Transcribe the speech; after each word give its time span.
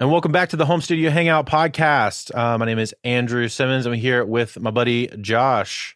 And 0.00 0.10
welcome 0.10 0.32
back 0.32 0.48
to 0.48 0.56
the 0.56 0.64
Home 0.64 0.80
Studio 0.80 1.10
Hangout 1.10 1.44
podcast. 1.44 2.34
Uh, 2.34 2.56
my 2.56 2.64
name 2.64 2.78
is 2.78 2.94
Andrew 3.04 3.48
Simmons. 3.48 3.84
I'm 3.84 3.92
here 3.92 4.24
with 4.24 4.58
my 4.58 4.70
buddy 4.70 5.08
Josh. 5.20 5.94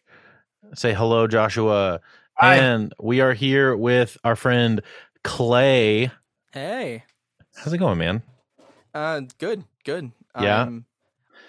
Say 0.75 0.93
hello, 0.93 1.25
Joshua. 1.25 2.01
Hi. 2.35 2.57
And 2.57 2.93
we 2.99 3.21
are 3.21 3.33
here 3.33 3.75
with 3.75 4.15
our 4.23 4.35
friend 4.35 4.83
Clay. 5.23 6.11
Hey. 6.51 7.03
How's 7.55 7.73
it 7.73 7.79
going, 7.79 7.97
man? 7.97 8.21
Uh 8.93 9.21
good, 9.39 9.63
good. 9.83 10.11
Yeah? 10.39 10.61
I'm 10.61 10.85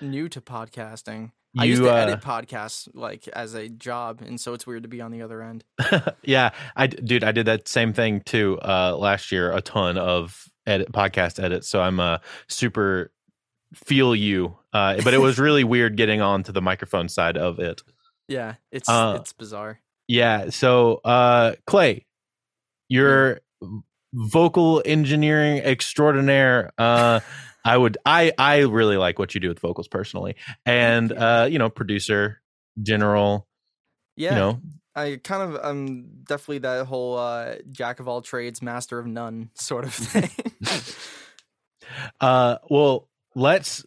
new 0.01 0.31
to 0.31 0.41
podcasting. 0.41 1.33
I 1.59 1.65
used 1.65 1.83
to 1.83 1.91
uh, 1.91 1.97
edit 1.97 2.23
podcasts 2.23 2.89
like 2.95 3.29
as 3.29 3.53
a 3.53 3.69
job, 3.69 4.23
and 4.23 4.41
so 4.41 4.55
it's 4.55 4.67
weird 4.67 4.85
to 4.85 4.89
be 4.89 5.03
on 5.03 5.11
the 5.11 5.21
other 5.21 5.43
end. 5.43 5.63
yeah, 6.23 6.51
I 6.75 6.87
dude, 6.87 7.23
I 7.23 7.33
did 7.33 7.47
that 7.47 7.69
same 7.69 7.93
thing 7.93 8.23
too 8.23 8.59
uh, 8.63 8.97
last 8.97 9.31
year. 9.31 9.53
A 9.53 9.61
ton 9.61 9.99
of 9.99 10.51
edit 10.67 10.93
podcast 10.93 11.43
edits, 11.43 11.69
so 11.69 11.81
I'm 11.81 12.01
uh, 12.01 12.19
super 12.49 13.13
feel 13.75 14.15
you. 14.15 14.57
Uh, 14.73 15.01
but 15.03 15.15
it 15.15 15.21
was 15.21 15.39
really 15.39 15.65
weird 15.65 15.97
getting 15.97 16.21
onto 16.21 16.53
the 16.53 16.63
microphone 16.63 17.09
side 17.09 17.37
of 17.37 17.59
it. 17.59 17.83
Yeah, 18.29 18.55
it's 18.73 18.89
Uh, 18.89 19.19
it's 19.21 19.33
bizarre. 19.33 19.81
Yeah. 20.09 20.51
So, 20.51 21.01
uh, 21.05 21.55
Clay, 21.67 22.07
you're 22.89 23.41
vocal 24.13 24.83
engineering 24.85 25.59
extraordinaire. 25.59 26.73
Uh, 26.79 27.21
I 27.65 27.77
would, 27.77 27.99
I, 28.07 28.33
I 28.39 28.59
really 28.61 28.97
like 28.97 29.19
what 29.19 29.35
you 29.35 29.41
do 29.41 29.49
with 29.49 29.59
vocals 29.59 29.89
personally, 29.89 30.37
and 30.65 31.11
you. 31.11 31.17
uh, 31.17 31.49
you 31.51 31.59
know, 31.59 31.69
producer, 31.69 32.41
general. 32.83 33.47
Yeah, 34.17 34.31
You 34.31 34.37
know, 34.37 34.61
I 34.97 35.21
kind 35.23 35.43
of 35.43 35.61
I'm 35.63 36.23
definitely 36.25 36.59
that 36.61 36.87
whole 36.87 37.19
uh, 37.19 37.57
jack 37.71 38.01
of 38.01 38.09
all 38.09 38.23
trades, 38.23 38.63
master 38.63 38.99
of 38.99 39.07
none 39.07 39.51
sort 39.55 39.85
of 39.85 39.95
thing. 39.95 40.31
uh, 42.21 42.57
well, 42.71 43.09
let's 43.35 43.85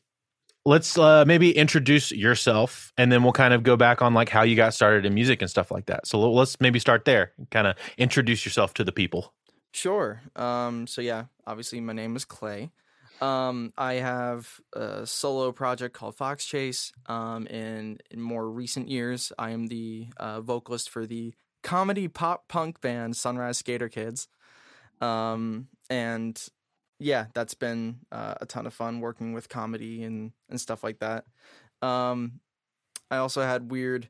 let's 0.66 0.98
uh, 1.00 1.26
maybe 1.26 1.52
introduce 1.52 2.12
yourself, 2.12 2.94
and 2.96 3.12
then 3.12 3.24
we'll 3.24 3.34
kind 3.34 3.56
of 3.56 3.64
go 3.64 3.76
back 3.76 4.04
on 4.04 4.14
like 4.14 4.30
how 4.30 4.44
you 4.44 4.56
got 4.56 4.74
started 4.76 5.06
in 5.06 5.16
music 5.16 5.42
and 5.42 5.50
stuff 5.50 5.72
like 5.72 5.88
that. 5.88 6.06
So 6.06 6.32
let's 6.32 6.62
maybe 6.62 6.78
start 6.78 7.06
there. 7.06 7.32
Kind 7.50 7.66
of 7.66 7.76
introduce 7.98 8.46
yourself 8.46 8.76
to 8.76 8.84
the 8.84 8.92
people. 8.92 9.34
Sure. 9.72 10.22
Um, 10.36 10.86
so 10.88 11.02
yeah, 11.02 11.26
obviously 11.48 11.82
my 11.82 11.94
name 11.94 12.16
is 12.16 12.24
Clay. 12.24 12.72
Um, 13.22 13.74
I 13.78 13.96
have 13.96 14.60
a 14.74 15.06
solo 15.06 15.52
project 15.52 15.94
called 15.94 16.16
Fox 16.16 16.46
Chase. 16.46 16.92
Um, 17.08 17.48
and 17.48 18.02
in 18.12 18.22
more 18.22 18.50
recent 18.50 18.90
years, 18.90 19.32
I 19.38 19.52
am 19.52 19.68
the 19.68 20.08
uh, 20.18 20.42
vocalist 20.42 20.90
for 20.90 21.06
the 21.06 21.34
comedy 21.64 22.08
pop 22.08 22.48
punk 22.48 22.82
band 22.82 23.16
Sunrise 23.18 23.58
Skater 23.58 23.90
Kids. 23.90 24.28
Um, 25.02 25.68
and 25.90 26.42
yeah, 27.00 27.26
that's 27.34 27.54
been 27.54 28.00
uh, 28.12 28.36
a 28.42 28.46
ton 28.46 28.68
of 28.68 28.74
fun 28.74 29.00
working 29.00 29.34
with 29.34 29.50
comedy 29.50 30.04
and 30.04 30.32
and 30.50 30.60
stuff 30.60 30.84
like 30.84 31.00
that. 31.00 31.26
Um, 31.82 32.40
I 33.10 33.18
also 33.18 33.42
had 33.42 33.72
weird 33.72 34.10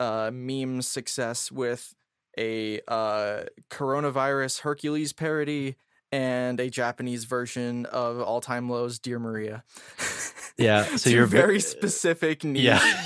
uh, 0.00 0.30
meme 0.32 0.82
success 0.82 1.50
with 1.50 1.94
a 2.38 2.80
uh, 2.86 3.44
coronavirus 3.70 4.60
Hercules 4.60 5.12
parody 5.12 5.76
and 6.12 6.58
a 6.60 6.70
Japanese 6.70 7.24
version 7.24 7.86
of 7.86 8.20
All 8.20 8.40
Time 8.40 8.68
Low's 8.68 8.98
Dear 8.98 9.18
Maria. 9.18 9.64
Yeah, 10.58 10.96
so 10.96 11.10
you're 11.10 11.26
very 11.26 11.60
specific 11.60 12.42
niche. 12.44 12.62
Yeah. 12.64 13.02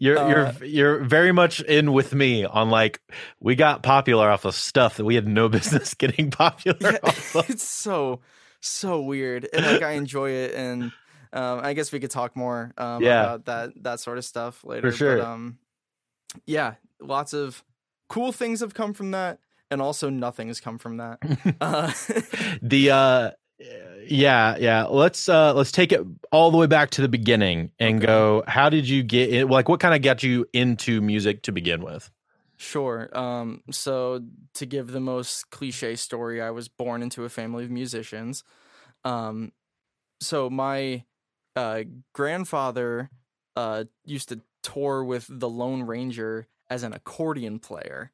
You're 0.00 0.18
Uh, 0.18 0.28
you're 0.60 0.64
you're 0.64 1.04
very 1.04 1.30
much 1.30 1.60
in 1.60 1.92
with 1.92 2.12
me 2.12 2.44
on 2.44 2.70
like 2.70 3.00
we 3.38 3.54
got 3.54 3.84
popular 3.84 4.28
off 4.28 4.44
of 4.44 4.56
stuff 4.56 4.96
that 4.96 5.04
we 5.04 5.14
had 5.14 5.28
no 5.28 5.48
business 5.48 5.94
getting 5.94 6.32
popular 6.32 6.76
Yeah, 6.80 6.98
of. 7.04 7.46
it's 7.48 7.62
so 7.62 8.20
so 8.60 9.00
weird, 9.00 9.48
and 9.52 9.64
like 9.64 9.82
I 9.82 9.92
enjoy 9.92 10.30
it, 10.30 10.54
and 10.56 10.90
um, 11.32 11.60
I 11.62 11.74
guess 11.74 11.92
we 11.92 12.00
could 12.00 12.10
talk 12.10 12.34
more 12.34 12.72
um, 12.76 13.00
Yeah. 13.00 13.20
about 13.22 13.44
that 13.44 13.82
that 13.84 14.00
sort 14.00 14.18
of 14.18 14.24
stuff 14.24 14.64
later. 14.64 14.90
For 14.90 14.96
sure. 14.96 15.18
But, 15.18 15.24
um, 15.26 15.58
yeah, 16.46 16.74
lots 17.00 17.32
of 17.32 17.62
cool 18.08 18.32
things 18.32 18.58
have 18.58 18.74
come 18.74 18.92
from 18.92 19.12
that, 19.12 19.38
and 19.70 19.82
also 19.82 20.10
nothing 20.10 20.48
has 20.48 20.60
come 20.60 20.78
from 20.78 20.98
that. 20.98 21.18
uh, 21.60 21.92
The 22.62 22.90
uh 22.90 23.30
yeah, 24.06 24.56
yeah. 24.58 24.84
Let's 24.84 25.28
uh 25.28 25.54
let's 25.54 25.72
take 25.72 25.92
it 25.92 26.00
all 26.32 26.50
the 26.50 26.56
way 26.58 26.66
back 26.66 26.90
to 26.90 27.02
the 27.02 27.08
beginning 27.08 27.72
and 27.78 27.98
Okay. 27.98 28.06
go 28.06 28.44
how 28.46 28.68
did 28.70 28.88
you 28.88 29.02
get 29.02 29.30
in 29.30 29.48
like 29.48 29.68
what 29.68 29.80
kind 29.80 29.94
of 29.94 30.02
got 30.02 30.22
you 30.22 30.46
into 30.52 31.00
music 31.00 31.42
to 31.42 31.52
begin 31.52 31.82
with? 31.82 32.10
Sure. 32.56 33.08
Um, 33.16 33.62
so 33.70 34.20
to 34.54 34.66
give 34.66 34.88
the 34.88 35.00
most 35.00 35.50
cliche 35.50 35.94
story, 35.96 36.42
I 36.42 36.50
was 36.50 36.68
born 36.68 37.02
into 37.02 37.24
a 37.24 37.28
family 37.28 37.64
of 37.64 37.70
musicians. 37.70 38.42
Um, 39.04 39.52
so 40.20 40.50
my 40.50 41.04
uh, 41.54 41.84
grandfather 42.12 43.10
uh, 43.54 43.84
used 44.04 44.30
to 44.30 44.40
tour 44.62 45.04
with 45.04 45.26
the 45.28 45.48
Lone 45.48 45.82
Ranger 45.84 46.48
as 46.68 46.82
an 46.82 46.92
accordion 46.92 47.60
player. 47.60 48.10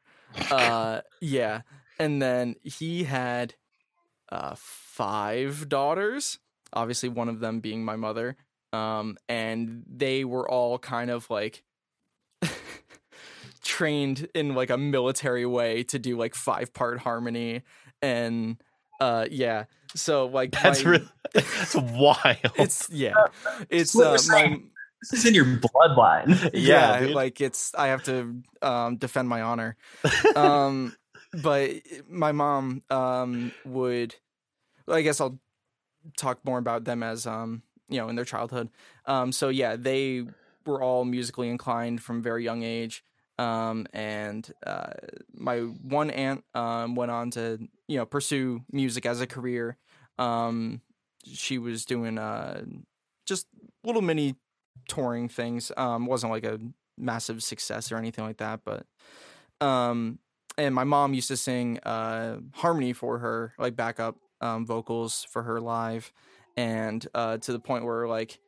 Uh, 0.51 1.01
yeah, 1.21 1.63
and 1.99 2.21
then 2.21 2.57
he 2.63 3.05
had 3.05 3.55
uh, 4.31 4.55
five 4.57 5.69
daughters. 5.69 6.39
Obviously, 6.73 7.09
one 7.09 7.29
of 7.29 7.41
them 7.41 7.61
being 7.61 7.85
my 7.85 7.97
mother. 7.97 8.37
Um, 8.73 9.17
and 9.29 9.85
they 9.89 10.25
were 10.25 10.49
all 10.51 10.79
kind 10.79 11.11
of 11.11 11.31
like 11.31 11.63
trained 13.63 14.29
in 14.35 14.55
like 14.55 14.71
a 14.71 14.77
military 14.79 15.47
way 15.47 15.83
to 15.85 15.99
do 15.99 16.17
like 16.19 16.35
five 16.35 16.73
part 16.75 16.99
harmony 16.99 17.63
and 18.03 18.57
uh 19.01 19.27
yeah 19.31 19.65
so 19.95 20.27
like 20.27 20.51
That's 20.51 20.85
my- 20.85 20.91
really 20.91 21.09
that's 21.35 21.75
wild. 21.77 22.39
it's 22.57 22.91
yeah 22.91 23.15
it's 23.71 23.97
uh 23.97 24.01
we're 24.01 24.11
my, 24.11 24.17
saying. 24.17 24.71
This 25.11 25.21
is 25.21 25.27
in 25.27 25.35
your 25.35 25.45
bloodline. 25.45 26.51
Yeah, 26.55 27.01
yeah, 27.01 27.15
like 27.15 27.41
it's 27.41 27.75
i 27.75 27.89
have 27.89 28.03
to 28.05 28.43
um 28.63 28.97
defend 28.97 29.29
my 29.29 29.43
honor. 29.43 29.77
Um 30.37 30.97
but 31.43 31.71
my 32.09 32.33
mom 32.33 32.83
um 32.91 33.53
would 33.65 34.15
i 34.89 35.03
guess 35.03 35.21
i'll 35.21 35.39
talk 36.17 36.39
more 36.45 36.59
about 36.59 36.85
them 36.85 37.03
as 37.03 37.27
um 37.27 37.63
you 37.89 37.99
know 37.99 38.09
in 38.09 38.17
their 38.17 38.25
childhood. 38.25 38.69
Um 39.07 39.33
so 39.33 39.49
yeah 39.49 39.77
they 39.77 40.25
were 40.67 40.83
all 40.83 41.05
musically 41.05 41.49
inclined 41.51 42.03
from 42.03 42.23
very 42.23 42.45
young 42.45 42.63
age. 42.63 43.05
Um 43.39 43.87
and 43.93 44.51
uh 44.67 44.93
my 45.35 45.59
one 45.59 46.11
aunt 46.11 46.45
um 46.55 46.95
went 46.95 47.11
on 47.11 47.31
to 47.33 47.59
you 47.89 47.97
know 47.99 48.07
pursue 48.07 48.63
music 48.73 49.07
as 49.07 49.21
a 49.21 49.27
career. 49.27 49.77
Um 50.19 50.81
she 51.27 51.59
was 51.59 51.85
doing 51.85 52.19
uh 52.19 52.65
just 53.27 53.47
little 53.85 54.03
mini 54.03 54.37
touring 54.89 55.29
things. 55.29 55.73
Um 55.77 56.07
wasn't 56.07 56.33
like 56.33 56.45
a 56.45 56.59
massive 56.97 57.43
success 57.43 57.91
or 57.91 57.97
anything 57.97 58.25
like 58.25 58.37
that 58.37 58.61
but 58.65 58.87
um 59.61 60.19
and 60.57 60.73
my 60.75 60.85
mom 60.85 61.13
used 61.13 61.27
to 61.29 61.37
sing 61.37 61.79
uh 61.81 62.37
harmony 62.53 62.93
for 62.93 63.19
her 63.19 63.53
like 63.59 63.75
backup 63.75 64.17
um 64.41 64.65
vocals 64.67 65.27
for 65.31 65.43
her 65.43 65.61
live. 65.61 66.13
And 66.57 67.07
uh 67.15 67.39
to 67.39 67.53
the 67.53 67.59
point 67.59 67.85
where 67.85 68.07
like 68.07 68.39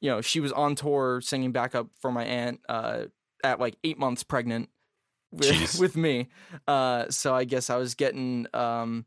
you 0.00 0.10
know 0.10 0.20
she 0.20 0.40
was 0.40 0.52
on 0.52 0.74
tour 0.74 1.20
singing 1.22 1.52
backup 1.52 1.88
for 2.00 2.12
my 2.12 2.24
aunt 2.24 2.60
uh 2.68 3.04
at 3.42 3.60
like 3.60 3.76
8 3.84 3.98
months 3.98 4.22
pregnant 4.22 4.68
with, 5.32 5.78
with 5.80 5.96
me. 5.96 6.28
Uh 6.66 7.06
so 7.08 7.34
i 7.34 7.44
guess 7.44 7.70
i 7.70 7.76
was 7.76 7.94
getting 7.94 8.46
um 8.52 9.06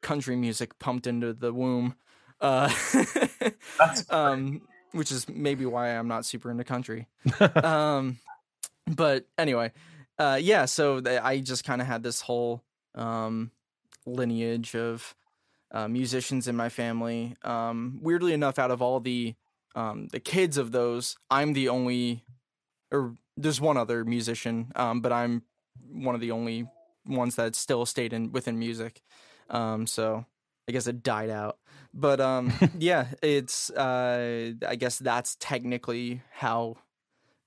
country 0.00 0.36
music 0.36 0.78
pumped 0.78 1.06
into 1.06 1.32
the 1.32 1.52
womb. 1.52 1.94
Uh 2.40 2.72
That's 3.78 4.10
um 4.10 4.62
which 4.92 5.10
is 5.12 5.28
maybe 5.28 5.66
why 5.66 5.88
i'm 5.90 6.08
not 6.08 6.24
super 6.24 6.50
into 6.50 6.64
country. 6.64 7.06
Um 7.62 8.18
but 8.86 9.26
anyway 9.38 9.72
uh 10.18 10.38
yeah 10.40 10.64
so 10.64 11.00
th- 11.00 11.20
i 11.22 11.38
just 11.40 11.64
kind 11.64 11.80
of 11.80 11.86
had 11.86 12.02
this 12.02 12.20
whole 12.20 12.62
um 12.94 13.50
lineage 14.06 14.74
of 14.74 15.14
uh, 15.70 15.88
musicians 15.88 16.48
in 16.48 16.56
my 16.56 16.68
family. 16.68 17.34
Um 17.42 17.98
weirdly 18.02 18.32
enough 18.34 18.58
out 18.58 18.70
of 18.70 18.82
all 18.82 19.00
the 19.00 19.34
um 19.74 20.08
the 20.08 20.20
kids 20.20 20.58
of 20.58 20.72
those 20.72 21.16
i'm 21.30 21.52
the 21.54 21.68
only 21.68 22.24
or 22.90 23.14
there's 23.38 23.60
one 23.60 23.78
other 23.78 24.04
musician 24.04 24.70
um 24.76 25.00
but 25.00 25.12
i'm 25.12 25.42
one 25.90 26.14
of 26.14 26.20
the 26.20 26.30
only 26.32 26.66
ones 27.06 27.36
that 27.36 27.54
still 27.56 27.86
stayed 27.86 28.12
in 28.12 28.32
within 28.32 28.58
music. 28.58 29.00
Um 29.48 29.86
so 29.86 30.26
i 30.68 30.72
guess 30.72 30.86
it 30.86 31.02
died 31.02 31.30
out 31.30 31.56
But 31.94 32.20
um, 32.20 32.52
yeah, 32.78 33.06
it's 33.22 33.70
uh, 33.70 34.52
I 34.66 34.76
guess 34.76 34.98
that's 34.98 35.36
technically 35.40 36.22
how 36.32 36.76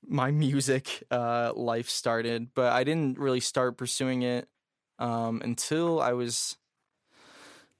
my 0.08 0.32
music 0.32 1.04
uh 1.12 1.52
life 1.56 1.90
started. 1.90 2.50
But 2.56 2.74
I 2.74 2.84
didn't 2.84 3.18
really 3.20 3.40
start 3.40 3.78
pursuing 3.78 4.22
it 4.24 4.48
um 5.00 5.42
until 5.44 6.02
I 6.02 6.14
was 6.14 6.58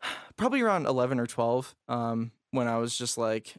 probably 0.38 0.62
around 0.62 0.86
eleven 0.86 1.20
or 1.20 1.28
twelve. 1.28 1.76
Um, 1.88 2.32
when 2.52 2.68
I 2.68 2.78
was 2.78 2.98
just 2.98 3.18
like, 3.18 3.56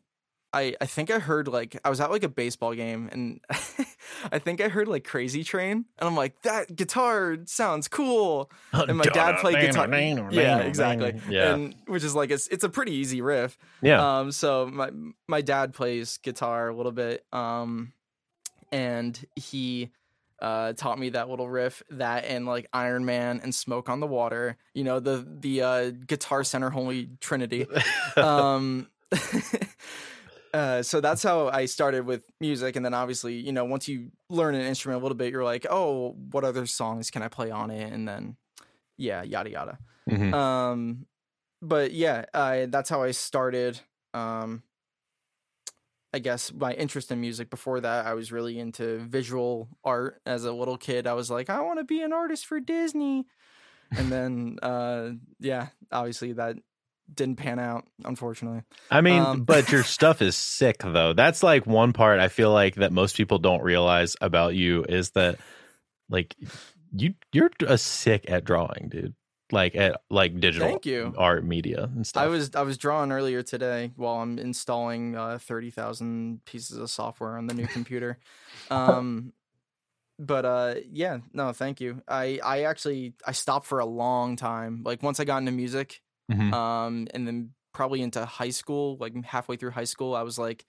I 0.56 0.74
I 0.80 0.86
think 0.86 1.10
I 1.10 1.18
heard 1.18 1.48
like 1.48 1.78
I 1.84 1.90
was 1.90 2.00
at 2.00 2.10
like 2.10 2.22
a 2.22 2.28
baseball 2.28 2.72
game 2.74 3.10
and 3.12 3.40
I 4.32 4.38
think 4.38 4.62
I 4.62 4.68
heard 4.68 4.88
like 4.88 5.04
Crazy 5.04 5.44
Train 5.44 5.84
and 5.98 6.08
I'm 6.08 6.16
like 6.16 6.40
that 6.42 6.74
guitar 6.74 7.36
sounds 7.44 7.88
cool 7.88 8.50
and 8.72 8.96
my 8.96 9.04
dad 9.04 9.36
played 9.40 9.56
guitar. 9.66 9.86
Yeah, 10.30 10.58
exactly. 10.60 11.20
Yeah. 11.28 11.52
And 11.52 11.74
which 11.86 12.04
is 12.04 12.14
like 12.14 12.30
it's 12.30 12.48
it's 12.48 12.64
a 12.64 12.70
pretty 12.70 12.92
easy 12.92 13.20
riff. 13.20 13.58
yeah. 13.82 14.18
Um, 14.20 14.32
so 14.32 14.66
my 14.66 14.90
my 15.28 15.42
dad 15.42 15.74
plays 15.74 16.16
guitar 16.18 16.68
a 16.68 16.74
little 16.74 16.92
bit. 16.92 17.24
Um, 17.32 17.92
and 18.72 19.22
he 19.36 19.90
uh 20.40 20.72
taught 20.72 20.98
me 20.98 21.10
that 21.10 21.28
little 21.28 21.48
riff, 21.48 21.82
that 21.90 22.24
and 22.24 22.46
like 22.46 22.66
Iron 22.72 23.04
Man 23.04 23.40
and 23.42 23.54
Smoke 23.54 23.90
on 23.90 24.00
the 24.00 24.06
Water. 24.06 24.56
You 24.72 24.84
know 24.84 25.00
the 25.00 25.26
the 25.38 25.62
uh, 25.62 25.90
Guitar 25.90 26.44
Center 26.44 26.70
Holy 26.70 27.10
Trinity. 27.20 27.66
um. 28.16 28.88
Uh, 30.56 30.82
so 30.82 31.02
that's 31.02 31.22
how 31.22 31.48
I 31.48 31.66
started 31.66 32.06
with 32.06 32.24
music, 32.40 32.76
and 32.76 32.84
then 32.84 32.94
obviously, 32.94 33.34
you 33.34 33.52
know, 33.52 33.66
once 33.66 33.88
you 33.88 34.10
learn 34.30 34.54
an 34.54 34.62
instrument 34.62 35.02
a 35.02 35.04
little 35.04 35.16
bit, 35.16 35.30
you're 35.30 35.44
like, 35.44 35.66
oh, 35.68 36.16
what 36.30 36.44
other 36.44 36.64
songs 36.64 37.10
can 37.10 37.20
I 37.20 37.28
play 37.28 37.50
on 37.50 37.70
it? 37.70 37.92
And 37.92 38.08
then, 38.08 38.36
yeah, 38.96 39.22
yada 39.22 39.50
yada. 39.50 39.78
Mhm. 40.08 40.32
Um, 40.32 41.06
but 41.60 41.92
yeah, 41.92 42.24
that's 42.70 42.88
how 42.88 43.02
I 43.02 43.10
started. 43.10 43.80
Um, 44.14 44.62
I 46.14 46.20
guess 46.20 46.50
my 46.54 46.72
interest 46.72 47.12
in 47.12 47.20
music. 47.20 47.50
Before 47.50 47.78
that, 47.80 48.06
I 48.06 48.14
was 48.14 48.32
really 48.32 48.58
into 48.58 49.00
visual 49.00 49.68
art. 49.84 50.22
As 50.24 50.46
a 50.46 50.52
little 50.52 50.78
kid, 50.78 51.06
I 51.06 51.12
was 51.12 51.30
like, 51.30 51.50
I 51.50 51.60
want 51.60 51.80
to 51.80 51.84
be 51.84 52.00
an 52.00 52.14
artist 52.14 52.46
for 52.46 52.60
Disney. 52.60 53.26
And 53.90 54.10
then, 54.10 54.58
uh, 54.62 55.10
yeah, 55.38 55.68
obviously 55.92 56.32
that 56.32 56.56
didn't 57.12 57.36
pan 57.36 57.58
out, 57.58 57.84
unfortunately. 58.04 58.62
I 58.90 59.00
mean, 59.00 59.22
Um, 59.22 59.44
but 59.44 59.70
your 59.70 59.82
stuff 59.96 60.22
is 60.22 60.36
sick 60.36 60.78
though. 60.78 61.12
That's 61.12 61.42
like 61.42 61.66
one 61.66 61.92
part 61.92 62.20
I 62.20 62.28
feel 62.28 62.52
like 62.52 62.76
that 62.76 62.92
most 62.92 63.16
people 63.16 63.38
don't 63.38 63.62
realize 63.62 64.16
about 64.20 64.54
you 64.54 64.84
is 64.88 65.10
that 65.12 65.38
like 66.08 66.34
you 66.94 67.14
you're 67.32 67.50
a 67.66 67.78
sick 67.78 68.30
at 68.30 68.44
drawing, 68.44 68.88
dude. 68.90 69.14
Like 69.52 69.76
at 69.76 70.00
like 70.10 70.40
digital 70.40 70.68
Thank 70.68 70.86
you. 70.86 71.14
art 71.16 71.44
media 71.44 71.84
and 71.84 72.04
stuff. 72.04 72.24
I 72.24 72.26
was 72.26 72.54
I 72.56 72.62
was 72.62 72.78
drawing 72.78 73.12
earlier 73.12 73.42
today 73.44 73.92
while 73.94 74.16
I'm 74.16 74.38
installing 74.40 75.14
uh, 75.16 75.38
thirty 75.40 75.70
thousand 75.70 76.44
pieces 76.44 76.76
of 76.78 76.90
software 76.90 77.38
on 77.38 77.46
the 77.46 77.54
new 77.54 77.66
computer. 77.66 78.18
Um, 78.70 79.32
but 80.18 80.44
uh, 80.44 80.74
yeah, 80.90 81.18
no, 81.32 81.52
thank 81.52 81.80
you. 81.80 82.02
I 82.08 82.40
I 82.42 82.62
actually 82.62 83.14
I 83.24 83.32
stopped 83.32 83.66
for 83.66 83.78
a 83.78 83.86
long 83.86 84.34
time. 84.36 84.82
Like 84.84 85.02
once 85.02 85.20
I 85.20 85.24
got 85.24 85.38
into 85.38 85.52
music, 85.52 86.00
Mhm. 86.30 86.52
um, 86.52 87.08
and 87.14 87.26
then 87.26 87.54
probably 87.72 88.02
into 88.02 88.24
high 88.24 88.50
school, 88.50 88.96
like 88.98 89.14
halfway 89.24 89.56
through 89.56 89.70
high 89.72 89.84
school, 89.84 90.14
I 90.14 90.22
was 90.22 90.38
like, 90.38 90.66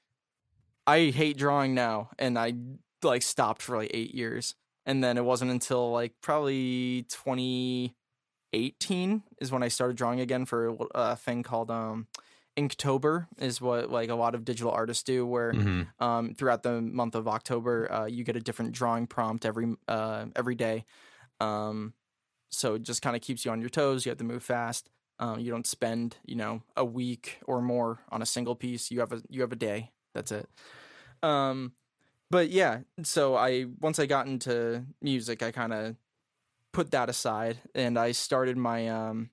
I 0.85 1.09
hate 1.11 1.37
drawing 1.37 1.73
now, 1.75 2.11
and 2.19 2.37
I 2.39 2.53
like 3.03 3.21
stopped 3.23 3.61
for 3.61 3.77
like 3.77 3.91
eight 3.93 4.13
years, 4.15 4.55
and 4.85 5.03
then 5.03 5.17
it 5.17 5.25
wasn't 5.25 5.51
until 5.51 5.91
like 5.91 6.13
probably 6.21 7.05
twenty 7.09 7.95
eighteen 8.53 9.23
is 9.41 9.51
when 9.51 9.63
I 9.63 9.67
started 9.67 9.97
drawing 9.97 10.19
again 10.21 10.45
for 10.45 10.69
a- 10.69 10.77
a 10.95 11.15
thing 11.15 11.43
called 11.43 11.69
um 11.71 12.07
Inktober 12.57 13.27
is 13.37 13.61
what 13.61 13.91
like 13.91 14.09
a 14.09 14.15
lot 14.15 14.33
of 14.35 14.43
digital 14.45 14.71
artists 14.71 15.03
do 15.03 15.25
where 15.27 15.53
Mhm. 15.53 15.89
um, 16.01 16.33
throughout 16.33 16.63
the 16.63 16.81
month 16.81 17.13
of 17.15 17.27
October, 17.27 17.91
uh, 17.91 18.05
you 18.07 18.23
get 18.23 18.35
a 18.35 18.39
different 18.39 18.71
drawing 18.71 19.05
prompt 19.07 19.45
every 19.45 19.75
uh, 19.87 20.27
every 20.35 20.55
day. 20.55 20.85
Um, 21.39 21.93
so 22.49 22.75
it 22.75 22.83
just 22.83 23.01
kind 23.03 23.15
of 23.15 23.21
keeps 23.21 23.45
you 23.45 23.51
on 23.51 23.61
your 23.61 23.69
toes. 23.69 24.05
You 24.05 24.09
have 24.11 24.17
to 24.19 24.23
move 24.25 24.43
fast. 24.43 24.89
Um, 25.19 25.39
you 25.39 25.51
don't 25.51 25.67
spend 25.67 26.17
you 26.25 26.35
know 26.35 26.61
a 26.75 26.85
week 26.85 27.39
or 27.45 27.61
more 27.61 27.99
on 28.09 28.21
a 28.21 28.25
single 28.25 28.55
piece. 28.55 28.91
You 28.91 28.99
have 28.99 29.11
a 29.11 29.21
you 29.29 29.41
have 29.41 29.51
a 29.51 29.57
day. 29.57 29.91
That's 30.13 30.31
it. 30.31 30.47
Um, 31.23 31.73
but 32.29 32.49
yeah, 32.49 32.79
so 33.03 33.35
I 33.35 33.65
once 33.79 33.99
I 33.99 34.05
got 34.05 34.27
into 34.27 34.85
music, 35.01 35.41
I 35.41 35.51
kind 35.51 35.73
of 35.73 35.95
put 36.73 36.91
that 36.91 37.09
aside 37.09 37.59
and 37.73 37.97
I 37.97 38.11
started 38.11 38.57
my 38.57 38.87
um, 38.87 39.29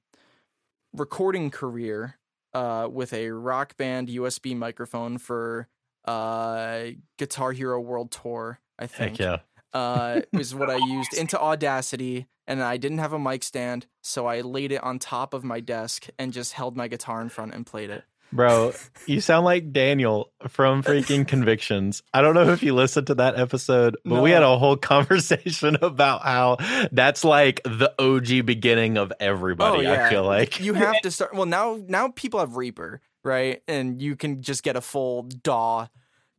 recording 0.94 1.50
career 1.50 2.18
uh, 2.54 2.88
with 2.90 3.12
a 3.12 3.30
rock 3.30 3.76
band 3.76 4.08
USB 4.08 4.56
microphone 4.56 5.18
for 5.18 5.68
uh, 6.06 6.84
Guitar 7.18 7.52
Hero 7.52 7.80
World 7.80 8.12
Tour. 8.12 8.60
I 8.78 8.86
think 8.86 9.18
Heck 9.18 9.18
yeah. 9.18 9.38
Uh, 9.74 10.22
is 10.32 10.54
what 10.54 10.70
I 10.70 10.76
used 10.76 11.12
into 11.14 11.38
Audacity, 11.38 12.26
and 12.46 12.62
I 12.62 12.76
didn't 12.78 12.98
have 12.98 13.12
a 13.12 13.18
mic 13.18 13.42
stand, 13.42 13.86
so 14.02 14.26
I 14.26 14.40
laid 14.40 14.72
it 14.72 14.82
on 14.82 14.98
top 14.98 15.34
of 15.34 15.44
my 15.44 15.60
desk 15.60 16.06
and 16.18 16.32
just 16.32 16.52
held 16.54 16.76
my 16.76 16.88
guitar 16.88 17.20
in 17.20 17.28
front 17.28 17.54
and 17.54 17.66
played 17.66 17.90
it. 17.90 18.04
Bro, 18.32 18.72
you 19.06 19.20
sound 19.20 19.44
like 19.44 19.72
Daniel 19.72 20.32
from 20.48 20.82
freaking 20.82 21.28
Convictions. 21.28 22.02
I 22.12 22.20
don't 22.20 22.34
know 22.34 22.50
if 22.50 22.64
you 22.64 22.74
listened 22.74 23.06
to 23.08 23.14
that 23.16 23.38
episode, 23.38 23.96
but 24.04 24.22
we 24.22 24.32
had 24.32 24.42
a 24.42 24.58
whole 24.58 24.76
conversation 24.94 25.76
about 25.82 26.22
how 26.22 26.56
that's 26.90 27.22
like 27.24 27.60
the 27.64 27.94
OG 27.96 28.44
beginning 28.44 28.96
of 28.98 29.12
everybody, 29.20 29.86
Oh, 29.86 29.92
yeah. 29.92 30.06
I 30.06 30.10
feel 30.10 30.24
like. 30.24 30.58
You 30.58 30.74
have 30.74 31.00
to 31.02 31.12
start. 31.12 31.32
Well, 31.34 31.46
now 31.46 31.78
now 31.86 32.08
people 32.08 32.40
have 32.40 32.56
Reaper, 32.56 33.00
right? 33.22 33.62
And 33.68 34.02
you 34.02 34.16
can 34.16 34.42
just 34.42 34.64
get 34.64 34.74
a 34.74 34.80
full 34.80 35.22
DAW, 35.22 35.86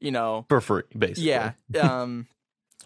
you 0.02 0.12
know. 0.12 0.46
for 0.50 0.60
free, 0.60 0.84
basically. 0.98 1.24
Yeah. 1.30 1.54
Um, 1.80 2.28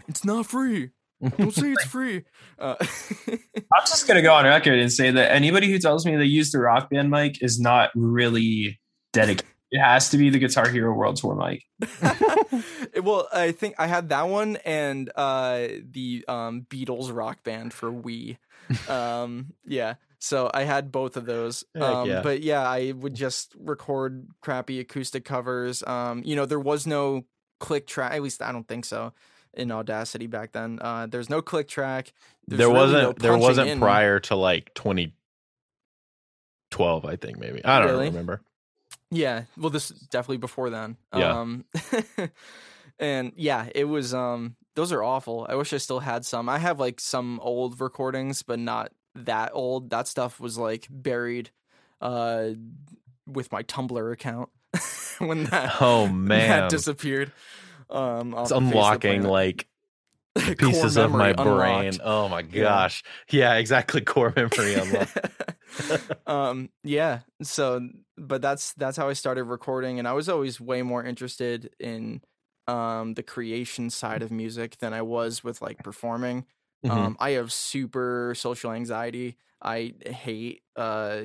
it's 0.07 0.23
not 0.23 0.45
free. 0.45 0.91
Don't 1.21 1.53
say 1.53 1.71
it's 1.71 1.85
free. 1.87 2.23
Uh, 2.57 2.75
I'm 3.27 3.85
just 3.85 4.07
gonna 4.07 4.21
go 4.21 4.33
on 4.33 4.45
record 4.45 4.79
and 4.79 4.91
say 4.91 5.11
that 5.11 5.31
anybody 5.31 5.69
who 5.69 5.79
tells 5.79 6.05
me 6.05 6.15
they 6.15 6.25
use 6.25 6.51
the 6.51 6.59
Rock 6.59 6.89
Band 6.89 7.09
mic 7.09 7.41
is 7.41 7.59
not 7.59 7.91
really 7.95 8.79
dedicated. 9.13 9.45
It 9.71 9.79
has 9.79 10.09
to 10.09 10.17
be 10.17 10.31
the 10.31 10.39
Guitar 10.39 10.67
Hero 10.67 10.93
World 10.93 11.17
Tour 11.17 11.35
mic. 11.35 11.63
well, 13.03 13.27
I 13.31 13.51
think 13.51 13.75
I 13.77 13.85
had 13.85 14.09
that 14.09 14.27
one 14.27 14.55
and 14.65 15.11
uh, 15.15 15.67
the 15.91 16.25
um, 16.27 16.65
Beatles 16.67 17.15
rock 17.15 17.43
band 17.43 17.71
for 17.71 17.91
Wii. 17.91 18.37
Um, 18.89 19.53
yeah, 19.67 19.95
so 20.17 20.49
I 20.51 20.63
had 20.63 20.91
both 20.91 21.17
of 21.17 21.25
those. 21.25 21.65
Um, 21.79 22.09
yeah. 22.09 22.21
But 22.23 22.41
yeah, 22.41 22.67
I 22.67 22.93
would 22.93 23.13
just 23.13 23.53
record 23.59 24.27
crappy 24.41 24.79
acoustic 24.79 25.23
covers. 25.23 25.83
Um, 25.85 26.23
you 26.25 26.35
know, 26.35 26.47
there 26.47 26.59
was 26.59 26.87
no 26.87 27.25
click 27.59 27.85
track. 27.85 28.13
At 28.13 28.23
least 28.23 28.41
I 28.41 28.51
don't 28.51 28.67
think 28.67 28.85
so 28.85 29.13
in 29.53 29.71
Audacity 29.71 30.27
back 30.27 30.51
then. 30.51 30.79
Uh, 30.81 31.07
there's 31.07 31.29
no 31.29 31.41
click 31.41 31.67
track. 31.67 32.13
There 32.47 32.67
really 32.67 32.79
wasn't 32.79 33.03
no 33.03 33.11
there 33.13 33.37
wasn't 33.37 33.69
in. 33.69 33.79
prior 33.79 34.19
to 34.21 34.35
like 34.35 34.73
2012, 34.75 37.05
I 37.05 37.15
think 37.15 37.37
maybe. 37.39 37.63
I 37.63 37.79
don't 37.79 37.89
Really? 37.89 38.09
remember. 38.09 38.41
Yeah, 39.11 39.43
well, 39.57 39.69
this 39.71 39.89
is 39.91 39.99
definitely 39.99 40.37
before 40.37 40.69
then. 40.69 40.95
Yeah. 41.15 41.39
Um, 41.39 41.65
and 42.99 43.31
yeah, 43.35 43.67
it 43.73 43.85
was. 43.85 44.13
Um, 44.13 44.55
those 44.75 44.91
are 44.91 45.01
awful. 45.03 45.47
I 45.49 45.55
wish 45.55 45.73
I 45.73 45.77
still 45.77 45.99
had 45.99 46.25
some. 46.25 46.47
I 46.47 46.59
have 46.59 46.79
like 46.79 46.99
some 46.99 47.39
old 47.41 47.81
recordings, 47.81 48.43
but 48.43 48.59
not 48.59 48.91
that 49.15 49.49
old. 49.53 49.89
That 49.89 50.07
stuff 50.07 50.39
was 50.39 50.59
like 50.59 50.87
buried, 50.89 51.49
uh, 52.01 52.49
with 53.25 53.51
my 53.51 53.63
Tumblr 53.63 54.13
account 54.13 54.49
when 55.19 55.45
that 55.45 55.81
Oh 55.81 56.07
man, 56.07 56.49
that 56.49 56.69
disappeared. 56.69 57.31
Um, 57.89 58.35
it's 58.37 58.49
the 58.49 58.55
face 58.61 58.65
of 58.65 59.01
the 59.01 59.09
unlocking 59.09 59.23
like 59.23 59.67
pieces 60.57 60.97
of 60.97 61.11
my 61.11 61.33
memory 61.33 61.55
brain. 61.57 61.93
Oh 62.03 62.29
my 62.29 62.41
gosh. 62.41 63.03
Yeah, 63.29 63.55
exactly. 63.55 64.01
Core 64.01 64.33
memory 64.35 64.73
unlocked. 64.81 65.17
um 66.27 66.69
yeah 66.83 67.19
so 67.43 67.87
but 68.17 68.41
that's 68.41 68.73
that's 68.73 68.97
how 68.97 69.07
i 69.07 69.13
started 69.13 69.43
recording 69.43 69.99
and 69.99 70.07
i 70.07 70.13
was 70.13 70.27
always 70.27 70.59
way 70.59 70.81
more 70.81 71.03
interested 71.03 71.69
in 71.79 72.21
um 72.67 73.13
the 73.13 73.23
creation 73.23 73.89
side 73.89 74.21
of 74.21 74.31
music 74.31 74.77
than 74.79 74.93
i 74.93 75.01
was 75.01 75.43
with 75.43 75.61
like 75.61 75.77
performing 75.83 76.45
Mhm. 76.85 76.91
um 76.91 77.17
i 77.19 77.31
have 77.31 77.51
super 77.51 78.33
social 78.35 78.71
anxiety 78.71 79.37
i 79.61 79.93
hate 80.05 80.63
uh 80.75 81.21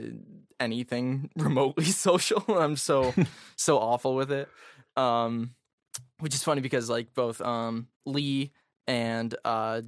anything 0.60 1.30
remotely 1.36 1.84
social 1.86 2.44
i'm 2.58 2.76
so 2.76 3.14
so 3.56 3.78
awful 3.78 4.14
with 4.14 4.30
it 4.30 4.48
um 4.96 5.54
which 6.20 6.34
is 6.34 6.42
funny 6.44 6.60
because 6.60 6.88
like 6.88 7.14
both 7.14 7.40
um 7.40 7.88
lee 8.06 8.52
and 8.86 9.34
uh 9.44 9.82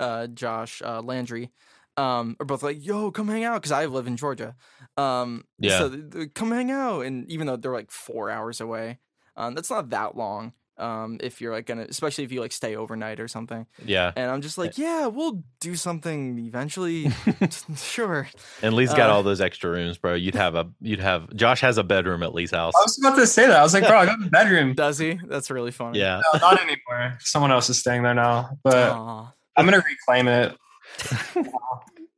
uh 0.00 0.26
josh 0.28 0.82
uh 0.84 1.00
landry 1.02 1.50
um 1.96 2.36
are 2.40 2.46
both 2.46 2.62
like 2.62 2.84
yo 2.84 3.10
come 3.10 3.28
hang 3.28 3.44
out 3.44 3.54
because 3.60 3.72
i 3.72 3.84
live 3.86 4.06
in 4.06 4.16
georgia 4.16 4.54
um 4.96 5.44
Yeah. 5.58 5.88
so 5.88 6.26
come 6.34 6.50
hang 6.50 6.70
out 6.70 7.00
and 7.02 7.28
even 7.30 7.46
though 7.46 7.56
they're 7.56 7.72
like 7.72 7.90
four 7.90 8.30
hours 8.30 8.60
away 8.60 8.98
um 9.36 9.54
that's 9.54 9.70
not 9.70 9.90
that 9.90 10.16
long 10.16 10.52
Um, 10.82 11.18
if 11.20 11.40
you're 11.40 11.52
like 11.52 11.66
gonna, 11.66 11.86
especially 11.88 12.24
if 12.24 12.32
you 12.32 12.40
like 12.40 12.52
stay 12.52 12.74
overnight 12.74 13.20
or 13.20 13.28
something. 13.28 13.66
Yeah. 13.84 14.10
And 14.16 14.30
I'm 14.30 14.40
just 14.42 14.58
like, 14.58 14.76
yeah, 14.78 15.06
we'll 15.06 15.44
do 15.60 15.76
something 15.76 16.38
eventually. 16.46 17.10
sure. 17.76 18.28
And 18.62 18.74
Lee's 18.74 18.92
got 18.92 19.08
Uh, 19.08 19.14
all 19.14 19.22
those 19.22 19.40
extra 19.40 19.70
rooms, 19.70 19.96
bro. 19.98 20.14
You'd 20.14 20.34
have 20.34 20.54
a 20.56 20.68
you'd 20.80 20.98
have 21.00 21.32
Josh 21.36 21.60
has 21.60 21.78
a 21.78 21.84
bedroom 21.84 22.22
at 22.22 22.34
Lee's 22.34 22.50
house. 22.50 22.74
I 22.76 22.80
was 22.82 22.98
about 22.98 23.16
to 23.16 23.26
say 23.26 23.46
that. 23.46 23.56
I 23.60 23.62
was 23.62 23.72
like, 23.74 23.86
bro, 23.86 23.96
I 23.98 24.06
got 24.06 24.20
a 24.26 24.28
bedroom. 24.30 24.74
Does 24.82 24.98
he? 24.98 25.18
That's 25.28 25.50
really 25.50 25.70
funny. 25.70 26.00
Yeah. 26.00 26.20
No, 26.34 26.40
not 26.40 26.60
anymore. 26.60 27.16
Someone 27.20 27.52
else 27.52 27.70
is 27.70 27.78
staying 27.78 28.02
there 28.02 28.14
now, 28.14 28.50
but 28.64 28.90
Aw. 28.90 29.32
I'm 29.56 29.64
gonna 29.64 29.82
reclaim 29.86 30.26
it. 30.28 30.56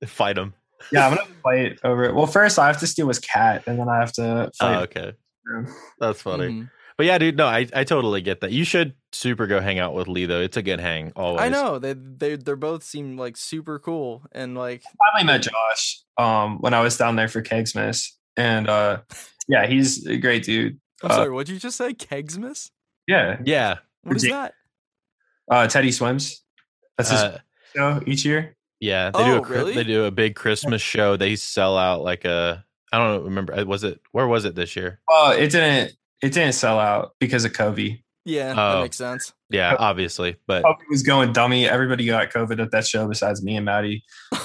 Fight 0.07 0.37
him. 0.39 0.55
Yeah, 0.93 1.07
I'm 1.09 1.15
gonna 1.17 1.29
fight 1.43 1.79
over 1.83 2.05
it. 2.05 2.15
Well, 2.15 2.27
first 2.27 2.59
I 2.59 2.67
have 2.67 2.79
to 2.81 2.87
steal 2.87 3.09
his 3.09 3.19
cat, 3.19 3.65
and 3.67 3.79
then 3.79 3.89
I 3.89 3.99
have 4.01 4.13
to 4.15 4.47
Oh, 4.47 4.51
fight. 4.59 4.83
okay. 4.97 5.13
That's 5.99 6.21
funny. 6.23 6.49
Mhm. 6.49 6.71
But 6.97 7.07
yeah, 7.07 7.19
dude, 7.19 7.37
no, 7.37 7.47
I, 7.47 7.67
I 7.75 7.83
totally 7.85 8.21
get 8.21 8.41
that. 8.43 8.53
You 8.53 8.65
should 8.65 8.95
super 9.13 9.47
go 9.49 9.61
hang 9.61 9.79
out 9.81 9.95
with 9.95 10.07
Lee 10.07 10.27
though. 10.27 10.41
It's 10.41 10.57
a 10.57 10.63
good 10.63 10.79
hang 10.81 11.13
always. 11.17 11.41
I 11.43 11.49
know 11.49 11.79
they 11.81 11.93
they 11.95 12.37
they 12.37 12.55
both 12.55 12.85
seem 12.85 13.17
like 13.17 13.37
super 13.37 13.79
cool 13.81 14.25
and 14.33 14.55
like 14.57 14.83
finally 15.13 15.27
met 15.27 15.43
Josh 15.43 16.01
um 16.19 16.59
when 16.61 16.73
I 16.73 16.81
was 16.81 16.97
down 16.97 17.17
there 17.17 17.27
for 17.29 17.43
Kegsmas, 17.43 18.11
and 18.37 18.69
uh 18.69 19.01
yeah, 19.49 19.67
he's 19.67 20.07
a 20.07 20.17
great 20.17 20.45
dude. 20.45 20.79
I'm 21.03 21.11
Uh, 21.11 21.15
sorry, 21.17 21.31
what'd 21.31 21.49
you 21.53 21.59
just 21.59 21.77
say? 21.77 21.95
Kegsmas? 21.95 22.71
Yeah, 23.09 23.39
Yeah. 23.45 23.79
What 24.05 24.17
is 24.17 24.23
Virginia- 24.23 24.53
that? 25.49 25.55
uh 25.55 25.67
Teddy 25.67 25.91
swims. 25.91 26.43
That's 26.97 27.11
his 27.11 27.21
Uh, 27.21 27.39
show 27.75 28.03
each 28.07 28.25
year. 28.25 28.55
yeah. 28.79 29.11
They 29.11 29.25
do 29.25 29.33
Oh, 29.33 29.39
a 29.39 29.43
really? 29.49 29.75
they 29.75 29.83
do 29.85 30.05
a 30.05 30.13
big 30.13 30.37
Christmas 30.37 30.81
show. 30.81 31.17
They 31.17 31.35
sell 31.35 31.77
out 31.77 32.03
like 32.03 32.25
a 32.25 32.65
I 32.93 32.99
don't 32.99 33.25
remember. 33.25 33.53
uh, 33.53 33.65
Was 33.65 33.83
it 33.83 34.01
where 34.13 34.29
was 34.29 34.45
it 34.45 34.55
this 34.55 34.77
year? 34.77 35.01
Well, 35.09 35.33
it 35.33 35.51
didn't 35.51 35.93
it 36.25 36.33
didn't 36.33 36.55
sell 36.55 36.79
out 36.79 37.13
because 37.21 37.45
of 37.45 37.53
COVID. 37.53 38.01
Yeah, 38.25 38.53
Oh. 38.57 38.77
that 38.79 38.83
makes 38.85 38.97
sense. 38.97 39.33
Yeah, 39.51 39.77
obviously. 39.79 40.37
But 40.47 40.65
COVID 40.65 40.89
was 40.91 41.03
going 41.03 41.33
dummy. 41.33 41.69
Everybody 41.69 42.07
got 42.07 42.31
COVID 42.31 42.59
at 42.63 42.71
that 42.71 42.87
show 42.87 43.07
besides 43.07 43.43
me 43.43 43.57
and 43.57 43.65
Maddie. 43.67 44.03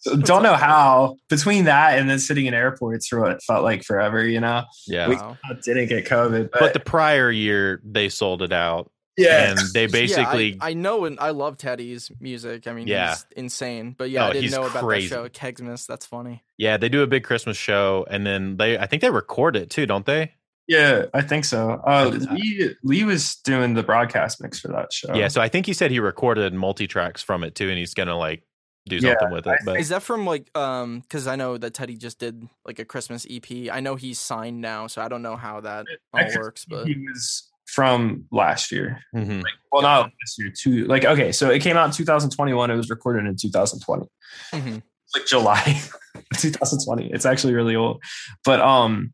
So 0.00 0.14
don't 0.16 0.44
know 0.44 0.54
how 0.54 1.16
between 1.28 1.64
that 1.64 1.98
and 1.98 2.08
then 2.08 2.20
sitting 2.20 2.46
in 2.46 2.54
airports 2.54 3.08
for 3.08 3.20
what 3.20 3.32
it 3.32 3.42
felt 3.42 3.64
like 3.64 3.82
forever, 3.82 4.24
you 4.24 4.38
know. 4.38 4.62
yeah. 4.86 5.08
We- 5.08 5.16
Wow. 5.16 5.36
didn't 5.64 5.88
get 5.88 6.06
COVID, 6.06 6.50
but, 6.52 6.60
But 6.60 6.72
the 6.72 6.78
prior 6.80 7.32
year 7.32 7.80
they 7.84 8.08
sold 8.08 8.40
it 8.42 8.52
out. 8.52 8.92
yeah, 9.16 9.50
And 9.50 9.58
they 9.74 9.86
basically 9.88 10.50
yeah, 10.52 10.56
I, 10.60 10.70
I 10.70 10.74
know 10.74 11.04
and 11.04 11.18
I 11.18 11.30
love 11.30 11.58
Teddy's 11.58 12.12
music. 12.20 12.68
I 12.68 12.74
mean, 12.74 12.86
Yeah. 12.86 13.08
he's 13.10 13.26
insane. 13.36 13.96
But 13.98 14.10
yeah, 14.10 14.26
Oh, 14.26 14.28
I 14.28 14.32
didn't 14.34 14.42
he's 14.44 14.52
know 14.52 14.66
about 14.66 14.84
crazy. 14.84 15.08
that 15.08 15.14
show, 15.16 15.28
Kegsmas. 15.28 15.84
That's 15.88 16.06
funny. 16.06 16.44
Yeah, 16.58 16.76
they 16.76 16.88
do 16.88 17.02
a 17.02 17.08
big 17.08 17.24
Christmas 17.24 17.56
show 17.56 18.06
and 18.08 18.24
then 18.24 18.56
they 18.56 18.78
I 18.78 18.86
think 18.86 19.02
they 19.02 19.10
record 19.10 19.56
it 19.56 19.68
too, 19.68 19.84
don't 19.84 20.06
they? 20.06 20.32
Yeah, 20.68 21.06
I 21.14 21.22
think 21.22 21.44
so. 21.44 21.80
Uh, 21.86 22.16
Lee, 22.32 22.74
Lee 22.84 23.04
was 23.04 23.36
doing 23.36 23.74
the 23.74 23.82
broadcast 23.82 24.40
mix 24.40 24.60
for 24.60 24.68
that 24.68 24.92
show. 24.92 25.14
Yeah, 25.14 25.28
so 25.28 25.40
I 25.40 25.48
think 25.48 25.66
he 25.66 25.72
said 25.72 25.90
he 25.90 25.98
recorded 25.98 26.52
multi 26.52 26.86
tracks 26.86 27.22
from 27.22 27.42
it 27.42 27.54
too, 27.54 27.68
and 27.68 27.78
he's 27.78 27.94
gonna 27.94 28.16
like 28.16 28.42
do 28.88 28.96
Yeah, 28.96 29.14
something 29.18 29.30
with 29.32 29.46
it. 29.46 29.50
I 29.50 29.56
But 29.64 29.80
Is 29.80 29.88
that 29.88 30.02
from 30.02 30.26
like 30.26 30.56
um 30.56 31.00
because 31.00 31.26
I 31.26 31.36
know 31.36 31.56
that 31.58 31.74
Teddy 31.74 31.96
just 31.96 32.18
did 32.18 32.46
like 32.66 32.78
a 32.78 32.84
Christmas 32.84 33.26
EP. 33.30 33.70
I 33.72 33.80
know 33.80 33.96
he's 33.96 34.18
signed 34.18 34.60
now, 34.60 34.86
so 34.86 35.02
I 35.02 35.08
don't 35.08 35.22
know 35.22 35.36
how 35.36 35.60
that 35.60 35.86
all 36.12 36.20
That 36.20 36.38
works, 36.38 36.64
but 36.64 36.86
he 36.86 36.94
was 36.96 37.48
from 37.66 38.24
last 38.30 38.70
year. 38.70 39.00
Mhm. 39.14 39.42
Well, 39.72 39.82
not 39.82 40.04
last 40.04 40.38
year. 40.38 40.52
Two 40.54 40.84
like 40.84 41.04
okay, 41.04 41.32
so 41.32 41.50
it 41.50 41.60
came 41.60 41.76
out 41.76 41.86
in 41.86 41.92
2021. 41.92 42.70
It 42.70 42.76
was 42.76 42.90
recorded 42.90 43.26
in 43.26 43.36
2020. 43.36 44.06
Mhm. 44.52 44.82
like 45.14 45.26
July 45.26 45.80
2020. 46.36 47.10
It's 47.10 47.24
actually 47.24 47.54
really 47.54 47.74
old. 47.76 48.02
But 48.44 48.60
um 48.60 49.12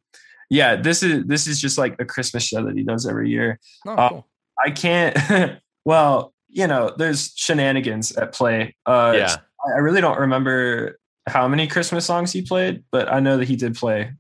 yeah, 0.54 0.76
this 0.76 1.02
is 1.02 1.24
this 1.26 1.46
is 1.46 1.60
just 1.60 1.76
like 1.78 1.96
a 2.00 2.04
Christmas 2.04 2.42
show 2.44 2.64
that 2.64 2.76
he 2.76 2.82
does 2.82 3.06
every 3.06 3.28
year. 3.30 3.58
oh, 3.86 3.92
Uh. 3.92 4.20
I 4.66 4.70
can't 4.70 5.16
well, 5.84 6.32
you 6.48 6.66
know, 6.66 6.94
there's 6.96 7.32
shenanigans 7.36 8.12
at 8.16 8.32
play. 8.32 8.76
Uh 8.86 9.12
yeah, 9.16 9.36
I 9.66 9.76
I 9.76 9.78
really 9.78 10.00
don't 10.00 10.18
remember 10.18 10.98
how 11.26 11.48
many 11.48 11.66
Christmas 11.66 12.04
songs 12.06 12.32
he 12.32 12.42
played, 12.42 12.84
but 12.92 13.12
I 13.12 13.18
know 13.20 13.36
that 13.38 13.48
he 13.48 13.56
did 13.56 13.74
play 13.74 14.12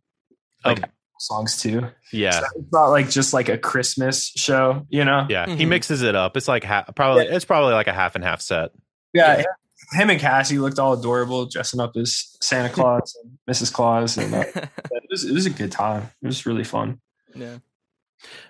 like 0.64 0.82
Um, 0.82 0.90
songs 1.20 1.56
too. 1.62 1.86
yeah, 2.12 2.30
So 2.40 2.46
it's 2.56 2.72
not 2.72 2.86
like 2.88 3.08
just 3.10 3.32
like 3.32 3.48
a 3.48 3.56
Christmas 3.58 4.32
show, 4.36 4.86
you 4.90 5.04
know? 5.04 5.26
yeah. 5.30 5.46
He 5.46 5.64
Mhm. 5.64 5.68
mixes 5.68 6.02
it 6.02 6.16
up. 6.16 6.36
It's 6.36 6.48
like 6.48 6.64
ha- 6.64 6.86
probably 6.96 7.26
it's 7.26 7.44
probably 7.44 7.74
like 7.74 7.86
a 7.86 7.92
half 7.92 8.14
and 8.16 8.24
half 8.24 8.40
set. 8.40 8.70
Yeah. 9.12 9.44
Him 9.92 10.10
and 10.10 10.20
Cassie 10.20 10.58
looked 10.58 10.78
all 10.78 10.92
adorable, 10.94 11.46
dressing 11.46 11.80
up 11.80 11.96
as 11.96 12.36
Santa 12.40 12.68
Claus 12.72 13.16
and 13.22 13.38
Mrs. 13.48 13.72
Claus, 13.72 14.16
and 14.18 14.34
uh, 14.34 14.44
it, 14.54 15.02
was, 15.10 15.24
it 15.24 15.32
was 15.32 15.46
a 15.46 15.50
good 15.50 15.70
time. 15.72 16.10
It 16.22 16.26
was 16.26 16.46
really 16.46 16.64
fun. 16.64 17.00
yeah. 17.34 17.58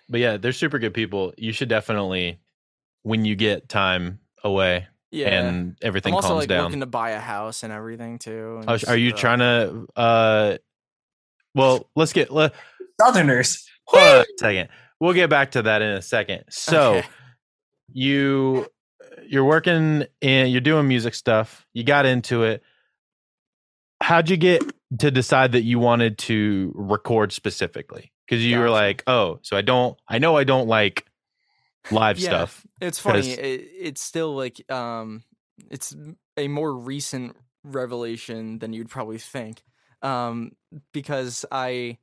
But 0.09 0.21
yeah, 0.21 0.37
they're 0.37 0.53
super 0.53 0.79
good 0.79 0.95
people. 0.95 1.33
You 1.37 1.53
should 1.53 1.69
definitely 1.69 2.39
when 3.03 3.25
you 3.25 3.35
get 3.37 3.69
time 3.69 4.21
away 4.45 4.87
Yeah. 5.11 5.29
and 5.41 5.77
everything 5.83 6.13
I'm 6.13 6.17
also 6.17 6.29
calms 6.29 6.43
like 6.43 6.49
down. 6.49 6.65
looking 6.65 6.81
to 6.81 6.87
buy 6.87 7.11
a 7.11 7.19
house 7.21 7.63
and 7.65 7.73
everything 7.73 8.19
too. 8.19 8.59
and 8.61 8.71
Oh, 8.71 8.77
just, 8.77 8.89
are 8.91 8.97
you 8.97 9.13
uh, 9.13 9.17
trying 9.17 9.39
to? 9.41 9.87
uh 9.97 10.57
Well, 11.55 11.91
let's 11.97 12.13
get. 12.13 12.31
Let, 12.33 12.55
Southerners. 13.01 13.69
hold 13.87 14.03
on 14.05 14.21
a 14.21 14.25
second. 14.39 14.69
We'll 15.01 15.13
get 15.15 15.29
back 15.29 15.51
to 15.53 15.63
that 15.63 15.83
in 15.83 15.89
a 15.91 16.03
second. 16.03 16.45
So. 16.51 16.95
Okay. 16.97 17.07
you 17.93 18.67
you're 19.29 19.45
working 19.45 20.05
and 20.23 20.51
you're 20.51 20.61
doing 20.61 20.87
music 20.89 21.15
stuff 21.15 21.67
you 21.73 21.85
got 21.85 22.07
into 22.07 22.43
it 22.43 22.63
how'd 24.01 24.29
you 24.29 24.37
get 24.37 24.63
to 24.99 25.11
decide 25.11 25.53
that 25.53 25.63
you 25.63 25.79
wanted 25.79 26.19
to 26.19 26.73
record 26.75 27.33
specifically 27.33 28.13
because 28.27 28.45
you 28.45 28.59
were 28.59 28.71
like 28.71 29.03
oh 29.07 29.39
so 29.43 29.57
i 29.57 29.63
don't 29.63 29.99
i 30.09 30.19
know 30.19 30.37
i 30.37 30.45
don't 30.45 30.69
like 30.69 31.07
live 31.91 32.19
Yeah. 32.19 32.29
stuff 32.29 32.67
It's 32.81 32.99
funny. 32.99 33.31
It, 33.31 33.71
it's 33.79 34.01
still 34.01 34.35
like 34.35 34.71
um, 34.71 35.23
it's 35.71 35.95
a 36.37 36.49
more 36.49 36.75
recent 36.75 37.37
revelation 37.63 38.59
than 38.59 38.73
you'd 38.73 38.89
probably 38.89 39.19
think, 39.19 39.63
um, 40.03 40.53
because 40.93 41.45
I. 41.51 41.99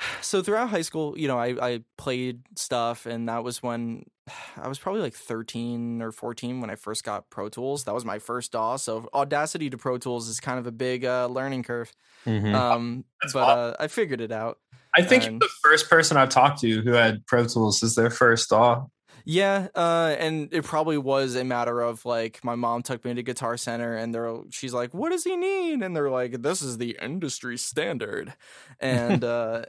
So 0.20 0.42
throughout 0.42 0.70
high 0.70 0.82
school, 0.82 1.16
you 1.16 1.28
know, 1.28 1.38
I 1.38 1.54
I 1.60 1.84
played 1.96 2.42
stuff, 2.56 3.06
and 3.06 3.28
that 3.28 3.44
was 3.44 3.62
when 3.62 4.04
I 4.56 4.68
was 4.68 4.78
probably 4.78 5.00
like 5.02 5.14
thirteen 5.14 6.00
or 6.02 6.12
fourteen 6.12 6.60
when 6.60 6.70
I 6.70 6.74
first 6.76 7.04
got 7.04 7.30
Pro 7.30 7.48
Tools. 7.48 7.84
That 7.84 7.94
was 7.94 8.04
my 8.04 8.18
first 8.18 8.52
DAW. 8.52 8.76
So 8.76 9.08
Audacity 9.14 9.70
to 9.70 9.78
Pro 9.78 9.98
Tools 9.98 10.28
is 10.28 10.40
kind 10.40 10.58
of 10.58 10.66
a 10.66 10.72
big 10.72 11.04
uh, 11.04 11.26
learning 11.26 11.62
curve. 11.64 11.92
Mhm. 12.26 12.54
Um, 12.54 13.04
That's 13.20 13.32
but 13.32 13.40
uh, 13.48 13.74
I 13.78 13.88
figured 13.88 14.20
it 14.20 14.32
out. 14.32 14.58
I 14.96 15.02
think 15.02 15.24
And- 15.24 15.32
you're 15.32 15.38
the 15.40 15.54
first 15.62 15.90
person 15.90 16.16
I've 16.16 16.28
talked 16.28 16.60
to 16.60 16.82
who 16.82 16.92
had 16.92 17.26
Pro 17.26 17.46
Tools 17.46 17.82
as 17.82 17.94
their 17.94 18.10
first 18.10 18.48
DAW. 18.50 18.86
Yeah, 19.26 19.68
uh, 19.74 20.14
and 20.18 20.52
it 20.52 20.64
probably 20.64 20.98
was 20.98 21.34
a 21.34 21.44
matter 21.44 21.80
of 21.80 22.04
like 22.04 22.44
my 22.44 22.56
mom 22.56 22.82
took 22.82 23.04
me 23.06 23.14
to 23.14 23.22
Guitar 23.22 23.56
Center, 23.56 23.96
and 23.96 24.14
they're 24.14 24.36
she's 24.50 24.74
like, 24.74 24.92
"What 24.92 25.12
does 25.12 25.24
he 25.24 25.34
need?" 25.34 25.82
And 25.82 25.96
they're 25.96 26.10
like, 26.10 26.42
"This 26.42 26.60
is 26.60 26.76
the 26.76 26.98
industry 27.00 27.56
standard," 27.56 28.34
and 28.80 29.24
uh, 29.24 29.64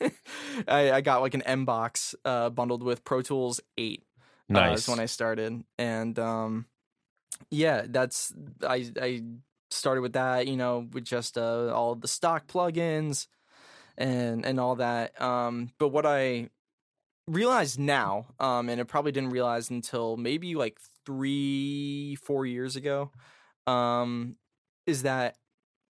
I, 0.68 0.92
I 0.92 1.00
got 1.00 1.22
like 1.22 1.34
an 1.34 1.42
M 1.42 1.64
box 1.64 2.14
uh, 2.24 2.50
bundled 2.50 2.84
with 2.84 3.02
Pro 3.02 3.20
Tools 3.20 3.60
Eight. 3.76 4.04
Uh, 4.54 4.60
nice 4.60 4.82
is 4.82 4.88
when 4.88 5.00
I 5.00 5.06
started, 5.06 5.64
and 5.76 6.16
um, 6.20 6.66
yeah, 7.50 7.86
that's 7.88 8.32
I 8.62 8.92
I 9.00 9.22
started 9.70 10.02
with 10.02 10.12
that, 10.12 10.46
you 10.46 10.56
know, 10.56 10.86
with 10.92 11.04
just 11.04 11.36
uh, 11.36 11.72
all 11.74 11.96
the 11.96 12.08
stock 12.08 12.46
plugins 12.46 13.26
and 13.98 14.46
and 14.46 14.60
all 14.60 14.76
that. 14.76 15.20
Um, 15.20 15.70
but 15.78 15.88
what 15.88 16.06
I 16.06 16.50
realized 17.26 17.78
now, 17.78 18.26
um, 18.38 18.68
and 18.68 18.80
I 18.80 18.84
probably 18.84 19.12
didn't 19.12 19.30
realize 19.30 19.70
until 19.70 20.16
maybe 20.16 20.54
like 20.54 20.78
three, 21.06 22.16
four 22.16 22.46
years 22.46 22.76
ago, 22.76 23.10
um, 23.66 24.36
is 24.86 25.02
that 25.02 25.36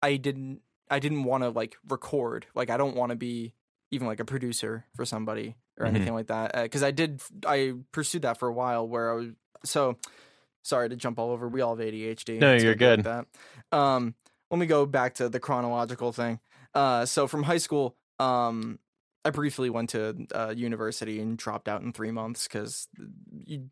I 0.01 0.17
didn't 0.17 0.61
I 0.89 0.99
didn't 0.99 1.23
want 1.23 1.43
to 1.43 1.49
like 1.49 1.75
record. 1.89 2.45
Like 2.53 2.69
I 2.69 2.77
don't 2.77 2.95
want 2.95 3.09
to 3.11 3.15
be 3.15 3.53
even 3.91 4.05
like 4.07 4.19
a 4.19 4.25
producer 4.25 4.85
for 4.95 5.05
somebody 5.05 5.55
or 5.79 5.85
Mhm. 5.85 5.89
anything 5.95 6.13
like 6.13 6.27
that. 6.27 6.51
Because 6.63 6.83
I 6.83 6.91
did 6.91 7.21
I 7.47 7.73
pursued 7.91 8.21
that 8.23 8.37
for 8.37 8.47
a 8.47 8.53
while 8.53 8.87
where 8.87 9.11
I 9.11 9.15
was 9.15 9.27
so 9.65 9.97
sorry 10.61 10.89
to 10.89 10.95
jump 10.95 11.17
all 11.19 11.31
over. 11.31 11.47
We 11.47 11.61
all 11.61 11.75
have 11.75 11.85
ADHD. 11.85 12.37
No, 12.39 12.53
you're 12.55 12.75
good. 12.75 13.05
like 13.05 13.25
that. 13.71 13.77
Um, 13.77 14.15
let 14.51 14.59
me 14.59 14.65
go 14.65 14.85
back 14.85 15.15
to 15.15 15.29
the 15.29 15.39
chronological 15.39 16.11
thing. 16.11 16.39
Uh, 16.75 17.05
so 17.05 17.27
from 17.27 17.43
high 17.43 17.57
school, 17.57 17.95
um, 18.19 18.77
I 19.25 19.29
briefly 19.29 19.69
went 19.69 19.89
to 19.91 20.27
uh, 20.33 20.53
university 20.55 21.19
and 21.21 21.37
dropped 21.37 21.67
out 21.69 21.81
in 21.81 21.93
three 21.93 22.11
months 22.11 22.47
because 22.47 22.87
you. 23.45 23.69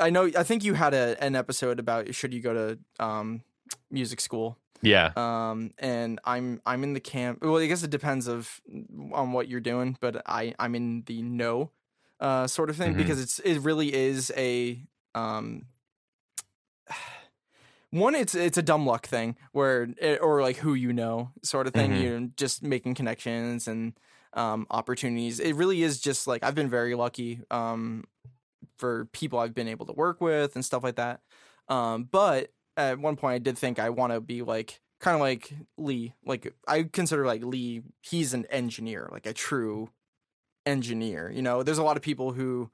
I 0.00 0.10
know. 0.10 0.30
I 0.36 0.42
think 0.44 0.62
you 0.64 0.74
had 0.74 0.94
a, 0.94 1.16
an 1.22 1.34
episode 1.34 1.78
about 1.80 2.14
should 2.14 2.32
you 2.32 2.40
go 2.40 2.52
to 2.54 2.78
um, 3.04 3.42
music 3.90 4.20
school. 4.20 4.56
yeah 4.80 5.10
Um, 5.16 5.72
and 5.78 6.20
I'm 6.24 6.60
I'm 6.64 6.84
in 6.84 6.92
the 6.92 7.00
camp. 7.00 7.38
Well, 7.42 7.56
I 7.58 7.66
guess 7.66 7.82
it 7.82 7.90
depends 7.90 8.28
of 8.28 8.60
on 9.12 9.32
what 9.32 9.48
you're 9.48 9.60
doing, 9.60 9.96
but 10.00 10.22
I 10.26 10.54
I'm 10.58 10.74
in 10.76 11.02
the 11.06 11.22
no 11.22 11.70
uh, 12.20 12.46
sort 12.46 12.70
of 12.70 12.76
thing 12.76 12.94
Mhm. 12.94 12.98
because 12.98 13.20
it's 13.20 13.38
it 13.40 13.58
really 13.60 13.92
is 13.92 14.30
a 14.36 14.84
um. 15.14 15.66
One, 17.90 18.14
it's 18.14 18.34
it's 18.34 18.58
a 18.58 18.62
dumb 18.62 18.84
luck 18.86 19.06
thing 19.06 19.36
where, 19.52 19.88
it, 19.96 20.20
or 20.20 20.42
like 20.42 20.56
who 20.58 20.74
you 20.74 20.92
know, 20.92 21.30
sort 21.42 21.66
of 21.66 21.72
thing. 21.72 21.92
Mhm. 21.92 22.02
You're 22.02 22.20
just 22.36 22.62
making 22.62 22.94
connections 22.94 23.66
and 23.66 23.94
um, 24.38 24.66
opportunities. 24.70 25.40
It 25.40 25.54
really 25.56 25.82
is 25.82 26.00
just 26.00 26.26
like 26.26 26.42
I've 26.44 26.54
been 26.54 26.70
very 26.70 26.94
lucky 26.94 27.40
um, 27.50 28.04
for 28.78 29.06
people 29.06 29.38
I've 29.38 29.54
been 29.54 29.68
able 29.68 29.86
to 29.86 29.92
work 29.92 30.20
with 30.20 30.54
and 30.54 30.64
stuff 30.64 30.82
like 30.84 30.96
that. 30.96 31.20
Um, 31.68 32.04
but 32.04 32.50
at 32.76 32.98
one 32.98 33.16
point, 33.16 33.34
I 33.34 33.38
did 33.38 33.58
think 33.58 33.78
I 33.78 33.90
want 33.90 34.12
to 34.12 34.20
be 34.20 34.42
like 34.42 34.80
kind 35.00 35.14
of 35.16 35.20
like 35.20 35.52
Lee. 35.76 36.14
Like 36.24 36.54
I 36.66 36.84
consider 36.84 37.26
like 37.26 37.42
Lee, 37.44 37.82
he's 38.02 38.32
an 38.32 38.46
engineer, 38.46 39.08
like 39.12 39.26
a 39.26 39.32
true 39.32 39.90
engineer. 40.66 41.30
You 41.30 41.42
know, 41.42 41.62
there's 41.62 41.78
a 41.78 41.82
lot 41.82 41.96
of 41.96 42.02
people 42.02 42.32
who 42.32 42.70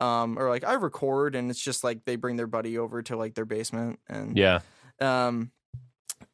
um 0.00 0.38
are 0.38 0.48
like 0.48 0.62
I 0.64 0.74
record 0.74 1.34
and 1.34 1.50
it's 1.50 1.60
just 1.60 1.82
like 1.82 2.04
they 2.04 2.14
bring 2.14 2.36
their 2.36 2.46
buddy 2.46 2.78
over 2.78 3.02
to 3.02 3.16
like 3.16 3.34
their 3.34 3.44
basement 3.44 3.98
and 4.08 4.36
Yeah. 4.36 4.60
um 5.00 5.50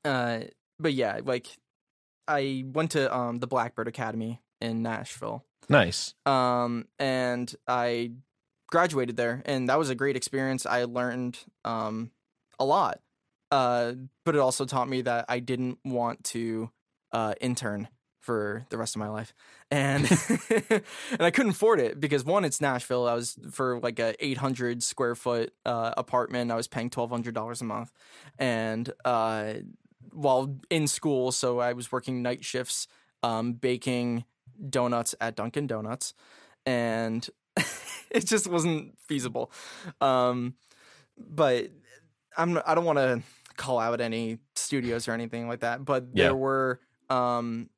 uh 0.05 0.41
but 0.79 0.93
yeah, 0.93 1.21
like 1.25 1.47
I 2.29 2.65
went 2.67 2.91
to 2.93 3.15
um 3.15 3.39
the 3.39 3.47
Blackbird 3.47 3.89
Academy 3.89 4.41
in 4.61 4.83
Nashville. 4.83 5.45
Nice. 5.69 6.15
Um 6.27 6.87
and 6.99 7.55
I 7.67 8.13
graduated 8.69 9.17
there 9.17 9.43
and 9.47 9.69
that 9.69 9.79
was 9.79 9.91
a 9.91 9.95
great 9.95 10.17
experience. 10.17 10.67
I 10.67 10.85
learned 10.85 11.39
um 11.65 12.11
a 12.59 12.65
lot. 12.65 13.01
Uh 13.51 13.93
but 14.25 14.35
it 14.35 14.39
also 14.39 14.65
taught 14.65 14.89
me 14.89 15.03
that 15.03 15.27
I 15.29 15.39
didn't 15.39 15.79
want 15.85 16.25
to 16.25 16.71
uh 17.13 17.35
intern 17.41 17.89
for 18.21 18.65
the 18.71 18.79
rest 18.79 18.97
of 18.97 19.01
my 19.01 19.09
life. 19.09 19.35
And 19.71 20.11
and 20.71 21.21
I 21.21 21.31
couldn't 21.31 21.53
afford 21.53 21.79
it 21.79 22.01
because 22.01 22.25
one 22.25 22.45
it's 22.45 22.61
Nashville. 22.61 23.07
I 23.07 23.15
was 23.15 23.39
for 23.51 23.81
like 23.81 23.99
a 23.99 24.15
800 24.25 24.83
square 24.83 25.15
foot 25.15 25.53
uh 25.65 25.93
apartment. 25.97 26.51
I 26.51 26.57
was 26.57 26.69
paying 26.69 26.91
$1200 26.91 27.61
a 27.61 27.65
month. 27.65 27.93
And 28.39 28.91
uh 29.05 29.55
while 30.11 30.57
in 30.71 30.87
school, 30.87 31.33
so 31.33 31.59
I 31.59 31.73
was 31.73 31.91
working 31.93 32.23
night 32.23 32.45
shifts 32.45 32.87
um 33.23 33.53
baking 33.53 34.25
donuts 34.71 35.15
at 35.21 35.37
Dunkin' 35.37 35.67
Donuts 35.67 36.15
and 36.67 37.29
it 38.11 38.27
just 38.27 38.47
wasn't 38.47 38.99
feasible. 39.09 39.51
Um 40.01 40.55
but 41.17 41.71
I'm 42.37 42.61
I 42.67 42.75
don't 42.75 42.85
want 42.85 42.99
to 42.99 43.23
call 43.57 43.79
out 43.79 44.01
any 44.01 44.39
studios 44.57 45.07
or 45.07 45.13
anything 45.13 45.47
like 45.47 45.61
that, 45.61 45.85
but 45.85 46.07
Yeah. 46.13 46.25
there 46.25 46.37
were 46.37 46.81
um 47.11 47.71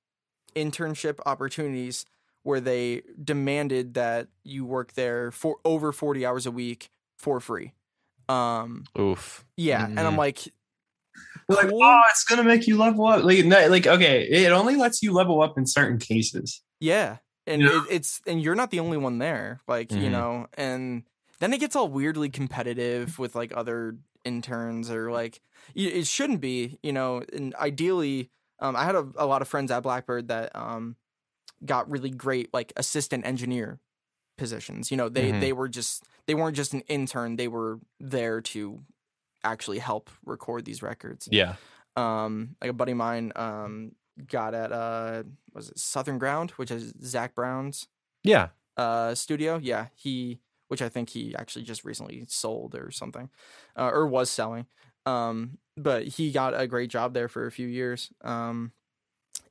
internship 0.54 1.18
opportunities 1.26 2.06
where 2.42 2.61
they 2.61 3.02
demanded 3.23 3.95
that 3.95 4.28
you 4.45 4.64
work 4.64 4.92
there 4.95 5.30
for 5.33 5.56
over 5.64 5.92
40 5.92 6.25
hours 6.25 6.47
a 6.47 6.50
week 6.50 6.88
for 7.18 7.40
free. 7.40 7.73
Um 8.28 8.85
Oof. 8.99 9.45
yeah, 9.56 9.87
and 9.87 10.00
I'm 10.00 10.14
Mhm. 10.14 10.18
like 10.18 10.49
like, 11.49 11.68
oh, 11.73 12.02
it's 12.11 12.25
gonna 12.25 12.42
make 12.45 12.66
you 12.66 12.76
level 12.76 13.06
up. 13.06 13.23
Like, 13.23 13.45
no, 13.45 13.68
like, 13.68 13.87
okay, 13.87 14.23
it 14.28 14.50
only 14.50 14.76
lets 14.76 15.02
you 15.02 15.12
level 15.12 15.42
up 15.42 15.56
in 15.59 15.66
certain 15.66 15.99
cases. 15.99 16.62
Yeah, 16.80 17.18
and 17.47 17.62
Yeah. 17.62 17.71
it, 17.71 17.85
it's 17.90 18.21
and 18.26 18.42
you're 18.42 18.54
not 18.54 18.71
the 18.71 18.80
only 18.80 18.97
one 18.99 19.18
there. 19.18 19.61
Like 19.68 19.97
you 19.97 20.11
Mhm. 20.11 20.11
know, 20.11 20.47
and 20.54 21.04
then 21.40 21.52
it 21.52 21.61
gets 21.61 21.76
all 21.76 21.88
weirdly 21.88 22.28
competitive 22.30 23.18
with 23.18 23.35
like 23.35 23.52
other 23.56 23.97
interns 24.25 24.90
or 24.90 25.11
like 25.11 25.40
it 25.75 26.06
shouldn't 26.06 26.40
be. 26.40 26.78
You 26.83 26.92
know, 26.92 27.23
and 27.33 27.54
ideally, 27.56 28.30
um, 28.61 28.76
I 28.76 28.85
had 28.85 28.95
a, 28.95 29.11
a 29.16 29.26
lot 29.26 29.42
of 29.42 29.49
friends 29.49 29.71
at 29.71 29.83
Blackbird 29.83 30.28
that 30.28 30.54
um 30.54 30.97
got 31.64 31.90
really 31.90 32.11
great 32.11 32.52
like 32.54 32.73
assistant 32.76 33.26
engineer 33.26 33.80
positions. 34.38 34.90
You 34.90 34.97
know, 34.99 35.09
they 35.09 35.33
Mhm. 35.33 35.40
they 35.40 35.52
were 35.54 35.68
just 35.68 36.04
they 36.26 36.35
weren't 36.35 36.56
just 36.56 36.75
an 36.75 36.83
intern; 36.83 37.37
they 37.37 37.49
were 37.49 37.80
there 38.00 38.40
to 38.42 38.83
actually 39.45 39.78
help 39.78 40.11
record 40.26 40.64
these 40.64 40.83
records 40.83 41.30
Yeah. 41.30 41.56
um 41.97 42.56
like 42.61 42.71
a 42.71 42.75
buddy 42.75 42.92
of 42.92 42.99
mine 42.99 43.33
um 43.37 43.92
got 44.29 44.55
at 44.55 44.73
uh 44.73 45.23
was 45.53 45.69
it 45.69 45.79
southern 45.79 46.19
ground 46.19 46.51
which 46.53 46.71
is 46.71 46.95
Zac 47.03 47.35
Brown's 47.35 47.87
Yeah. 48.25 48.49
uh 48.77 49.15
studio? 49.15 49.59
Yeah 49.63 49.87
he 49.95 50.41
which 50.69 50.83
i 50.83 50.89
think 50.89 51.11
he 51.11 51.35
actually 51.37 51.65
just 51.65 51.85
recently 51.85 52.25
sold 52.29 52.75
or 52.75 52.91
something 52.91 53.29
uh, 53.77 53.91
or 53.93 54.07
was 54.07 54.31
selling. 54.31 54.67
Um 55.05 55.59
but 55.77 56.05
he 56.07 56.33
got 56.33 56.59
a 56.59 56.67
great 56.67 56.91
job 56.91 57.13
there 57.15 57.29
for 57.29 57.47
a 57.47 57.53
few 57.53 57.67
years 57.69 58.11
um 58.25 58.73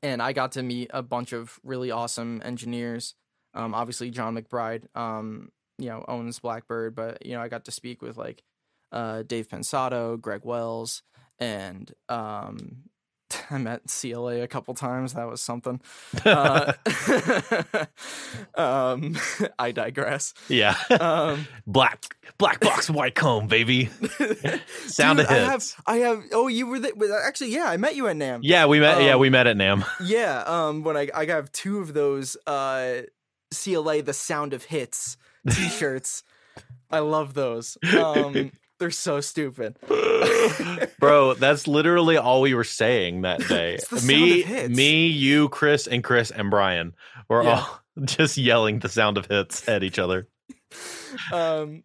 and 0.01 0.21
i 0.21 0.33
got 0.33 0.53
to 0.53 0.63
meet 0.63 0.89
a 0.93 1.01
bunch 1.03 1.31
of 1.33 1.59
really 1.63 1.91
awesome 1.91 2.41
engineers. 2.43 3.13
Um 3.53 3.73
obviously 3.75 4.09
john 4.09 4.35
mcbride 4.35 4.85
um 4.95 5.49
you 5.77 5.89
know 5.89 6.03
owns 6.07 6.39
blackbird 6.39 6.95
but 6.95 7.25
you 7.25 7.33
know 7.33 7.41
i 7.41 7.47
got 7.47 7.65
to 7.65 7.71
speak 7.71 8.01
with 8.01 8.17
like 8.17 8.41
uh 8.91 9.23
dave 9.23 9.47
Pensado 9.47 10.19
greg 10.19 10.41
wells 10.43 11.03
and 11.39 11.91
um 12.09 12.83
I 13.49 13.57
met 13.57 13.81
CLA 13.87 14.41
a 14.41 14.47
couple 14.47 14.73
times. 14.73 15.13
That 15.13 15.27
was 15.29 15.41
something. 15.41 15.81
Uh, 16.25 16.73
um, 18.55 19.17
I 19.59 19.71
digress. 19.71 20.33
yeah. 20.47 20.75
Um, 20.99 21.47
black 21.67 22.15
black 22.37 22.59
box 22.59 22.89
white 22.89 23.15
comb, 23.15 23.47
baby. 23.47 23.89
Sound 24.87 25.17
dude, 25.19 25.27
of 25.27 25.31
I 25.31 25.35
have. 25.35 25.65
I 25.85 25.95
have. 25.97 26.23
Oh, 26.31 26.47
you 26.47 26.67
were 26.67 26.79
the, 26.79 27.21
actually. 27.25 27.51
Yeah, 27.51 27.65
I 27.69 27.77
met 27.77 27.95
you 27.95 28.07
at 28.07 28.15
NAMM. 28.15 28.39
Yeah, 28.43 28.65
we 28.65 28.79
met. 28.79 29.01
yeah, 29.01 29.13
Um, 29.13 29.19
we 29.19 29.29
met 29.29 29.47
at 29.47 29.55
NAMM. 29.57 29.85
Yeah. 30.03 30.43
Um, 30.45 30.83
when 30.83 30.97
I 30.97 31.09
I 31.13 31.25
have 31.25 31.51
two 31.51 31.79
of 31.79 31.93
those 31.93 32.37
uh 32.47 33.01
CLA 33.53 34.01
the 34.01 34.13
Sound 34.13 34.53
of 34.53 34.65
Hits 34.65 35.17
T-shirts. 35.49 36.23
I 36.89 36.99
love 36.99 37.33
those. 37.33 37.77
Um, 37.97 38.51
they're 38.79 38.91
so 38.91 39.21
stupid. 39.21 39.77
Bro, 40.99 41.35
that's 41.35 41.67
literally 41.67 42.17
all 42.17 42.41
we 42.41 42.53
were 42.53 42.63
saying 42.63 43.21
that 43.21 43.39
day. 43.47 43.75
It's 43.75 43.87
the 43.87 43.99
sound 43.99 44.07
me, 44.09 44.67
me, 44.67 45.07
you, 45.07 45.49
Chris, 45.49 45.87
and 45.87 46.03
Chris 46.03 46.31
and 46.31 46.49
Brian 46.49 46.93
were 47.29 47.43
Yeah. 47.43 47.59
all 47.59 47.79
just 48.05 48.37
yelling 48.37 48.79
the 48.79 48.89
sound 48.89 49.17
of 49.17 49.25
hits 49.27 49.67
at 49.69 49.83
each 49.83 49.99
other. 49.99 50.27
um 51.33 51.83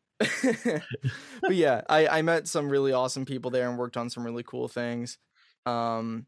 but 1.41 1.53
yeah 1.55 1.81
I, 1.89 2.07
I 2.19 2.23
met 2.23 2.47
some 2.47 2.69
really 2.69 2.93
awesome 2.93 3.25
people 3.25 3.51
there 3.51 3.69
and 3.69 3.79
worked 3.79 3.97
on 3.97 4.11
some 4.11 4.23
really 4.25 4.43
cool 4.43 4.69
things 4.69 5.17
um 5.65 6.27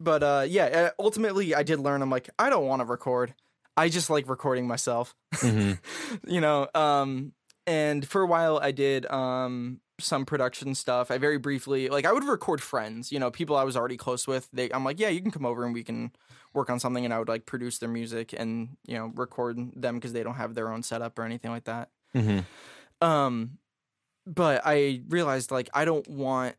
but 0.00 0.22
uh 0.22 0.44
yeah 0.48 0.64
uh, 0.64 0.90
ultimately 0.98 1.54
i 1.54 1.62
did 1.62 1.78
learn 1.80 2.00
i'm 2.00 2.08
like 2.10 2.30
i 2.38 2.48
don't 2.48 2.66
want 2.66 2.80
to 2.80 2.86
record 2.86 3.34
i 3.76 3.88
just 3.90 4.08
like 4.08 4.28
recording 4.30 4.66
myself 4.66 5.14
Mhm. 5.34 5.78
you 6.26 6.40
know 6.40 6.68
um 6.74 7.32
and 7.68 8.08
for 8.08 8.22
a 8.22 8.26
while 8.26 8.58
i 8.62 8.70
did 8.72 9.04
um 9.06 9.80
some 10.00 10.24
production 10.24 10.74
stuff 10.74 11.10
i 11.10 11.18
very 11.18 11.38
briefly 11.38 11.88
like 11.88 12.04
i 12.06 12.12
would 12.12 12.24
record 12.24 12.60
friends 12.62 13.12
you 13.12 13.18
know 13.18 13.30
people 13.30 13.56
i 13.56 13.64
was 13.64 13.76
already 13.76 13.96
close 13.96 14.26
with 14.26 14.48
they 14.52 14.70
i'm 14.72 14.84
like 14.84 14.98
yeah 14.98 15.08
you 15.08 15.20
can 15.20 15.30
come 15.30 15.44
over 15.44 15.64
and 15.64 15.74
we 15.74 15.82
can 15.84 16.10
work 16.54 16.70
on 16.70 16.80
something 16.80 17.04
and 17.04 17.12
i 17.12 17.18
would 17.18 17.28
like 17.28 17.44
produce 17.46 17.78
their 17.78 17.88
music 17.88 18.32
and 18.36 18.76
you 18.86 18.96
know 18.96 19.12
record 19.14 19.58
them 19.76 19.96
because 19.96 20.12
they 20.12 20.22
don't 20.22 20.36
have 20.36 20.54
their 20.54 20.72
own 20.72 20.82
setup 20.82 21.18
or 21.18 21.24
anything 21.24 21.50
like 21.50 21.64
that 21.64 21.90
Mhm. 22.14 22.44
um 23.00 23.58
but 24.26 24.62
i 24.64 25.02
realized 25.08 25.50
like 25.50 25.68
i 25.74 25.84
don't 25.84 26.08
want 26.08 26.54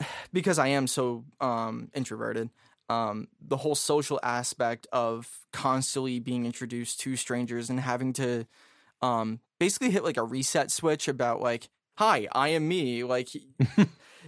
because 0.32 0.58
i 0.58 0.68
am 0.68 0.86
so 0.86 1.24
um 1.40 1.90
introverted 1.94 2.50
um 2.88 3.26
the 3.40 3.56
whole 3.56 3.74
social 3.74 4.20
aspect 4.22 4.86
of 4.92 5.40
constantly 5.52 6.20
being 6.20 6.46
introduced 6.46 7.00
to 7.00 7.16
strangers 7.16 7.68
and 7.68 7.80
having 7.80 8.12
to 8.12 8.46
um 9.02 9.40
basically 9.58 9.90
hit 9.90 10.04
like 10.04 10.16
a 10.16 10.22
reset 10.22 10.70
switch 10.70 11.08
about 11.08 11.40
like 11.40 11.68
hi 11.98 12.28
i 12.32 12.48
am 12.48 12.66
me 12.66 13.04
like 13.04 13.28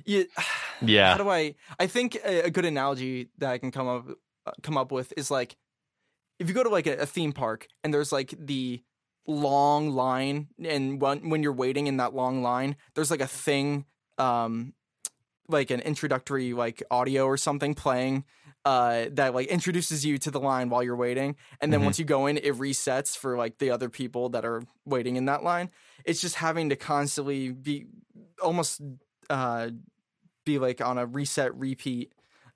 you 0.05 0.27
Yeah. 0.81 1.13
how 1.13 1.19
do 1.19 1.29
i 1.29 1.55
i 1.79 1.87
think 1.87 2.17
a, 2.25 2.43
a 2.43 2.51
good 2.51 2.65
analogy 2.65 3.29
that 3.39 3.51
i 3.51 3.59
can 3.59 3.71
come 3.71 3.89
up 3.89 4.07
uh, 4.47 4.53
come 4.63 4.77
up 4.77 4.93
with 4.93 5.13
is 5.17 5.31
like 5.31 5.57
if 6.39 6.49
you 6.49 6.55
go 6.55 6.63
to 6.63 6.69
like 6.69 6.87
a, 6.87 6.99
a 6.99 7.07
theme 7.07 7.33
park 7.33 7.67
and 7.83 7.93
there's 7.93 8.13
like 8.13 8.35
the 8.39 8.83
long 9.27 9.91
line 9.91 10.49
and 10.65 11.01
when 11.03 11.29
when 11.29 11.43
you're 11.43 11.53
waiting 11.53 11.87
in 11.87 11.99
that 11.99 12.15
long 12.15 12.43
line 12.43 12.77
there's 12.95 13.11
like 13.11 13.21
a 13.21 13.27
thing 13.27 13.85
um 14.17 14.73
like 15.49 15.71
an 15.71 15.81
introductory 15.81 16.53
like 16.55 16.83
audio 16.91 17.25
or 17.27 17.37
something 17.37 17.75
playing 17.75 18.25
uh 18.69 19.07
that 19.13 19.35
like 19.35 19.49
introduces 19.49 20.05
you 20.05 20.19
to 20.19 20.31
the 20.31 20.41
line 20.41 20.69
while 20.71 20.83
you're 20.83 20.97
waiting 20.97 21.37
and 21.63 21.73
then 21.73 21.81
Mhm. 21.81 21.85
once 21.85 21.99
you 21.99 22.05
go 22.05 22.27
in 22.27 22.37
it 22.39 22.55
resets 22.57 23.17
for 23.17 23.37
like 23.39 23.59
the 23.59 23.71
other 23.71 23.89
people 23.89 24.29
that 24.31 24.45
are 24.45 24.63
waiting 24.85 25.17
in 25.17 25.25
that 25.27 25.43
line 25.45 25.71
it's 26.05 26.21
just 26.21 26.37
having 26.37 26.69
to 26.71 26.77
constantly 26.77 27.53
be 27.53 27.87
almost 28.43 28.83
uh 29.31 29.71
be 30.45 30.59
like 30.59 30.81
on 30.81 30.99
a 30.99 31.07
reset 31.07 31.55
repeat 31.57 32.13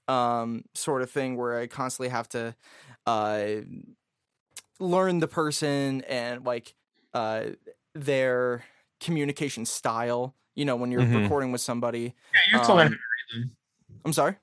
um 0.09 0.65
sort 0.75 1.03
of 1.03 1.11
thing 1.11 1.37
where 1.37 1.59
I 1.59 1.67
constantly 1.69 2.11
have 2.11 2.29
to 2.31 2.57
uh 3.07 3.63
learn 4.81 5.19
the 5.19 5.29
person 5.29 6.03
and 6.03 6.45
like 6.45 6.75
uh 7.15 7.51
their 7.95 8.65
communication 9.01 9.65
style 9.67 10.35
you 10.55 10.65
know 10.65 10.77
when 10.77 10.91
you're 10.91 11.05
Mhm. 11.05 11.11
recording 11.13 11.53
with 11.53 11.61
somebody 11.61 12.15
Yeah, 12.35 12.41
you 12.47 12.53
have 12.55 12.63
to 12.63 12.75
learn. 12.75 12.89
Um, 12.89 13.55
i'm 14.05 14.13
sorry 14.13 14.37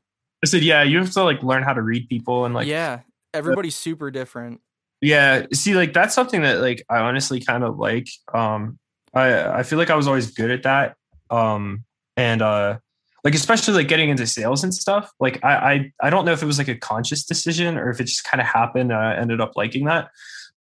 I 0.43 0.47
said, 0.47 0.63
yeah, 0.63 0.83
you 0.83 0.99
have 0.99 1.11
to 1.11 1.23
like 1.23 1.43
learn 1.43 1.63
how 1.63 1.73
to 1.73 1.81
read 1.81 2.07
people 2.07 2.45
and 2.45 2.53
like, 2.53 2.67
yeah. 2.67 3.01
everybody's 3.33 3.75
super 3.75 4.11
different 4.11 4.61
Yeah, 5.01 5.45
See, 5.53 5.75
like 5.75 5.93
that's 5.93 6.13
something 6.13 6.41
that 6.41 6.61
like 6.61 6.85
I 6.89 6.99
honestly 6.99 7.39
kind 7.39 7.63
of 7.63 7.77
like. 7.77 8.07
Um, 8.33 8.79
I 9.13 9.59
I 9.59 9.63
feel 9.63 9.79
like 9.79 9.89
I 9.89 9.95
was 9.95 10.07
always 10.07 10.31
good 10.31 10.51
at 10.51 10.63
that. 10.63 10.95
Um, 11.29 11.83
and 12.15 12.41
uh, 12.41 12.77
like 13.23 13.33
especially 13.33 13.73
like 13.73 13.87
getting 13.87 14.09
into 14.09 14.27
sales 14.27 14.63
and 14.63 14.73
stuff. 14.73 15.11
Like 15.19 15.43
I 15.43 15.55
I, 15.55 16.07
I 16.07 16.09
don't 16.09 16.25
know 16.25 16.31
if 16.31 16.43
it 16.43 16.45
was 16.45 16.57
like 16.57 16.67
a 16.67 16.75
conscious 16.75 17.23
decision 17.23 17.77
or 17.77 17.89
if 17.89 17.99
it 17.99 18.05
just 18.05 18.23
kind 18.23 18.41
of 18.41 18.47
happened. 18.47 18.93
I 18.93 19.15
ended 19.15 19.41
up 19.41 19.53
liking 19.55 19.85
that, 19.85 20.09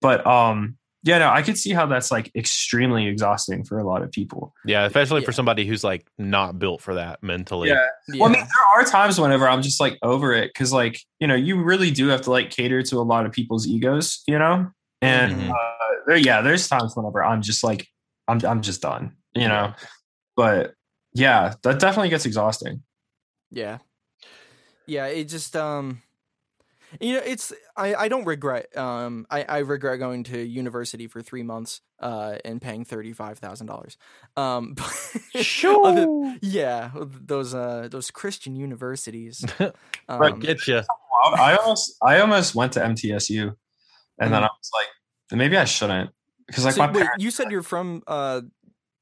but 0.00 0.26
um 0.26 0.77
yeah, 1.02 1.18
no, 1.18 1.28
I 1.30 1.42
could 1.42 1.56
see 1.56 1.72
how 1.72 1.86
that's 1.86 2.10
like 2.10 2.30
extremely 2.34 3.06
exhausting 3.06 3.64
for 3.64 3.78
a 3.78 3.84
lot 3.86 4.02
of 4.02 4.10
people. 4.10 4.54
Yeah, 4.64 4.84
especially 4.84 5.24
for 5.24 5.32
somebody 5.32 5.66
who's 5.66 5.84
like 5.84 6.06
not 6.18 6.58
built 6.58 6.82
for 6.82 6.94
that 6.94 7.22
mentally. 7.22 7.68
Yeah. 7.68 7.86
Yeah. 8.08 8.20
Well, 8.20 8.30
I 8.30 8.32
mean, 8.34 8.42
there 8.42 8.66
are 8.76 8.84
times 8.84 9.20
whenever 9.20 9.48
I'm 9.48 9.62
just 9.62 9.80
like 9.80 9.98
over 10.02 10.32
it 10.32 10.50
because, 10.52 10.72
like, 10.72 11.00
you 11.20 11.26
know, 11.26 11.34
you 11.34 11.62
really 11.62 11.90
do 11.90 12.08
have 12.08 12.22
to 12.22 12.30
like 12.30 12.50
cater 12.50 12.82
to 12.82 12.96
a 12.98 13.02
lot 13.02 13.26
of 13.26 13.32
people's 13.32 13.66
egos, 13.66 14.22
you 14.26 14.38
know. 14.38 14.70
And 15.00 15.32
Mhm. 15.32 15.50
uh, 15.50 15.94
there, 16.06 16.16
yeah, 16.16 16.40
there's 16.40 16.66
times 16.68 16.96
whenever 16.96 17.22
I'm 17.24 17.42
just 17.42 17.62
like, 17.62 17.86
I'm, 18.26 18.44
I'm 18.44 18.62
just 18.62 18.82
done, 18.82 19.16
you 19.34 19.46
know. 19.46 19.74
But 20.36 20.74
yeah, 21.14 21.54
that 21.62 21.78
definitely 21.78 22.08
gets 22.10 22.26
exhausting. 22.26 22.82
Yeah. 23.50 23.78
Yeah, 24.86 25.06
it 25.06 25.24
just 25.24 25.54
um 25.54 26.02
you 27.00 27.14
know, 27.14 27.22
it's 27.24 27.52
I, 27.78 27.94
I 27.94 28.08
don't 28.08 28.24
regret 28.24 28.76
um 28.76 29.26
I, 29.30 29.44
I 29.44 29.58
regret 29.58 29.98
going 30.00 30.24
to 30.24 30.38
university 30.38 31.06
for 31.06 31.22
three 31.22 31.44
months 31.44 31.80
uh 32.00 32.36
and 32.44 32.60
paying 32.60 32.84
thirty 32.84 33.12
five 33.12 33.38
thousand 33.38 33.68
dollars. 33.68 33.96
Um 34.36 34.74
but 34.74 35.24
other- 35.64 36.36
yeah, 36.42 36.90
those 36.94 37.54
uh 37.54 37.88
those 37.90 38.10
Christian 38.10 38.56
universities. 38.56 39.44
Um, 40.10 40.20
Right, 40.20 40.38
Get 40.40 40.66
you. 40.66 40.80
I 41.36 41.56
almost, 41.56 41.96
I 42.02 42.20
almost 42.20 42.54
went 42.54 42.72
to 42.72 42.80
MTSU, 42.80 43.54
and 44.18 44.32
then 44.32 44.42
I 44.42 44.46
was 44.46 44.70
like, 44.72 45.38
maybe 45.38 45.54
I 45.58 45.64
shouldn't 45.64 46.10
because 46.46 46.64
like 46.64 46.74
so, 46.74 46.80
my 46.80 46.86
wait, 46.86 47.02
parents, 47.02 47.22
you 47.22 47.30
said 47.30 47.50
you're 47.50 47.62
from 47.62 48.02
uh 48.06 48.40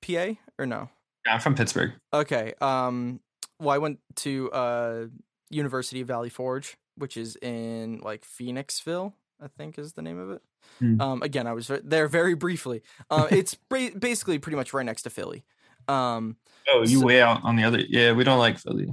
PA 0.03 0.33
or 0.59 0.67
no? 0.67 0.91
yeah, 1.25 1.35
I'm 1.35 1.41
from 1.41 1.55
Pittsburgh. 1.55 1.93
Okay. 2.13 2.55
Um 2.61 3.21
well 3.61 3.71
I 3.71 3.79
went 3.79 4.01
to 4.17 4.51
uh 4.51 5.07
University 5.51 6.01
of 6.01 6.09
Valley 6.09 6.29
Forge, 6.29 6.77
which 6.97 7.17
is 7.17 7.37
in 7.37 8.01
like 8.03 8.25
Phoenixville, 8.25 9.13
I 9.43 9.49
think 9.49 9.79
is 9.79 9.93
the 9.95 10.03
name 10.03 10.19
of 10.19 10.31
it. 10.31 10.43
Hmm. 10.79 11.01
Um 11.01 11.23
again, 11.23 11.47
I 11.47 11.53
was 11.53 11.71
there 11.85 12.09
very 12.09 12.35
briefly. 12.35 12.83
Uh, 13.11 13.29
it's 13.31 13.55
basically 13.99 14.39
pretty 14.39 14.57
much 14.57 14.73
right 14.73 14.85
next 14.87 15.03
to 15.03 15.11
Philly. 15.11 15.45
Um 15.89 16.37
Oh, 16.69 16.83
you 16.83 17.01
So- 17.01 17.07
way 17.07 17.23
out 17.23 17.45
on 17.45 17.57
the 17.57 17.65
other. 17.65 17.81
Yeah, 17.81 18.13
we 18.13 18.25
don't 18.25 18.39
like 18.39 18.59
Philly. 18.59 18.89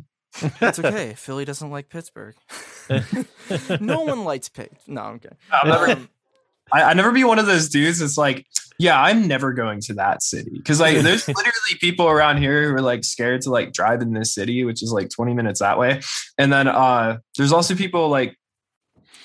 it's 0.61 0.79
okay. 0.79 1.13
Philly 1.17 1.45
doesn't 1.45 1.69
like 1.71 1.89
Pittsburgh. 1.89 2.35
no 3.79 4.01
one 4.01 4.23
likes 4.23 4.49
Pitt. 4.49 4.71
No, 4.87 5.01
I'm 5.01 5.19
kidding. 5.19 5.37
Um, 5.51 6.09
I, 6.71 6.83
I 6.83 6.93
never 6.93 7.11
be 7.11 7.23
one 7.23 7.39
of 7.39 7.45
those 7.45 7.69
dudes 7.69 7.99
that's 7.99 8.17
like, 8.17 8.45
yeah, 8.79 9.01
I'm 9.01 9.27
never 9.27 9.53
going 9.53 9.79
to 9.81 9.93
that 9.95 10.23
city. 10.23 10.59
Cause 10.65 10.79
like 10.79 10.97
there's 10.99 11.27
literally 11.27 11.75
people 11.79 12.07
around 12.07 12.37
here 12.37 12.67
who 12.69 12.75
are 12.75 12.81
like 12.81 13.03
scared 13.03 13.41
to 13.41 13.49
like 13.49 13.71
drive 13.71 14.01
in 14.01 14.13
this 14.13 14.33
city, 14.33 14.63
which 14.63 14.83
is 14.83 14.91
like 14.91 15.09
20 15.09 15.33
minutes 15.33 15.59
that 15.59 15.77
way. 15.77 16.01
And 16.37 16.51
then 16.51 16.67
uh 16.67 17.17
there's 17.37 17.51
also 17.51 17.75
people 17.75 18.09
like 18.09 18.35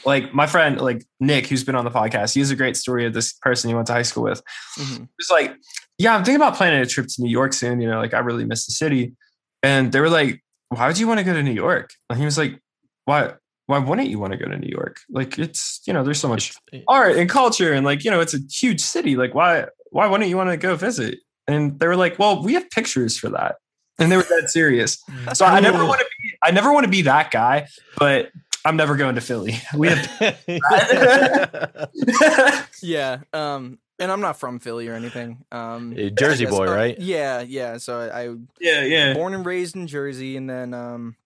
like 0.04 0.32
my 0.32 0.46
friend 0.46 0.80
like 0.80 1.04
Nick, 1.20 1.46
who's 1.46 1.64
been 1.64 1.74
on 1.74 1.84
the 1.84 1.90
podcast, 1.90 2.34
he 2.34 2.40
has 2.40 2.50
a 2.50 2.56
great 2.56 2.76
story 2.76 3.06
of 3.06 3.14
this 3.14 3.32
person 3.32 3.68
he 3.68 3.74
went 3.74 3.86
to 3.88 3.92
high 3.92 4.02
school 4.02 4.24
with. 4.24 4.42
mhm. 4.78 5.08
It's 5.18 5.30
like, 5.30 5.54
yeah, 5.98 6.14
I'm 6.14 6.24
thinking 6.24 6.36
about 6.40 6.54
planning 6.56 6.80
a 6.80 6.86
trip 6.86 7.06
to 7.08 7.22
New 7.22 7.30
York 7.30 7.52
soon. 7.52 7.80
You 7.80 7.88
know, 7.88 7.98
like 7.98 8.14
I 8.14 8.20
really 8.20 8.44
miss 8.44 8.66
the 8.66 8.72
city. 8.72 9.14
And 9.62 9.90
they 9.92 10.00
were 10.00 10.10
like, 10.10 10.42
why 10.68 10.86
would 10.86 10.98
you 10.98 11.08
want 11.08 11.18
to 11.18 11.24
go 11.24 11.32
to 11.32 11.42
New 11.42 11.52
York? 11.52 11.90
And 12.08 12.18
he 12.18 12.24
was 12.24 12.38
like, 12.38 12.60
why? 13.04 13.34
Why 13.68 13.78
wouldn't 13.78 14.08
you 14.08 14.18
want 14.18 14.32
to 14.32 14.38
go 14.38 14.48
to 14.48 14.56
New 14.56 14.70
York? 14.70 15.00
Like 15.10 15.38
it's, 15.38 15.82
you 15.86 15.92
know, 15.92 16.02
there's 16.02 16.18
so 16.18 16.26
much 16.28 16.54
art 16.88 17.18
and 17.18 17.28
culture 17.28 17.74
and 17.74 17.84
like, 17.84 18.02
you 18.02 18.10
know, 18.10 18.18
it's 18.18 18.32
a 18.32 18.38
huge 18.50 18.80
city. 18.80 19.14
Like 19.14 19.34
why, 19.34 19.66
why 19.90 20.06
wouldn't 20.06 20.30
you 20.30 20.38
want 20.38 20.48
to 20.48 20.56
go 20.56 20.74
visit? 20.74 21.18
And 21.46 21.78
they 21.78 21.86
were 21.86 21.94
like, 21.94 22.18
well, 22.18 22.42
we 22.42 22.54
have 22.54 22.70
pictures 22.70 23.18
for 23.18 23.28
that. 23.28 23.56
And 23.98 24.10
they 24.10 24.16
were 24.16 24.22
that 24.22 24.48
serious. 24.48 25.04
So 25.34 25.44
I 25.44 25.60
never 25.60 25.84
want 25.84 26.00
to 26.00 26.06
be, 26.22 26.32
I 26.42 26.50
never 26.50 26.72
want 26.72 26.84
to 26.84 26.90
be 26.90 27.02
that 27.02 27.30
guy, 27.30 27.66
but 27.98 28.30
I'm 28.64 28.76
never 28.76 28.96
going 28.96 29.16
to 29.16 29.20
Philly. 29.20 29.60
We 29.76 29.88
have, 29.88 30.44
Yeah. 32.82 33.18
Um 33.34 33.78
and 33.98 34.10
I'm 34.12 34.20
not 34.20 34.38
from 34.40 34.60
Philly 34.60 34.88
or 34.88 34.94
anything. 34.94 35.44
Um 35.52 35.94
Jersey 36.14 36.44
guess- 36.44 36.54
boy, 36.56 36.68
uh, 36.68 36.74
right? 36.74 36.98
Yeah, 36.98 37.42
yeah. 37.42 37.76
So 37.78 38.00
I, 38.00 38.22
I 38.22 38.34
yeah, 38.60 38.82
yeah. 38.84 39.12
born 39.14 39.34
and 39.34 39.44
raised 39.44 39.74
in 39.76 39.86
Jersey, 39.88 40.36
and 40.38 40.48
then 40.48 40.72
um, 40.72 41.16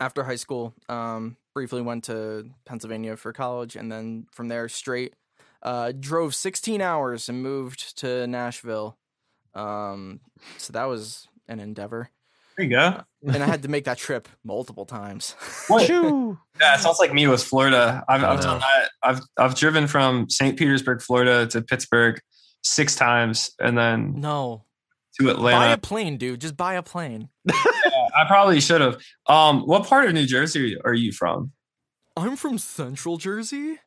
after 0.00 0.24
high 0.24 0.36
school, 0.36 0.74
um, 0.88 1.36
briefly 1.58 1.82
went 1.82 2.04
to 2.04 2.48
Pennsylvania 2.66 3.16
for 3.16 3.32
college, 3.32 3.74
and 3.74 3.90
then 3.90 4.26
from 4.30 4.46
there 4.46 4.68
straight 4.68 5.14
uh, 5.64 5.90
drove 5.98 6.32
16 6.36 6.80
hours 6.80 7.28
and 7.28 7.42
moved 7.42 7.98
to 7.98 8.28
Nashville. 8.28 8.96
Um, 9.56 10.20
so 10.56 10.72
that 10.72 10.84
was 10.84 11.26
an 11.48 11.58
endeavor, 11.58 12.10
There 12.56 12.64
you 12.66 12.70
go. 12.70 13.02
and 13.26 13.42
I 13.42 13.46
had 13.46 13.62
to 13.64 13.68
make 13.68 13.86
that 13.86 13.98
trip 13.98 14.28
multiple 14.44 14.86
times. 14.86 15.34
Shoo. 15.84 16.38
Yeah, 16.60 16.76
it 16.76 16.80
sounds 16.80 17.00
like 17.00 17.12
me 17.12 17.26
with 17.26 17.42
Florida. 17.42 18.04
I've, 18.08 18.22
I've 18.22 18.38
Uh. 18.38 18.42
done 18.42 18.60
that. 18.60 18.90
I've 19.02 19.20
I've 19.36 19.54
driven 19.56 19.88
from 19.88 20.30
St. 20.30 20.56
Petersburg, 20.56 21.02
Florida, 21.02 21.48
to 21.48 21.60
Pittsburgh 21.60 22.20
six 22.62 22.94
times, 22.94 23.50
and 23.58 23.76
then 23.76 24.20
no, 24.20 24.62
to 25.20 25.28
Atlanta. 25.30 25.58
buy 25.58 25.70
a 25.72 25.78
plane, 25.78 26.18
dude. 26.18 26.40
Just 26.40 26.56
buy 26.56 26.74
a 26.74 26.84
plane. 26.84 27.30
I 28.18 28.26
probably 28.26 28.60
should 28.60 28.80
have. 28.80 28.98
Um, 29.26 29.60
what 29.62 29.86
part 29.86 30.06
of 30.08 30.14
New 30.14 30.26
Jersey 30.26 30.76
are 30.84 30.94
you 30.94 31.12
from? 31.12 31.52
I'm 32.16 32.36
from 32.36 32.58
Central 32.58 33.16
Jersey, 33.16 33.78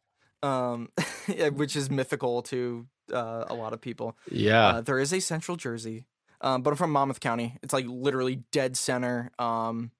um, 0.41 0.89
which 1.53 1.75
is 1.75 1.89
mythical 1.89 2.41
to 2.43 2.87
uh, 3.13 3.45
a 3.47 3.53
lot 3.53 3.73
of 3.73 3.81
people. 3.81 4.17
Yeah. 4.31 4.67
Uh, 4.67 4.81
there 4.81 4.99
is 4.99 5.11
a 5.13 5.19
Central 5.19 5.57
Jersey, 5.57 6.05
um, 6.39 6.61
but 6.61 6.69
I'm 6.71 6.77
from 6.77 6.91
Monmouth 6.91 7.19
County. 7.19 7.57
It's 7.61 7.73
like 7.73 7.85
literally 7.87 8.43
dead 8.51 8.77
center, 8.77 9.31
um, 9.37 9.91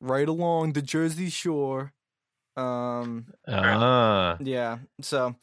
right 0.00 0.28
along 0.28 0.74
the 0.74 0.82
Jersey 0.82 1.30
Shore. 1.30 1.92
Um, 2.56 3.26
Ah. 3.48 4.36
yeah. 4.40 4.78
So, 5.00 5.34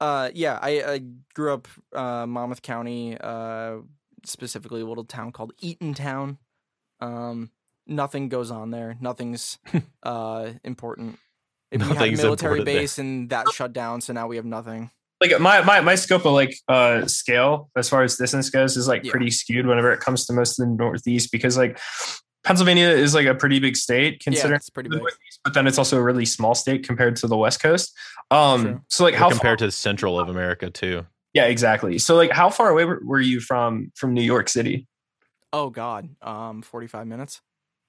uh, 0.00 0.30
yeah, 0.34 0.58
I, 0.60 0.82
I 0.82 1.00
grew 1.34 1.52
up 1.52 1.68
uh, 1.94 2.26
Monmouth 2.26 2.62
County, 2.62 3.16
uh, 3.20 3.76
specifically 4.24 4.80
a 4.80 4.86
little 4.86 5.04
town 5.04 5.30
called 5.32 5.52
Eatontown. 5.62 6.38
Um, 7.00 7.50
nothing 7.86 8.28
goes 8.28 8.50
on 8.50 8.70
there. 8.70 8.96
Nothing's 9.00 9.58
uh, 10.02 10.50
important. 10.64 11.18
We 11.72 11.78
had 11.78 11.90
a 11.96 12.10
military 12.12 12.30
important 12.60 12.66
there. 12.66 12.80
base 12.80 12.98
and 12.98 13.28
that 13.30 13.50
shut 13.52 13.72
down, 13.72 14.00
so 14.00 14.12
now 14.12 14.26
we 14.28 14.36
have 14.36 14.44
nothing. 14.44 14.90
Like 15.20 15.40
my 15.40 15.62
my 15.62 15.80
my 15.80 15.94
scope 15.94 16.26
of 16.26 16.32
like 16.32 16.54
uh 16.68 17.06
scale 17.06 17.70
as 17.76 17.88
far 17.88 18.02
as 18.02 18.16
distance 18.16 18.50
goes 18.50 18.76
is 18.76 18.86
like 18.86 19.02
Yeah. 19.04 19.10
pretty 19.10 19.30
skewed 19.30 19.66
whenever 19.66 19.90
it 19.92 20.00
comes 20.00 20.26
to 20.26 20.32
most 20.34 20.58
of 20.60 20.66
the 20.68 20.74
Northeast 20.74 21.32
because 21.32 21.56
like 21.56 21.78
Pennsylvania 22.44 22.88
is 22.88 23.14
like 23.14 23.26
a 23.26 23.34
pretty 23.34 23.58
big 23.58 23.76
state 23.76 24.22
yeah, 24.26 24.54
it's 24.54 24.68
pretty 24.70 24.88
the 24.90 24.96
big. 24.96 25.00
Northeast, 25.02 25.40
but 25.42 25.54
then 25.54 25.66
it's 25.66 25.78
also 25.78 25.96
a 25.98 26.02
really 26.02 26.26
small 26.26 26.54
state 26.54 26.86
compared 26.86 27.16
to 27.16 27.26
the 27.26 27.36
West 27.36 27.60
Coast. 27.62 27.96
Um, 28.30 28.62
True. 28.62 28.80
so 28.90 29.04
like 29.04 29.14
how 29.14 29.30
compared 29.30 29.58
far, 29.58 29.64
to 29.64 29.66
the 29.66 29.72
central 29.72 30.20
of 30.20 30.28
America 30.28 30.68
too. 30.70 31.06
yeah, 31.32 31.46
exactly. 31.46 31.98
So 31.98 32.14
like 32.14 32.30
how 32.30 32.50
far 32.50 32.68
away 32.68 32.84
were, 32.84 33.00
were 33.02 33.20
you 33.20 33.40
from 33.40 33.90
from 33.96 34.12
New 34.14 34.22
York 34.22 34.48
City? 34.50 34.86
Oh 35.52 35.70
God, 35.70 36.10
um, 36.22 36.60
forty-five 36.62 37.06
minutes. 37.06 37.40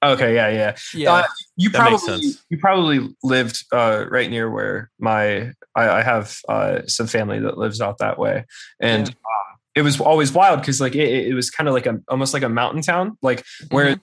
Okay, 0.03 0.35
yeah, 0.35 0.49
yeah. 0.49 0.75
Yeah, 0.93 1.13
Uh, 1.13 1.23
you 1.55 1.69
That 1.71 1.83
makes 1.83 2.03
probably 2.03 2.21
sense. 2.21 2.45
you 2.49 2.57
probably 2.59 3.15
lived 3.23 3.65
uh, 3.71 4.05
right 4.09 4.29
near 4.29 4.49
where 4.49 4.91
my 4.99 5.53
I, 5.75 5.89
I 5.89 6.01
have 6.03 6.37
uh, 6.47 6.81
some 6.85 7.07
family 7.07 7.39
that 7.39 7.57
lives 7.57 7.81
out 7.81 7.97
that 7.97 8.19
way, 8.19 8.45
and 8.79 9.07
Yeah. 9.07 9.13
um, 9.13 9.57
it 9.75 9.81
was 9.81 9.99
always 9.99 10.31
wild 10.31 10.59
because 10.61 10.79
like 10.79 10.95
it, 10.95 11.27
it 11.27 11.33
was 11.33 11.49
kind 11.49 11.67
of 11.67 11.73
like 11.73 11.87
a 11.87 11.99
almost 12.09 12.33
like 12.33 12.43
a 12.43 12.49
mountain 12.49 12.81
town, 12.83 13.17
like 13.23 13.43
where 13.71 13.95
Mhm. 13.95 14.01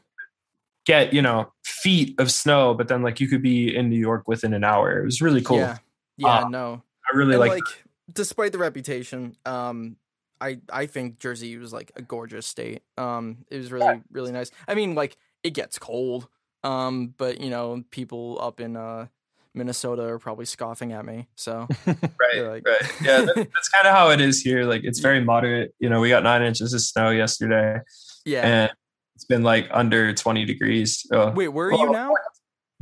get 0.85 1.13
you 1.13 1.23
know 1.23 1.53
feet 1.65 2.19
of 2.19 2.31
snow, 2.31 2.75
but 2.75 2.89
then 2.89 3.03
like 3.03 3.21
you 3.21 3.29
could 3.29 3.43
be 3.43 3.75
in 3.75 3.89
New 3.89 3.99
York 3.99 4.27
within 4.27 4.53
an 4.53 4.65
hour. 4.65 4.99
It 5.01 5.05
was 5.05 5.23
really 5.23 5.43
cool. 5.43 5.59
Yeah, 5.59 5.79
yeah, 6.17 6.41
Uh, 6.41 6.49
no. 6.49 6.83
I 7.13 7.17
really 7.17 7.35
And 7.35 7.41
like. 7.41 7.51
like, 7.51 7.85
despite 8.13 8.51
the 8.53 8.59
reputation, 8.59 9.37
um, 9.47 9.97
I 10.41 10.59
I 10.73 10.87
think 10.87 11.21
Jersey 11.21 11.57
was 11.57 11.73
like 11.73 11.93
a 11.95 12.03
gorgeous 12.03 12.47
state. 12.49 12.83
Um, 12.99 13.45
it 13.51 13.59
was 13.59 13.71
really 13.71 14.03
really 14.11 14.33
nice. 14.33 14.51
I 14.67 14.75
mean, 14.75 14.95
like 14.97 15.17
it 15.45 15.55
gets 15.55 15.79
cold, 15.79 16.27
um, 16.65 17.15
but 17.17 17.41
you 17.41 17.51
know, 17.51 17.85
people 17.91 18.39
up 18.41 18.61
in 18.61 18.77
uh 18.77 19.07
Minnesota 19.55 20.03
are 20.03 20.19
probably 20.19 20.47
scoffing 20.47 20.93
at 20.93 21.05
me. 21.05 21.29
So 21.37 21.69
right, 21.87 21.97
like- 22.37 22.67
right. 22.67 22.93
Yeah, 23.01 23.21
that, 23.21 23.35
that's 23.55 23.69
kind 23.69 23.87
of 23.87 23.95
how 23.95 24.11
it 24.11 24.21
is 24.21 24.41
here. 24.41 24.65
Like 24.65 24.83
it's 24.83 24.99
very 24.99 25.23
moderate. 25.23 25.75
You 25.79 25.89
know, 25.89 26.01
we 26.01 26.09
got 26.09 26.25
nine 26.25 26.43
inches 26.43 26.75
of 26.75 26.81
snow 26.81 27.11
yesterday, 27.11 27.81
yeah. 28.25 28.41
and 28.43 28.73
it's 29.15 29.25
been 29.27 29.45
like 29.45 29.69
under 29.71 30.13
twenty 30.13 30.45
degrees. 30.45 31.07
Oh, 31.13 31.31
Wait, 31.31 31.49
where 31.49 31.69
are 31.69 31.73
you 31.73 31.93
now? 31.93 32.15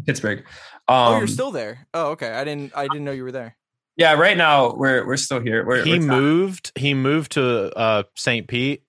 Pittsburgh. 0.06 0.38
Um, 0.88 1.14
oh, 1.14 1.18
you're 1.18 1.26
still 1.26 1.50
there. 1.50 1.86
Oh, 1.92 2.10
okay. 2.12 2.30
I 2.30 2.44
didn't 2.44 2.76
I 2.76 2.88
didn't 2.88 3.04
know 3.04 3.12
you 3.12 3.24
were 3.24 3.32
there. 3.32 3.56
Yeah, 3.96 4.14
right 4.14 4.36
now 4.36 4.72
we're 4.74 5.06
we're 5.06 5.18
still 5.18 5.40
here. 5.40 5.66
We're, 5.66 5.84
he 5.84 5.98
we're 5.98 6.06
moved. 6.06 6.72
He 6.76 6.94
moved 6.94 7.32
to 7.32 7.76
uh, 7.76 8.04
St. 8.16 8.48
Pete, 8.48 8.84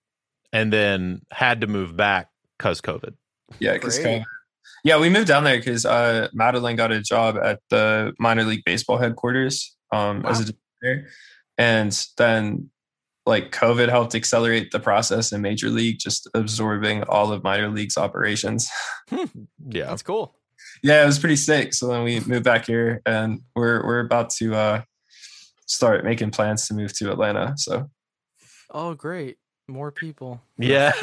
and 0.54 0.72
then 0.72 1.22
had 1.32 1.62
to 1.62 1.68
move 1.68 1.98
back 1.98 2.30
because 2.58 2.80
COVID. 2.80 3.16
Yeah, 3.60 3.78
'cause 3.78 3.98
because 3.98 3.98
kinda- 3.98 4.26
yeah, 4.84 5.00
we 5.00 5.10
moved 5.10 5.28
down 5.28 5.44
there 5.46 5.58
because 5.58 5.86
uh, 5.86 6.28
Madeline 6.34 6.76
got 6.76 6.92
a 6.92 7.02
job 7.02 7.38
at 7.38 7.60
the 7.70 8.14
minor 8.20 8.44
league 8.44 8.64
baseball 8.66 8.98
headquarters 8.98 9.76
um, 9.94 10.26
as 10.26 10.42
a 10.42 10.54
director, 10.82 11.10
and 11.58 12.06
then 12.18 12.70
like 13.26 13.52
COVID 13.52 13.88
helped 13.88 14.16
accelerate 14.16 14.72
the 14.72 14.80
process 14.82 15.32
in 15.32 15.42
Major 15.42 15.70
League, 15.70 15.98
just 16.00 16.28
absorbing 16.34 17.04
all 17.04 17.32
of 17.32 17.42
minor 17.44 17.70
leagues 17.70 17.96
operations. 17.98 18.70
Yeah. 19.70 19.86
That's 19.86 20.04
cool. 20.04 20.36
yeah, 20.82 21.02
it 21.04 21.06
was 21.06 21.20
pretty 21.20 21.38
sick. 21.38 21.74
So 21.74 21.88
then 21.88 22.04
we 22.04 22.20
moved 22.22 22.44
back 22.44 22.66
here, 22.66 23.02
and 23.06 23.40
we're 23.56 23.86
we're 23.86 24.02
about 24.02 24.30
to 24.40 24.54
uh, 24.54 24.82
start 25.66 26.04
making 26.04 26.32
plans 26.32 26.68
to 26.68 26.74
move 26.74 26.92
to 26.98 27.12
Atlanta. 27.12 27.54
So 27.56 27.90
Oh, 28.72 28.94
great. 28.96 29.38
More 29.70 29.92
people. 29.92 30.42
Yeah. 30.58 30.92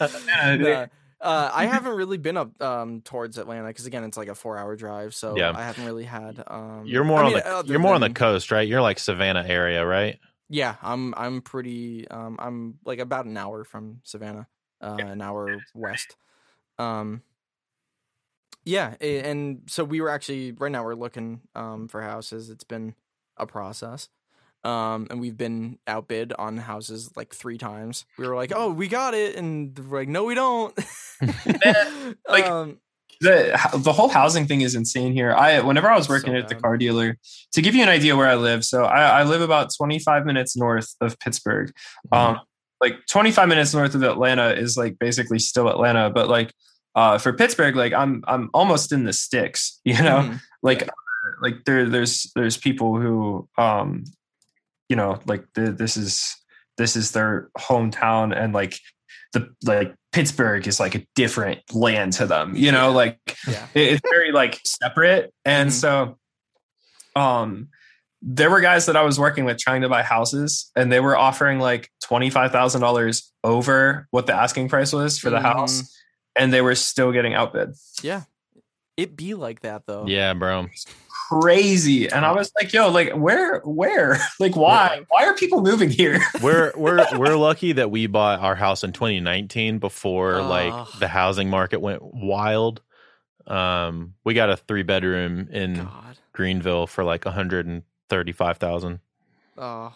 Nah, 0.00 0.86
uh, 1.22 1.50
I 1.54 1.66
haven't 1.66 1.94
really 1.94 2.18
been 2.18 2.36
up 2.36 2.60
um, 2.60 3.00
towards 3.00 3.38
Atlanta 3.38 3.68
because 3.68 3.86
again, 3.86 4.04
it's 4.04 4.16
like 4.16 4.28
a 4.28 4.34
four-hour 4.34 4.76
drive, 4.76 5.14
so 5.14 5.36
Yeah. 5.36 5.52
I 5.54 5.62
haven't 5.62 5.86
really 5.86 6.04
had. 6.04 6.42
Um, 6.46 6.82
you're 6.84 7.04
more 7.04 7.20
I 7.20 7.26
on 7.26 7.32
mean, 7.32 7.42
the 7.44 7.64
you're 7.68 7.78
more 7.78 7.94
on 7.94 8.00
the 8.00 8.10
coast, 8.10 8.50
right? 8.50 8.66
You're 8.66 8.82
like 8.82 8.98
Savannah 8.98 9.44
area, 9.46 9.86
right? 9.86 10.18
Yeah, 10.48 10.74
I'm. 10.82 11.14
I'm 11.16 11.40
pretty. 11.40 12.06
Um, 12.08 12.36
I'm 12.38 12.78
like 12.84 12.98
about 12.98 13.24
an 13.24 13.36
hour 13.36 13.64
from 13.64 14.00
Savannah, 14.02 14.48
uh, 14.80 14.96
an 14.98 15.22
hour 15.22 15.62
west. 15.74 16.16
Um. 16.78 17.22
Yeah, 18.64 18.94
and 19.00 19.62
so 19.66 19.82
we 19.84 20.00
were 20.00 20.10
actually 20.10 20.52
right 20.52 20.70
now 20.70 20.84
we're 20.84 20.94
looking 20.94 21.40
um 21.54 21.88
for 21.88 22.02
houses. 22.02 22.50
It's 22.50 22.64
been 22.64 22.94
a 23.36 23.46
process. 23.46 24.08
Um, 24.64 25.08
and 25.10 25.20
we've 25.20 25.36
been 25.36 25.78
outbid 25.86 26.32
on 26.32 26.56
houses 26.56 27.10
like 27.16 27.34
three 27.34 27.58
times. 27.58 28.04
We 28.16 28.28
were 28.28 28.36
like, 28.36 28.52
"Oh, 28.54 28.70
we 28.72 28.88
got 28.88 29.14
it," 29.14 29.36
and 29.36 29.76
we're 29.78 30.00
like, 30.00 30.08
"No, 30.08 30.24
we 30.24 30.34
don't." 30.34 30.76
like, 32.28 32.44
um, 32.46 32.78
the 33.20 33.58
the 33.76 33.92
whole 33.92 34.08
housing 34.08 34.46
thing 34.46 34.60
is 34.60 34.74
insane 34.74 35.12
here. 35.12 35.32
I 35.32 35.60
whenever 35.60 35.90
I 35.90 35.96
was 35.96 36.06
So 36.06 36.12
working 36.12 36.36
at 36.36 36.48
the 36.48 36.54
car 36.54 36.76
dealer, 36.76 37.18
to 37.52 37.62
give 37.62 37.74
you 37.74 37.82
an 37.82 37.88
idea 37.88 38.16
where 38.16 38.28
I 38.28 38.34
live, 38.34 38.64
so 38.64 38.84
I, 38.84 39.20
I 39.20 39.22
live 39.24 39.40
about 39.40 39.70
25 39.76 40.26
minutes 40.26 40.56
north 40.56 40.94
of 41.00 41.18
Pittsburgh. 41.18 41.72
Mm-hmm. 42.12 42.36
Um, 42.36 42.40
like 42.80 43.06
25 43.08 43.48
minutes 43.48 43.72
north 43.72 43.94
of 43.94 44.02
Atlanta 44.02 44.50
is 44.50 44.76
like 44.76 44.98
basically 44.98 45.38
still 45.38 45.68
Atlanta, 45.68 46.10
but 46.10 46.28
like 46.28 46.52
uh, 46.94 47.18
for 47.18 47.32
Pittsburgh, 47.32 47.76
like 47.76 47.92
I'm 47.92 48.24
I'm 48.26 48.50
almost 48.52 48.92
in 48.92 49.04
the 49.04 49.12
sticks, 49.12 49.80
you 49.84 49.94
know. 50.02 50.28
mhm. 50.28 50.40
Like 50.62 50.82
uh, 50.82 50.90
like 51.40 51.64
there 51.64 51.88
there's 51.88 52.30
there's 52.34 52.56
people 52.56 53.00
who 53.00 53.48
um, 53.56 54.04
you 54.92 54.96
know, 54.96 55.18
like 55.24 55.44
the, 55.54 55.72
this 55.72 55.96
is 55.96 56.36
this 56.76 56.96
is 56.96 57.12
their 57.12 57.48
hometown, 57.56 58.36
and 58.36 58.52
like 58.52 58.74
the 59.32 59.48
like 59.64 59.94
Pittsburgh 60.12 60.66
is 60.68 60.78
like 60.78 60.94
a 60.94 61.06
different 61.14 61.60
land 61.72 62.12
to 62.14 62.26
them, 62.26 62.54
you 62.54 62.70
know, 62.72 62.92
like 62.92 63.18
yeah, 63.48 63.66
it- 63.72 63.92
it's 63.92 64.02
very 64.10 64.32
like 64.32 64.60
separate 64.66 65.32
and 65.46 65.70
Mhm. 65.70 65.72
so 65.72 66.18
um 67.16 67.68
there 68.20 68.50
were 68.50 68.60
guys 68.60 68.86
that 68.86 68.96
i 68.96 69.02
was 69.02 69.18
working 69.18 69.44
with 69.44 69.58
trying 69.58 69.82
to 69.82 69.88
buy 69.88 70.02
houses 70.02 70.70
and 70.76 70.92
they 70.92 71.00
were 71.00 71.16
offering 71.16 71.58
like 71.58 71.90
$25000 72.04 73.22
over 73.44 74.06
what 74.10 74.26
the 74.26 74.32
asking 74.34 74.68
price 74.68 74.92
was 74.92 75.18
for 75.18 75.28
the 75.30 75.38
Mhm. 75.38 75.42
house 75.42 75.82
and 76.36 76.52
they 76.52 76.60
were 76.60 76.74
still 76.74 77.10
getting 77.12 77.34
outbid 77.34 77.70
yeah. 78.02 78.22
It 78.98 79.16
be 79.16 79.32
like 79.32 79.60
that 79.62 79.86
though. 79.86 80.04
Yeah, 80.06 80.34
bro. 80.34 80.66
Crazy 81.40 82.08
and 82.08 82.24
i 82.24 82.32
was 82.32 82.52
like 82.60 82.72
yo 82.72 82.90
like 82.90 83.12
where 83.12 83.60
where 83.60 84.18
like 84.40 84.56
why 84.56 85.02
why 85.08 85.24
are 85.24 85.34
people 85.34 85.62
moving 85.62 85.90
here 85.90 86.20
We're 86.42 86.72
we're 86.76 87.06
we're 87.16 87.36
lucky 87.36 87.72
that 87.72 87.90
we 87.90 88.06
bought 88.06 88.40
our 88.40 88.54
house 88.54 88.84
in 88.84 88.92
2019 88.92 89.78
before 89.78 90.42
like 90.42 90.72
the 90.98 91.08
housing 91.08 91.48
market 91.48 91.80
went 91.80 92.02
wild. 92.02 92.80
Um, 93.46 94.14
we 94.24 94.34
got 94.34 94.50
a 94.50 94.56
three 94.56 94.82
bedroom 94.82 95.48
in 95.50 95.74
God. 95.74 96.18
Greenville 96.32 96.86
for 96.86 97.04
like 97.04 97.24
135,000. 97.24 99.00
Oh. 99.58 99.92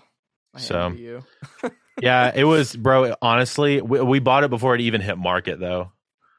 I 0.54 0.58
So, 0.58 0.88
you. 0.88 1.24
Yeah, 2.02 2.30
it 2.34 2.44
was, 2.44 2.76
bro. 2.76 3.14
Honestly, 3.22 3.80
we, 3.80 3.98
we 4.02 4.18
bought 4.18 4.44
it 4.44 4.50
before 4.50 4.74
it 4.74 4.82
even 4.82 5.00
hit 5.00 5.16
market, 5.16 5.58
though. 5.58 5.92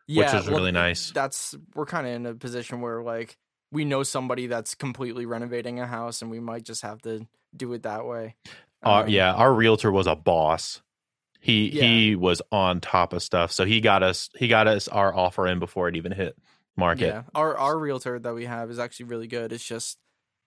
Yeah, 0.06 0.32
which 0.32 0.44
is 0.44 0.48
really 0.48 0.72
nice. 0.72 1.10
That's 1.10 1.56
we're 1.74 1.88
kind 1.88 2.06
of 2.06 2.14
in 2.14 2.26
a 2.28 2.36
position 2.36 2.80
where 2.80 3.02
like 3.02 3.40
we 3.72 3.86
know 3.86 4.04
somebody 4.04 4.48
that's 4.48 4.76
completely 4.76 5.26
renovating 5.26 5.80
a 5.80 5.88
house, 5.88 6.22
and 6.22 6.32
we 6.32 6.40
might 6.40 6.64
just 6.64 6.82
have 6.82 7.02
to 7.04 7.28
do 7.56 7.74
it 7.74 7.84
that 7.84 8.06
way. 8.06 8.36
Our, 8.84 9.04
Um, 9.04 9.10
yeah, 9.10 9.34
our 9.34 9.54
realtor 9.54 9.92
was 9.92 10.08
a 10.08 10.16
boss. 10.16 10.82
He 11.40 11.70
Yeah. 11.70 11.84
he 11.84 12.16
was 12.16 12.42
on 12.52 12.82
top 12.82 13.14
of 13.14 13.22
stuff, 13.24 13.52
so 13.52 13.66
he 13.66 13.80
got 13.82 14.04
us 14.04 14.30
he 14.36 14.48
got 14.48 14.68
us 14.68 14.88
our 14.88 15.14
offer 15.16 15.48
in 15.48 15.60
before 15.60 15.88
it 15.88 15.96
even 15.96 16.12
hit 16.12 16.36
market. 16.76 17.08
Yeah, 17.08 17.24
our 17.36 17.58
our 17.58 17.78
realtor 17.78 18.20
that 18.20 18.34
we 18.34 18.46
have 18.46 18.70
is 18.72 18.80
actually 18.80 19.06
really 19.06 19.28
good. 19.28 19.52
It's 19.54 19.66
just 19.66 19.98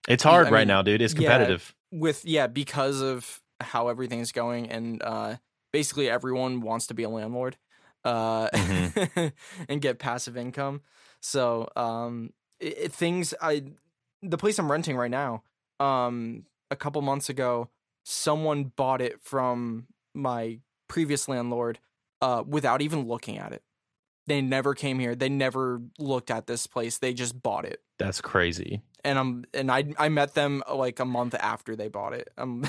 It's 0.07 0.23
hard 0.23 0.47
I 0.47 0.51
right 0.51 0.59
mean, 0.61 0.67
now, 0.69 0.81
dude. 0.81 1.01
It's 1.01 1.13
yeah. 1.13 1.19
competitive. 1.19 1.75
with 1.91 2.23
yeah 2.25 2.47
because 2.47 3.01
of 3.01 3.41
how 3.59 3.87
everything's 3.89 4.31
going, 4.31 4.69
and 4.69 5.01
uh, 5.03 5.35
basically 5.71 6.09
everyone 6.09 6.61
wants 6.61 6.87
to 6.87 6.93
be 6.93 7.03
a 7.03 7.09
landlord, 7.09 7.57
uh, 8.03 8.49
Mm-hmm. 8.49 9.27
and 9.69 9.81
get 9.81 9.99
passive 9.99 10.35
income. 10.37 10.81
So 11.21 11.69
um, 11.75 12.31
it, 12.61 12.77
it- 12.77 12.93
things 12.93 13.33
I 13.41 13.63
the 14.21 14.37
place 14.37 14.57
I'm 14.59 14.71
renting 14.71 14.95
right 14.95 15.11
now. 15.11 15.43
Um, 15.79 16.45
a 16.69 16.75
couple 16.75 17.01
months 17.01 17.27
ago, 17.29 17.69
someone 18.05 18.65
bought 18.65 19.01
it 19.01 19.19
from 19.21 19.87
my 20.13 20.59
previous 20.87 21.27
landlord 21.27 21.79
uh, 22.21 22.43
without 22.47 22.81
even 22.81 23.07
looking 23.07 23.37
at 23.39 23.51
it. 23.51 23.63
They 24.27 24.41
never 24.41 24.75
came 24.75 24.99
here. 24.99 25.15
They 25.15 25.29
never 25.29 25.81
looked 25.97 26.29
at 26.29 26.45
this 26.45 26.67
place. 26.67 26.99
They 26.99 27.13
just 27.13 27.41
bought 27.41 27.65
it. 27.65 27.81
That's 27.97 28.21
crazy. 28.21 28.83
And 29.03 29.17
I'm 29.17 29.45
and 29.55 29.71
I 29.71 29.85
I 29.97 30.09
met 30.09 30.35
them 30.35 30.61
uh, 30.69 30.75
like 30.75 30.99
a 30.99 31.05
month 31.05 31.33
after 31.33 31.75
they 31.75 31.87
bought 31.87 32.13
it. 32.13 32.29
Um, 32.37 32.63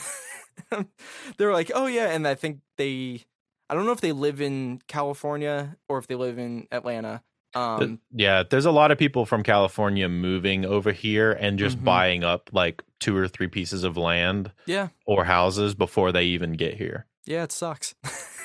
they 0.70 1.44
were 1.44 1.52
like, 1.52 1.70
"Oh 1.74 1.86
yeah," 1.86 2.06
and 2.08 2.26
I 2.26 2.34
think 2.34 2.60
they 2.78 3.22
I 3.68 3.74
don't 3.74 3.84
know 3.84 3.92
if 3.92 4.00
they 4.00 4.12
live 4.12 4.40
in 4.40 4.80
California 4.88 5.76
or 5.88 5.98
if 5.98 6.06
they 6.06 6.14
live 6.14 6.38
in 6.38 6.66
Atlanta. 6.72 7.22
Th- 7.54 7.62
Um, 7.90 8.00
yeah, 8.14 8.42
there's 8.48 8.64
a 8.66 8.70
lot 8.70 8.90
of 8.90 8.98
people 8.98 9.26
from 9.26 9.42
California 9.42 10.08
moving 10.08 10.64
over 10.64 10.92
here 10.92 11.32
and 11.32 11.58
just 11.58 11.78
Mhm. 11.78 11.84
buying 11.84 12.24
up 12.24 12.48
like 12.52 12.82
two 13.00 13.16
or 13.16 13.28
three 13.28 13.48
pieces 13.48 13.84
of 13.84 13.96
land 13.96 14.52
yeah, 14.66 14.88
or 15.06 15.24
houses 15.24 15.74
before 15.74 16.12
they 16.12 16.24
even 16.24 16.52
get 16.52 16.74
here. 16.78 17.06
yeah, 17.26 17.42
it 17.44 17.52
sucks. 17.52 17.94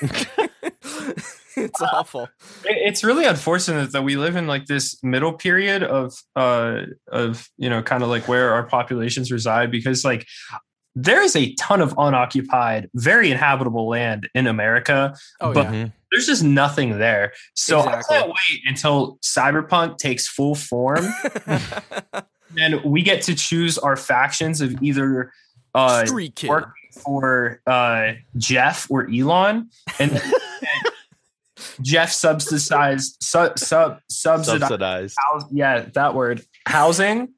it's 1.56 1.80
awful. 1.92 2.24
It- 2.64 2.88
it's 2.88 3.02
really 3.04 3.24
unfortunate 3.24 3.92
that 3.92 4.02
we 4.02 4.16
live 4.16 4.36
in 4.36 4.46
like 4.46 4.66
this 4.66 5.02
middle 5.02 5.32
period 5.32 5.82
of 5.82 6.12
uh 6.36 6.82
of 7.10 7.48
you 7.56 7.68
know 7.70 7.82
kind 7.82 8.02
of 8.02 8.08
like 8.08 8.28
where 8.28 8.52
our 8.52 8.64
populations 8.64 9.30
reside 9.32 9.70
because 9.70 10.04
like 10.04 10.26
there 10.94 11.22
is 11.22 11.36
a 11.36 11.54
ton 11.54 11.80
of 11.80 11.94
unoccupied 11.98 12.88
very 12.94 13.30
inhabitable 13.30 13.88
land 13.88 14.28
in 14.34 14.46
america 14.46 15.14
Oh 15.40 15.52
But- 15.52 15.72
yeah. 15.72 15.88
There's 16.10 16.26
just 16.26 16.42
nothing 16.42 16.98
there 16.98 17.32
so 17.54 17.78
Exactly. 17.80 18.16
i 18.16 18.20
can't 18.20 18.28
wait 18.30 18.60
until 18.66 19.18
cyberpunk 19.22 19.98
takes 19.98 20.26
full 20.26 20.54
form 20.54 21.06
and 22.58 22.82
we 22.84 23.02
get 23.02 23.22
to 23.22 23.34
choose 23.34 23.76
our 23.78 23.96
factions 23.96 24.60
of 24.60 24.82
either 24.82 25.32
uh 25.74 26.06
Street 26.06 26.34
kid. 26.34 26.48
work 26.48 26.70
for 27.04 27.60
uh 27.66 28.12
jeff 28.36 28.86
or 28.90 29.08
elon 29.12 29.68
and 29.98 30.20
jeff 31.82 32.10
subsidized 32.10 33.16
sub, 33.20 33.58
sub 33.58 34.00
subsidized 34.10 34.60
Subsidized. 34.60 35.16
house, 35.32 35.44
yeah, 35.52 35.80
that 35.94 36.14
word, 36.14 36.42
housing. 36.66 37.28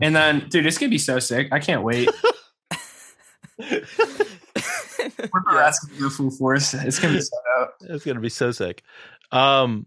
And 0.00 0.14
then, 0.14 0.46
dude, 0.50 0.66
it's 0.66 0.76
gonna 0.78 0.90
be 0.90 0.98
so 0.98 1.18
sick. 1.18 1.48
I 1.52 1.58
can't 1.60 1.82
wait. 1.82 2.08
We're 4.98 5.54
Yeah. 5.54 5.66
asking 5.66 5.98
go 5.98 6.10
full 6.10 6.30
force. 6.30 6.74
It's 6.74 6.98
gonna 6.98 7.14
be 7.14 7.20
so 7.20 7.36
dope. 7.58 7.70
It's 7.90 8.04
gonna 8.04 8.20
be 8.20 8.28
so 8.28 8.50
sick. 8.50 8.82
Um, 9.32 9.86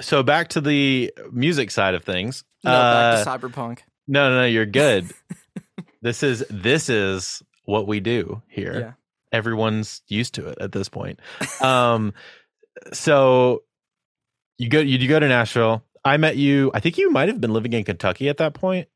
so 0.00 0.22
back 0.22 0.48
to 0.50 0.60
the 0.60 1.12
music 1.32 1.70
side 1.70 1.94
of 1.94 2.04
things. 2.04 2.44
No, 2.64 2.72
Uh, 2.72 3.24
back 3.24 3.24
to 3.24 3.48
cyberpunk. 3.48 3.78
no, 4.06 4.30
no, 4.30 4.36
no, 4.36 4.46
you're 4.46 4.66
good. 4.66 5.12
this 6.02 6.22
is 6.22 6.44
this 6.50 6.88
is 6.88 7.42
what 7.64 7.86
we 7.86 8.00
do 8.00 8.42
here. 8.48 8.78
Yeah. 8.80 8.92
Everyone's 9.32 10.02
used 10.08 10.34
to 10.34 10.46
it 10.48 10.58
at 10.60 10.72
this 10.72 10.88
point. 10.88 11.18
Um, 11.60 12.14
so 12.92 13.62
you 14.58 14.68
go 14.68 14.80
you, 14.80 14.98
you 14.98 15.08
go 15.08 15.18
to 15.18 15.28
Nashville. 15.28 15.84
I 16.04 16.16
met 16.18 16.36
you. 16.36 16.70
I 16.74 16.80
think 16.80 16.98
you 16.98 17.10
might 17.10 17.28
have 17.28 17.40
been 17.40 17.52
living 17.52 17.72
in 17.72 17.82
Kentucky 17.84 18.28
at 18.28 18.36
that 18.38 18.54
point. 18.54 18.88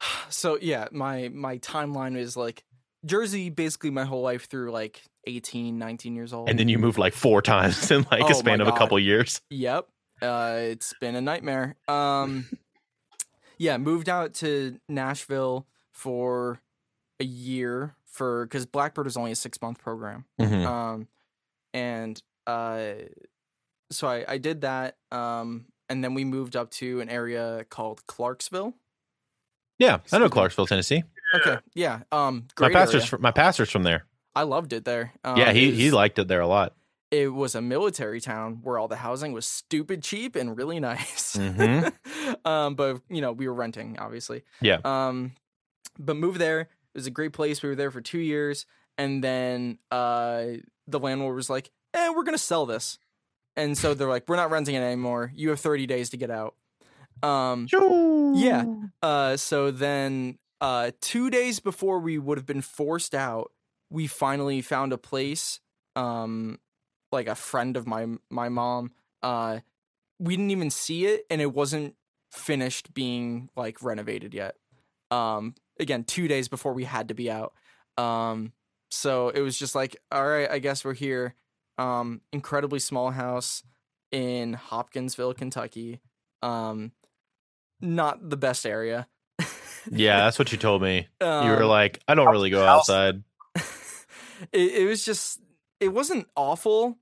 So 0.28 0.58
yeah, 0.60 0.88
my 0.92 1.30
my 1.32 1.56
timeline 1.58 2.16
is 2.18 2.36
like 2.36 2.64
Jersey 3.06 3.48
basically 3.50 3.90
my 3.90 4.04
whole 4.04 4.22
life 4.22 4.48
through 4.48 4.70
like 4.72 5.02
18, 5.26 5.78
19 5.78 6.14
years 6.14 6.32
old. 6.32 6.48
and 6.48 6.58
then 6.58 6.68
you 6.68 6.78
moved 6.78 6.98
like 6.98 7.14
four 7.14 7.40
times 7.42 7.90
in 7.90 8.04
like 8.10 8.22
Oh 8.22 8.28
a 8.30 8.34
span 8.34 8.60
of 8.60 8.68
a 8.68 8.72
couple 8.72 8.98
years. 8.98 9.40
Yep. 9.50 9.86
Uh, 10.20 10.56
it's 10.58 10.94
been 11.00 11.14
a 11.14 11.20
nightmare. 11.20 11.76
Um, 11.88 12.46
yeah, 13.58 13.76
moved 13.78 14.08
out 14.08 14.34
to 14.34 14.78
Nashville 14.88 15.66
for 15.92 16.60
a 17.20 17.24
year 17.24 17.94
for 18.06 18.46
because 18.46 18.66
Blackbird 18.66 19.06
is 19.06 19.16
only 19.16 19.32
a 19.32 19.36
six 19.36 19.60
month 19.62 19.78
program. 19.78 20.24
Mhm. 20.40 20.66
Um, 20.66 21.08
and 21.74 22.22
uh, 22.46 22.92
so 23.90 24.08
I 24.08 24.24
I 24.26 24.38
did 24.38 24.62
that. 24.62 24.96
Um, 25.12 25.66
and 25.88 26.02
then 26.02 26.14
we 26.14 26.24
moved 26.24 26.56
up 26.56 26.70
to 26.72 27.00
an 27.00 27.08
area 27.08 27.64
called 27.68 28.06
Clarksville. 28.06 28.74
Yeah, 29.78 29.98
I 30.10 30.18
know 30.18 30.28
Clarksville, 30.30 30.66
Tennessee. 30.66 31.02
Okay. 31.34 31.58
Yeah. 31.74 32.00
Um, 32.12 32.46
My 32.60 32.70
pastor's 32.70 33.04
from, 33.06 33.22
my 33.22 33.30
pastor's 33.32 33.70
from 33.70 33.82
there. 33.82 34.06
I 34.34 34.42
loved 34.42 34.72
it 34.72 34.84
there. 34.84 35.12
Um, 35.24 35.36
yeah, 35.36 35.52
he 35.52 35.68
it 35.68 35.74
he 35.74 35.90
liked 35.90 36.18
it 36.18 36.28
there 36.28 36.40
a 36.40 36.46
lot. 36.46 36.74
it 37.10 37.32
was 37.32 37.54
a 37.54 37.60
military 37.62 38.20
town 38.20 38.60
where 38.62 38.78
all 38.78 38.88
the 38.88 38.96
housing 38.96 39.32
was 39.32 39.46
stupid 39.46 40.02
cheap 40.02 40.36
and 40.36 40.56
really 40.56 40.78
nice. 40.92 41.36
Mhm. 41.36 41.92
um, 42.46 42.74
but 42.74 43.00
you 43.08 43.20
know, 43.20 43.32
we 43.32 43.48
were 43.48 43.54
renting, 43.54 43.98
obviously. 43.98 44.44
Yeah. 44.60 44.78
Um, 44.84 45.32
but 45.98 46.16
moved 46.16 46.38
there. 46.38 46.60
It 46.60 46.68
was 46.94 47.06
a 47.06 47.10
great 47.10 47.32
place. 47.32 47.62
We 47.62 47.68
were 47.70 47.74
there 47.76 47.90
for 47.90 48.00
two 48.00 48.18
years, 48.18 48.66
and 48.98 49.22
then 49.24 49.78
uh, 49.90 50.44
the 50.86 50.98
landlord 50.98 51.34
was 51.36 51.48
like, 51.50 51.70
"Eh, 51.94 52.10
we're 52.14 52.22
gonna 52.24 52.38
sell 52.38 52.66
this," 52.66 52.98
and 53.56 53.76
so 53.76 53.94
they're 53.94 54.08
like, 54.08 54.28
"We're 54.28 54.36
not 54.36 54.50
renting 54.50 54.74
it 54.74 54.80
anymore. 54.82 55.32
You 55.34 55.50
have 55.50 55.60
30 55.60 55.86
days 55.86 56.10
to 56.10 56.16
get 56.16 56.30
out." 56.30 56.54
Um, 57.22 57.66
yeah. 58.36 58.64
uh, 59.02 59.36
so 59.38 59.70
then, 59.70 60.38
uh, 60.60 60.90
two 61.00 61.30
days 61.30 61.60
before 61.60 61.98
we 61.98 62.18
would 62.18 62.38
have 62.38 62.46
been 62.46 62.62
forced 62.62 63.14
out, 63.14 63.52
we 63.90 64.06
finally 64.06 64.62
found 64.62 64.92
a 64.92 64.98
place. 64.98 65.60
Um, 65.94 66.58
like 67.12 67.26
a 67.26 67.34
friend 67.34 67.76
of 67.76 67.86
my 67.86 68.06
my 68.30 68.48
mom. 68.48 68.92
Uh, 69.22 69.60
we 70.18 70.36
didn't 70.36 70.50
even 70.50 70.70
see 70.70 71.06
it, 71.06 71.24
and 71.30 71.40
it 71.40 71.52
wasn't 71.52 71.94
finished 72.30 72.94
being 72.94 73.48
like 73.56 73.82
renovated 73.82 74.34
yet. 74.34 74.56
Um, 75.10 75.54
again, 75.78 76.04
two 76.04 76.28
days 76.28 76.48
before 76.48 76.72
we 76.72 76.84
had 76.84 77.08
to 77.08 77.14
be 77.14 77.30
out. 77.30 77.54
Um, 77.96 78.52
so 78.90 79.30
it 79.30 79.40
was 79.40 79.58
just 79.58 79.74
like, 79.74 79.96
all 80.12 80.26
right, 80.26 80.50
I 80.50 80.58
guess 80.58 80.84
we're 80.84 80.94
here. 80.94 81.34
Um, 81.78 82.20
incredibly 82.32 82.78
small 82.78 83.10
house 83.10 83.62
in 84.10 84.54
Hopkinsville, 84.54 85.34
Kentucky. 85.34 86.00
Um, 86.42 86.92
not 87.80 88.30
the 88.30 88.36
best 88.36 88.66
area. 88.66 89.08
Yeah, 89.90 90.18
that's 90.18 90.38
what 90.38 90.50
you 90.52 90.58
told 90.58 90.82
me. 90.82 91.08
you 91.20 91.26
were 91.26 91.62
Um, 91.62 91.68
like, 91.68 92.00
I 92.08 92.14
don't 92.14 92.28
really 92.30 92.50
go 92.50 92.64
outside. 92.66 93.22
it, 94.52 94.72
it 94.82 94.86
was 94.88 95.04
just 95.04 95.40
it 95.80 95.88
wasn't 95.88 96.26
awful 96.36 96.98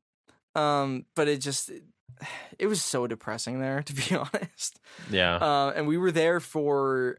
um 0.55 1.05
but 1.17 1.27
it 1.27 1.39
just 1.41 1.71
it 2.59 2.67
was 2.69 2.83
so 2.83 3.07
depressing 3.09 3.61
there 3.61 3.83
to 3.83 3.93
be 3.93 4.15
honest 4.17 4.79
Yeah. 5.11 5.37
uh 5.37 5.73
and 5.75 5.89
we 5.89 5.97
were 5.99 6.13
there 6.13 6.39
for 6.39 7.19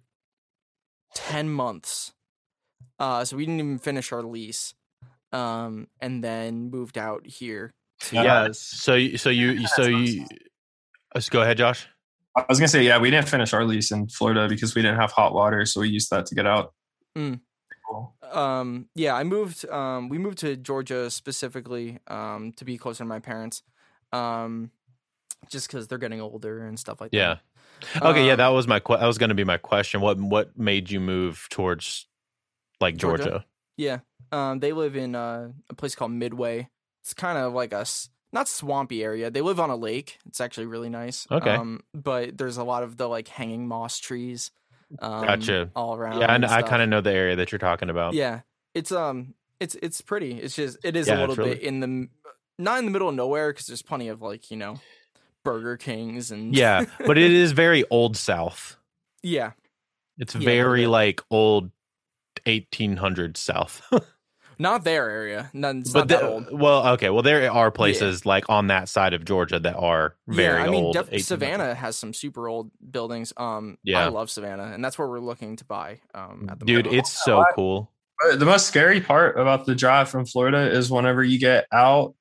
10 1.16 1.50
months 1.50 2.14
uh 3.00 3.26
so 3.26 3.36
we 3.38 3.46
didn't 3.46 3.60
even 3.60 3.78
finish 3.80 4.12
our 4.12 4.24
lease 4.24 4.74
um 5.34 5.88
and 6.00 6.24
then 6.24 6.70
moved 6.70 6.98
out 6.98 7.26
here 7.28 7.74
to 8.02 8.16
yeah. 8.16 8.48
So 8.52 8.96
you- 8.96 9.18
so 9.18 9.30
you 9.30 9.68
so 9.68 9.84
you 9.84 10.26
let's 11.14 11.30
go 11.30 11.42
ahead, 11.42 11.58
Josh. 11.58 11.88
I 12.36 12.46
was 12.50 12.60
gonna 12.60 12.68
say, 12.68 12.84
yeah, 12.84 12.98
we 13.00 13.10
didn't 13.12 13.30
finish 13.30 13.54
our 13.54 13.64
lease 13.66 13.92
in 13.92 14.08
Florida 14.10 14.48
because 14.50 14.76
we 14.76 14.82
didn't 14.82 15.00
have 15.00 15.12
hot 15.12 15.34
water, 15.34 15.66
so 15.66 15.82
we 15.82 15.90
used 15.90 16.10
that 16.12 16.26
to 16.28 16.36
get 16.36 16.46
out. 16.46 16.74
Mm. 17.18 17.40
Cool. 17.88 18.16
um 18.32 18.88
yeah 18.96 19.14
i 19.14 19.24
moved 19.24 19.64
um 19.70 20.10
we 20.10 20.18
moved 20.18 20.40
to 20.40 20.56
georgia 20.58 21.08
specifically 21.12 22.00
um 22.08 22.52
to 22.54 22.66
be 22.66 22.80
closer 22.80 23.04
to 23.04 23.06
my 23.06 23.20
parents 23.20 23.62
um 24.12 24.72
just 25.50 25.68
because 25.68 25.88
they're 25.88 26.00
getting 26.00 26.20
older 26.20 26.66
and 26.66 26.80
stuff 26.80 27.00
like 27.00 27.12
Yeah. 27.14 27.36
that 27.36 27.42
Yeah. 28.02 28.10
Okay, 28.10 28.26
yeah, 28.26 28.32
Um, 28.34 28.38
that 28.40 28.48
was 28.50 28.68
my 28.68 28.80
que- 28.80 28.98
that 28.98 29.06
was 29.06 29.20
going 29.20 29.30
to 29.30 29.36
be 29.36 29.44
my 29.44 29.58
question. 29.58 30.02
What 30.02 30.18
what 30.20 30.58
made 30.58 30.90
you 30.90 31.00
move 31.00 31.46
towards 31.52 32.08
like 32.82 32.98
Georgia? 32.98 33.24
Georgia? 33.24 33.46
Yeah. 33.78 34.00
Um, 34.32 34.60
they 34.60 34.74
live 34.74 34.96
in 34.96 35.14
uh, 35.14 35.52
a 35.70 35.74
place 35.76 35.94
called 35.94 36.12
Midway. 36.12 36.70
It's 37.04 37.14
kind 37.14 37.38
of 37.38 37.54
like 37.54 37.72
a 37.74 37.82
s- 37.82 38.10
not 38.36 38.48
swampy 38.48 39.04
area. 39.04 39.32
They 39.32 39.42
live 39.42 39.60
on 39.60 39.72
a 39.72 39.76
lake. 39.76 40.20
It's 40.28 40.40
actually 40.40 40.68
really 40.68 40.90
nice. 40.90 41.26
Okay. 41.32 41.50
Um, 41.56 41.82
but 41.94 42.38
there's 42.38 42.58
a 42.58 42.64
lot 42.64 42.84
of 42.84 42.98
the 42.98 43.08
like 43.08 43.28
hanging 43.28 43.68
moss 43.68 43.98
trees. 43.98 44.52
Um, 45.00 45.26
Gotcha. 45.26 45.72
All 45.76 45.96
around. 45.96 46.20
Yeah, 46.20 46.32
I, 46.32 46.36
and 46.36 46.44
kn- 46.44 46.54
I 46.54 46.62
kind 46.62 46.82
of 46.84 46.90
know 46.90 47.02
the 47.02 47.12
area 47.12 47.38
that 47.38 47.52
you're 47.52 47.60
talking 47.60 47.90
about. 47.90 48.14
Yeah. 48.14 48.42
It's 48.76 48.92
um, 48.92 49.34
it's 49.60 49.74
it's 49.82 50.02
pretty. 50.02 50.34
It's 50.40 50.56
just 50.56 50.78
it 50.84 50.96
is 50.96 51.08
Yeah, 51.08 51.18
a 51.18 51.20
little 51.22 51.36
really- 51.36 51.56
bit 51.56 51.64
in 51.64 51.80
the 51.80 52.08
not 52.60 52.78
in 52.80 52.86
the 52.86 52.92
middle 52.92 53.10
of 53.10 53.16
nowhere 53.16 53.52
because 53.52 53.66
there's 53.68 53.82
plenty 53.82 54.10
of 54.10 54.22
like 54.22 54.52
you 54.52 54.58
know, 54.58 54.80
Burger 55.44 55.78
Kings 55.78 56.30
and 56.32 56.56
Yeah, 56.56 56.86
but 57.06 57.18
it 57.18 57.32
is 57.32 57.54
very 57.54 57.84
old 57.90 58.16
South. 58.18 58.76
yeah. 59.24 59.52
It's 60.18 60.36
Yeah, 60.36 60.46
very 60.46 60.88
like 60.88 61.22
old 61.32 61.72
1800s 62.46 63.38
South. 63.38 63.82
Not 64.60 64.84
their 64.84 65.10
area. 65.10 65.50
None. 65.54 65.80
It's 65.80 65.92
but 65.92 66.00
not 66.00 66.08
that 66.10 66.22
the- 66.22 66.28
old. 66.28 66.60
well, 66.60 66.88
okay. 66.94 67.10
Well, 67.10 67.24
there 67.24 67.52
are 67.52 67.72
places 67.72 68.26
like 68.26 68.46
on 68.50 68.68
that 68.68 68.90
side 68.90 69.14
of 69.14 69.26
Georgia 69.26 69.60
that 69.60 69.76
are 69.76 70.16
very 70.28 70.60
yeah, 70.62 70.66
I 70.66 70.70
mean, 70.70 70.84
old. 70.86 70.94
def- 70.96 71.24
Savannah 71.24 71.74
has 71.76 71.96
some 71.98 72.14
super 72.14 72.48
old 72.48 72.72
buildings. 72.92 73.34
Um, 73.38 73.78
Yeah. 73.84 74.06
I 74.06 74.08
love 74.10 74.30
Savannah, 74.30 74.72
and 74.74 74.84
that's 74.84 74.98
where 74.98 75.08
we're 75.08 75.20
looking 75.20 75.56
to 75.58 75.66
buy. 75.66 76.00
Um, 76.14 76.48
at 76.50 76.60
the 76.60 76.66
Dude, 76.66 76.86
moment. 76.86 77.00
it's 77.00 77.12
so 77.24 77.44
cool. 77.56 77.92
Uh, 78.26 78.36
The 78.36 78.46
most 78.46 78.68
scary 78.68 79.02
part 79.02 79.38
about 79.38 79.66
the 79.66 79.76
drive 79.76 80.10
from 80.10 80.26
Florida 80.26 80.70
is 80.72 80.90
whenever 80.90 81.24
you 81.24 81.38
get 81.40 81.68
out 81.74 82.16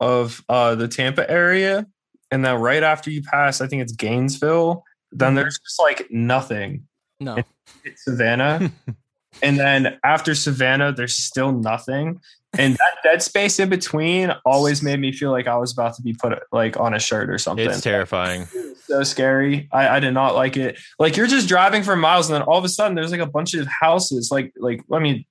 of 0.00 0.44
uh, 0.48 0.74
the 0.74 0.88
Tampa 0.88 1.28
area, 1.30 1.86
and 2.30 2.44
then 2.44 2.60
right 2.60 2.82
after 2.82 3.10
you 3.10 3.22
pass, 3.22 3.60
I 3.60 3.66
think 3.68 3.82
it's 3.82 3.92
Gainesville, 3.92 4.82
then 5.12 5.32
Mhm. 5.32 5.36
there's 5.36 5.58
just 5.60 5.80
like 5.80 6.06
nothing. 6.10 6.86
no, 7.20 7.38
It's 7.84 8.04
Savannah. 8.04 8.70
and 9.42 9.58
then 9.58 9.98
after 10.04 10.34
Savannah, 10.34 10.92
there's 10.92 11.16
still 11.16 11.52
nothing. 11.52 12.20
And 12.58 12.74
that 12.74 12.96
dead 13.02 13.22
space 13.22 13.58
in 13.58 13.68
between 13.68 14.32
always 14.44 14.82
made 14.82 15.00
me 15.00 15.12
feel 15.12 15.30
like 15.30 15.46
I 15.46 15.56
was 15.56 15.72
about 15.72 15.94
to 15.96 16.02
be 16.02 16.14
put 16.14 16.38
like 16.52 16.78
on 16.78 16.94
a 16.94 16.98
shirt 16.98 17.30
or 17.30 17.38
something. 17.38 17.68
It's 17.68 17.80
terrifying. 17.80 18.46
so 18.84 19.02
scary. 19.02 19.68
I, 19.72 19.96
I 19.96 20.00
did 20.00 20.12
not 20.12 20.34
like 20.34 20.56
it. 20.56 20.78
Like 20.98 21.16
you're 21.16 21.26
just 21.26 21.48
driving 21.48 21.82
for 21.82 21.96
miles, 21.96 22.28
and 22.28 22.34
then 22.34 22.42
all 22.42 22.58
of 22.58 22.64
a 22.64 22.68
sudden 22.68 22.94
there's 22.94 23.10
like 23.10 23.20
a 23.20 23.26
bunch 23.26 23.54
of 23.54 23.66
houses. 23.66 24.30
Like 24.30 24.52
like 24.56 24.82
I 24.92 24.98
mean, 24.98 25.24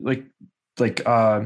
like 0.00 0.24
like 0.78 1.06
uh, 1.06 1.44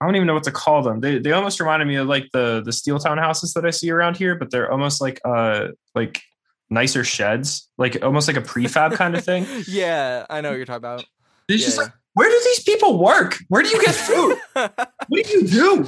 I 0.00 0.06
don't 0.06 0.16
even 0.16 0.26
know 0.26 0.34
what 0.34 0.44
to 0.44 0.52
call 0.52 0.82
them. 0.82 1.00
They 1.00 1.18
they 1.18 1.32
almost 1.32 1.60
reminded 1.60 1.86
me 1.88 1.96
of 1.96 2.06
like 2.06 2.28
the 2.32 2.62
the 2.64 2.72
steel 2.72 2.98
town 2.98 3.18
houses 3.18 3.52
that 3.54 3.66
I 3.66 3.70
see 3.70 3.90
around 3.90 4.16
here, 4.16 4.34
but 4.34 4.50
they're 4.50 4.70
almost 4.70 5.00
like 5.00 5.20
uh 5.24 5.68
like 5.94 6.22
nicer 6.70 7.04
sheds, 7.04 7.68
like 7.78 8.02
almost 8.02 8.28
like 8.28 8.36
a 8.36 8.40
prefab 8.42 8.92
kind 8.94 9.14
of 9.16 9.24
thing. 9.24 9.46
yeah, 9.68 10.24
I 10.30 10.40
know 10.40 10.50
what 10.50 10.56
you're 10.56 10.64
talking 10.66 10.78
about. 10.78 11.04
It's 11.48 11.62
Yeah, 11.62 11.66
just 11.66 11.78
like 11.78 11.92
where 12.14 12.28
do 12.28 12.40
these 12.44 12.62
people 12.64 12.98
work? 12.98 13.38
Where 13.48 13.62
do 13.62 13.68
you 13.68 13.84
get 13.84 13.94
food? 13.94 14.38
what 14.54 15.24
do 15.24 15.30
you 15.30 15.46
do? 15.46 15.86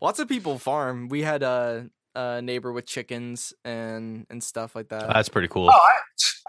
Lots 0.00 0.18
of 0.18 0.28
people 0.28 0.58
farm. 0.58 1.08
We 1.08 1.22
had 1.22 1.42
a, 1.42 1.90
a 2.14 2.40
neighbor 2.42 2.72
with 2.72 2.86
chickens 2.86 3.52
and 3.64 4.26
and 4.30 4.42
stuff 4.42 4.74
like 4.74 4.88
that. 4.88 5.08
That's 5.12 5.28
pretty 5.28 5.48
cool. 5.48 5.68
Oh, 5.70 5.72
I, 5.72 5.92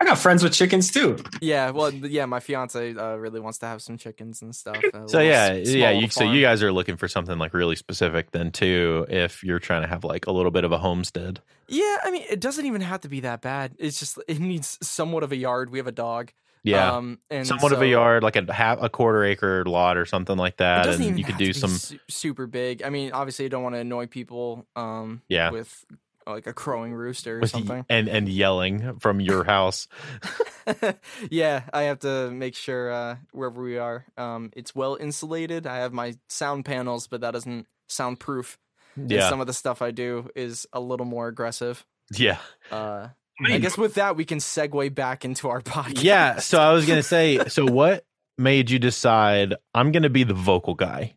I 0.01 0.05
got 0.05 0.17
friends 0.17 0.41
with 0.43 0.53
chickens 0.53 0.89
too. 0.91 1.17
yeah, 1.41 1.69
well, 1.69 1.93
yeah, 1.93 2.25
my 2.25 2.39
fiance 2.39 2.95
uh, 2.95 3.15
really 3.15 3.39
wants 3.39 3.59
to 3.59 3.67
have 3.67 3.81
some 3.83 3.97
chickens 3.97 4.41
and 4.41 4.55
stuff. 4.55 4.81
So 5.07 5.19
yeah, 5.19 5.49
s- 5.61 5.69
yeah. 5.73 5.91
You, 5.91 6.07
so 6.09 6.23
you 6.23 6.41
guys 6.41 6.63
are 6.63 6.71
looking 6.71 6.97
for 6.97 7.07
something 7.07 7.37
like 7.37 7.53
really 7.53 7.75
specific 7.75 8.31
then 8.31 8.51
too. 8.51 9.05
If 9.09 9.43
you're 9.43 9.59
trying 9.59 9.83
to 9.83 9.87
have 9.87 10.03
like 10.03 10.25
a 10.27 10.31
little 10.31 10.51
bit 10.51 10.63
of 10.63 10.71
a 10.71 10.77
homestead. 10.79 11.41
Yeah, 11.71 11.97
I 12.03 12.11
mean, 12.11 12.23
it 12.29 12.39
doesn't 12.39 12.65
even 12.65 12.81
have 12.81 13.01
to 13.01 13.09
be 13.09 13.21
that 13.21 13.41
bad. 13.41 13.75
It's 13.79 13.97
just 13.99 14.19
it 14.27 14.39
needs 14.39 14.77
somewhat 14.81 15.23
of 15.23 15.31
a 15.31 15.35
yard. 15.37 15.69
We 15.69 15.79
have 15.79 15.87
a 15.87 15.91
dog. 15.91 16.31
Yeah. 16.63 16.95
Um, 16.95 17.17
and 17.31 17.47
Somewhat 17.47 17.71
of 17.71 17.81
a 17.81 17.87
yard, 17.87 18.21
like 18.21 18.35
a 18.35 18.53
half 18.53 18.77
a 18.81 18.89
quarter 18.89 19.23
acre 19.23 19.63
lot 19.65 19.97
or 19.97 20.05
something 20.05 20.37
like 20.37 20.57
that, 20.57 20.85
and 20.87 21.03
even 21.03 21.17
you 21.17 21.23
could 21.23 21.37
do 21.37 21.53
some. 21.53 21.71
su- 21.71 21.97
super 22.07 22.45
big. 22.45 22.83
I 22.83 22.89
mean, 22.89 23.13
obviously, 23.13 23.45
you 23.45 23.49
don't 23.49 23.63
want 23.63 23.73
to 23.75 23.79
annoy 23.79 24.05
people. 24.05 24.67
Um, 24.75 25.21
Yeah. 25.27 25.49
with 25.49 25.83
like 26.27 26.45
a 26.45 26.53
crowing 26.53 26.93
rooster 26.93 27.39
or 27.41 27.47
something. 27.47 27.83
and 27.89 28.07
and 28.07 28.29
yelling 28.29 28.99
from 28.99 29.19
your 29.19 29.43
house. 29.43 29.87
yeah, 31.31 31.63
I 31.73 31.83
have 31.83 31.99
to 31.99 32.29
make 32.31 32.55
sure 32.55 32.91
uh, 32.91 33.15
wherever 33.31 33.61
we 33.61 33.77
are, 33.77 34.05
um, 34.17 34.51
it's 34.55 34.75
well 34.75 34.95
insulated. 34.95 35.65
I 35.65 35.77
have 35.77 35.93
my 35.93 36.15
sound 36.29 36.65
panels, 36.65 37.07
but 37.07 37.21
that 37.21 37.31
doesn't 37.31 37.67
soundproof. 37.87 38.57
And 38.95 39.09
Yeah, 39.11 39.29
some 39.29 39.39
of 39.41 39.47
the 39.47 39.53
stuff 39.53 39.81
I 39.81 39.91
do 39.91 40.29
is 40.35 40.67
a 40.73 40.79
little 40.79 41.05
more 41.05 41.27
aggressive. 41.27 41.85
yeah, 42.13 42.37
Uh, 42.71 43.07
I 43.39 43.43
mean- 43.47 43.61
guess 43.61 43.77
with 43.77 43.95
that, 43.95 44.15
we 44.15 44.25
can 44.25 44.39
segue 44.39 44.93
back 44.93 45.23
into 45.25 45.49
our 45.49 45.61
podcast. 45.75 46.03
yeah. 46.03 46.39
So 46.39 46.59
I 46.59 46.73
was 46.73 46.85
gonna 46.85 47.03
say, 47.03 47.45
so 47.47 47.65
what 47.65 48.05
made 48.37 48.69
you 48.69 48.79
decide 48.79 49.55
I'm 49.73 49.91
gonna 49.91 50.09
be 50.09 50.23
the 50.23 50.33
vocal 50.33 50.73
guy? 50.75 51.13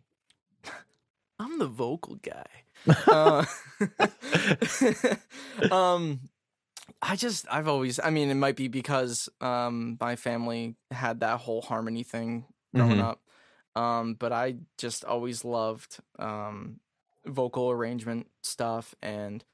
I'm 1.38 1.58
the 1.58 1.66
vocal 1.66 2.16
guy. 2.16 2.44
uh, 3.08 3.44
um, 5.70 6.20
I 7.02 7.16
just 7.16 7.46
I've 7.50 7.68
always 7.68 7.98
I 7.98 8.10
mean 8.10 8.30
it 8.30 8.34
might 8.34 8.56
be 8.56 8.68
because 8.68 9.28
um 9.40 9.96
my 10.00 10.16
family 10.16 10.76
had 10.90 11.20
that 11.20 11.40
whole 11.40 11.62
harmony 11.62 12.02
thing 12.02 12.44
growing 12.74 12.98
Mhm. 12.98 13.02
up, 13.02 13.20
um, 13.74 14.14
but 14.14 14.32
I 14.32 14.56
just 14.78 15.04
always 15.04 15.44
loved 15.44 15.98
um 16.18 16.80
vocal 17.26 17.70
arrangement 17.70 18.26
stuff 18.42 18.94
and 19.02 19.44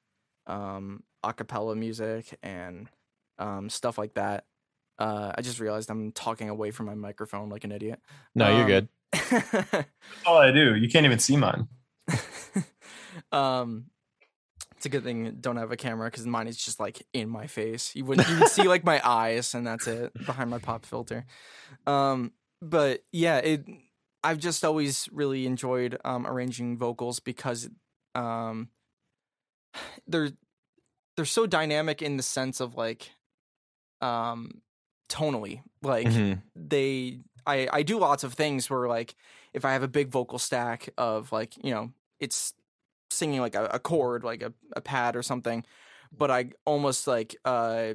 um 0.46 1.02
a 1.22 1.33
cappella 1.33 1.76
music 1.76 2.38
and 2.42 2.88
um 3.38 3.68
stuff 3.70 3.99
like 3.99 4.14
that. 4.14 4.45
Uh, 4.99 5.32
I 5.34 5.40
just 5.40 5.61
realized 5.61 5.88
I'm 5.90 6.12
talking 6.12 6.51
away 6.51 6.72
from 6.72 6.84
my 6.86 6.95
microphone 6.95 7.49
like 7.49 7.64
an 7.64 7.72
idiot. 7.72 8.01
No, 8.34 8.49
you're 8.51 8.61
Um, 8.62 8.66
good. 8.66 8.88
That's 9.12 9.86
all 10.26 10.36
I 10.36 10.51
do. 10.53 10.74
You 10.76 10.88
can't 10.90 11.07
even 11.07 11.18
see 11.18 11.36
mine. 11.38 11.68
um 13.32 13.86
it's 14.76 14.86
a 14.86 14.88
good 14.88 15.05
thing 15.05 15.26
I 15.26 15.30
don't 15.30 15.57
have 15.57 15.72
a 15.72 15.76
camera 15.76 16.11
because 16.11 16.26
mine 16.26 16.49
is 16.49 16.57
just 16.57 16.80
like 16.80 17.03
in 17.12 17.28
my 17.28 17.47
face 17.47 17.95
you 17.95 18.05
wouldn't 18.05 18.28
you 18.28 18.38
would 18.40 18.49
see 18.49 18.62
like 18.66 18.84
my 18.84 19.01
eyes 19.09 19.55
and 19.55 19.66
that's 19.66 19.86
it 19.86 20.12
behind 20.26 20.51
my 20.51 20.59
pop 20.59 20.86
filter 20.86 21.26
um 21.86 22.32
but 22.62 23.03
yeah 23.12 23.38
it 23.38 23.64
I've 24.23 24.39
just 24.39 24.64
always 24.64 25.09
really 25.12 25.47
enjoyed 25.47 25.99
um, 26.05 26.27
arranging 26.27 26.77
vocals 26.77 27.21
because 27.21 27.68
um, 28.14 28.68
they're 30.07 30.31
they're 31.16 31.25
so 31.25 31.47
dynamic 31.47 32.03
in 32.03 32.16
the 32.16 32.23
sense 32.23 32.61
of 32.61 32.75
like 32.77 33.11
um, 34.01 34.62
tonally. 35.09 35.62
Like 35.83 36.07
Mhm. 36.09 36.43
they, 36.55 37.21
I 37.47 37.68
I 37.73 37.83
do 37.83 37.99
lots 37.99 38.25
of 38.25 38.35
things 38.35 38.71
where 38.71 38.89
like 38.89 39.14
if 39.53 39.64
I 39.64 39.73
have 39.73 39.83
a 39.83 39.89
big 39.89 40.09
vocal 40.09 40.39
stack 40.39 40.89
of 40.97 41.33
like 41.33 41.57
you 41.62 41.73
know 41.73 41.93
it's 42.18 42.55
singing 43.11 43.41
like 43.41 43.55
a, 43.55 43.64
a 43.66 43.79
chord 43.79 44.23
like 44.25 44.43
a, 44.43 44.53
a 44.77 44.81
pad 44.81 45.16
or 45.16 45.23
something, 45.23 45.64
but 46.16 46.31
I 46.31 46.51
almost 46.64 47.07
like 47.07 47.37
uh 47.45 47.95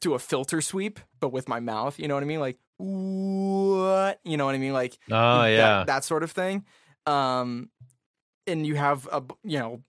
do 0.00 0.14
a 0.14 0.18
filter 0.18 0.60
sweep 0.60 1.00
but 1.20 1.30
with 1.30 1.48
my 1.48 1.60
mouth. 1.60 1.98
You 1.98 2.08
know 2.08 2.14
what 2.14 2.22
I 2.22 2.26
mean? 2.26 2.40
Like 2.40 2.58
what? 2.78 4.20
You 4.24 4.36
know 4.36 4.46
what 4.46 4.54
I 4.54 4.58
mean? 4.58 4.72
Like 4.72 4.98
Oh 5.10 5.42
that- 5.42 5.48
yeah. 5.50 5.84
that, 5.86 6.04
sort 6.04 6.22
of 6.22 6.30
thing. 6.32 6.64
Um, 7.06 7.70
and 8.46 8.66
you 8.66 8.74
have 8.76 9.06
a 9.12 9.22
you 9.42 9.58
know 9.58 9.82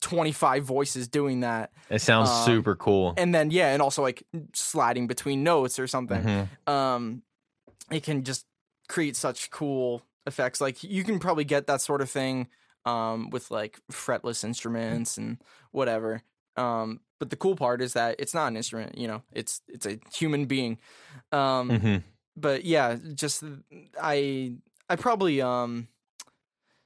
twenty 0.00 0.32
five 0.32 0.64
voices 0.64 1.08
doing 1.08 1.40
that, 1.40 1.70
it 1.90 2.00
sounds 2.00 2.28
um, 2.30 2.44
super 2.44 2.74
cool. 2.76 3.14
and 3.16 3.34
then 3.34 3.50
yeah, 3.50 3.72
and 3.72 3.80
also 3.82 4.02
like 4.02 4.22
sliding 4.54 5.06
between 5.06 5.42
notes 5.44 5.78
or 5.78 5.86
something. 5.86 6.22
Mhm. 6.22 6.68
Um, 6.72 7.22
it 7.90 8.02
can 8.02 8.24
just 8.24 8.46
create 8.88 9.16
such 9.16 9.50
cool 9.50 10.02
effects. 10.26 10.60
Like 10.60 10.82
you 10.82 11.04
can 11.04 11.18
probably 11.18 11.44
get 11.44 11.66
that 11.68 11.80
sort 11.80 12.00
of 12.00 12.10
thing 12.10 12.48
um 12.84 13.30
with 13.30 13.50
like 13.52 13.78
fretless 13.92 14.42
instruments 14.44 15.16
and 15.18 15.38
whatever. 15.70 16.22
Um, 16.56 17.00
but 17.20 17.30
the 17.30 17.36
cool 17.36 17.54
part 17.54 17.80
is 17.80 17.92
that 17.92 18.16
it's 18.18 18.34
not 18.34 18.48
an 18.48 18.56
instrument. 18.56 18.98
You 18.98 19.06
know, 19.08 19.22
it's 19.32 19.62
it's 19.68 19.86
a 19.86 19.98
human 20.12 20.46
being. 20.46 20.78
Um, 21.30 21.70
Mhm. 21.70 22.02
But 22.36 22.64
yeah, 22.64 22.96
just 23.14 23.42
I 24.00 24.54
I 24.88 24.96
probably 24.96 25.40
um 25.42 25.88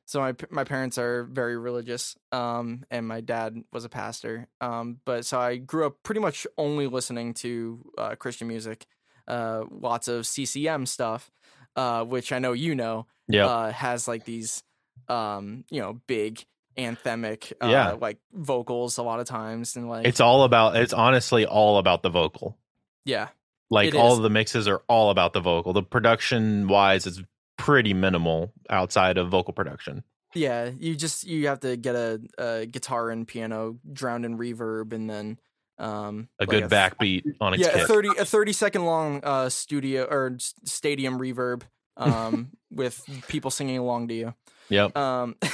so 0.04 0.20
my 0.20 0.34
my 0.50 0.64
parents 0.64 0.98
are 0.98 1.24
very 1.24 1.56
religious 1.56 2.16
um 2.32 2.84
and 2.90 3.06
my 3.08 3.20
dad 3.20 3.64
was 3.72 3.84
a 3.84 3.88
pastor 3.88 4.46
um 4.60 5.00
but 5.04 5.24
so 5.26 5.40
I 5.40 5.56
grew 5.56 5.86
up 5.86 6.02
pretty 6.04 6.20
much 6.20 6.46
only 6.56 6.86
listening 6.86 7.34
to 7.34 7.84
uh, 7.98 8.14
Christian 8.14 8.46
music 8.46 8.86
uh 9.26 9.64
lots 9.70 10.06
of 10.06 10.24
CCM 10.26 10.86
stuff 10.86 11.30
uh 11.74 12.04
which 12.04 12.30
I 12.32 12.38
know 12.38 12.52
you 12.52 12.74
know 12.76 13.06
yeah 13.26 13.46
uh 13.46 13.72
has 13.72 14.06
like 14.06 14.24
these 14.24 14.62
um 15.08 15.64
you 15.70 15.80
know 15.80 16.00
big 16.06 16.44
anthemic 16.78 17.52
uh, 17.60 17.68
Yeah. 17.68 17.92
like 17.92 18.18
vocals 18.32 18.98
a 18.98 19.02
lot 19.02 19.18
of 19.18 19.26
times 19.26 19.74
and 19.76 19.88
like 19.88 20.06
it's 20.06 20.20
all 20.20 20.44
about. 20.44 20.76
It's 20.76 20.92
honestly 20.92 21.46
all 21.46 21.78
about 21.78 22.02
the 22.02 22.10
vocal. 22.10 22.56
yeah 23.04 23.28
Like 23.70 23.88
It 23.88 23.94
all 23.96 24.12
is. 24.12 24.18
of 24.18 24.22
the 24.22 24.30
mixes 24.30 24.68
are 24.68 24.82
all 24.88 25.10
about 25.10 25.32
the 25.32 25.40
vocal. 25.40 25.72
The 25.72 25.82
production 25.82 26.68
wise 26.68 27.06
is 27.06 27.22
pretty 27.58 27.94
minimal 27.94 28.52
outside 28.70 29.18
of 29.18 29.28
vocal 29.28 29.52
production. 29.52 30.04
Yeah, 30.34 30.70
you 30.78 30.94
just 30.94 31.26
you 31.26 31.48
have 31.48 31.60
to 31.60 31.76
get 31.76 31.94
a, 31.94 32.20
a 32.38 32.66
guitar 32.66 33.10
and 33.10 33.26
piano 33.26 33.78
drowned 33.92 34.24
in 34.24 34.36
reverb, 34.38 34.92
and 34.92 35.08
then 35.08 35.38
um 35.78 36.28
A 36.38 36.42
like 36.42 36.48
good 36.48 36.70
th- 36.70 36.70
backbeat 36.70 37.24
on 37.40 37.54
its 37.54 37.62
yeah, 37.62 37.82
a 37.82 37.86
thirty 37.86 38.10
a 38.18 38.24
thirty 38.24 38.52
second 38.52 38.84
long 38.84 39.20
uh 39.22 39.48
studio 39.48 40.04
or 40.04 40.36
stadium 40.38 41.18
reverb 41.18 41.62
um 41.96 42.50
with 42.70 43.02
people 43.28 43.50
singing 43.50 43.78
along 43.78 44.08
to 44.08 44.14
you. 44.14 44.34
Yep. 44.68 44.96
Um, 44.96 45.36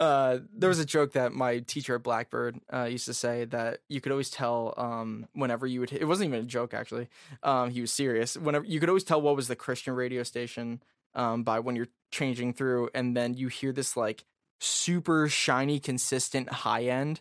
uh, 0.00 0.38
there 0.56 0.70
was 0.70 0.78
a 0.78 0.84
joke 0.86 1.12
that 1.12 1.32
my 1.32 1.58
teacher 1.58 1.94
at 1.94 2.02
Blackbird 2.02 2.58
uh, 2.72 2.84
used 2.84 3.04
to 3.04 3.12
say 3.14 3.44
that 3.44 3.80
you 3.88 4.00
could 4.00 4.12
always 4.12 4.30
tell 4.30 4.72
um, 4.78 5.28
whenever 5.34 5.66
you 5.66 5.80
would. 5.80 5.92
It 5.92 6.06
wasn't 6.06 6.28
even 6.28 6.40
a 6.40 6.48
joke 6.48 6.72
actually. 6.72 7.08
Um, 7.42 7.70
he 7.70 7.82
was 7.82 7.92
serious. 7.92 8.34
Whenever 8.36 8.64
you 8.64 8.80
could 8.80 8.88
always 8.88 9.04
tell 9.04 9.20
what 9.20 9.36
was 9.36 9.46
the 9.46 9.56
Christian 9.56 9.94
radio 9.94 10.22
station 10.22 10.82
um, 11.14 11.42
by 11.42 11.60
when 11.60 11.76
you're 11.76 11.88
changing 12.10 12.54
through, 12.54 12.88
and 12.94 13.14
then 13.14 13.34
you 13.34 13.48
hear 13.48 13.72
this 13.72 13.94
like 13.94 14.24
super 14.58 15.28
shiny, 15.28 15.78
consistent 15.78 16.50
high 16.50 16.84
end. 16.84 17.20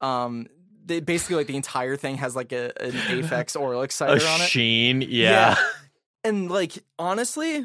Um, 0.00 0.48
they, 0.84 0.98
basically, 0.98 1.36
like 1.36 1.46
the 1.46 1.56
entire 1.56 1.96
thing 1.96 2.16
has 2.16 2.34
like 2.34 2.50
a 2.50 2.72
an 2.82 2.90
Aphex 3.22 3.54
Aural 3.54 3.82
A 3.82 3.84
exciter 3.84 4.26
on 4.26 4.40
it 4.40 4.48
sheen. 4.48 5.00
Yeah. 5.00 5.54
and 6.24 6.50
like 6.50 6.72
honestly 6.98 7.64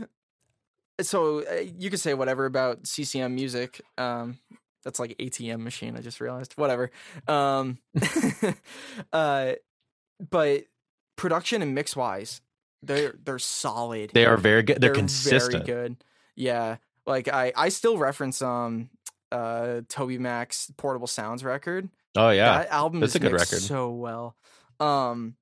so 1.01 1.43
uh, 1.45 1.55
you 1.77 1.89
could 1.89 1.99
say 1.99 2.13
whatever 2.13 2.45
about 2.45 2.83
ccm 2.83 3.33
music 3.33 3.81
um 3.97 4.37
that's 4.83 4.99
like 4.99 5.15
atm 5.19 5.59
machine 5.61 5.95
i 5.97 6.01
just 6.01 6.19
realized 6.21 6.53
whatever 6.55 6.91
um 7.27 7.77
uh 9.13 9.53
but 10.29 10.63
production 11.15 11.61
and 11.61 11.75
mix 11.75 11.95
wise 11.95 12.41
they're 12.83 13.13
they're 13.23 13.37
solid 13.39 14.09
They 14.13 14.25
are 14.25 14.37
very 14.37 14.63
good. 14.63 14.81
They're, 14.81 14.89
They're 14.89 14.95
consistent. 14.95 15.65
very 15.65 15.79
good 15.81 16.03
yeah 16.35 16.77
like 17.05 17.27
i 17.27 17.51
i 17.55 17.69
still 17.69 17.97
reference 17.97 18.41
um 18.41 18.89
uh 19.31 19.81
TobyMac's 19.87 20.71
portable 20.77 21.07
sounds 21.07 21.43
record 21.43 21.89
Oh 22.15 22.29
yeah. 22.29 22.57
that 22.59 22.69
album 22.71 22.99
That's 22.99 23.11
is 23.11 23.15
a 23.15 23.19
good 23.19 23.31
record. 23.33 23.61
so 23.61 23.91
well 23.91 24.35
um 24.79 25.35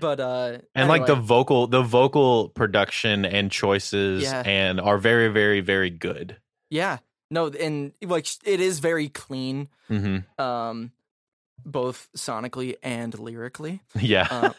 but 0.00 0.20
uh 0.20 0.58
and 0.74 0.88
like 0.88 1.06
the 1.06 1.14
vocal 1.14 1.66
the 1.66 1.82
vocal 1.82 2.48
production 2.50 3.24
and 3.24 3.50
choices 3.50 4.22
Yeah. 4.22 4.42
and 4.44 4.80
are 4.80 4.98
very 4.98 5.28
very 5.28 5.60
very 5.60 5.90
good 5.90 6.36
Yeah. 6.70 6.98
No, 7.30 7.48
and 7.48 7.92
like 8.02 8.26
it 8.44 8.58
is 8.60 8.78
very 8.80 9.10
clean, 9.10 9.68
hmm 9.88 10.18
um, 10.38 10.92
both 11.64 12.08
sonically 12.16 12.76
and 12.82 13.12
lyrically. 13.18 13.82
yeah 14.00 14.26
Um, 14.30 14.54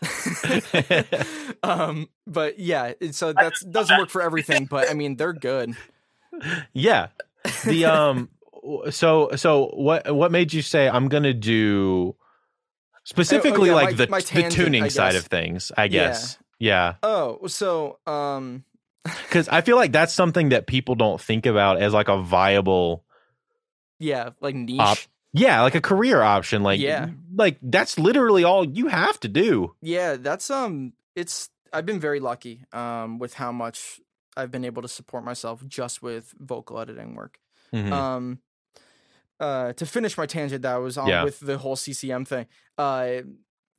um, 1.63 2.09
but 2.28 2.59
yeah, 2.59 2.93
so 3.11 3.34
that 3.34 3.53
doesn't 3.72 3.97
work 3.97 4.09
for 4.09 4.22
everything. 4.22 4.65
But 4.65 4.89
I 4.89 4.93
mean, 4.93 5.15
they're 5.15 5.34
good. 5.34 5.76
yeah 6.74 7.07
the 7.65 7.86
um 7.86 8.30
so 8.91 9.32
so 9.36 9.72
what 9.74 10.13
what 10.13 10.32
made 10.32 10.53
you 10.53 10.61
say 10.61 10.88
i'm 10.88 11.07
gonna 11.07 11.34
do 11.34 12.15
specifically 13.10 13.70
yeah, 13.70 13.76
like 13.76 13.89
my- 13.97 14.05
the, 14.05 14.07
my 14.07 14.20
the 14.22 14.49
tuning 14.49 14.89
side 14.89 15.16
of 15.16 15.26
things 15.26 15.72
i 15.78 15.88
guess 15.88 16.38
yeah 16.60 16.95
Oh, 17.01 17.47
so 17.47 17.97
um, 18.05 18.64
because 19.03 19.47
i 19.49 19.62
feel 19.62 19.76
like 19.78 19.91
that's 19.91 20.14
something 20.14 20.49
that 20.49 20.68
people 20.68 20.95
don't 20.95 21.20
think 21.20 21.45
about 21.45 21.82
as 21.82 21.93
like 21.93 22.07
a 22.10 22.22
viable 22.22 23.03
yeah, 23.99 24.30
like 24.39 24.55
niche. 24.55 24.80
Op- 24.80 24.97
yeah 25.34 25.62
like 25.62 25.76
a 25.76 25.82
career 25.82 26.22
option 26.22 26.64
like 26.64 26.80
Yeah. 26.80 27.10
like 27.36 27.57
that's 27.62 27.99
literally 27.99 28.43
all 28.43 28.64
you 28.66 28.88
have 28.88 29.20
to 29.22 29.28
do 29.28 29.76
Yeah, 29.82 30.16
that's 30.16 30.49
um, 30.49 30.93
it's 31.16 31.49
I've 31.72 31.86
been 31.86 31.99
very 31.99 32.20
lucky 32.20 32.64
um 32.74 33.20
with 33.20 33.34
how 33.36 33.51
much 33.51 33.99
I've 34.38 34.51
been 34.51 34.66
able 34.66 34.82
to 34.82 34.88
support 34.88 35.24
myself 35.24 35.62
just 35.68 36.01
with 36.01 36.34
vocal 36.39 36.80
editing 36.80 37.14
work. 37.16 37.39
Mhm. 37.74 37.91
um 37.91 38.39
uh 39.40 39.74
to 39.74 39.86
finish 39.86 40.18
my 40.18 40.26
tangent 40.26 40.62
that 40.64 40.74
I 40.76 40.78
was 40.78 40.98
on 40.98 41.08
Yeah. 41.08 41.24
with 41.24 41.40
the 41.40 41.58
whole 41.58 41.76
CCM 41.76 42.26
thing 42.26 42.46
uh 42.78 43.22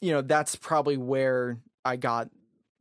you 0.00 0.12
know 0.12 0.22
that's 0.22 0.56
probably 0.56 0.96
where 0.96 1.58
I 1.84 1.96
got 1.96 2.28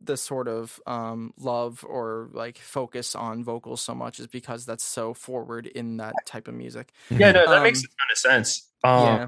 the 0.01 0.15
sort 0.15 0.47
of 0.47 0.79
um 0.87 1.33
love 1.37 1.83
or 1.87 2.29
like 2.31 2.57
focus 2.57 3.15
on 3.15 3.43
vocals 3.43 3.81
so 3.81 3.93
much 3.93 4.19
is 4.19 4.27
because 4.27 4.65
that's 4.65 4.83
so 4.83 5.13
forward 5.13 5.67
in 5.67 5.97
that 5.97 6.13
type 6.25 6.47
of 6.47 6.53
music 6.53 6.91
Yeah, 7.09 7.31
no, 7.31 7.45
that 7.45 7.57
Um, 7.57 7.63
makes 7.63 7.79
a 7.79 7.87
ton 7.87 8.07
of 8.11 8.17
sense. 8.17 8.71
Um, 8.83 9.03
yeah 9.05 9.27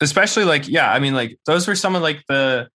especially 0.00 0.44
like 0.44 0.66
yeah 0.66 0.92
i 0.92 0.98
mean 0.98 1.14
like 1.14 1.38
those 1.46 1.68
were 1.68 1.76
some 1.76 1.94
of 1.94 2.02
like 2.02 2.24
the 2.26 2.68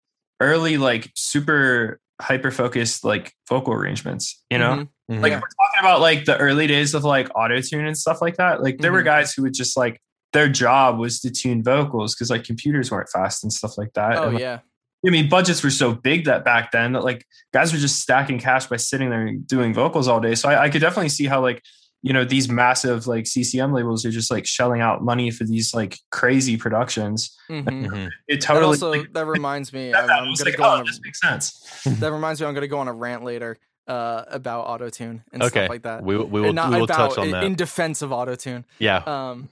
early 0.41 0.77
like 0.77 1.11
super 1.17 1.99
hyper 2.21 2.51
focused 2.51 3.03
like 3.05 3.33
vocal 3.49 3.73
arrangements 3.73 4.45
you 4.51 4.59
know 4.59 4.75
Mhm. 4.77 4.89
Mhm. 5.11 5.21
like 5.23 5.33
if 5.33 5.41
we're 5.41 5.49
talking 5.49 5.81
about 5.81 6.01
like 6.01 6.25
the 6.25 6.37
early 6.39 6.67
days 6.67 6.93
of 6.95 7.05
like 7.05 7.29
auto 7.37 7.61
tune 7.61 7.87
and 7.87 7.97
stuff 7.97 8.21
like 8.21 8.37
that 8.39 8.63
like 8.63 8.79
there 8.79 8.91
were 8.93 9.03
Mhm. 9.03 9.05
guys 9.07 9.33
who 9.33 9.43
would 9.43 9.55
just 9.55 9.77
like 9.77 10.01
their 10.33 10.49
job 10.49 10.99
was 10.99 11.21
to 11.21 11.31
tune 11.31 11.63
vocals 11.63 12.15
because 12.15 12.29
like 12.31 12.43
computers 12.45 12.91
weren't 12.91 13.09
fast 13.09 13.45
and 13.45 13.53
stuff 13.53 13.79
like 13.79 13.93
that 13.95 14.17
oh 14.19 14.25
And, 14.25 14.33
like, 14.35 14.41
yeah 14.41 14.59
i 15.07 15.11
mean 15.11 15.29
budgets 15.29 15.63
were 15.63 15.71
so 15.71 15.95
big 15.95 16.25
that 16.25 16.45
back 16.45 16.73
then 16.73 16.93
that 16.95 17.05
like 17.05 17.25
guys 17.55 17.73
were 17.73 17.79
just 17.79 18.01
stacking 18.01 18.41
cash 18.41 18.67
by 18.67 18.77
sitting 18.77 19.09
there 19.11 19.27
and 19.27 19.47
doing 19.47 19.73
vocals 19.73 20.09
all 20.09 20.19
day 20.21 20.35
so 20.35 20.49
i, 20.49 20.65
I 20.65 20.69
could 20.71 20.81
definitely 20.81 21.11
see 21.11 21.27
how 21.27 21.41
like 21.41 21.63
you 22.03 22.13
know 22.13 22.25
these 22.25 22.49
massive 22.49 23.07
like 23.07 23.25
ccm 23.25 23.73
labels 23.73 24.05
are 24.05 24.11
just 24.11 24.31
like 24.31 24.45
shelling 24.47 24.81
out 24.81 25.05
money 25.05 25.31
for 25.31 25.45
these 25.45 25.73
like 25.73 25.97
crazy 26.11 26.57
productions 26.57 27.37
Mhm. 27.49 27.65
Mhm. 27.65 28.07
it 28.27 28.41
that 28.41 28.41
totally 28.41 28.67
also 28.67 28.91
like, 28.91 29.13
that 29.13 29.27
reminds 29.27 29.73
me 29.73 29.93
that, 29.93 30.05
I'm, 30.05 30.11
I'm 30.11 30.35
gonna 30.35 30.45
like, 30.51 30.57
go 30.57 30.65
oh, 30.65 30.69
on 30.71 30.81
a, 30.81 30.85
this 30.85 31.01
makes 31.05 31.21
sense. 31.21 31.83
that 31.85 32.11
reminds 32.13 32.41
me 32.41 32.47
I'm 32.49 32.55
gonna 32.55 32.67
go 32.67 32.79
on 32.81 32.89
a 32.89 32.93
rant 32.93 33.23
later 33.23 33.57
uh 33.89 34.25
about 34.29 34.67
autotune 34.67 35.23
and 35.33 35.43
okay. 35.43 35.49
stuff 35.61 35.71
like 35.71 35.83
that. 35.83 36.03
We, 36.03 36.17
we 36.17 36.41
will, 36.41 36.53
not 36.53 36.71
we 36.71 36.77
will 36.77 36.85
about 36.85 37.11
touch 37.11 37.19
on 37.19 37.31
that. 37.31 37.45
in 37.45 37.55
defense 37.55 38.03
of 38.03 38.11
autotune. 38.11 38.65
Yeah. 38.79 39.03
Um 39.07 39.49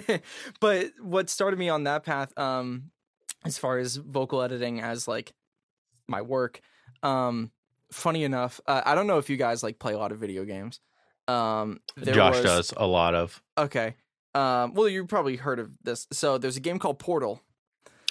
but 0.60 0.92
what 1.00 1.28
started 1.28 1.58
me 1.58 1.68
on 1.68 1.84
that 1.84 2.04
path 2.04 2.36
um 2.38 2.90
as 3.44 3.58
far 3.58 3.78
as 3.78 3.96
vocal 3.96 4.42
editing 4.42 4.80
as 4.80 5.08
like 5.08 5.32
my 6.06 6.22
work 6.22 6.60
um 7.02 7.50
funny 7.90 8.24
enough 8.24 8.60
uh, 8.66 8.82
i 8.84 8.94
don't 8.94 9.06
know 9.06 9.18
if 9.18 9.28
you 9.30 9.36
guys 9.36 9.62
like 9.62 9.78
play 9.78 9.92
a 9.92 9.98
lot 9.98 10.12
of 10.12 10.18
video 10.18 10.44
games. 10.44 10.80
Um 11.26 11.80
there 11.96 12.14
josh 12.14 12.36
was- 12.36 12.44
does 12.44 12.74
a 12.76 12.86
lot 12.86 13.14
of. 13.14 13.42
Okay. 13.58 13.94
Um 14.34 14.74
well 14.74 14.88
you 14.88 15.04
probably 15.06 15.36
heard 15.36 15.58
of 15.58 15.76
this. 15.82 16.06
So 16.12 16.38
there's 16.38 16.56
a 16.56 16.60
game 16.60 16.78
called 16.78 16.98
portal. 16.98 17.40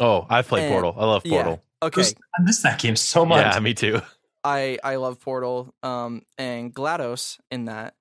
Oh 0.02 0.26
i've 0.30 0.48
played 0.48 0.64
And- 0.64 0.72
portal. 0.74 0.94
I 0.98 1.06
love 1.06 1.26
yeah. 1.26 1.44
portal. 1.44 1.64
Okay. 1.82 2.02
I 2.02 2.42
miss 2.42 2.62
that 2.64 2.80
game 2.80 2.96
so 2.96 3.26
much. 3.26 3.46
yeah 3.46 3.60
me 3.60 3.74
too 3.74 4.02
I 4.44 4.78
I 4.84 4.96
love 4.96 5.20
Portal. 5.20 5.74
Um, 5.84 6.24
and 6.38 6.74
GLaDOS 6.74 7.40
in 7.52 7.66
that, 7.66 7.96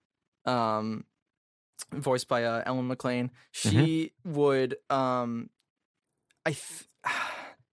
um, 0.45 1.05
voiced 1.93 2.29
by 2.29 2.45
uh, 2.45 2.63
Ellen 2.67 2.89
McLain. 2.89 3.31
She 3.53 4.13
would 4.25 4.77
um, 4.91 5.51
I. 6.47 6.51
Th- 6.51 6.89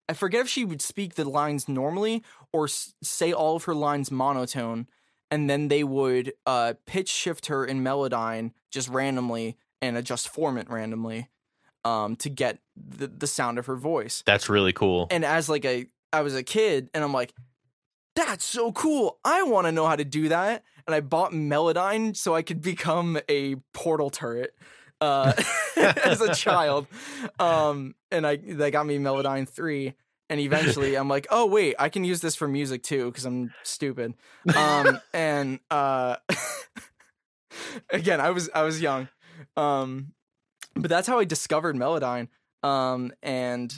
I 0.10 0.14
forget 0.14 0.42
if 0.42 0.50
she 0.50 0.66
would 0.66 0.82
speak 0.82 1.14
the 1.14 1.24
lines 1.24 1.70
normally 1.70 2.24
or 2.52 2.64
s- 2.66 2.96
say 3.04 3.32
all 3.32 3.56
of 3.56 3.66
her 3.66 3.76
lines 3.76 4.10
monotone, 4.10 4.88
and 5.30 5.48
then 5.48 5.68
they 5.68 5.84
would 5.84 6.34
uh, 6.48 6.74
pitch 6.88 7.10
shift 7.10 7.46
her 7.46 7.64
in 7.64 7.84
Melodyne 7.84 8.54
just 8.72 8.90
randomly 8.90 9.56
and 9.84 9.96
adjust 9.96 10.34
formant 10.34 10.68
randomly 10.68 11.30
um, 11.86 12.16
to 12.16 12.30
get 12.30 12.58
the, 12.76 13.06
the 13.06 13.28
sound 13.28 13.60
of 13.60 13.68
her 13.68 13.76
voice. 13.76 14.24
That's 14.26 14.50
really 14.50 14.74
cool. 14.74 15.06
And 15.12 15.24
as 15.24 15.48
like 15.48 15.64
a, 15.64 15.86
I 16.12 16.22
was 16.22 16.34
a 16.34 16.42
kid, 16.42 16.90
and 16.96 17.04
I'm 17.04 17.14
like, 17.14 17.32
that's 18.26 18.46
so 18.46 18.72
cool. 18.72 19.20
I 19.24 19.44
want 19.44 19.68
to 19.68 19.72
know 19.72 19.88
how 19.88 19.96
to 19.96 20.06
do 20.06 20.30
that. 20.30 20.64
And 20.86 20.96
I 20.96 21.02
bought 21.02 21.32
Melodyne 21.32 22.16
so 22.16 22.36
I 22.36 22.42
could 22.42 22.62
become 22.62 23.20
a 23.30 23.56
portal 23.74 24.10
turret 24.10 24.54
uh, 25.02 25.34
as 25.78 26.22
a 26.22 26.34
child. 26.34 26.88
Um, 27.40 27.96
and 28.12 28.26
I 28.26 28.38
they 28.38 28.72
got 28.72 28.86
me 28.86 28.98
Melodyne 28.98 29.48
three. 29.48 29.94
And 30.32 30.40
eventually, 30.40 30.96
I'm 30.96 31.08
like, 31.08 31.26
oh 31.32 31.48
wait, 31.48 31.76
I 31.80 31.90
can 31.90 32.04
use 32.04 32.22
this 32.22 32.36
for 32.36 32.48
music 32.48 32.84
too 32.84 33.06
because 33.06 33.26
I'm 33.26 33.52
stupid. 33.64 34.14
Um, 34.56 35.00
and 35.14 35.60
uh, 35.72 36.18
again, 37.90 38.22
I 38.22 38.30
was 38.30 38.50
I 38.54 38.62
was 38.62 38.80
young, 38.80 39.10
um, 39.58 40.14
but 40.76 40.90
that's 40.90 41.08
how 41.08 41.18
I 41.18 41.26
discovered 41.26 41.76
Melodyne. 41.76 42.28
Um, 42.62 43.12
and 43.24 43.74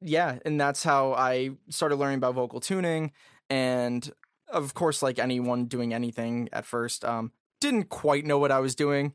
yeah, 0.00 0.38
and 0.44 0.60
that's 0.60 0.84
how 0.84 1.12
I 1.14 1.50
started 1.70 1.96
learning 1.96 2.18
about 2.18 2.34
vocal 2.34 2.60
tuning. 2.60 3.12
And 3.50 4.10
of 4.48 4.74
course, 4.74 5.02
like 5.02 5.18
anyone 5.18 5.66
doing 5.66 5.94
anything 5.94 6.48
at 6.52 6.66
first, 6.66 7.04
um, 7.04 7.32
didn't 7.60 7.88
quite 7.88 8.24
know 8.24 8.38
what 8.38 8.52
I 8.52 8.60
was 8.60 8.74
doing. 8.74 9.14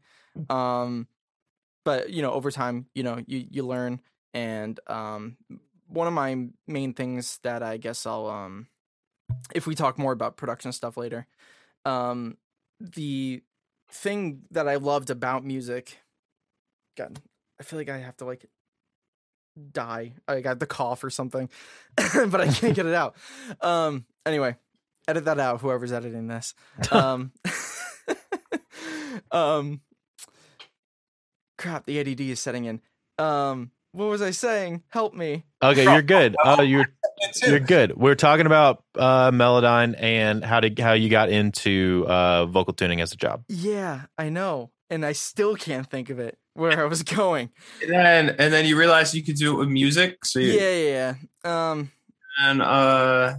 Um, 0.50 1.08
but 1.86 2.10
you 2.10 2.22
know, 2.22 2.32
over 2.32 2.52
time, 2.52 2.88
you 2.94 3.04
know, 3.04 3.20
you 3.26 3.46
you 3.50 3.66
learn. 3.66 4.02
And 4.34 4.80
um, 4.88 5.38
one 5.88 6.08
of 6.08 6.14
my 6.14 6.48
main 6.68 6.94
things 6.94 7.40
that 7.44 7.62
I 7.62 7.78
guess 7.78 8.06
I'll 8.06 8.28
um, 8.28 8.68
if 9.54 9.68
we 9.68 9.76
talk 9.76 9.98
more 9.98 10.12
about 10.12 10.38
production 10.38 10.72
stuff 10.72 10.98
later, 10.98 11.28
um, 11.86 12.38
the 12.80 13.44
thing 13.92 14.44
that 14.52 14.68
I 14.68 14.76
loved 14.76 15.10
about 15.10 15.46
music, 15.46 16.00
God, 16.98 17.20
I 17.60 17.64
feel 17.64 17.78
like 17.80 17.90
I 17.90 18.00
have 18.00 18.18
to 18.18 18.26
like 18.26 18.46
die. 19.72 20.14
I 20.28 20.42
got 20.42 20.60
the 20.60 20.66
cough 20.66 21.04
or 21.04 21.10
something, 21.10 21.50
but 21.96 22.42
I 22.42 22.48
can't 22.48 22.76
get 22.76 22.86
it 22.86 22.94
out. 22.94 23.16
Um, 23.62 24.06
anyway, 24.26 24.56
edit 25.08 25.26
that 25.26 25.40
out. 25.40 25.62
Whoever's 25.62 25.92
editing 25.92 26.28
this. 26.28 26.54
Um, 26.92 27.32
um, 29.32 29.82
crap. 31.58 31.86
The 31.86 32.00
ADD 32.00 32.22
is 32.22 32.40
setting 32.40 32.66
in. 32.66 32.82
Um, 33.18 33.72
what 33.92 34.10
was 34.10 34.22
I 34.22 34.32
saying? 34.32 34.84
Help 34.90 35.14
me. 35.14 35.46
Okay, 35.64 35.84
you're 35.84 36.02
good. 36.02 36.36
Oh, 36.44 36.62
you're 36.62 36.88
you're 37.46 37.60
good. 37.60 37.96
We're 37.96 38.16
talking 38.16 38.48
about 38.48 38.84
uh, 38.98 39.32
Melodyne 39.32 39.96
and 39.98 40.44
how 40.44 40.60
to 40.60 40.74
how 40.82 40.94
you 40.94 41.10
got 41.10 41.30
into 41.30 42.06
uh, 42.08 42.48
vocal 42.48 42.74
tuning 42.74 43.02
as 43.02 43.14
a 43.14 43.18
job. 43.18 43.44
Yeah, 43.48 44.04
I 44.18 44.30
know, 44.30 44.72
and 44.90 45.06
I 45.06 45.12
still 45.12 45.56
can't 45.56 45.88
think 45.88 46.10
of 46.10 46.20
it 46.20 46.38
where 46.54 46.80
I 46.82 46.86
was 46.86 47.04
going. 47.18 47.50
And 47.82 47.92
then 47.92 48.30
and 48.40 48.54
then 48.54 48.66
you 48.66 48.78
realized 48.78 49.14
you 49.14 49.24
could 49.24 49.36
do 49.36 49.54
it 49.54 49.58
with 49.58 49.70
music. 49.70 50.26
So 50.26 50.40
you, 50.40 50.54
Yeah, 50.54 50.74
yeah, 50.74 51.16
yeah. 51.46 51.70
Um, 51.72 51.92
and 52.42 52.62
uh 52.62 53.36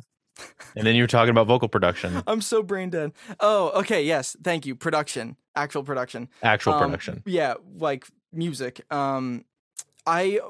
And 0.77 0.87
then 0.87 0.95
you 0.97 1.03
were 1.05 1.09
talking 1.09 1.31
about 1.31 1.47
vocal 1.47 1.69
production, 1.69 2.23
I'm 2.27 2.41
so 2.41 2.63
brain 2.63 2.91
dead. 2.91 3.13
Oh, 3.41 3.71
okay. 3.81 4.05
Yes, 4.05 4.37
thank 4.43 4.67
you. 4.67 4.75
Production, 4.75 5.37
actual 5.55 5.83
production. 5.85 6.29
actual 6.43 6.75
Um, 6.75 6.81
production. 6.81 7.23
Yeah, 7.27 7.55
like 7.77 8.07
music. 8.33 8.81
Um, 8.93 9.45
I 10.07 10.41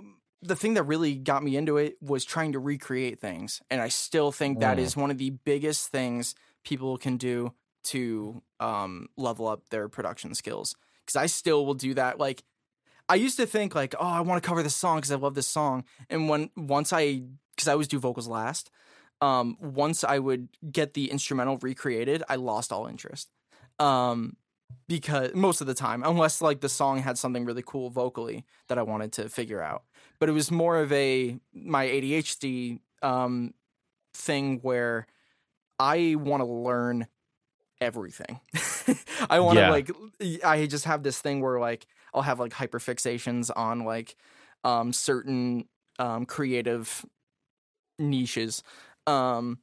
the 0.42 0.56
thing 0.56 0.74
that 0.74 0.82
really 0.82 1.14
got 1.14 1.42
me 1.42 1.56
into 1.56 1.78
it 1.78 1.96
was 2.02 2.24
trying 2.24 2.52
to 2.52 2.58
recreate 2.58 3.18
things, 3.18 3.62
and 3.70 3.80
I 3.80 3.88
still 3.88 4.30
think 4.32 4.60
that 4.60 4.76
Mm. 4.76 4.80
is 4.80 4.96
one 4.96 5.10
of 5.10 5.16
the 5.18 5.30
biggest 5.30 5.88
things 5.88 6.34
people 6.64 6.98
can 6.98 7.16
do 7.16 7.52
to 7.84 8.42
um 8.60 9.08
level 9.16 9.46
up 9.46 9.68
their 9.70 9.88
production 9.88 10.34
skills. 10.34 10.76
Because 11.04 11.16
I 11.16 11.26
still 11.26 11.64
will 11.66 11.74
do 11.74 11.92
that. 11.94 12.18
Like, 12.18 12.42
I 13.08 13.16
used 13.16 13.36
to 13.38 13.46
think 13.46 13.74
like, 13.74 13.94
oh, 13.98 14.06
I 14.06 14.20
want 14.22 14.42
to 14.42 14.46
cover 14.46 14.62
this 14.62 14.74
song 14.76 14.96
because 14.98 15.12
I 15.12 15.16
love 15.16 15.34
this 15.34 15.46
song, 15.46 15.84
and 16.08 16.28
when 16.28 16.50
once 16.56 16.92
I 16.92 17.22
because 17.54 17.68
I 17.68 17.72
always 17.72 17.88
do 17.88 17.98
vocals 17.98 18.28
last. 18.28 18.70
Um, 19.20 19.56
once 19.60 20.04
I 20.04 20.18
would 20.18 20.48
get 20.70 20.92
the 20.94 21.10
instrumental 21.10 21.56
recreated, 21.58 22.22
I 22.28 22.34
lost 22.36 22.72
all 22.72 22.86
interest. 22.86 23.30
Um, 23.78 24.36
because 24.88 25.32
most 25.34 25.60
of 25.60 25.66
the 25.66 25.74
time, 25.74 26.02
unless 26.04 26.42
like 26.42 26.60
the 26.60 26.68
song 26.68 26.98
had 26.98 27.16
something 27.16 27.44
really 27.44 27.62
cool 27.64 27.90
vocally 27.90 28.44
that 28.68 28.76
I 28.76 28.82
wanted 28.82 29.12
to 29.12 29.28
figure 29.28 29.62
out. 29.62 29.84
But 30.18 30.28
it 30.28 30.32
was 30.32 30.50
more 30.50 30.78
of 30.78 30.92
a 30.92 31.38
my 31.54 31.86
ADHD 31.86 32.80
um 33.02 33.54
thing 34.14 34.58
where 34.62 35.06
I 35.78 36.16
want 36.18 36.40
to 36.42 36.46
learn 36.46 37.06
everything. 37.80 38.40
I 39.30 39.40
want 39.40 39.58
to 39.58 39.62
Yeah. 39.62 39.70
like 39.70 39.90
I 40.44 40.66
just 40.66 40.84
have 40.84 41.02
this 41.02 41.20
thing 41.20 41.40
where 41.40 41.58
like 41.60 41.86
I'll 42.14 42.22
have 42.22 42.40
like 42.40 42.52
hyperfixations 42.52 43.50
on 43.54 43.84
like 43.84 44.16
um 44.64 44.92
certain 44.92 45.68
um 45.98 46.26
creative 46.26 47.04
niches. 47.98 48.62
Um 49.06 49.58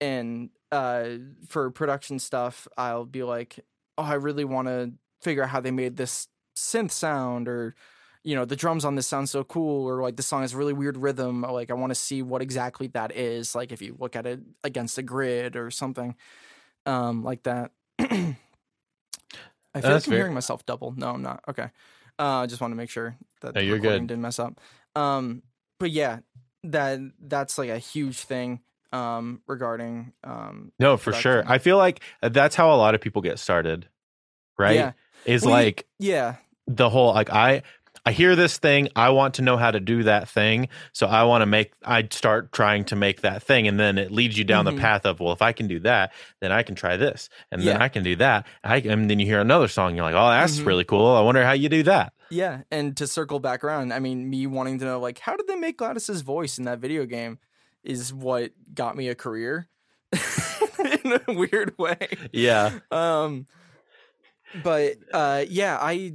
and 0.00 0.50
uh 0.72 1.10
for 1.48 1.70
production 1.70 2.18
stuff, 2.18 2.66
I'll 2.76 3.04
be 3.04 3.22
like, 3.22 3.60
"Oh, 3.98 4.04
I 4.04 4.14
really 4.14 4.44
want 4.44 4.68
to 4.68 4.92
figure 5.22 5.42
out 5.42 5.50
how 5.50 5.60
they 5.60 5.70
made 5.70 5.96
this 5.96 6.28
synth 6.56 6.90
sound 6.92 7.48
or 7.48 7.74
you 8.22 8.34
know, 8.36 8.44
the 8.44 8.56
drums 8.56 8.84
on 8.84 8.96
this 8.96 9.06
sound 9.06 9.30
so 9.30 9.42
cool 9.44 9.86
or 9.88 10.02
like 10.02 10.16
the 10.16 10.22
song 10.22 10.42
has 10.42 10.54
really 10.54 10.74
weird 10.74 10.98
rhythm. 10.98 11.42
Or, 11.44 11.52
like 11.52 11.70
I 11.70 11.74
want 11.74 11.90
to 11.90 11.94
see 11.94 12.22
what 12.22 12.42
exactly 12.42 12.86
that 12.88 13.16
is, 13.16 13.54
like 13.54 13.72
if 13.72 13.80
you 13.82 13.96
look 13.98 14.14
at 14.16 14.26
it 14.26 14.40
against 14.62 14.98
a 14.98 15.02
grid 15.02 15.56
or 15.56 15.70
something 15.70 16.14
um 16.86 17.22
like 17.24 17.42
that. 17.44 17.72
I 19.74 19.80
feel 19.80 19.90
like 19.90 19.96
I'm 20.06 20.10
fair. 20.10 20.18
hearing 20.18 20.34
myself 20.34 20.64
double. 20.66 20.92
No, 20.96 21.10
I'm 21.10 21.22
not. 21.22 21.42
Okay. 21.48 21.68
Uh 22.18 22.40
I 22.42 22.46
just 22.46 22.60
want 22.60 22.72
to 22.72 22.76
make 22.76 22.90
sure 22.90 23.16
that 23.40 23.54
No, 23.54 23.60
the 23.60 23.66
you're 23.66 23.76
recording 23.76 24.02
good. 24.02 24.08
didn't 24.08 24.22
mess 24.22 24.38
up. 24.38 24.60
Um 24.96 25.42
but 25.78 25.90
yeah, 25.90 26.18
that 26.64 27.00
that's 27.20 27.56
like 27.58 27.70
a 27.70 27.78
huge 27.78 28.18
thing 28.20 28.60
um 28.92 29.40
regarding 29.46 30.12
um 30.24 30.72
No, 30.78 30.96
for 30.96 31.12
sure. 31.12 31.44
I 31.46 31.58
feel 31.58 31.76
like 31.78 32.00
that's 32.22 32.56
how 32.56 32.72
a 32.74 32.76
lot 32.76 32.94
of 32.94 33.00
people 33.00 33.22
get 33.22 33.38
started, 33.38 33.88
right? 34.58 34.74
Yeah. 34.74 34.92
Is 35.24 35.42
Well, 35.44 35.52
like 35.52 35.86
Yeah. 35.98 36.36
the 36.66 36.90
whole 36.90 37.14
like 37.14 37.30
I 37.30 37.62
I 38.06 38.12
hear 38.12 38.34
this 38.34 38.58
thing, 38.58 38.88
I 38.96 39.10
want 39.10 39.34
to 39.34 39.42
know 39.42 39.56
how 39.56 39.70
to 39.70 39.80
do 39.80 40.04
that 40.04 40.28
thing, 40.28 40.68
so 40.92 41.06
I 41.06 41.24
want 41.24 41.42
to 41.42 41.46
make 41.46 41.72
I 41.84 42.06
start 42.10 42.52
trying 42.52 42.84
to 42.86 42.96
make 42.96 43.20
that 43.20 43.42
thing 43.42 43.68
and 43.68 43.78
then 43.78 43.98
it 43.98 44.10
leads 44.10 44.38
you 44.38 44.44
down 44.44 44.64
Mhm. 44.64 44.74
the 44.74 44.80
path 44.80 45.04
of 45.06 45.20
well 45.20 45.32
if 45.32 45.42
I 45.42 45.52
can 45.52 45.66
do 45.68 45.80
that, 45.80 46.12
then 46.40 46.50
I 46.52 46.62
can 46.62 46.74
try 46.74 46.96
this 46.96 47.28
and 47.52 47.62
then 47.62 47.80
I 47.80 47.88
can 47.88 48.02
do 48.02 48.16
that. 48.16 48.46
I 48.64 48.76
and 48.78 49.10
then 49.10 49.18
you 49.20 49.26
hear 49.26 49.40
another 49.40 49.68
song 49.68 49.94
you're 49.96 50.04
like, 50.04 50.14
"Oh, 50.14 50.30
that's 50.30 50.58
Mhm. 50.60 50.66
really 50.66 50.84
cool. 50.84 51.06
I 51.14 51.20
wonder 51.20 51.44
how 51.44 51.52
you 51.52 51.68
do 51.68 51.82
that." 51.84 52.12
Yeah, 52.30 52.62
and 52.70 52.96
to 52.96 53.06
circle 53.06 53.40
back 53.40 53.64
around, 53.64 53.92
I 53.92 53.98
mean, 53.98 54.30
me 54.30 54.46
wanting 54.46 54.78
to 54.78 54.84
know 54.84 55.00
like 55.00 55.18
how 55.18 55.36
did 55.36 55.46
they 55.48 55.56
make 55.56 55.76
GLaDOS's 55.78 56.22
voice 56.22 56.58
in 56.58 56.64
that 56.64 56.78
video 56.78 57.04
game 57.06 57.38
is 57.84 58.12
what 58.14 58.52
got 58.74 58.96
me 58.96 59.08
a 59.08 59.14
career 59.14 59.68
in 60.12 61.18
a 61.26 61.32
weird 61.32 61.76
way. 61.78 62.08
Yeah. 62.32 62.78
Um 62.90 63.46
but 64.64 64.96
uh 65.12 65.44
yeah, 65.48 65.78
I 65.80 66.12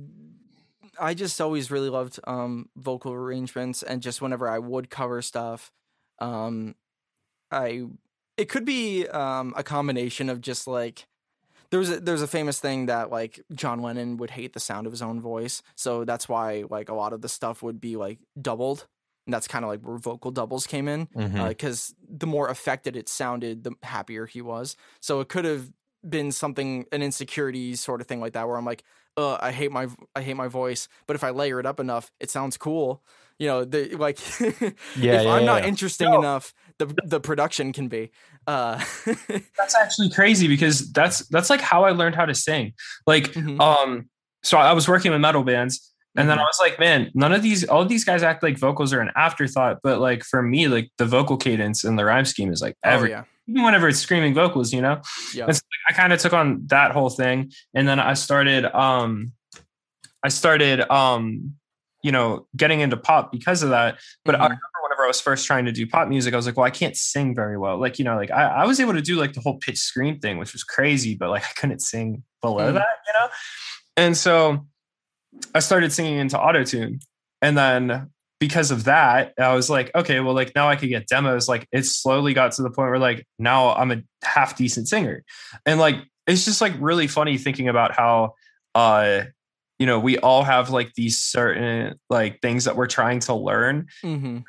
I 1.00 1.14
just 1.14 1.40
always 1.42 1.72
really 1.72 1.90
loved 1.90 2.20
um 2.26 2.70
vocal 2.76 3.14
arrangements 3.14 3.84
and 3.84 4.02
just 4.02 4.22
whenever 4.22 4.48
I 4.48 4.60
would 4.60 4.90
cover 4.90 5.22
stuff 5.22 5.72
um 6.20 6.76
I 7.52 7.86
it 8.38 8.50
could 8.50 8.66
be 8.66 9.08
um 9.08 9.54
a 9.58 9.64
combination 9.64 10.30
of 10.30 10.42
just 10.42 10.68
like 10.68 11.08
there 11.72 11.80
was 11.80 11.90
a, 11.92 12.00
there's 12.00 12.22
a 12.22 12.28
famous 12.28 12.60
thing 12.60 12.88
that 12.88 13.12
like 13.12 13.42
John 13.54 13.82
Lennon 13.82 14.18
would 14.18 14.32
hate 14.32 14.54
the 14.54 14.60
sound 14.60 14.88
of 14.88 14.94
his 14.94 15.02
own 15.02 15.22
voice, 15.22 15.64
so 15.76 16.06
that's 16.06 16.30
why 16.30 16.66
like 16.70 16.90
a 16.90 16.94
lot 16.96 17.14
of 17.14 17.22
the 17.22 17.30
stuff 17.30 17.64
would 17.64 17.82
be 17.82 17.96
like 17.98 18.20
doubled, 18.42 18.88
and 19.28 19.34
that's 19.34 19.48
kind 19.48 19.66
of 19.66 19.70
like 19.70 19.82
where 19.82 19.98
vocal 19.98 20.32
doubles 20.32 20.68
came 20.68 20.88
in 20.88 21.10
because 21.50 21.96
the 22.08 22.28
more 22.28 22.50
affected 22.50 22.96
it 22.96 23.10
sounded, 23.10 23.64
the 23.64 23.74
happier 23.84 24.26
he 24.28 24.42
was. 24.42 24.78
So 25.02 25.20
it 25.22 25.30
could 25.30 25.46
have 25.46 25.72
been 26.08 26.32
something 26.32 26.86
an 26.92 27.02
insecurity 27.02 27.76
sort 27.76 28.02
of 28.02 28.08
thing 28.08 28.22
like 28.22 28.34
that, 28.34 28.48
where 28.48 28.58
I'm 28.58 28.66
like, 28.66 28.84
uh, 29.18 29.38
I 29.42 29.52
hate 29.52 29.72
my 29.72 29.88
I 30.16 30.22
hate 30.22 30.36
my 30.36 30.48
voice, 30.48 30.88
but 31.08 31.16
if 31.16 31.24
I 31.24 31.30
layer 31.32 31.60
it 31.60 31.66
up 31.66 31.80
enough, 31.80 32.12
it 32.20 32.30
sounds 32.30 32.58
cool. 32.58 33.04
You 33.40 33.48
know, 33.48 33.66
the 33.66 33.96
like 33.96 34.18
Yeah, 34.40 34.62
if 34.62 35.24
yeah, 35.24 35.34
I'm 35.34 35.46
not 35.46 35.64
yeah. 35.64 35.68
interesting 35.70 36.12
No. 36.12 36.20
enough, 36.20 36.54
the 36.80 36.88
the 37.06 37.20
production 37.20 37.74
can 37.74 37.88
be. 37.88 38.12
Uh, 38.48 38.84
that's 39.58 39.76
actually 39.76 40.10
crazy 40.10 40.48
because 40.48 40.92
that's 40.92 41.28
that's 41.30 41.50
like 41.50 41.62
how 41.62 41.84
I 41.84 41.92
learned 41.92 42.16
how 42.16 42.26
to 42.26 42.36
sing. 42.36 42.74
Like 43.08 43.32
Mhm. 43.34 43.60
um 43.60 44.10
so 44.44 44.58
I 44.58 44.74
was 44.74 44.88
working 44.88 45.12
with 45.12 45.22
metal 45.22 45.44
bands 45.44 45.92
and 46.16 46.30
then 46.30 46.38
I 46.40 46.44
Mhm. 46.44 46.46
was 46.46 46.58
like, 46.62 46.80
man, 46.80 47.12
none 47.14 47.34
of 47.34 47.42
these 47.42 47.66
all 47.66 47.82
of 47.82 47.90
these 47.90 48.06
guys 48.06 48.24
act 48.24 48.44
like 48.44 48.58
vocals 48.58 48.94
are 48.94 49.02
an 49.02 49.12
afterthought, 49.16 49.80
but 49.84 50.00
like 50.00 50.24
for 50.24 50.42
me, 50.42 50.68
like 50.68 50.90
the 50.98 51.06
vocal 51.06 51.36
cadence 51.38 51.84
and 51.84 51.98
the 52.00 52.06
rhyme 52.06 52.26
scheme 52.26 52.52
is 52.54 52.62
like 52.62 52.76
oh 52.86 53.04
yeah, 53.04 53.24
even 53.48 53.64
whenever 53.66 53.88
it's 53.88 54.00
screaming 54.00 54.34
vocals, 54.34 54.74
you 54.74 54.82
know. 54.82 55.02
Yeah. 55.34 55.50
So, 55.52 55.62
I 55.90 55.94
kind 55.94 56.12
of 56.14 56.20
took 56.20 56.34
on 56.34 56.64
that 56.68 56.92
whole 56.92 57.10
thing, 57.10 57.52
and 57.74 57.88
then 57.88 58.00
I 58.00 58.14
started, 58.16 58.66
um, 58.76 59.34
I 60.24 60.30
started, 60.30 60.82
um, 60.92 61.54
you 62.02 62.12
know, 62.12 62.48
getting 62.56 62.80
into 62.80 62.98
pop 62.98 63.32
because 63.32 63.62
of 63.64 63.70
that. 63.70 64.00
But 64.24 64.36
I 64.36 64.40
Mhm. 64.40 64.44
remember 64.44 64.62
whenever 64.84 65.04
I 65.04 65.08
was 65.08 65.22
first 65.22 65.46
trying 65.46 65.66
to 65.66 65.72
do 65.72 65.86
pop 65.88 66.08
music, 66.08 66.34
I 66.34 66.38
was 66.38 66.46
like, 66.48 66.58
well, 66.58 66.66
I 66.66 66.70
can't 66.72 66.96
sing 66.98 67.36
very 67.36 67.58
well. 67.58 67.80
Like, 67.80 68.00
you 68.00 68.06
know, 68.06 68.16
like 68.16 68.32
I, 68.32 68.44
I 68.46 68.66
was 68.66 68.80
able 68.80 68.94
to 68.94 69.02
do 69.02 69.16
like 69.16 69.34
the 69.34 69.42
whole 69.42 69.58
pitch 69.60 69.78
scream 69.78 70.20
thing, 70.20 70.38
which 70.38 70.54
was 70.54 70.64
crazy, 70.64 71.16
but 71.16 71.30
like 71.30 71.44
I 71.50 71.54
couldn't 71.60 71.80
sing 71.82 72.24
below 72.42 72.72
Mm. 72.72 72.76
that, 72.76 72.88
you 73.08 73.14
know? 73.14 73.28
And 73.98 74.18
so 74.18 74.68
I 75.54 75.60
started 75.60 75.92
singing 75.94 76.18
into 76.18 76.40
auto 76.40 76.64
tune. 76.64 77.00
And 77.42 77.56
then 77.58 78.10
because 78.40 78.72
of 78.72 78.84
that, 78.86 79.34
I 79.40 79.54
was 79.56 79.70
like, 79.70 79.92
okay, 79.96 80.20
well, 80.20 80.34
like 80.36 80.54
now 80.56 80.68
I 80.70 80.76
could 80.76 80.90
get 80.90 81.08
demos. 81.08 81.48
Like 81.48 81.68
it 81.72 81.86
slowly 81.86 82.34
got 82.34 82.52
to 82.54 82.64
the 82.64 82.70
point 82.70 82.90
where 82.90 83.00
like 83.00 83.26
now 83.40 83.74
I'm 83.74 83.92
a 83.92 84.02
half 84.24 84.58
decent 84.58 84.88
singer. 84.88 85.24
And 85.66 85.80
like 85.80 85.96
it's 86.28 86.46
just 86.46 86.60
like 86.62 86.74
really 86.80 87.08
funny 87.08 87.38
thinking 87.38 87.68
about 87.70 87.96
how 87.96 88.34
uh 88.74 89.22
you 89.80 89.86
know 89.86 90.00
we 90.00 90.18
all 90.18 90.44
have 90.44 90.70
like 90.70 90.94
these 90.96 91.22
certain 91.22 92.00
like 92.10 92.42
things 92.42 92.66
that 92.66 92.76
we're 92.76 92.88
trying 92.88 93.20
to 93.22 93.34
learn 93.34 93.88
hmm 94.02 94.40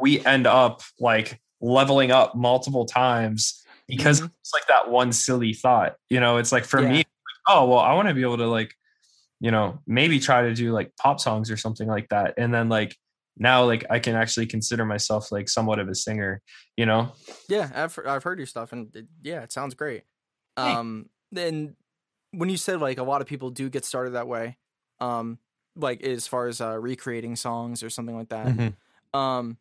we 0.00 0.24
end 0.24 0.46
up 0.46 0.82
like 1.00 1.40
leveling 1.60 2.10
up 2.12 2.34
multiple 2.36 2.86
times 2.86 3.64
because 3.88 4.20
Mhm. 4.20 4.30
it's 4.40 4.52
like 4.54 4.66
that 4.68 4.88
one 4.90 5.12
silly 5.12 5.52
thought 5.52 5.96
you 6.08 6.20
know 6.20 6.36
it's 6.38 6.52
like 6.52 6.64
for 6.64 6.80
Yeah. 6.80 6.88
me 6.88 7.04
oh 7.48 7.66
well 7.68 7.80
i 7.80 7.92
want 7.94 8.08
to 8.08 8.14
be 8.14 8.22
able 8.22 8.36
to 8.38 8.46
like 8.46 8.74
you 9.40 9.50
know 9.50 9.80
maybe 9.86 10.18
try 10.20 10.42
to 10.42 10.54
do 10.54 10.72
like 10.72 10.92
pop 10.96 11.18
songs 11.20 11.50
or 11.50 11.56
something 11.56 11.88
like 11.88 12.08
that 12.10 12.34
and 12.38 12.52
then 12.54 12.68
like 12.68 12.96
now 13.38 13.64
like 13.64 13.84
i 13.90 13.98
can 13.98 14.14
actually 14.14 14.46
consider 14.46 14.84
myself 14.84 15.32
like 15.32 15.48
somewhat 15.48 15.78
of 15.78 15.88
a 15.88 15.94
singer 15.94 16.42
you 16.76 16.86
know 16.86 17.12
Yeah, 17.48 17.70
I've 17.74 17.98
I've 18.06 18.22
heard 18.24 18.38
your 18.38 18.46
stuff, 18.46 18.72
and 18.72 18.94
it, 18.94 19.06
yeah, 19.22 19.42
it 19.42 19.52
sounds 19.52 19.74
great. 19.74 20.04
Um, 20.56 21.10
then 21.32 21.76
when 22.32 22.48
you 22.50 22.56
said 22.56 22.80
like 22.80 22.98
a 22.98 23.02
lot 23.02 23.20
of 23.22 23.26
people 23.26 23.50
do 23.50 23.70
get 23.70 23.84
started 23.84 24.10
that 24.12 24.28
way, 24.28 24.58
um, 25.00 25.38
like 25.76 26.02
as 26.02 26.26
far 26.26 26.46
as 26.48 26.60
uh, 26.60 26.78
recreating 26.78 27.36
songs 27.36 27.82
or 27.82 27.90
something 27.90 28.16
like 28.16 28.28
that, 28.30 28.54
Mhm. 28.54 28.76
um, 29.14 29.58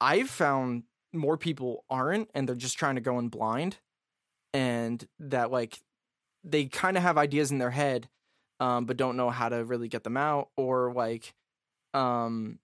I've 0.00 0.30
found 0.30 0.84
more 1.12 1.38
people 1.38 1.84
aren't, 1.90 2.30
and 2.34 2.48
they're 2.48 2.56
just 2.56 2.78
trying 2.78 2.96
to 2.96 3.02
go 3.02 3.18
in 3.18 3.28
blind, 3.30 3.78
and 4.54 5.06
that 5.20 5.50
like 5.50 5.80
they 6.44 6.66
kind 6.66 6.96
of 6.96 7.02
have 7.02 7.18
ideas 7.18 7.52
in 7.52 7.58
their 7.58 7.70
head, 7.70 8.08
um, 8.60 8.86
but 8.86 8.96
don't 8.96 9.16
know 9.16 9.30
how 9.30 9.48
to 9.50 9.64
really 9.64 9.88
get 9.88 10.04
them 10.04 10.16
out, 10.16 10.50
or 10.56 10.92
like, 10.94 11.34
um, 11.94 12.60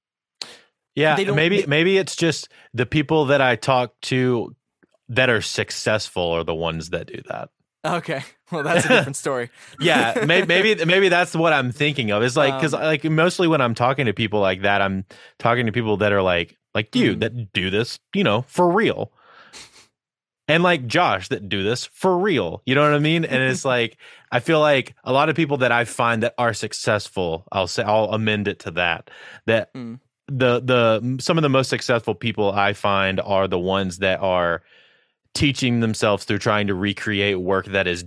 Yeah, 0.94 1.16
maybe 1.16 1.60
they- 1.62 1.66
maybe 1.66 1.96
it's 1.98 2.16
just 2.16 2.48
the 2.74 2.86
people 2.86 3.26
that 3.26 3.40
I 3.40 3.56
talk 3.56 3.92
to 4.02 4.54
that 5.08 5.30
are 5.30 5.40
successful 5.42 6.30
are 6.32 6.44
the 6.44 6.54
ones 6.54 6.90
that 6.90 7.06
do 7.06 7.20
that. 7.28 7.48
okay, 7.84 8.22
well 8.50 8.62
that's 8.62 8.84
a 8.84 8.88
different 8.88 9.16
story. 9.16 9.50
Yeah, 9.80 10.24
maybe 10.26 10.46
maybe 10.46 10.84
maybe 10.84 11.08
that's 11.08 11.34
what 11.34 11.52
I'm 11.52 11.72
thinking 11.72 12.10
of. 12.12 12.22
It's 12.22 12.36
like 12.36 12.54
because 12.54 12.74
Um, 12.74 12.82
like 12.82 13.04
mostly 13.04 13.48
when 13.48 13.60
I'm 13.60 13.74
talking 13.74 14.06
to 14.06 14.12
people 14.12 14.40
like 14.40 14.62
that, 14.62 14.80
I'm 14.82 15.04
talking 15.38 15.66
to 15.66 15.72
people 15.72 15.96
that 15.98 16.12
are 16.12 16.22
like 16.22 16.56
like 16.74 16.94
you 16.94 17.16
Mhm. 17.16 17.20
that 17.20 17.52
do 17.52 17.70
this, 17.70 17.98
you 18.14 18.22
know, 18.24 18.42
for 18.48 18.70
real. 18.70 19.12
And 20.48 20.62
like 20.62 20.86
Josh 20.86 21.28
that 21.28 21.48
do 21.48 21.62
this 21.62 21.86
for 21.86 22.18
real. 22.18 22.62
You 22.66 22.74
know 22.74 22.82
what 22.82 22.94
I 22.94 22.98
mean? 22.98 23.24
And 23.24 23.42
it's 23.42 23.64
like 23.76 23.96
I 24.30 24.40
feel 24.40 24.60
like 24.60 24.94
a 25.04 25.12
lot 25.12 25.28
of 25.28 25.36
people 25.36 25.58
that 25.58 25.72
I 25.72 25.84
find 25.84 26.22
that 26.22 26.34
are 26.38 26.52
successful, 26.54 27.44
I'll 27.52 27.66
say 27.66 27.82
I'll 27.82 28.10
amend 28.12 28.48
it 28.48 28.58
to 28.60 28.70
that. 28.72 29.10
That 29.46 29.72
Mm. 29.74 30.00
The 30.36 30.60
the 30.60 31.18
some 31.20 31.36
of 31.38 31.42
the 31.42 31.48
most 31.48 31.68
successful 31.68 32.14
people 32.14 32.52
I 32.52 32.72
find 32.72 33.20
are 33.20 33.46
the 33.46 33.58
ones 33.58 33.98
that 33.98 34.20
are 34.20 34.62
teaching 35.34 35.80
themselves 35.80 36.24
through 36.24 36.38
trying 36.38 36.66
to 36.68 36.74
recreate 36.74 37.38
work 37.40 37.66
that 37.66 37.86
is 37.86 38.04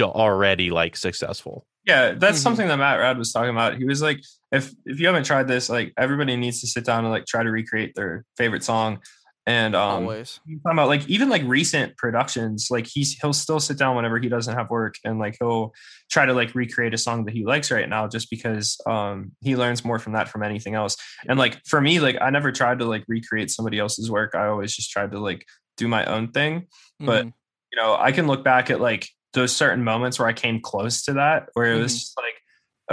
already 0.00 0.70
like 0.70 0.96
successful. 0.96 1.66
yeah 1.86 2.12
that's 2.12 2.38
Mhm. 2.38 2.42
something 2.42 2.68
that 2.68 2.76
matt 2.76 2.98
rad 2.98 3.18
was 3.18 3.32
talking 3.32 3.50
about 3.50 3.76
he 3.76 3.84
was 3.84 4.00
like 4.02 4.20
if 4.52 4.72
if 4.86 4.98
you 5.00 5.06
haven't 5.06 5.24
tried 5.24 5.46
this 5.48 5.68
like 5.68 5.92
everybody 5.96 6.36
needs 6.36 6.60
to 6.60 6.66
sit 6.66 6.84
down 6.84 7.04
and 7.04 7.12
like 7.12 7.26
try 7.26 7.42
to 7.42 7.50
recreate 7.50 7.94
their 7.94 8.24
favorite 8.36 8.62
song 8.64 8.98
and 9.46 9.74
um 9.74 10.04
Always. 10.04 10.38
you 10.46 10.58
talking 10.60 10.78
about 10.78 10.86
like 10.88 11.08
even 11.08 11.28
like 11.28 11.42
recent 11.44 11.96
productions 11.96 12.68
like 12.70 12.86
he's 12.86 13.18
he'll 13.20 13.32
still 13.32 13.58
sit 13.58 13.76
down 13.76 13.96
whenever 13.96 14.18
he 14.20 14.28
doesn't 14.28 14.54
have 14.56 14.70
work 14.70 14.94
and 15.04 15.18
like 15.18 15.36
he'll 15.40 15.72
try 16.10 16.24
to 16.24 16.32
like 16.32 16.54
recreate 16.54 16.94
a 16.94 16.98
song 16.98 17.24
that 17.24 17.34
he 17.34 17.44
likes 17.44 17.70
right 17.72 17.88
now 17.88 18.06
just 18.06 18.30
because 18.30 18.78
um 18.86 19.32
he 19.40 19.56
learns 19.56 19.84
more 19.84 19.98
from 19.98 20.12
that 20.12 20.28
from 20.28 20.42
anything 20.44 20.74
else 20.74 20.96
and 21.28 21.38
like 21.38 21.60
for 21.66 21.80
me 21.80 21.98
like 21.98 22.16
i 22.20 22.30
never 22.30 22.52
tried 22.52 22.78
to 22.78 22.84
like 22.84 23.02
recreate 23.08 23.50
somebody 23.50 23.78
else's 23.80 24.10
work 24.10 24.34
i 24.36 24.46
always 24.46 24.74
just 24.76 24.90
tried 24.90 25.10
to 25.10 25.18
like 25.18 25.44
do 25.76 25.88
my 25.88 26.04
own 26.04 26.30
thing 26.30 26.66
but 27.00 27.24
Mhm. 27.26 27.32
you 27.72 27.82
know 27.82 27.96
i 27.98 28.12
can 28.12 28.28
look 28.28 28.44
back 28.44 28.70
at 28.70 28.80
like 28.80 29.08
those 29.32 29.54
certain 29.54 29.82
moments 29.82 30.18
where 30.20 30.28
i 30.28 30.32
came 30.32 30.60
close 30.60 31.02
to 31.04 31.14
that 31.14 31.48
where 31.54 31.72
it 31.74 31.78
was 31.82 31.92
Mhm. 31.94 31.98
just 31.98 32.16
like 32.16 32.34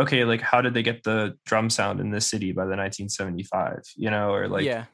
okay 0.03 0.23
like 0.23 0.41
how 0.41 0.61
did 0.61 0.73
they 0.73 0.81
get 0.83 1.03
the 1.03 1.37
drum 1.45 1.69
sound 1.69 1.99
in 1.99 2.09
this 2.09 2.25
city 2.25 2.53
by 2.53 2.63
the 2.65 2.75
1975 2.75 3.81
you 3.97 4.09
know 4.09 4.33
or 4.33 4.47
like 4.47 4.65
yeah. 4.65 4.85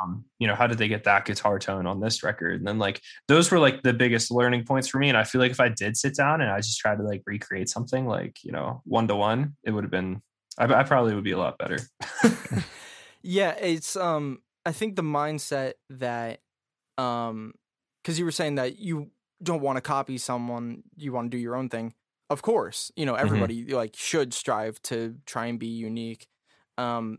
Um, 0.00 0.24
you 0.38 0.46
know, 0.46 0.54
how 0.54 0.66
did 0.66 0.78
they 0.78 0.88
get 0.88 1.04
that 1.04 1.24
guitar 1.24 1.58
tone 1.58 1.86
on 1.86 2.00
this 2.00 2.22
record? 2.22 2.60
And 2.60 2.66
then 2.66 2.78
like 2.78 3.00
those 3.28 3.50
were 3.50 3.58
like 3.58 3.82
the 3.82 3.92
biggest 3.92 4.30
learning 4.30 4.64
points 4.64 4.88
for 4.88 4.98
me. 4.98 5.08
And 5.08 5.18
I 5.18 5.24
feel 5.24 5.40
like 5.40 5.50
if 5.50 5.60
I 5.60 5.68
did 5.68 5.96
sit 5.96 6.14
down 6.14 6.40
and 6.40 6.50
I 6.50 6.58
just 6.58 6.78
tried 6.78 6.96
to 6.96 7.02
like 7.02 7.22
recreate 7.26 7.68
something 7.68 8.06
like, 8.06 8.38
you 8.42 8.52
know, 8.52 8.82
one 8.84 9.08
to 9.08 9.16
one, 9.16 9.56
it 9.64 9.70
would 9.70 9.84
have 9.84 9.90
been 9.90 10.22
I, 10.58 10.64
I 10.64 10.82
probably 10.82 11.14
would 11.14 11.24
be 11.24 11.32
a 11.32 11.38
lot 11.38 11.58
better. 11.58 11.78
yeah, 13.22 13.52
it's 13.52 13.96
um 13.96 14.40
I 14.64 14.72
think 14.72 14.96
the 14.96 15.02
mindset 15.02 15.74
that 15.90 16.40
um 16.98 17.54
cuz 18.04 18.18
you 18.18 18.24
were 18.24 18.32
saying 18.32 18.56
that 18.56 18.78
you 18.78 19.10
don't 19.42 19.62
want 19.62 19.76
to 19.76 19.80
copy 19.80 20.18
someone, 20.18 20.82
you 20.96 21.12
want 21.12 21.30
to 21.30 21.36
do 21.36 21.40
your 21.40 21.56
own 21.56 21.68
thing. 21.68 21.94
Of 22.28 22.42
course, 22.42 22.92
you 22.94 23.06
know, 23.06 23.14
everybody 23.14 23.64
like 23.64 23.96
should 23.96 24.34
strive 24.34 24.80
to 24.82 25.16
try 25.26 25.46
and 25.46 25.58
be 25.58 25.66
unique. 25.66 26.28
Um 26.78 27.18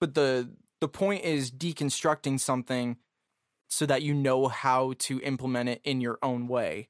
but 0.00 0.14
the 0.14 0.50
the 0.82 0.88
point 0.88 1.22
is 1.24 1.50
deconstructing 1.50 2.38
something 2.40 2.96
so 3.68 3.86
that 3.86 4.02
you 4.02 4.12
know 4.12 4.48
how 4.48 4.92
to 4.98 5.20
implement 5.22 5.68
it 5.70 5.80
in 5.84 6.00
your 6.00 6.18
own 6.22 6.48
way 6.48 6.88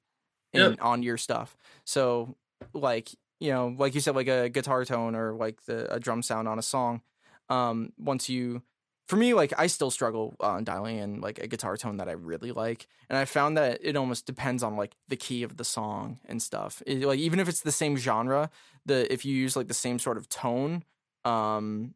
in 0.53 0.61
Yep. 0.62 0.78
on 0.82 1.03
your 1.03 1.16
stuff. 1.16 1.57
So 1.84 2.36
like, 2.72 3.11
you 3.38 3.51
know, 3.53 3.74
like 3.78 3.95
you 3.95 4.01
said 4.01 4.16
like 4.16 4.28
a 4.28 4.49
guitar 4.49 4.84
tone 4.84 5.14
or 5.14 5.34
like 5.34 5.62
the 5.66 5.93
a 5.95 6.01
drum 6.01 6.22
sound 6.22 6.49
on 6.49 6.59
a 6.59 6.62
song. 6.62 7.03
Um 7.49 7.93
once 7.99 8.28
you 8.28 8.62
for 9.09 9.16
me 9.16 9.34
like 9.34 9.53
I 9.59 9.66
still 9.66 9.90
struggle 9.90 10.34
uh, 10.40 10.61
dialing 10.61 10.97
in 10.99 11.20
like 11.20 11.38
a 11.38 11.47
guitar 11.47 11.76
tone 11.76 11.99
that 11.99 12.09
I 12.09 12.12
really 12.12 12.53
like 12.53 12.86
and 13.11 13.18
I 13.18 13.24
found 13.26 13.57
that 13.59 13.80
it 13.82 13.95
almost 13.97 14.26
depends 14.26 14.62
on 14.62 14.76
like 14.76 14.95
the 15.09 15.16
key 15.16 15.43
of 15.43 15.57
the 15.59 15.64
song 15.64 16.18
and 16.26 16.40
stuff. 16.40 16.82
It- 16.86 17.03
like 17.05 17.18
even 17.18 17.38
if 17.40 17.49
it's 17.49 17.61
the 17.62 17.72
same 17.82 17.97
genre, 17.97 18.49
the 18.86 19.12
if 19.12 19.24
you 19.24 19.34
use 19.36 19.55
like 19.57 19.68
the 19.68 19.74
same 19.86 19.99
sort 19.99 20.16
of 20.16 20.28
tone 20.28 20.82
um 21.24 21.95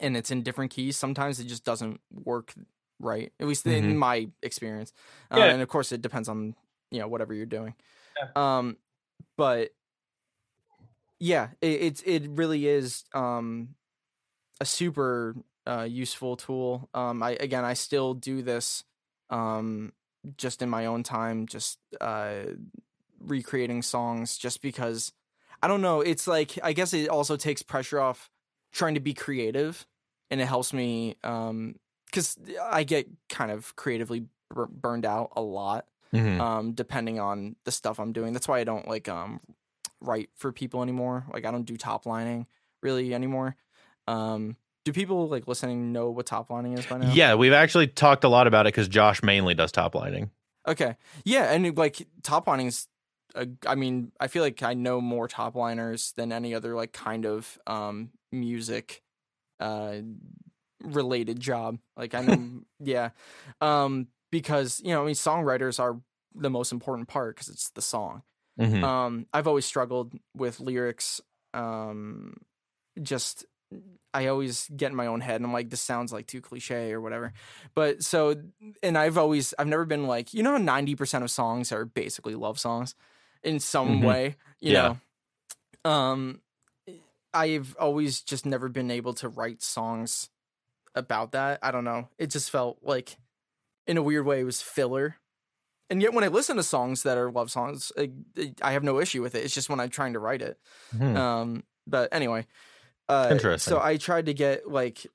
and 0.00 0.16
it's 0.16 0.30
in 0.30 0.42
different 0.42 0.70
keys, 0.72 0.96
sometimes 0.96 1.40
it 1.40 1.44
just 1.46 1.64
doesn't 1.64 2.00
work 2.10 2.54
right. 2.98 3.32
At 3.40 3.46
least 3.46 3.66
in 3.66 3.96
Mhm. 3.96 3.98
my 3.98 4.30
experience. 4.42 4.92
Uh, 5.30 5.36
and 5.46 5.62
of 5.62 5.68
course 5.68 5.92
it 5.92 6.02
depends 6.02 6.28
on, 6.28 6.54
you 6.90 7.00
know, 7.00 7.08
whatever 7.08 7.34
you're 7.34 7.46
doing. 7.46 7.74
Um 8.36 8.78
but 9.36 9.72
yeah, 11.18 11.50
it, 11.60 11.82
it's 11.82 12.02
it 12.02 12.26
really 12.30 12.66
is 12.66 13.04
um 13.14 13.74
a 14.60 14.66
super 14.66 15.36
uh 15.66 15.86
useful 15.90 16.36
tool. 16.36 16.88
Um 16.94 17.22
I 17.22 17.32
again 17.32 17.64
I 17.64 17.74
still 17.74 18.14
do 18.14 18.42
this 18.42 18.84
um 19.30 19.92
just 20.38 20.62
in 20.62 20.70
my 20.70 20.86
own 20.86 21.02
time 21.04 21.46
just 21.46 21.80
uh 22.00 22.44
recreating 23.20 23.82
songs 23.82 24.38
just 24.38 24.62
because 24.62 25.12
I 25.62 25.68
don't 25.68 25.82
know, 25.82 26.00
it's 26.02 26.26
like 26.26 26.58
I 26.62 26.72
guess 26.74 26.94
it 26.94 27.08
also 27.08 27.36
takes 27.36 27.62
pressure 27.62 28.00
off 28.00 28.30
trying 28.74 28.94
to 28.94 29.00
be 29.00 29.14
creative 29.14 29.86
and 30.30 30.40
it 30.40 30.46
helps 30.46 30.72
me 30.74 31.16
um 31.24 31.76
cuz 32.12 32.36
I 32.60 32.84
get 32.84 33.08
kind 33.30 33.50
of 33.50 33.74
creatively 33.76 34.26
bur- 34.50 34.66
burned 34.66 35.06
out 35.06 35.32
a 35.36 35.40
lot 35.40 35.86
Mhm. 36.12 36.38
um 36.40 36.72
depending 36.72 37.18
on 37.18 37.56
the 37.64 37.72
stuff 37.72 37.98
I'm 37.98 38.12
doing. 38.12 38.32
That's 38.34 38.46
why 38.48 38.58
I 38.58 38.64
don't 38.64 38.86
like 38.86 39.08
um 39.08 39.40
write 40.00 40.28
for 40.36 40.52
people 40.52 40.82
anymore. 40.82 41.24
Like 41.32 41.46
I 41.46 41.50
don't 41.50 41.64
do 41.64 41.76
top 41.76 42.04
lining 42.04 42.46
really 42.82 43.14
anymore. 43.14 43.56
Um 44.06 44.56
do 44.84 44.92
people 44.92 45.28
like 45.28 45.48
listening 45.48 45.92
know 45.92 46.10
what 46.10 46.26
top 46.26 46.50
lining 46.50 46.74
is 46.74 46.84
by 46.84 46.98
now? 46.98 47.10
Yeah, 47.14 47.36
we've 47.36 47.54
actually 47.54 47.86
talked 47.86 48.22
a 48.22 48.28
lot 48.28 48.46
about 48.46 48.66
it 48.66 48.74
because 48.74 48.86
Josh 48.88 49.22
mainly 49.22 49.54
does 49.54 49.72
top 49.72 49.94
lining. 49.94 50.30
Okay. 50.68 50.96
Yeah, 51.24 51.50
and 51.52 51.76
like 51.78 52.06
top 52.22 52.46
lining's 52.46 52.88
uh, 53.34 53.46
I 53.66 53.74
mean, 53.74 54.12
I 54.20 54.28
feel 54.28 54.42
like 54.42 54.62
I 54.62 54.74
know 54.74 55.00
more 55.00 55.26
top 55.26 55.56
liners 55.56 56.12
than 56.16 56.32
any 56.32 56.54
other 56.54 56.74
like 56.74 56.92
kind 56.92 57.24
of 57.26 57.58
um 57.66 58.10
music 58.34 59.02
uh 59.60 60.00
related 60.82 61.40
job. 61.40 61.78
Like 61.96 62.14
I 62.14 62.22
know 62.22 62.62
yeah. 62.80 63.10
Um 63.60 64.08
because, 64.30 64.80
you 64.84 64.90
know, 64.90 65.02
I 65.02 65.06
mean 65.06 65.14
songwriters 65.14 65.78
are 65.80 66.00
the 66.34 66.50
most 66.50 66.72
important 66.72 67.08
part 67.08 67.36
cuz 67.36 67.48
it's 67.48 67.70
the 67.70 67.82
song. 67.82 68.22
Mhm. 68.56 68.84
Um, 68.86 69.26
I've 69.32 69.48
always 69.48 69.66
struggled 69.66 70.14
with 70.36 70.60
lyrics. 70.60 71.20
Um, 71.54 72.36
just 73.02 73.46
I 74.14 74.28
always 74.28 74.68
get 74.76 74.90
in 74.90 74.96
my 74.96 75.06
own 75.08 75.20
head 75.20 75.36
and 75.36 75.46
I'm 75.46 75.52
like, 75.52 75.70
this 75.70 75.80
sounds 75.80 76.12
like 76.12 76.26
too 76.28 76.40
cliche 76.40 76.92
or 76.92 77.00
whatever. 77.00 77.32
But 77.74 78.04
so, 78.04 78.36
and 78.82 78.98
I've 78.98 79.18
always, 79.18 79.54
I've 79.58 79.66
never 79.68 79.84
been 79.86 80.06
like, 80.06 80.34
you 80.34 80.42
know, 80.42 80.56
90% 80.58 81.24
of 81.24 81.30
songs 81.30 81.72
are 81.72 81.84
basically 81.84 82.34
love 82.36 82.58
songs 82.60 82.94
in 83.42 83.60
some 83.60 84.00
Mhm. 84.00 84.02
way, 84.02 84.36
you 84.60 84.72
Yeah. 84.72 84.74
know? 84.74 84.98
Um, 85.84 86.40
I've 87.34 87.76
always 87.78 88.20
just 88.20 88.46
never 88.46 88.68
been 88.68 88.90
able 88.90 89.12
to 89.14 89.28
write 89.28 89.62
songs 89.62 90.30
about 90.94 91.32
that. 91.32 91.58
I 91.62 91.72
don't 91.72 91.84
know. 91.84 92.08
It 92.16 92.30
just 92.30 92.50
felt 92.50 92.78
like, 92.82 93.16
in 93.86 93.96
a 93.96 94.02
weird 94.02 94.24
way, 94.24 94.40
it 94.40 94.44
was 94.44 94.62
filler. 94.62 95.16
And 95.90 96.00
yet, 96.00 96.14
when 96.14 96.24
I 96.24 96.28
listen 96.28 96.56
to 96.56 96.62
songs 96.62 97.02
that 97.02 97.18
are 97.18 97.30
love 97.30 97.50
songs, 97.50 97.92
I, 97.98 98.10
I 98.62 98.72
have 98.72 98.84
no 98.84 99.00
issue 99.00 99.20
with 99.20 99.34
it. 99.34 99.44
It's 99.44 99.52
just 99.52 99.68
when 99.68 99.80
I'm 99.80 99.90
trying 99.90 100.14
to 100.14 100.18
write 100.18 100.40
it. 100.40 100.58
Hmm. 100.96 101.16
Um, 101.16 101.64
but 101.86 102.08
anyway, 102.12 102.46
uh, 103.08 103.28
Interesting. 103.30 103.72
So 103.72 103.80
I 103.82 103.98
tried 103.98 104.26
to 104.26 104.34
get 104.34 104.66
like, 104.70 105.06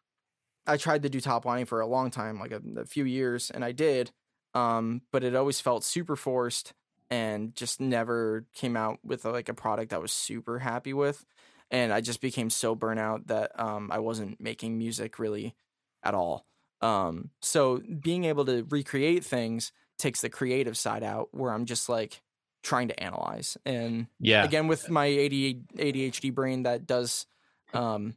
I 0.68 0.78
tried 0.78 1.04
to 1.04 1.10
do 1.10 1.22
top 1.22 1.46
lining 1.46 1.66
for 1.66 1.80
a 1.80 1.88
long 1.88 2.12
time, 2.12 2.40
like 2.40 2.52
a, 2.52 2.62
a 2.78 2.86
few 2.86 3.06
years, 3.06 3.50
and 3.50 3.66
I 3.66 3.72
did. 3.72 4.12
Um, 4.54 5.02
but 5.12 5.24
it 5.24 5.36
always 5.36 5.60
felt 5.62 5.84
super 5.84 6.16
forced 6.16 6.74
and 7.10 7.56
just 7.56 7.82
never 7.82 8.46
came 8.54 8.78
out 8.78 9.00
with 9.04 9.26
like 9.26 9.50
a 9.50 9.54
product 9.54 9.94
I 9.94 9.98
was 9.98 10.12
super 10.12 10.60
happy 10.60 10.94
with. 10.94 11.26
And 11.72 11.94
I 11.94 12.02
just 12.02 12.22
became 12.22 12.50
so 12.50 12.76
burnout 12.76 13.28
that 13.28 13.60
um, 13.60 13.92
I 13.92 14.00
wasn't 14.00 14.42
making 14.42 14.78
music 14.78 15.20
really 15.20 15.56
at 16.04 16.14
all. 16.14 16.46
Um, 16.82 17.30
so 17.42 17.82
being 18.02 18.26
able 18.26 18.46
to 18.46 18.66
recreate 18.70 19.24
things 19.24 19.72
takes 19.98 20.22
the 20.22 20.30
creative 20.30 20.78
side 20.78 21.04
out, 21.04 21.30
where 21.32 21.52
I'm 21.52 21.66
just 21.66 21.90
like 21.90 22.22
trying 22.62 22.90
to 22.90 23.00
analyze 23.02 23.58
and 23.66 24.08
yeah. 24.20 24.44
again 24.44 24.68
with 24.68 24.90
my 24.90 25.08
AD, 25.08 25.32
ADHD 25.32 26.34
brain 26.34 26.64
that 26.64 26.86
does 26.86 27.26
um, 27.74 28.16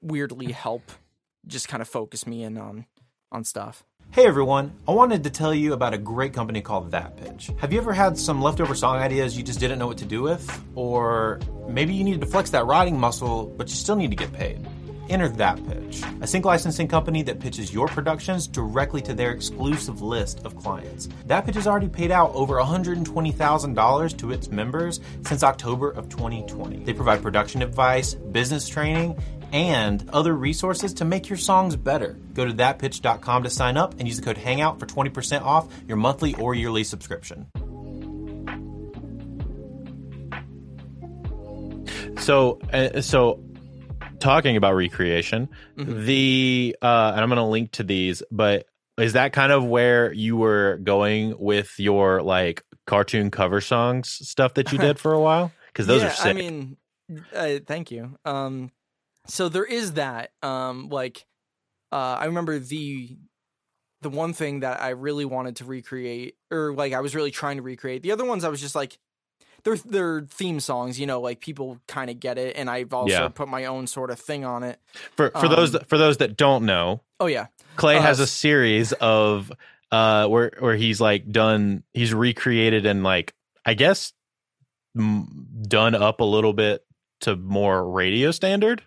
weirdly 0.00 0.50
help 0.50 0.90
just 1.46 1.68
kind 1.68 1.80
of 1.82 1.88
focus 1.88 2.26
me 2.26 2.42
in 2.42 2.56
on 2.56 2.86
on 3.30 3.44
stuff. 3.44 3.84
Hey 4.12 4.26
everyone, 4.26 4.74
I 4.86 4.92
wanted 4.92 5.24
to 5.24 5.30
tell 5.30 5.54
you 5.54 5.72
about 5.72 5.94
a 5.94 5.98
great 5.98 6.34
company 6.34 6.60
called 6.60 6.90
That 6.90 7.16
Pitch. 7.16 7.50
Have 7.56 7.72
you 7.72 7.78
ever 7.78 7.94
had 7.94 8.18
some 8.18 8.42
leftover 8.42 8.74
song 8.74 8.96
ideas 8.98 9.38
you 9.38 9.42
just 9.42 9.58
didn't 9.58 9.78
know 9.78 9.86
what 9.86 9.96
to 9.98 10.04
do 10.04 10.20
with? 10.20 10.62
Or 10.74 11.40
maybe 11.66 11.94
you 11.94 12.04
needed 12.04 12.20
to 12.20 12.26
flex 12.26 12.50
that 12.50 12.66
writing 12.66 13.00
muscle, 13.00 13.46
but 13.56 13.70
you 13.70 13.74
still 13.74 13.96
need 13.96 14.10
to 14.10 14.16
get 14.16 14.30
paid? 14.30 14.68
Enter 15.08 15.30
That 15.30 15.66
Pitch, 15.66 16.02
a 16.20 16.26
sync 16.26 16.44
licensing 16.44 16.88
company 16.88 17.22
that 17.22 17.40
pitches 17.40 17.72
your 17.72 17.88
productions 17.88 18.46
directly 18.46 19.00
to 19.00 19.14
their 19.14 19.30
exclusive 19.30 20.02
list 20.02 20.44
of 20.44 20.58
clients. 20.58 21.08
That 21.24 21.46
Pitch 21.46 21.54
has 21.54 21.66
already 21.66 21.88
paid 21.88 22.10
out 22.10 22.34
over 22.34 22.56
$120,000 22.56 24.18
to 24.18 24.30
its 24.30 24.50
members 24.50 25.00
since 25.24 25.42
October 25.42 25.90
of 25.90 26.10
2020. 26.10 26.84
They 26.84 26.92
provide 26.92 27.22
production 27.22 27.62
advice, 27.62 28.12
business 28.12 28.68
training, 28.68 29.18
and 29.52 30.08
other 30.10 30.34
resources 30.34 30.94
to 30.94 31.04
make 31.04 31.28
your 31.28 31.36
songs 31.38 31.76
better. 31.76 32.16
Go 32.34 32.44
to 32.46 32.52
thatpitch.com 32.52 33.42
to 33.44 33.50
sign 33.50 33.76
up 33.76 33.92
and 33.98 34.08
use 34.08 34.16
the 34.16 34.22
code 34.24 34.38
HANGOUT 34.38 34.78
for 34.80 34.86
20% 34.86 35.42
off 35.42 35.68
your 35.86 35.96
monthly 35.98 36.34
or 36.34 36.54
yearly 36.54 36.84
subscription. 36.84 37.46
So, 42.18 42.60
uh, 42.72 43.00
so 43.00 43.42
talking 44.20 44.56
about 44.56 44.74
recreation, 44.74 45.48
Mhm. 45.76 46.04
the 46.06 46.76
uh, 46.80 47.12
and 47.14 47.20
I'm 47.20 47.28
going 47.28 47.36
to 47.38 47.44
link 47.44 47.72
to 47.72 47.82
these, 47.82 48.22
but 48.30 48.66
is 48.98 49.14
that 49.14 49.32
kind 49.32 49.50
of 49.50 49.64
where 49.64 50.12
you 50.12 50.36
were 50.36 50.78
going 50.84 51.34
with 51.38 51.72
your 51.78 52.22
like 52.22 52.62
cartoon 52.86 53.30
cover 53.30 53.60
songs 53.60 54.08
stuff 54.08 54.54
that 54.54 54.70
you 54.72 54.78
did 54.78 54.98
for 55.00 55.12
a 55.12 55.20
while? 55.20 55.50
Because 55.68 55.86
those 55.86 56.02
yeah, 56.02 56.08
are 56.08 56.12
sick. 56.12 56.26
I 56.26 56.32
mean, 56.34 56.76
uh, 57.34 57.58
thank 57.66 57.90
you. 57.90 58.16
Um, 58.24 58.70
so 59.26 59.48
there 59.48 59.64
is 59.64 59.92
that. 59.94 60.30
Um, 60.42 60.88
like, 60.88 61.24
uh, 61.90 61.96
I 62.20 62.26
remember 62.26 62.58
the 62.58 63.16
the 64.02 64.10
one 64.10 64.32
thing 64.32 64.60
that 64.60 64.80
I 64.82 64.90
really 64.90 65.24
wanted 65.24 65.56
to 65.56 65.64
recreate, 65.64 66.36
or 66.50 66.74
like 66.74 66.92
I 66.92 67.00
was 67.00 67.14
really 67.14 67.30
trying 67.30 67.56
to 67.58 67.62
recreate. 67.62 68.02
The 68.02 68.12
other 68.12 68.24
ones, 68.24 68.42
I 68.44 68.48
was 68.48 68.60
just 68.60 68.74
like, 68.74 68.98
they're 69.64 69.76
they're 69.76 70.22
theme 70.22 70.58
songs, 70.58 70.98
you 70.98 71.06
know, 71.06 71.20
like 71.20 71.40
people 71.40 71.78
kind 71.86 72.10
of 72.10 72.18
get 72.18 72.36
it, 72.38 72.56
and 72.56 72.68
I've 72.68 72.92
also 72.92 73.12
Yeah. 73.12 73.28
put 73.28 73.48
my 73.48 73.66
own 73.66 73.86
sort 73.86 74.10
of 74.10 74.18
thing 74.18 74.44
on 74.44 74.64
it. 74.64 74.80
for 75.16 75.30
for 75.30 75.48
those 75.48 75.68
um, 75.74 75.80
that, 75.80 75.88
for 75.88 75.98
those 75.98 76.16
that 76.16 76.36
don't 76.36 76.64
know, 76.66 77.02
Oh 77.20 77.26
yeah, 77.26 77.46
Clay 77.76 77.96
Uh, 77.98 78.02
has 78.02 78.18
a 78.18 78.26
series 78.26 78.92
of 78.94 79.52
uh 79.92 80.26
where 80.26 80.50
where 80.58 80.74
he's 80.74 81.00
like 81.00 81.30
done 81.30 81.84
he's 81.92 82.12
recreated 82.14 82.86
and 82.86 83.04
like 83.04 83.34
I 83.64 83.74
guess 83.74 84.12
m- 84.98 85.46
done 85.68 85.94
up 85.94 86.20
a 86.20 86.24
little 86.24 86.52
bit 86.52 86.84
to 87.20 87.36
more 87.36 87.88
radio 87.88 88.30
standard. 88.32 88.82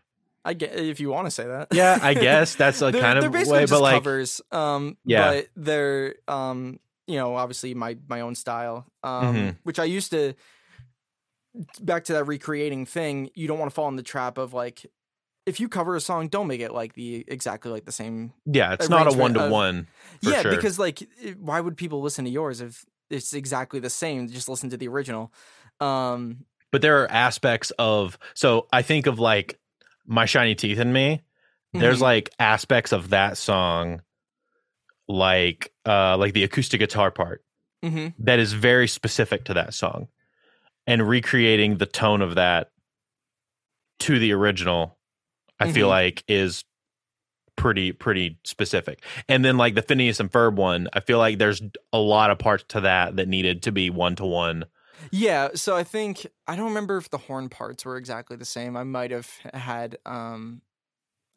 I 0.46 0.54
get 0.54 0.76
if 0.76 1.00
you 1.00 1.10
want 1.10 1.26
to 1.28 1.32
say 1.32 1.46
that. 1.48 1.70
Yeah, 1.74 1.98
I 2.02 2.14
guess 2.28 2.56
that's 2.56 2.82
a 2.82 2.92
kind 2.92 3.18
of 3.20 3.34
way, 3.34 3.44
just 3.44 3.72
but 3.72 3.82
like 3.82 3.96
covers. 3.96 4.42
Um, 4.52 4.96
Yeah. 5.04 5.32
but 5.32 5.48
they're 5.56 6.16
um, 6.28 6.80
you 7.08 7.16
know, 7.18 7.36
obviously 7.36 7.74
my 7.74 7.98
my 8.08 8.22
own 8.22 8.36
style. 8.36 8.86
Um, 9.04 9.36
Mhm. 9.36 9.58
which 9.64 9.80
I 9.80 9.84
used 9.86 10.12
to. 10.12 10.34
Back 11.80 12.04
to 12.06 12.14
that 12.14 12.26
recreating 12.26 12.86
thing, 12.86 13.30
you 13.34 13.48
don't 13.48 13.58
want 13.58 13.72
to 13.72 13.74
fall 13.74 13.88
in 13.88 13.96
the 13.96 14.04
trap 14.04 14.38
of 14.38 14.54
like, 14.54 14.86
if 15.46 15.62
you 15.62 15.70
cover 15.70 15.96
a 15.96 16.02
song, 16.02 16.28
don't 16.28 16.48
make 16.48 16.60
it 16.60 16.74
like 16.74 16.96
the 16.96 17.24
exactly 17.30 17.72
like 17.72 17.86
the 17.86 17.94
same. 17.94 18.34
yeah, 18.46 18.74
it's 18.74 18.90
not 18.90 19.08
a 19.14 19.18
one 19.18 19.34
to 19.36 19.48
one. 19.50 19.88
Yeah, 20.22 20.42
sure. 20.42 20.52
because 20.54 20.78
like, 20.78 21.08
why 21.40 21.62
would 21.62 21.78
people 21.78 22.02
listen 22.02 22.26
to 22.26 22.32
yours 22.32 22.60
if 22.60 22.84
it's 23.10 23.34
exactly 23.34 23.80
the 23.80 23.90
same? 23.90 24.28
Just 24.28 24.50
listen 24.50 24.70
to 24.72 24.76
the 24.78 24.90
original. 24.90 25.32
Um, 25.80 26.44
But 26.74 26.82
there 26.82 27.02
are 27.04 27.10
aspects 27.10 27.72
of 27.80 28.18
so 28.34 28.68
I 28.74 28.82
think 28.82 29.08
of 29.08 29.18
like 29.20 29.58
my 30.06 30.26
shiny 30.26 30.56
teeth 30.56 30.80
in 30.80 30.92
me. 30.94 31.22
There's 31.74 31.98
mhm. 32.00 32.04
like 32.04 32.30
aspects 32.40 32.92
of 32.92 33.10
that 33.10 33.38
song, 33.38 34.02
like 35.08 35.72
uh 35.86 36.18
like 36.18 36.34
the 36.34 36.44
acoustic 36.44 36.80
guitar 36.80 37.12
part 37.12 37.44
Mhm. 37.84 38.14
that 38.20 38.40
is 38.40 38.54
very 38.54 38.88
specific 38.88 39.44
to 39.46 39.54
that 39.54 39.74
song 39.74 40.08
and 40.88 41.08
recreating 41.08 41.78
the 41.78 41.86
tone 41.86 42.22
of 42.24 42.36
that 42.36 42.72
to 44.00 44.18
the 44.18 44.32
original 44.34 44.98
i 45.60 45.72
feel 45.72 45.88
Mhm. 45.88 45.92
like 45.92 46.24
is 46.28 46.64
pretty 47.56 47.92
pretty 47.92 48.40
specific 48.44 49.04
and 49.30 49.46
then 49.46 49.58
like 49.58 49.76
the 49.76 49.84
phineas 49.84 50.20
and 50.20 50.32
ferb 50.32 50.56
one 50.56 50.88
i 50.94 51.00
feel 51.02 51.20
like 51.20 51.38
there's 51.38 51.62
a 51.94 52.00
lot 52.00 52.32
of 52.32 52.40
parts 52.40 52.64
to 52.70 52.82
that 52.82 53.16
that 53.18 53.28
needed 53.28 53.62
to 53.64 53.72
be 53.72 53.92
one 53.92 54.16
to 54.16 54.26
one 54.26 54.66
Yeah, 55.12 55.50
so 55.56 55.76
I 55.76 55.84
think 55.84 56.26
I 56.48 56.56
don't 56.56 56.66
remember 56.68 56.98
if 56.98 57.10
the 57.10 57.18
horn 57.18 57.50
parts 57.50 57.86
were 57.86 57.98
exactly 57.98 58.38
the 58.38 58.46
same. 58.46 58.76
I 58.78 58.84
might 58.84 59.12
have 59.12 59.30
had 59.54 59.98
um 60.06 60.62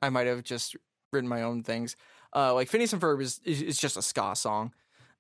I 0.03 0.09
might 0.11 0.27
have 0.27 0.43
just 0.45 0.77
written 1.13 1.29
my 1.29 1.43
own 1.43 1.63
things. 1.63 1.97
Uh 2.35 2.55
like 2.55 2.69
Phineas 2.69 2.93
and 2.93 3.03
Ferb 3.03 3.21
is 3.23 3.41
is, 3.45 3.63
is 3.63 3.79
just 3.79 3.97
a 3.97 4.03
ska 4.03 4.35
song. 4.37 4.73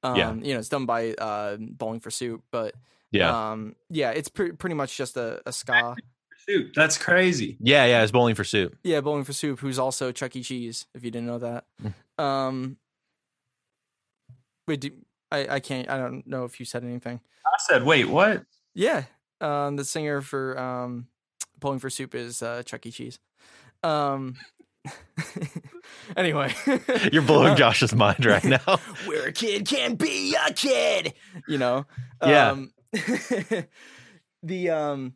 Um 0.03 0.17
Yeah. 0.17 0.35
you 0.35 0.53
know, 0.55 0.59
it's 0.61 0.69
done 0.69 0.87
by 0.87 1.13
uh 1.15 1.57
Bowling 1.59 2.01
for 2.01 2.11
Soup, 2.11 2.43
but 2.51 2.75
yeah 3.11 3.51
um 3.53 3.75
yeah, 3.91 4.11
it's 4.11 4.29
pre- 4.29 4.53
pretty 4.53 4.75
much 4.75 4.97
just 4.97 5.17
a, 5.17 5.41
a 5.47 5.53
ska. 5.53 5.97
Shoot, 6.47 6.73
that's 6.75 6.97
crazy. 6.97 7.57
yeah 7.61 7.85
yeah 7.85 8.03
it's 8.03 8.13
bowling 8.13 8.35
for 8.35 8.45
soup 8.45 8.77
Yeah, 8.83 9.01
Bowling 9.03 9.25
for 9.25 9.33
Soup 9.35 9.59
who's 9.61 9.79
also 9.79 10.13
Chuck 10.13 10.35
E. 10.37 10.43
Cheese 10.43 10.87
if 10.95 11.05
you 11.05 11.11
didn't 11.11 11.27
know 11.27 11.39
that. 11.39 11.65
Mm. 11.83 12.23
Um 12.23 12.77
Wait, 14.67 14.81
do, 14.81 14.91
I 15.31 15.57
I 15.57 15.61
can't 15.61 15.89
I 15.91 15.99
don't 15.99 16.27
know 16.27 16.45
if 16.45 16.59
you 16.61 16.67
said 16.67 16.85
anything. 16.85 17.21
I 17.47 17.51
said, 17.69 17.85
wait, 17.85 18.09
what? 18.09 18.45
Yeah. 18.75 19.05
Um, 19.41 19.77
the 19.77 19.85
singer 19.85 20.21
for 20.21 20.59
um, 20.59 21.07
Bowling 21.59 21.79
for 21.79 21.91
Soup 21.91 22.15
is 22.15 22.43
uh, 22.43 22.63
Chuck 22.65 22.85
E. 22.87 22.91
Cheese. 22.91 23.19
Um, 23.83 24.37
anyway, 26.17 26.53
you're 27.13 27.23
blowing 27.23 27.51
Uh, 27.53 27.55
josh's 27.57 27.95
mind 27.95 28.25
right 28.25 28.45
now 28.67 28.79
Where 29.07 29.29
a 29.29 29.33
kid 29.33 29.67
can 29.67 29.95
be 29.95 30.35
a 30.47 30.53
kid, 30.53 31.15
you 31.47 31.59
know. 31.59 31.87
Yeah. 32.25 32.51
Um, 32.51 32.73
the 34.43 34.71
um. 34.71 35.15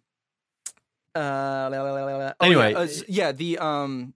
Uh, 1.14 1.68
la- 1.70 1.82
la- 1.82 2.04
la- 2.04 2.32
oh, 2.40 2.46
Anyway. 2.46 2.72
yeah, 2.72 2.78
uh, 2.78 2.86
yeah, 3.06 3.32
the 3.32 3.58
um, 3.58 4.14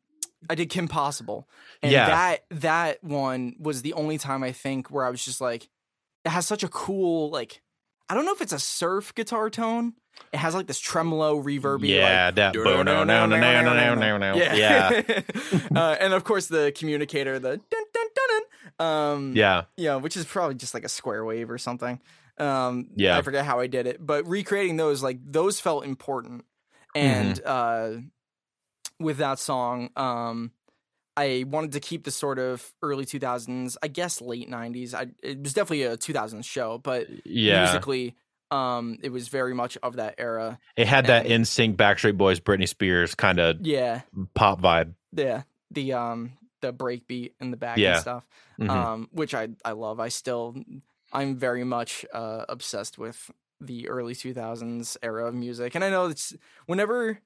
I 0.49 0.55
did 0.55 0.71
Kim 0.71 0.89
Possible, 0.89 1.47
and 1.83 1.93
Yeah. 1.93 2.07
that 2.07 2.45
that 2.63 3.05
one 3.05 3.55
was 3.59 3.83
the 3.83 3.93
only 3.93 4.17
time 4.17 4.43
I 4.43 4.53
think 4.53 4.91
where 4.91 5.05
I 5.05 5.11
was 5.11 5.23
just 5.23 5.41
like, 5.41 5.69
it 6.27 6.31
has 6.31 6.47
such 6.47 6.63
a 6.63 6.69
cool 6.69 7.31
like, 7.31 7.63
I 8.11 8.15
don't 8.15 8.25
know 8.27 8.33
if 8.35 8.43
it's 8.43 8.53
a 8.53 8.59
surf 8.59 9.15
guitar 9.15 9.49
tone. 9.49 9.95
It 10.33 10.39
has 10.39 10.55
like 10.55 10.67
this 10.67 10.79
tremolo 10.81 11.43
reverby. 11.43 11.89
yeah 11.89 12.27
like, 12.27 12.35
that 12.37 12.55
bo 12.55 12.83
no 12.83 13.05
no 13.05 13.27
no 13.27 13.37
no 13.37 13.63
no 13.63 13.95
no 13.95 14.17
no 14.19 14.35
yeah, 14.37 14.55
yeah 14.55 15.21
uh, 15.75 15.97
and 16.01 16.13
of 16.15 16.25
course 16.25 16.47
the 16.47 16.73
communicator, 16.77 17.39
the 17.39 17.57
dun 17.57 17.85
dun 17.95 18.07
dun 18.15 18.29
dun. 18.79 18.87
Um, 18.87 19.33
yeah 19.37 19.65
yeah, 19.77 19.97
which 19.97 20.17
is 20.17 20.25
probably 20.25 20.55
just 20.57 20.75
like 20.75 20.85
a 20.85 20.89
square 20.89 21.25
wave 21.25 21.51
or 21.51 21.59
something. 21.59 22.01
Um, 22.39 22.89
Yeah. 22.97 23.17
I 23.19 23.23
forget 23.23 23.45
how 23.47 23.61
I 23.61 23.67
did 23.67 23.87
it, 23.87 24.05
but 24.05 24.27
recreating 24.27 24.77
those, 24.77 25.03
like 25.03 25.19
those 25.25 25.61
felt 25.61 25.85
important. 25.85 26.45
And 26.95 27.37
Mm-hmm. 27.37 28.01
uh, 28.01 28.01
with 28.99 29.19
that 29.19 29.39
song, 29.39 29.91
um, 29.97 30.51
I 31.17 31.45
wanted 31.49 31.73
to 31.73 31.81
keep 31.81 32.05
the 32.05 32.11
sort 32.11 32.39
of 32.39 32.73
early 32.83 33.05
2000s, 33.05 33.77
I 33.83 33.89
guess 33.89 34.21
late 34.21 34.49
90s. 34.49 34.95
I 34.95 35.07
it 35.23 35.43
was 35.43 35.55
definitely 35.55 35.85
a 35.85 35.97
2000s 35.97 36.45
show, 36.45 36.79
but 36.79 37.07
yeah 37.25 37.63
musically, 37.63 38.15
um, 38.51 38.99
it 39.03 39.11
was 39.11 39.29
very 39.29 39.55
much 39.55 39.79
of 39.83 39.97
that 39.97 40.15
era. 40.19 40.59
It 40.77 40.87
had 40.87 41.07
that 41.07 41.27
NSYNC 41.27 41.77
Backstreet 41.77 42.17
Boys, 42.17 42.39
Britney 42.41 42.69
Spears 42.69 43.15
kind 43.15 43.39
of 43.39 43.59
Yeah, 43.61 44.03
pop 44.35 44.61
vibe. 44.61 44.95
yeah, 45.13 45.43
the 45.71 45.93
um 45.95 46.33
the 46.61 46.73
break 46.73 47.07
beat 47.07 47.35
in 47.41 47.51
the 47.51 47.57
back 47.57 47.79
Yeah. 47.79 47.93
and 47.95 48.01
stuff. 48.01 48.27
Mhm. 48.61 48.71
Um, 48.71 49.09
which 49.13 49.35
I 49.35 49.49
I 49.65 49.73
love. 49.73 50.01
I 50.01 50.09
still 50.09 50.55
I'm 51.13 51.37
very 51.37 51.65
much 51.65 52.05
uh 52.13 52.45
obsessed 52.49 52.99
with 52.99 53.31
the 53.61 53.89
early 53.89 54.15
2000s 54.15 54.97
era 55.03 55.27
of 55.27 55.35
music. 55.35 55.75
And 55.75 55.83
I 55.83 55.89
know 55.91 56.07
it's 56.07 56.35
whenever 56.67 57.21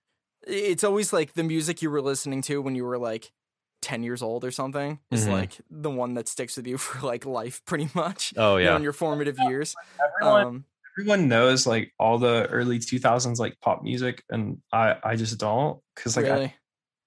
it's 0.47 0.85
always 0.85 1.13
like 1.13 1.35
the 1.35 1.43
music 1.43 1.83
you 1.83 1.91
were 1.91 2.01
listening 2.01 2.41
to 2.43 2.63
when 2.63 2.75
you 2.77 2.85
were 2.85 2.99
like 2.99 3.33
10 3.81 4.03
years 4.03 4.23
old 4.23 4.45
or 4.45 4.51
something 4.51 5.01
is 5.11 5.27
Mhm. 5.27 5.33
like 5.33 5.53
the 5.71 5.91
one 5.91 6.15
that 6.15 6.29
sticks 6.29 6.57
with 6.57 6.67
you 6.67 6.79
for 6.87 7.07
like 7.07 7.25
life 7.27 7.65
pretty 7.65 7.89
much. 7.95 8.33
oh 8.37 8.57
You 8.57 8.65
know, 8.65 8.71
yeah. 8.73 8.77
in 8.77 8.83
your 8.83 8.93
formative 8.93 9.39
years. 9.39 9.75
Everyone, 10.21 10.43
Um 10.47 10.65
everyone 10.99 11.29
knows 11.29 11.67
like 11.67 11.93
all 11.99 12.19
the 12.19 12.47
early 12.51 12.79
2000s 12.79 13.39
like 13.41 13.59
pop 13.61 13.83
music, 13.83 14.23
and 14.31 14.59
I 14.73 14.97
I 15.05 15.17
just 15.17 15.39
don't 15.39 15.81
because 15.95 16.17
like 16.17 16.27
I, 16.27 16.55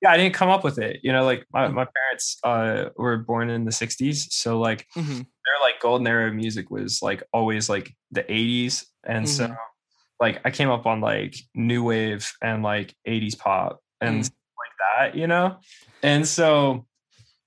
yeah 0.01 0.11
I 0.11 0.17
didn't 0.17 0.33
come 0.35 0.49
up 0.49 0.63
with 0.63 0.79
it. 0.79 0.99
You 1.03 1.11
know, 1.11 1.23
like 1.25 1.45
my 1.53 1.67
Mm. 1.67 1.73
my 1.73 1.85
parents 1.85 2.37
uh 2.43 2.89
were 2.97 3.17
born 3.17 3.49
in 3.49 3.65
the 3.65 3.71
60s, 3.71 4.33
so 4.33 4.59
like 4.59 4.87
Mhm. 4.95 5.25
their 5.45 5.59
like 5.61 5.79
golden 5.81 6.07
era 6.07 6.27
of 6.29 6.33
music 6.35 6.71
was 6.71 7.01
like 7.01 7.23
always 7.33 7.69
like 7.69 7.93
the 8.11 8.23
80s, 8.31 8.85
and 9.05 9.27
so 9.29 9.45
Mhm. 9.47 9.57
like 10.19 10.41
I 10.45 10.51
came 10.51 10.69
up 10.69 10.85
on 10.85 11.01
like 11.01 11.35
new 11.55 11.83
wave 11.83 12.31
and 12.41 12.63
like 12.63 12.95
80s 13.05 13.35
pop 13.35 13.81
and 14.01 14.21
Mm. 14.21 14.25
stuff 14.25 14.35
like 14.35 14.42
that, 14.97 15.15
you 15.15 15.27
know, 15.27 15.57
and 16.01 16.27
so 16.27 16.85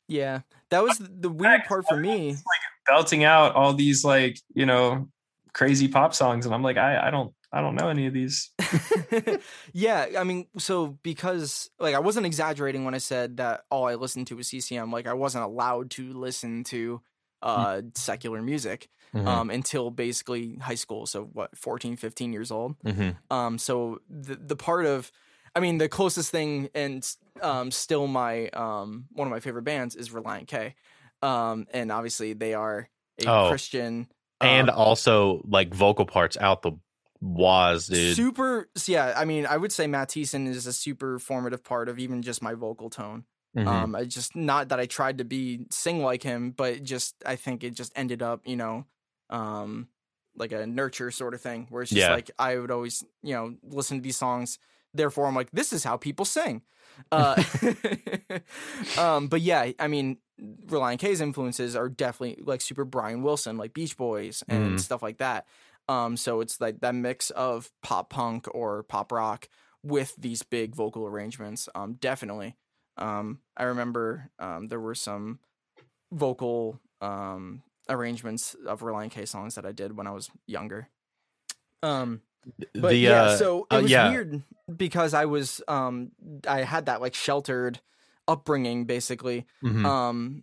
Yeah. 0.08 0.40
That 0.70 0.82
was 0.82 0.98
the 0.98 1.28
weird 1.28 1.64
part 1.64 1.86
for 1.86 1.96
me. 1.96 2.30
Like 2.32 2.42
belting 2.88 3.22
out 3.24 3.54
all 3.54 3.72
these 3.72 4.04
like 4.04 4.38
you 4.54 4.66
know 4.66 5.08
crazy 5.52 5.86
pop 5.88 6.12
songs, 6.14 6.44
and 6.44 6.54
I'm 6.54 6.62
like 6.62 6.76
I 6.76 7.06
I 7.06 7.10
don't 7.10 7.32
I 7.52 7.60
don't 7.60 7.76
know 7.76 7.88
any 7.88 8.06
of 8.06 8.12
these. 8.12 8.50
yeah, 9.72 10.06
I 10.18 10.24
mean, 10.24 10.46
so 10.58 10.98
because 11.02 11.70
like 11.78 11.94
I 11.94 12.00
wasn't 12.00 12.26
exaggerating 12.26 12.84
when 12.84 12.94
I 12.94 12.98
said 12.98 13.36
that 13.38 13.62
all 13.70 13.86
I 13.86 13.94
listened 13.94 14.26
to 14.28 14.36
was 14.36 14.48
CCM. 14.48 14.90
Like 14.90 15.06
I 15.06 15.14
wasn't 15.14 15.44
allowed 15.44 15.90
to 15.92 16.12
listen 16.12 16.64
to 16.64 17.00
uh 17.42 17.82
secular 17.94 18.40
music 18.42 18.88
Mhm. 19.14 19.26
um 19.26 19.50
until 19.50 19.90
basically 19.90 20.56
high 20.56 20.74
school. 20.74 21.06
So 21.06 21.24
what, 21.32 21.56
14, 21.56 21.96
15 21.96 22.32
years 22.32 22.50
old. 22.50 22.76
Mhm. 22.82 23.16
Um 23.30 23.58
so 23.58 24.00
the 24.10 24.34
the 24.34 24.56
part 24.56 24.84
of 24.86 25.12
I 25.54 25.60
mean 25.60 25.78
the 25.78 25.88
closest 25.88 26.30
thing 26.32 26.70
and 26.74 27.06
um 27.42 27.70
still 27.70 28.06
my 28.06 28.48
um 28.50 29.06
one 29.12 29.26
of 29.28 29.32
my 29.32 29.40
favorite 29.40 29.62
bands 29.64 29.94
is 29.94 30.10
Relient 30.10 30.46
K. 30.48 30.74
Um 31.22 31.66
and 31.72 31.90
obviously 31.92 32.32
they 32.32 32.54
are 32.54 32.88
a 33.18 33.26
Oh. 33.26 33.48
Christian 33.48 34.08
and 34.40 34.68
um, 34.68 34.76
also 34.76 35.42
like 35.46 35.72
vocal 35.74 36.06
parts 36.06 36.36
out 36.36 36.62
the 36.62 36.72
waz, 37.20 37.86
dude. 37.86 38.16
Super, 38.16 38.68
yeah. 38.86 39.14
I 39.16 39.24
mean, 39.24 39.46
I 39.46 39.56
would 39.56 39.72
say 39.72 39.86
Matt 39.86 40.08
Thiessen 40.10 40.46
is 40.48 40.66
a 40.66 40.72
super 40.72 41.18
formative 41.18 41.62
part 41.64 41.88
of 41.88 41.98
even 41.98 42.20
just 42.22 42.42
my 42.42 42.54
vocal 42.54 42.90
tone. 42.90 43.24
Mhm. 43.56 43.66
Um, 43.66 43.94
I 43.94 44.04
just 44.04 44.36
not 44.36 44.68
that 44.68 44.80
I 44.80 44.86
tried 44.86 45.18
to 45.18 45.24
be 45.24 45.66
sing 45.70 46.02
like 46.02 46.22
him, 46.22 46.50
but 46.50 46.82
just 46.82 47.14
I 47.24 47.36
think 47.36 47.64
it 47.64 47.74
just 47.74 47.92
ended 47.96 48.22
up, 48.22 48.46
you 48.46 48.56
know, 48.56 48.86
um, 49.30 49.88
like 50.36 50.52
a 50.52 50.66
nurture 50.66 51.10
sort 51.10 51.32
of 51.32 51.40
thing, 51.40 51.66
where 51.70 51.82
it's 51.82 51.92
just 51.92 52.08
Yeah. 52.08 52.10
like 52.10 52.30
I 52.38 52.58
would 52.58 52.70
always, 52.70 53.02
you 53.22 53.32
know, 53.34 53.56
listen 53.62 53.98
to 53.98 54.02
these 54.02 54.18
songs. 54.18 54.58
Therefore, 54.96 55.26
I'm 55.26 55.34
like, 55.34 55.50
this 55.52 55.72
is 55.72 55.84
how 55.84 55.96
people 55.96 56.24
sing. 56.24 56.62
Uh, 57.12 57.36
um, 58.96 59.28
but 59.28 59.40
yeah, 59.42 59.70
I 59.78 59.86
mean, 59.86 60.18
Relient 60.66 60.98
K's 60.98 61.20
influences 61.20 61.76
are 61.76 61.88
definitely 61.88 62.42
like 62.44 62.60
super 62.60 62.84
Brian 62.84 63.22
Wilson, 63.22 63.56
like 63.58 63.74
Beach 63.74 63.96
Boys 63.96 64.42
and 64.48 64.76
Mhm. 64.76 64.80
stuff 64.80 65.02
like 65.02 65.18
that. 65.18 65.46
Um, 65.88 66.16
so 66.16 66.40
it's 66.40 66.60
like 66.60 66.80
that 66.80 66.94
mix 66.94 67.30
of 67.30 67.70
pop 67.82 68.10
punk 68.10 68.46
or 68.54 68.82
pop 68.82 69.12
rock 69.12 69.48
with 69.82 70.14
these 70.16 70.42
big 70.42 70.74
vocal 70.74 71.06
arrangements. 71.06 71.68
Um, 71.74 71.94
definitely. 71.94 72.56
Um, 72.96 73.40
I 73.56 73.64
remember 73.64 74.30
um, 74.38 74.68
there 74.68 74.80
were 74.80 74.94
some 74.94 75.38
vocal 76.12 76.80
um, 77.00 77.62
arrangements 77.88 78.54
of 78.66 78.82
Reliant 78.82 79.12
K 79.12 79.26
songs 79.26 79.54
that 79.54 79.66
I 79.66 79.72
did 79.72 79.96
when 79.96 80.06
I 80.06 80.12
was 80.12 80.30
younger. 80.46 80.88
Um, 81.82 82.22
but 82.74 82.90
the 82.90 82.96
yeah, 82.98 83.22
uh, 83.22 83.36
so 83.36 83.66
it 83.70 83.74
uh, 83.76 83.82
was 83.82 83.90
yeah. 83.90 84.10
weird 84.10 84.42
because 84.74 85.14
I 85.14 85.24
was 85.26 85.62
um, 85.68 86.12
I 86.48 86.62
had 86.62 86.86
that 86.86 87.00
like 87.00 87.14
sheltered 87.14 87.80
upbringing 88.28 88.86
basically 88.86 89.46
Mhm. 89.62 89.84
um 89.84 90.42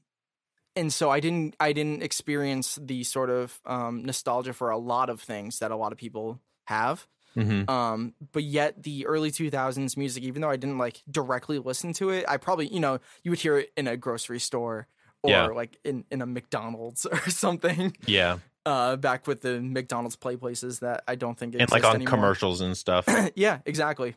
and 0.76 0.92
so 0.94 1.10
i 1.10 1.20
didn't 1.20 1.54
i 1.60 1.74
didn't 1.74 2.02
experience 2.02 2.80
the 2.82 3.04
sort 3.04 3.30
of 3.30 3.60
um 3.66 4.06
nostalgia 4.06 4.54
for 4.54 4.70
a 4.70 4.78
lot 4.78 5.10
of 5.10 5.20
things 5.20 5.60
that 5.60 5.70
a 5.70 5.76
lot 5.76 5.92
of 5.92 5.98
people 5.98 6.40
have 6.68 7.06
Mhm. 7.36 7.70
um 7.70 8.14
but 8.32 8.44
yet 8.44 8.82
the 8.84 9.06
early 9.06 9.32
2000s 9.32 9.98
music 9.98 10.24
even 10.24 10.42
though 10.42 10.50
i 10.50 10.56
didn't 10.56 10.78
like 10.78 11.02
directly 11.12 11.60
listen 11.60 11.92
to 11.92 12.10
it 12.10 12.24
i 12.30 12.38
probably 12.38 12.68
you 12.74 12.80
know 12.80 13.00
you 13.22 13.32
would 13.32 13.40
hear 13.42 13.58
it 13.58 13.74
in 13.76 13.86
a 13.90 13.98
grocery 13.98 14.40
store 14.40 14.88
or 15.24 15.30
Yeah. 15.32 15.48
like 15.48 15.78
in 15.84 16.06
in 16.10 16.22
a 16.22 16.26
mcdonald's 16.26 17.06
or 17.12 17.30
something 17.30 17.98
yeah, 18.06 18.38
uh 18.66 18.96
back 18.96 19.28
with 19.28 19.42
the 19.42 19.60
mcdonald's 19.60 20.16
play 20.16 20.36
places 20.36 20.80
that 20.80 21.04
i 21.08 21.16
don't 21.16 21.38
think 21.38 21.56
and 21.56 21.72
like 21.72 21.84
on 21.84 21.96
anymore. 21.96 22.10
commercials 22.10 22.62
and 22.62 22.78
stuff. 22.78 23.08
yeah, 23.36 23.60
exactly. 23.66 24.16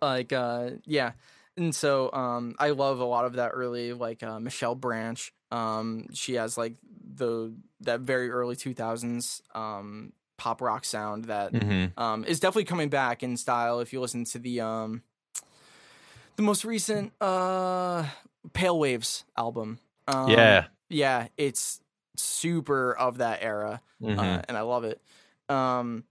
Like 0.00 0.32
uh 0.32 0.70
yeah. 0.86 1.12
And 1.56 1.74
so 1.74 2.12
um 2.12 2.54
I 2.58 2.70
love 2.70 3.00
a 3.00 3.04
lot 3.04 3.24
of 3.24 3.34
that 3.34 3.50
early 3.54 3.92
like 3.92 4.22
uh 4.22 4.40
Michelle 4.40 4.74
Branch. 4.74 5.32
Um 5.50 6.06
she 6.12 6.34
has 6.34 6.58
like 6.58 6.74
the 7.16 7.54
that 7.80 8.00
very 8.00 8.30
early 8.30 8.56
2000s 8.56 9.40
um 9.54 10.12
pop 10.36 10.60
rock 10.60 10.84
sound 10.84 11.26
that 11.26 11.52
hmm 11.54 11.86
um 11.96 12.24
is 12.24 12.40
definitely 12.40 12.64
coming 12.64 12.88
back 12.88 13.22
in 13.22 13.36
style 13.36 13.80
if 13.80 13.92
you 13.92 14.00
listen 14.00 14.24
to 14.24 14.38
the 14.38 14.60
um 14.60 15.02
the 16.36 16.42
most 16.42 16.64
recent 16.64 17.12
uh 17.20 18.04
Pale 18.52 18.78
Waves 18.78 19.24
album. 19.38 19.78
Um, 20.06 20.30
yeah. 20.30 20.66
Yeah, 20.90 21.28
it's 21.38 21.80
super 22.16 22.92
of 22.96 23.18
that 23.18 23.40
era 23.42 23.80
Mhm. 24.02 24.18
uh, 24.18 24.42
and 24.48 24.56
I 24.56 24.62
love 24.62 24.84
it. 24.84 25.00
Um, 25.48 26.04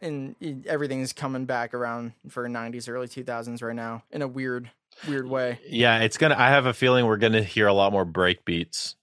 and 0.00 0.34
everything's 0.66 1.12
coming 1.12 1.44
back 1.44 1.74
around 1.74 2.12
for 2.28 2.48
90s, 2.48 2.88
early 2.88 3.06
2000s 3.08 3.62
right 3.62 3.74
now 3.76 4.02
in 4.10 4.22
a 4.22 4.28
weird, 4.28 4.70
weird 5.06 5.28
way. 5.28 5.58
yeah, 5.68 5.98
it's 6.00 6.16
gonna. 6.16 6.36
I 6.38 6.48
have 6.48 6.66
a 6.66 6.72
feeling 6.72 7.06
we're 7.06 7.16
gonna 7.18 7.42
hear 7.42 7.66
a 7.66 7.72
lot 7.74 7.92
more 7.92 8.04
break 8.04 8.44
beats 8.44 8.96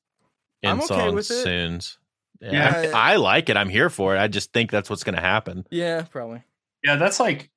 in 0.63 0.71
I'm 0.71 0.77
okay 0.79 0.87
songs 0.87 1.27
soon. 1.27 1.79
Yeah, 2.39 2.81
Yeah. 2.83 2.91
I, 2.97 3.13
I 3.13 3.15
like 3.17 3.49
it. 3.49 3.57
I'm 3.57 3.69
here 3.69 3.89
for 3.89 4.15
it. 4.15 4.19
I 4.19 4.27
just 4.27 4.53
think 4.53 4.71
that's 4.71 4.89
what's 4.89 5.03
gonna 5.03 5.21
happen. 5.21 5.67
Yeah, 5.69 6.03
probably. 6.03 6.43
Yeah, 6.83 6.95
that's 6.95 7.19
like 7.19 7.51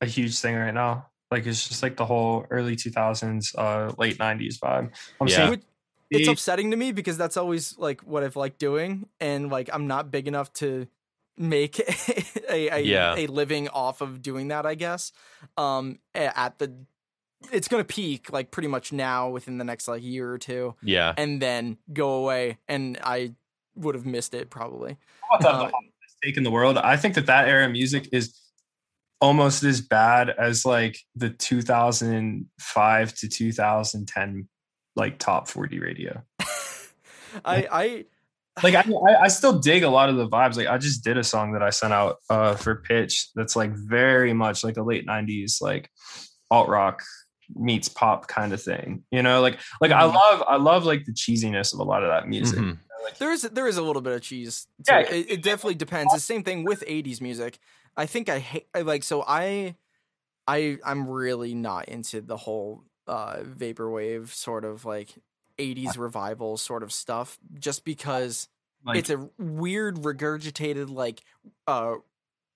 a 0.00 0.06
huge 0.06 0.38
thing 0.38 0.54
right 0.56 0.74
now. 0.74 1.06
Like 1.30 1.46
it's 1.46 1.68
just 1.68 1.82
like 1.82 1.96
the 1.96 2.06
whole 2.06 2.46
early 2.50 2.74
2000s, 2.76 3.54
uh, 3.58 3.92
late 3.98 4.18
90s 4.18 4.58
vibe. 4.58 4.92
I'm 5.20 5.26
Yeah. 5.28 5.36
seeing 5.36 5.50
Which- 5.50 5.64
It's 6.10 6.28
upsetting 6.28 6.70
to 6.70 6.76
me 6.76 6.92
because 6.92 7.16
that's 7.18 7.36
always 7.36 7.76
like 7.78 8.00
what 8.02 8.22
I've 8.24 8.36
liked 8.36 8.58
doing, 8.58 9.08
and 9.20 9.50
like 9.50 9.68
I'm 9.72 9.86
not 9.86 10.10
big 10.10 10.26
enough 10.28 10.52
to 10.54 10.86
make 11.36 11.78
a 12.50 12.68
a, 12.68 12.80
Yeah. 12.80 13.14
a 13.16 13.26
living 13.26 13.68
off 13.68 14.00
of 14.00 14.22
doing 14.22 14.48
that. 14.48 14.64
I 14.66 14.74
guess. 14.74 15.12
Um, 15.56 15.98
at 16.14 16.58
the, 16.58 16.74
it's 17.52 17.68
gonna 17.68 17.84
peak 17.84 18.32
like 18.32 18.50
pretty 18.50 18.68
much 18.68 18.92
now 18.92 19.28
within 19.28 19.58
the 19.58 19.64
next 19.64 19.86
like 19.88 20.02
year 20.02 20.30
or 20.32 20.38
two, 20.38 20.74
Yeah, 20.82 21.12
and 21.16 21.40
then 21.42 21.76
go 21.92 22.14
away, 22.14 22.58
and 22.68 22.98
I 23.04 23.34
would 23.76 23.94
have 23.94 24.06
missed 24.06 24.34
it 24.34 24.50
probably. 24.50 24.96
about 25.30 25.40
to 25.42 25.48
Uh, 25.48 25.58
the 25.58 25.64
hottest 25.64 26.16
take 26.24 26.36
in 26.36 26.42
the 26.42 26.50
world. 26.50 26.78
I 26.78 26.96
think 26.96 27.14
that 27.14 27.26
that 27.26 27.48
era 27.48 27.66
of 27.66 27.72
music 27.72 28.08
is 28.12 28.34
almost 29.20 29.62
as 29.62 29.80
bad 29.80 30.30
as 30.30 30.64
like 30.64 30.98
the 31.14 31.30
2005 31.30 33.14
to 33.14 33.28
2010 33.28 34.48
like 34.98 35.18
top 35.18 35.48
40 35.48 35.78
radio. 35.78 36.22
I 37.44 37.66
I 37.70 38.04
Like 38.62 38.74
I, 38.74 38.80
I, 38.82 39.22
I 39.24 39.28
still 39.28 39.58
dig 39.58 39.82
a 39.84 39.88
lot 39.90 40.08
of 40.10 40.16
the 40.16 40.28
vibes. 40.28 40.56
Like 40.56 40.66
I 40.66 40.78
just 40.78 41.04
did 41.04 41.16
a 41.16 41.24
song 41.24 41.52
that 41.52 41.62
I 41.62 41.70
sent 41.70 41.92
out 41.92 42.16
uh, 42.28 42.54
for 42.56 42.76
pitch 42.82 43.28
that's 43.34 43.54
like 43.56 43.70
very 43.72 44.32
much 44.32 44.64
like 44.64 44.76
a 44.76 44.82
late 44.82 45.06
90s 45.06 45.60
like 45.60 45.90
alt 46.50 46.68
rock 46.68 47.02
meets 47.54 47.88
pop 47.88 48.26
kind 48.28 48.52
of 48.52 48.62
thing. 48.62 49.04
You 49.10 49.22
know, 49.22 49.40
like 49.40 49.58
like 49.80 49.92
I 49.92 50.02
Mhm. 50.02 50.14
love 50.14 50.42
I 50.48 50.56
love 50.56 50.84
like 50.84 51.04
the 51.04 51.12
cheesiness 51.12 51.72
of 51.72 51.80
a 51.80 51.84
lot 51.84 52.02
of 52.02 52.08
that 52.10 52.28
music. 52.28 52.58
Mhm. 52.58 52.78
there 53.18 53.32
is 53.32 53.42
there 53.42 53.66
is 53.66 53.76
a 53.76 53.82
little 53.82 54.02
bit 54.02 54.12
of 54.14 54.22
cheese. 54.22 54.66
To 54.86 54.92
Yeah, 54.92 55.00
it. 55.00 55.10
It, 55.12 55.30
it 55.30 55.42
definitely 55.42 55.76
depends. 55.76 56.12
The 56.12 56.20
same 56.20 56.42
thing 56.42 56.64
with 56.64 56.82
'80s 56.86 57.20
music. 57.20 57.58
I 57.96 58.06
think 58.06 58.28
I 58.28 58.38
hate 58.38 58.68
I 58.74 58.82
like 58.82 59.02
so 59.02 59.24
I 59.26 59.76
I 60.46 60.78
I'm 60.84 61.08
really 61.08 61.54
not 61.54 61.88
into 61.88 62.20
the 62.20 62.36
whole 62.36 62.84
uh 63.08 63.38
vaporwave 63.42 64.28
sort 64.28 64.64
of 64.64 64.84
like 64.84 65.08
80s 65.58 65.98
revival 65.98 66.56
sort 66.56 66.82
of 66.84 66.92
stuff 66.92 67.38
just 67.58 67.84
because 67.84 68.48
Like 68.84 68.98
it's 68.98 69.10
a 69.10 69.28
weird 69.38 69.96
regurgitated 69.96 70.88
like 70.90 71.22
uh 71.66 71.94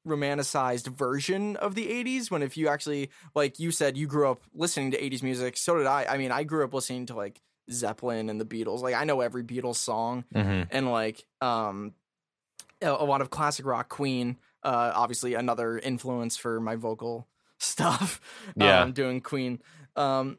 romanticized 0.07 0.88
version 0.88 1.57
of 1.57 1.74
the 1.76 1.86
80s 1.86 2.30
when 2.30 2.42
if 2.42 2.57
you 2.57 2.68
actually 2.68 3.11
like 3.34 3.59
you 3.61 3.70
said 3.70 3.96
you 3.96 4.07
grew 4.09 4.28
up 4.28 4.42
listening 4.53 4.90
to 4.90 5.00
80s 5.00 5.22
music 5.22 5.57
so 5.57 5.76
did 5.78 5.86
I 5.86 6.07
I 6.09 6.16
mean 6.18 6.32
I 6.32 6.42
grew 6.42 6.64
up 6.64 6.74
listening 6.74 7.07
to 7.07 7.14
like 7.14 7.40
Zeppelin 7.70 8.28
and 8.28 8.40
the 8.40 8.44
Beatles 8.44 8.80
like 8.80 8.94
I 8.96 9.05
know 9.05 9.20
every 9.20 9.44
Beatles 9.44 9.76
song 9.76 10.24
Mhm. 10.34 10.66
and 10.70 10.90
like 10.90 11.24
um 11.40 11.94
a, 12.80 12.88
a 12.88 13.05
lot 13.05 13.20
of 13.20 13.30
classic 13.30 13.64
rock 13.64 13.88
Queen 13.88 14.38
uh 14.64 14.90
obviously 14.94 15.34
another 15.34 15.78
influence 15.78 16.36
for 16.36 16.59
my 16.61 16.74
vocal 16.74 17.28
stuff 17.59 18.20
Yeah. 18.57 18.82
um 18.82 18.92
doing 18.92 19.20
Queen 19.20 19.61
um 19.97 20.38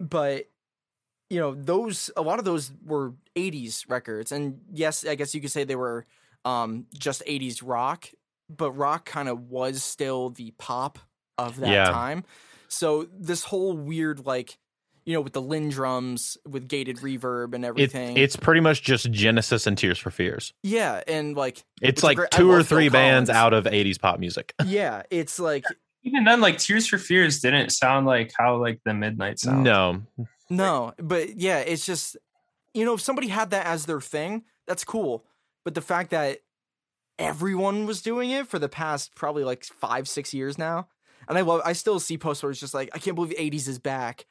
but 0.00 0.44
you 1.30 1.38
know 1.40 1.54
those 1.54 2.10
a 2.16 2.22
lot 2.22 2.38
of 2.38 2.44
those 2.44 2.72
were 2.84 3.12
80s 3.36 3.84
records 3.88 4.32
and 4.32 4.60
yes 4.72 5.06
i 5.06 5.14
guess 5.14 5.34
you 5.34 5.40
could 5.40 5.50
say 5.50 5.64
they 5.64 5.76
were 5.76 6.06
um 6.44 6.86
just 6.96 7.22
80s 7.26 7.60
rock 7.64 8.08
but 8.48 8.72
rock 8.72 9.04
kind 9.04 9.28
of 9.28 9.50
was 9.50 9.82
still 9.84 10.30
the 10.30 10.52
pop 10.58 10.98
of 11.36 11.58
that 11.60 11.70
Yeah. 11.70 11.90
time 11.90 12.24
so 12.68 13.08
this 13.12 13.44
whole 13.44 13.76
weird 13.76 14.24
like 14.26 14.58
you 15.04 15.14
know 15.14 15.20
with 15.22 15.32
the 15.32 15.40
Linn 15.42 15.70
drums 15.70 16.36
with 16.46 16.68
gated 16.68 16.98
reverb 16.98 17.54
and 17.54 17.64
It, 17.64 17.68
everything 17.68 18.16
it's 18.16 18.36
pretty 18.36 18.60
much 18.60 18.82
just 18.82 19.10
Genesis 19.10 19.66
and 19.66 19.76
Tears 19.76 19.98
for 19.98 20.10
Fears. 20.10 20.52
yeah 20.62 21.02
and 21.08 21.36
like 21.36 21.64
It's 21.82 22.02
like 22.02 22.16
great- 22.18 22.30
two 22.30 22.50
or 22.50 22.62
three 22.62 22.88
bands 22.88 23.28
out 23.30 23.52
of 23.54 23.64
80s 23.64 23.98
pop 24.00 24.18
music. 24.20 24.54
yeah 24.66 25.02
it's 25.10 25.38
like 25.38 25.64
Even 26.04 26.24
then, 26.24 26.40
like 26.40 26.58
Tears 26.58 26.86
for 26.88 26.98
Fears 26.98 27.40
didn't 27.40 27.70
sound 27.70 28.06
like 28.06 28.32
how 28.38 28.56
like 28.56 28.80
the 28.84 28.94
Midnight 28.94 29.38
sound. 29.38 29.64
No. 29.64 30.02
No, 30.50 30.94
but 30.98 31.36
yeah, 31.36 31.58
it's 31.58 31.84
just 31.84 32.16
you 32.74 32.84
know, 32.84 32.94
if 32.94 33.00
somebody 33.00 33.28
had 33.28 33.50
that 33.50 33.66
as 33.66 33.86
their 33.86 34.00
thing, 34.00 34.44
that's 34.66 34.84
cool. 34.84 35.24
But 35.64 35.74
the 35.74 35.80
fact 35.80 36.10
that 36.10 36.38
everyone 37.18 37.86
was 37.86 38.02
doing 38.02 38.30
it 38.30 38.46
for 38.46 38.58
the 38.58 38.68
past 38.68 39.14
probably 39.14 39.44
like 39.44 39.64
five, 39.64 40.08
six 40.08 40.32
years 40.32 40.56
now, 40.58 40.88
and 41.28 41.36
I 41.36 41.40
love, 41.42 41.60
I 41.64 41.72
still 41.72 41.98
see 42.00 42.16
posts 42.16 42.42
where 42.42 42.50
it's 42.50 42.60
just 42.60 42.74
like, 42.74 42.90
I 42.94 42.98
can't 42.98 43.14
believe 43.16 43.36
'80s 43.36 43.68
is 43.68 43.78
back. 43.78 44.26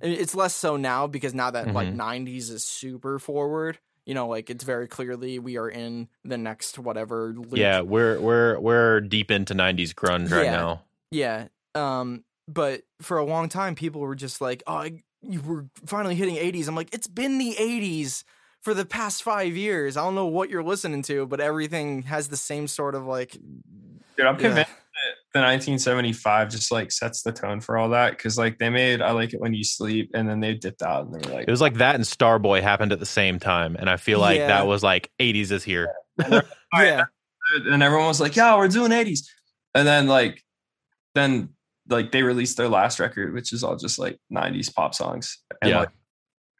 And 0.00 0.12
it's 0.12 0.34
less 0.34 0.54
so 0.54 0.76
now 0.76 1.06
because 1.06 1.34
now 1.34 1.50
that 1.50 1.72
like 1.72 1.88
Mhm. 1.88 1.96
'90s 1.96 2.50
is 2.50 2.64
super 2.66 3.18
forward, 3.18 3.78
you 4.04 4.14
know, 4.14 4.26
like 4.28 4.50
it's 4.50 4.64
very 4.64 4.88
clearly 4.88 5.38
we 5.38 5.56
are 5.56 5.68
in 5.68 6.08
the 6.24 6.36
next 6.38 6.78
whatever. 6.78 7.32
Loop. 7.36 7.56
Yeah, 7.56 7.80
we're 7.80 8.20
we're 8.20 8.58
we're 8.58 9.00
deep 9.00 9.30
into 9.30 9.54
90s 9.54 9.92
grunge 9.94 10.30
right 10.30 10.44
Yeah. 10.44 10.56
now. 10.56 10.82
Yeah. 11.12 11.48
Um, 11.74 12.24
but 12.48 12.82
for 13.00 13.18
a 13.18 13.24
long 13.24 13.48
time, 13.48 13.74
people 13.74 14.00
were 14.00 14.16
just 14.16 14.40
like, 14.40 14.62
"Oh, 14.66 14.74
I, 14.74 15.02
you 15.22 15.40
were 15.40 15.66
finally 15.86 16.14
hitting 16.16 16.36
80s." 16.36 16.66
I'm 16.68 16.74
like, 16.74 16.92
"It's 16.92 17.06
been 17.06 17.38
the 17.38 17.54
80s 17.58 18.24
for 18.62 18.74
the 18.74 18.84
past 18.84 19.22
five 19.22 19.56
years. 19.56 19.96
I 19.96 20.02
don't 20.02 20.14
know 20.14 20.26
what 20.26 20.50
you're 20.50 20.62
listening 20.62 21.02
to, 21.04 21.26
but 21.26 21.40
everything 21.40 22.02
has 22.02 22.28
the 22.28 22.36
same 22.36 22.66
sort 22.66 22.94
of 22.94 23.04
like." 23.06 23.32
Dude, 23.32 24.26
I'm 24.26 24.34
Yeah. 24.34 24.40
convinced 24.48 24.70
that 24.70 25.14
the 25.32 25.40
1975 25.40 26.50
just 26.50 26.70
like 26.70 26.92
sets 26.92 27.22
the 27.22 27.32
tone 27.32 27.60
for 27.60 27.78
all 27.78 27.88
that 27.90 28.10
because 28.10 28.36
like 28.36 28.58
they 28.58 28.68
made 28.68 29.00
I 29.00 29.12
like 29.12 29.32
it 29.32 29.40
when 29.40 29.54
you 29.54 29.64
sleep 29.64 30.10
and 30.12 30.28
then 30.28 30.40
they 30.40 30.52
dipped 30.52 30.82
out 30.82 31.06
and 31.06 31.14
they 31.14 31.26
were 31.26 31.34
like 31.34 31.48
It 31.48 31.50
was 31.50 31.62
like 31.62 31.74
that 31.74 31.94
and 31.94 32.04
Starboy 32.04 32.60
happened 32.60 32.92
at 32.92 33.00
the 33.00 33.06
same 33.06 33.38
time. 33.40 33.74
And 33.76 33.88
I 33.88 33.96
feel 33.96 34.18
like 34.18 34.36
Yeah. 34.38 34.48
that 34.48 34.66
was 34.66 34.82
like 34.82 35.10
80s 35.18 35.50
is 35.50 35.64
here. 35.64 35.94
right, 36.18 36.44
yeah, 36.74 37.04
and 37.54 37.82
everyone 37.82 38.06
was 38.08 38.20
like, 38.20 38.36
"Yeah, 38.36 38.54
we're 38.56 38.68
doing 38.68 38.92
80s," 38.92 39.26
and 39.74 39.88
then 39.88 40.06
like, 40.08 40.42
then 41.14 41.50
like 41.88 42.12
they 42.12 42.22
released 42.22 42.56
their 42.56 42.68
last 42.68 43.00
record, 43.00 43.34
which 43.34 43.52
is 43.52 43.64
all 43.64 43.76
just 43.76 43.98
like 43.98 44.18
90s 44.30 44.70
pop 44.70 44.94
songs. 44.94 45.38
And 45.60 45.70
Yeah. 45.70 45.78
like, 45.80 45.90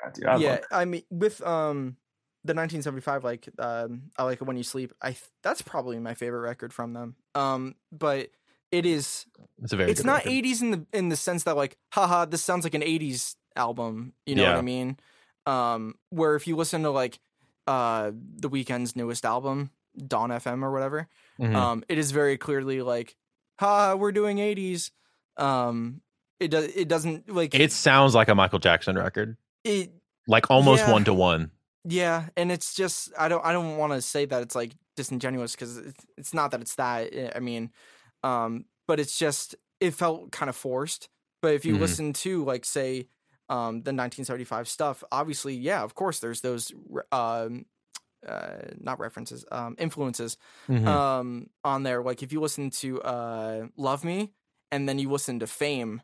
God, 0.02 0.14
dude, 0.14 0.26
I 0.26 0.36
yeah. 0.36 0.50
love 0.52 0.60
I 0.70 0.84
mean, 0.84 1.02
with 1.10 1.40
um 1.46 1.96
the 2.44 2.54
1975, 2.54 3.24
like 3.24 3.48
um, 3.58 4.10
I 4.18 4.24
like 4.24 4.40
it 4.40 4.44
when 4.44 4.56
you 4.56 4.64
sleep. 4.64 4.92
I 5.02 5.16
that's 5.42 5.62
probably 5.62 5.98
my 5.98 6.14
favorite 6.14 6.40
record 6.40 6.72
from 6.72 6.92
them. 6.92 7.16
Um, 7.34 7.76
but 7.92 8.30
it 8.70 8.84
is 8.86 9.26
It's 9.62 9.72
a 9.72 9.76
very 9.76 9.90
it's 9.90 10.00
good 10.00 10.06
not 10.06 10.24
record. 10.24 10.32
80s 10.32 10.62
in 10.62 10.70
the 10.70 10.86
in 10.92 11.08
the 11.08 11.16
sense 11.16 11.44
that 11.44 11.56
like 11.56 11.76
haha 11.92 12.24
this 12.24 12.42
sounds 12.42 12.64
like 12.64 12.74
an 12.74 12.82
80s 12.82 13.36
album 13.56 14.14
you 14.26 14.34
know 14.34 14.44
what 14.46 14.56
i 14.56 14.62
mean 14.62 14.96
um 15.46 15.94
where 16.10 16.34
if 16.36 16.46
you 16.46 16.56
listen 16.56 16.82
to 16.84 16.90
like 16.90 17.18
uh 17.66 18.10
the 18.14 18.48
Weeknd's 18.48 18.96
newest 18.96 19.26
album 19.26 19.70
dawn 20.06 20.30
fm 20.30 20.62
or 20.62 20.72
whatever 20.72 21.08
Mhm. 21.38 21.54
um 21.56 21.84
it 21.88 21.98
is 21.98 22.12
very 22.12 22.38
clearly 22.38 22.80
like 22.80 23.14
ha 23.58 23.94
we're 23.94 24.12
doing 24.12 24.38
80s 24.38 24.90
um 25.36 26.00
it 26.40 26.48
does 26.50 26.64
it 26.76 26.88
doesn't 26.88 27.28
like 27.32 27.54
it 27.54 27.72
sounds 27.72 28.14
like 28.14 28.28
a 28.28 28.34
Michael 28.34 28.58
Jackson 28.58 28.96
record. 28.96 29.36
it 29.64 29.90
Like 30.26 30.50
almost 30.50 30.86
one 30.88 31.04
to 31.04 31.14
one. 31.14 31.50
yeah 31.84 32.26
and 32.36 32.50
it's 32.52 32.74
just 32.74 33.12
i 33.18 33.28
don't 33.28 33.44
i 33.44 33.52
don't 33.52 33.76
want 33.76 33.92
to 33.92 34.02
say 34.02 34.24
that 34.24 34.42
it's 34.42 34.54
like 34.54 34.72
disingenuous 34.96 35.52
because 35.52 35.78
it's, 35.78 36.06
it's 36.18 36.34
not 36.34 36.50
that 36.50 36.60
it's 36.60 36.74
that 36.76 37.08
eh, 37.14 37.30
i 37.34 37.38
mean 37.40 37.70
um 38.22 38.64
but 38.86 39.00
it's 39.00 39.18
just 39.18 39.54
it 39.80 39.92
felt 39.94 40.30
kind 40.32 40.48
of 40.50 40.56
forced 40.56 41.08
but 41.40 41.54
if 41.54 41.64
you 41.64 41.76
Mhm. 41.76 41.80
listen 41.80 42.12
to 42.12 42.44
like 42.44 42.64
say 42.64 43.06
um 43.48 43.82
the 43.82 43.92
1975 43.92 44.68
stuff 44.68 45.02
obviously 45.10 45.54
yeah 45.54 45.82
of 45.82 45.94
course 45.94 46.18
there's 46.20 46.40
those 46.40 46.72
um 47.10 47.64
uh 48.26 48.58
not 48.80 48.98
references 48.98 49.44
um 49.50 49.74
influences 49.78 50.36
Mhm. 50.68 50.86
um 50.86 51.50
on 51.64 51.82
there 51.82 52.02
like 52.02 52.22
if 52.22 52.32
you 52.32 52.40
listen 52.40 52.70
to 52.70 53.00
uh 53.02 53.66
love 53.76 54.04
me 54.04 54.32
and 54.70 54.88
then 54.88 54.98
you 54.98 55.10
listen 55.10 55.38
to 55.40 55.46
fame 55.46 56.02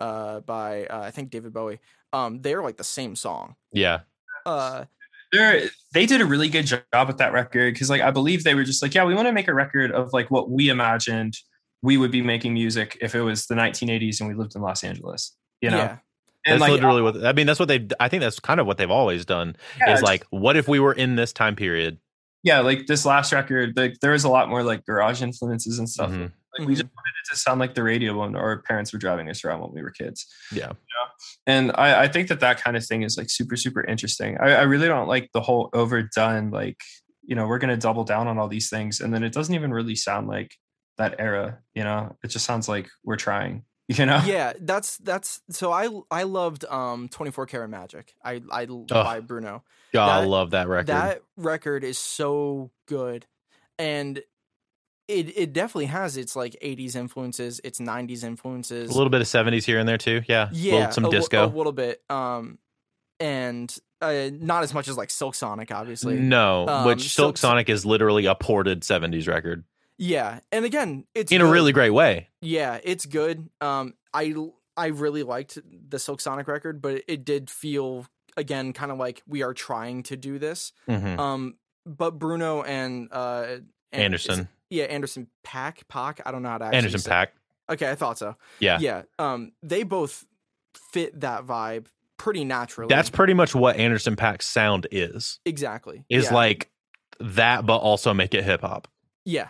uh 0.00 0.40
by 0.40 0.86
uh, 0.86 1.00
i 1.00 1.10
think 1.10 1.30
david 1.30 1.52
bowie 1.52 1.80
um 2.12 2.40
they're 2.42 2.62
like 2.62 2.76
the 2.76 2.84
same 2.84 3.16
song 3.16 3.56
yeah. 3.72 4.00
uh 4.46 4.84
They're, 5.32 5.68
they 5.92 6.06
did 6.06 6.22
a 6.22 6.26
really 6.26 6.48
good 6.48 6.64
job 6.66 7.06
with 7.06 7.18
that 7.18 7.32
record 7.34 7.74
because 7.74 7.90
like 7.90 8.00
I 8.00 8.10
believe 8.10 8.44
they 8.44 8.54
were 8.54 8.64
just 8.64 8.80
like, 8.82 8.94
yeah, 8.94 9.04
we 9.04 9.14
want 9.14 9.28
to 9.28 9.32
make 9.32 9.46
a 9.46 9.52
record 9.52 9.92
of 9.92 10.10
like 10.14 10.30
what 10.30 10.48
we 10.50 10.70
imagined 10.70 11.34
we 11.82 11.98
would 11.98 12.10
be 12.10 12.22
making 12.22 12.54
music 12.54 12.96
if 13.02 13.14
it 13.14 13.20
was 13.20 13.44
the 13.46 13.54
1980s 13.54 14.20
and 14.20 14.28
we 14.28 14.34
lived 14.34 14.56
in 14.56 14.62
Los 14.62 14.82
Angeles. 14.82 15.36
You 15.60 15.70
know, 15.70 15.76
yeah 15.76 15.90
and 15.90 15.98
That's 16.46 16.60
like 16.60 16.70
literally 16.70 17.02
what 17.02 17.24
I 17.24 17.32
mean. 17.32 17.46
That's 17.46 17.60
what 17.60 17.68
they. 17.68 17.86
I 18.00 18.08
think 18.08 18.22
that's 18.22 18.40
kind 18.40 18.60
of 18.60 18.66
what 18.66 18.78
they've 18.78 18.90
always 18.90 19.24
done. 19.24 19.56
yeah, 19.78 19.94
is 19.94 20.02
like, 20.02 20.26
what 20.30 20.56
if 20.56 20.68
we 20.68 20.80
were 20.80 20.92
in 20.92 21.16
this 21.16 21.32
time 21.32 21.56
period? 21.56 21.98
yeah, 22.42 22.60
like 22.60 22.86
this 22.86 23.04
last 23.04 23.32
record, 23.32 23.76
like 23.76 23.98
there 24.00 24.12
was 24.12 24.24
a 24.24 24.28
lot 24.28 24.48
more 24.48 24.62
like 24.62 24.86
garage 24.86 25.22
influences 25.22 25.78
and 25.78 25.88
stuff. 25.88 26.10
Mhm. 26.10 26.32
Like 26.56 26.68
we 26.68 26.74
just 26.74 26.84
wanted 26.84 27.12
it 27.22 27.30
to 27.30 27.36
sound 27.36 27.60
like 27.60 27.74
the 27.74 27.82
radio 27.82 28.18
when 28.18 28.34
our 28.34 28.62
parents 28.62 28.92
were 28.92 28.98
driving 28.98 29.28
us 29.28 29.44
around 29.44 29.60
when 29.60 29.72
we 29.74 29.82
were 29.82 29.90
kids. 29.90 30.26
Yeah. 30.52 30.72
And 31.46 31.72
I, 31.74 32.04
I 32.04 32.08
think 32.08 32.28
that 32.28 32.40
that 32.40 32.62
kind 32.62 32.76
of 32.76 32.86
thing 32.86 33.02
is 33.02 33.18
like 33.18 33.28
super, 33.28 33.56
super 33.56 33.84
interesting. 33.84 34.38
I, 34.38 34.54
I 34.54 34.62
really 34.62 34.88
don't 34.88 35.08
like 35.08 35.30
the 35.32 35.40
whole 35.40 35.68
overdone, 35.72 36.50
like, 36.50 36.80
you 37.22 37.34
know, 37.34 37.46
we're 37.46 37.58
going 37.58 37.70
to 37.70 37.76
double 37.76 38.04
down 38.04 38.28
on 38.28 38.38
all 38.38 38.48
these 38.48 38.70
things. 38.70 39.00
And 39.00 39.12
then 39.12 39.24
it 39.24 39.32
doesn't 39.32 39.54
even 39.54 39.72
really 39.72 39.96
sound 39.96 40.26
like 40.28 40.52
that 40.96 41.16
era, 41.18 41.58
you 41.74 41.84
know, 41.84 42.16
it 42.24 42.28
just 42.28 42.46
sounds 42.46 42.68
like 42.68 42.88
we're 43.04 43.16
trying, 43.16 43.64
you 43.98 44.04
know? 44.06 44.22
yeah 44.26 44.52
that's 44.60 44.98
that's 44.98 45.40
so 45.50 45.72
i 45.72 45.88
i 46.10 46.22
loved 46.24 46.64
um 46.66 47.08
24 47.08 47.46
karat 47.46 47.70
magic 47.70 48.14
i 48.22 48.42
i 48.52 48.66
by 48.66 49.20
bruno 49.20 49.62
God, 49.90 50.22
I 50.22 50.26
love 50.26 50.50
that 50.50 50.68
record. 50.68 50.88
that 50.88 51.22
record 51.38 51.82
is 51.84 51.98
so 51.98 52.70
good 52.86 53.24
and 53.78 54.18
it 55.08 55.34
it 55.38 55.52
definitely 55.54 55.86
has 55.86 56.18
its 56.18 56.36
like 56.36 56.54
80s 56.62 56.94
influences 56.94 57.60
its 57.64 57.80
90s 57.80 58.22
influences 58.24 58.90
a 58.90 58.94
little 58.94 59.08
bit 59.08 59.22
of 59.22 59.26
70s 59.26 59.64
here 59.64 59.78
and 59.78 59.88
there 59.88 59.96
too. 59.96 60.20
Yeah. 60.28 60.50
yeah 60.52 60.74
Little- 60.74 60.92
some 60.92 61.04
a, 61.06 61.10
disco. 61.10 61.46
a 61.46 61.48
little 61.48 61.72
bit 61.72 62.02
um 62.10 62.58
and 63.18 63.74
uh 64.02 64.28
not 64.32 64.62
as 64.62 64.74
much 64.74 64.88
as 64.88 64.96
like 64.98 65.10
silk 65.10 65.34
sonic 65.34 65.72
obviously 65.72 66.16
no, 66.18 66.68
um, 66.68 66.86
which 66.86 67.14
Silk 67.14 67.38
so- 67.38 67.48
Sonic 67.48 67.68
is 67.70 67.86
literally 67.86 68.26
a 68.26 68.34
ported 68.34 68.82
70s 68.82 69.26
record 69.26 69.64
yeah 69.98 70.40
and 70.52 70.64
again 70.64 71.04
it's 71.14 71.30
in 71.32 71.40
a 71.40 71.46
really 71.46 71.72
great 71.72 71.90
way. 71.90 72.28
Yeah, 72.40 72.78
it's 72.82 73.04
good. 73.06 73.48
Um, 73.60 73.94
I 74.14 74.34
I 74.76 74.86
really 74.88 75.22
liked 75.24 75.58
the 75.88 75.98
Silk 75.98 76.20
Sonic 76.20 76.46
record, 76.48 76.80
but 76.80 77.02
it 77.08 77.24
did 77.24 77.50
feel 77.50 78.06
again 78.36 78.72
kind 78.72 78.92
of 78.92 78.98
like 78.98 79.22
we 79.26 79.42
are 79.42 79.52
trying 79.54 80.04
to 80.04 80.16
do 80.16 80.38
this. 80.38 80.72
Mhm. 80.88 81.18
Um, 81.18 81.56
but 81.84 82.18
Bruno 82.18 82.62
and 82.62 83.08
uh 83.12 83.46
An- 83.50 83.64
is- 83.92 84.00
Anderson. 84.28 84.48
yeah, 84.70 84.84
Anderson 84.84 85.26
Paak 85.44 85.78
Paak. 85.90 86.20
I 86.24 86.30
don't 86.30 86.42
know 86.42 86.50
how 86.50 86.58
to 86.58 86.64
actually 86.66 86.76
Anderson 86.78 87.00
say- 87.00 87.10
Paak. 87.10 87.28
Okay, 87.70 87.90
I 87.90 87.94
thought 87.96 88.16
so. 88.18 88.34
Yeah. 88.60 88.78
yeah. 88.80 89.02
Um, 89.18 89.52
they 89.62 89.82
both 89.82 90.24
fit 90.74 91.20
that 91.20 91.44
vibe 91.44 91.86
pretty 92.16 92.44
naturally. 92.44 92.88
That's 92.88 93.10
pretty 93.10 93.34
much 93.34 93.54
what 93.54 93.76
Anderson 93.76 94.16
Paak's 94.16 94.46
sound 94.46 94.86
is. 94.90 95.38
exactly 95.44 96.04
Is 96.08 96.26
yeah. 96.26 96.34
like 96.34 96.70
that, 97.20 97.66
but 97.66 97.76
also 97.78 98.14
make 98.14 98.32
it 98.32 98.42
hip 98.44 98.62
hop. 98.62 98.88
Yeah. 99.26 99.48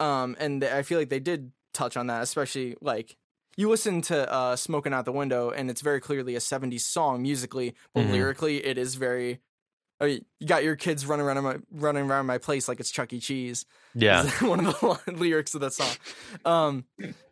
Um, 0.00 0.36
and 0.38 0.62
I 0.64 0.82
feel 0.82 0.98
like 0.98 1.08
they 1.08 1.20
did 1.20 1.52
touch 1.74 1.96
on 1.96 2.06
that, 2.08 2.22
especially 2.22 2.76
like 2.80 3.16
you 3.56 3.68
listen 3.68 4.00
to 4.02 4.32
uh 4.32 4.56
Smoking 4.56 4.92
Out 4.92 5.04
the 5.04 5.12
Window 5.12 5.50
and 5.50 5.68
it's 5.70 5.80
very 5.80 6.00
clearly 6.00 6.34
a 6.36 6.40
70s 6.40 6.80
song 6.82 7.22
musically, 7.22 7.74
but 7.94 8.04
Mhm. 8.04 8.12
lyrically 8.12 8.64
it 8.64 8.78
is 8.78 8.94
very 8.94 9.40
I 10.00 10.06
mean, 10.06 10.24
you 10.38 10.46
got 10.46 10.62
your 10.62 10.76
kids 10.76 11.04
running 11.06 11.26
around 11.26 11.42
my 11.42 11.56
running 11.72 12.04
around 12.08 12.26
my 12.26 12.38
place 12.38 12.68
like 12.68 12.78
it's 12.78 12.90
Chuck 12.90 13.12
E. 13.12 13.18
Cheese. 13.18 13.66
Yeah. 13.94 14.22
one 14.40 14.64
of 14.64 14.78
the 14.80 15.12
lyrics 15.12 15.54
of 15.56 15.60
that 15.62 15.72
song. 15.72 15.90
Um, 16.44 16.84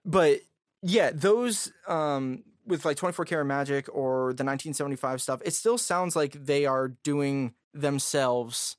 but 0.04 0.40
yeah, 0.82 1.10
those 1.14 1.72
um 1.86 2.42
with 2.66 2.84
like 2.84 2.96
24 2.96 3.24
Karat 3.26 3.46
Magic 3.46 3.88
or 3.92 4.34
the 4.34 4.42
1975 4.42 5.22
stuff, 5.22 5.40
it 5.44 5.54
still 5.54 5.78
sounds 5.78 6.16
like 6.16 6.32
they 6.32 6.66
are 6.66 6.88
doing 6.88 7.54
themselves. 7.72 8.76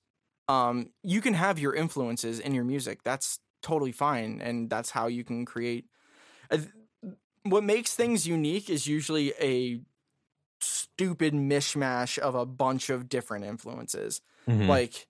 Um, 0.50 0.92
you 1.04 1.22
can 1.22 1.34
have 1.34 1.58
your 1.60 1.74
influences 1.74 2.40
in 2.40 2.54
your 2.54 2.64
music. 2.66 3.00
That's 3.04 3.40
totally 3.62 3.92
fine, 3.92 4.42
and 4.42 4.70
that's 4.70 4.92
how 4.92 5.08
you 5.08 5.24
can 5.24 5.46
create. 5.46 5.86
I 6.52 6.58
th- 6.58 6.70
What 7.44 7.64
makes 7.64 7.96
things 7.96 8.28
unique 8.28 8.70
is 8.70 8.88
usually 8.88 9.34
a 9.40 9.80
stupid 10.62 11.34
mishmash 11.34 12.18
of 12.18 12.36
a 12.36 12.46
bunch 12.46 12.90
of 12.90 13.08
different 13.10 13.46
influences 13.46 14.22
Mhm. 14.48 14.68
like 14.68 15.08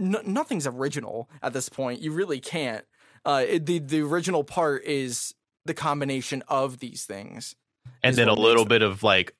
n- 0.00 0.22
nothing's 0.26 0.66
original 0.66 1.28
at 1.42 1.52
this 1.52 1.68
point 1.68 2.00
you 2.00 2.12
really 2.12 2.40
can't 2.40 2.84
uh 3.24 3.44
it, 3.46 3.66
the 3.66 3.78
the 3.80 4.00
original 4.02 4.44
part 4.44 4.84
is 4.84 5.34
the 5.64 5.74
combination 5.74 6.42
of 6.48 6.78
these 6.78 7.04
things 7.04 7.56
and 8.02 8.16
then 8.16 8.28
a 8.28 8.34
little 8.34 8.64
bit 8.64 8.82
of 8.82 9.02
like 9.02 9.34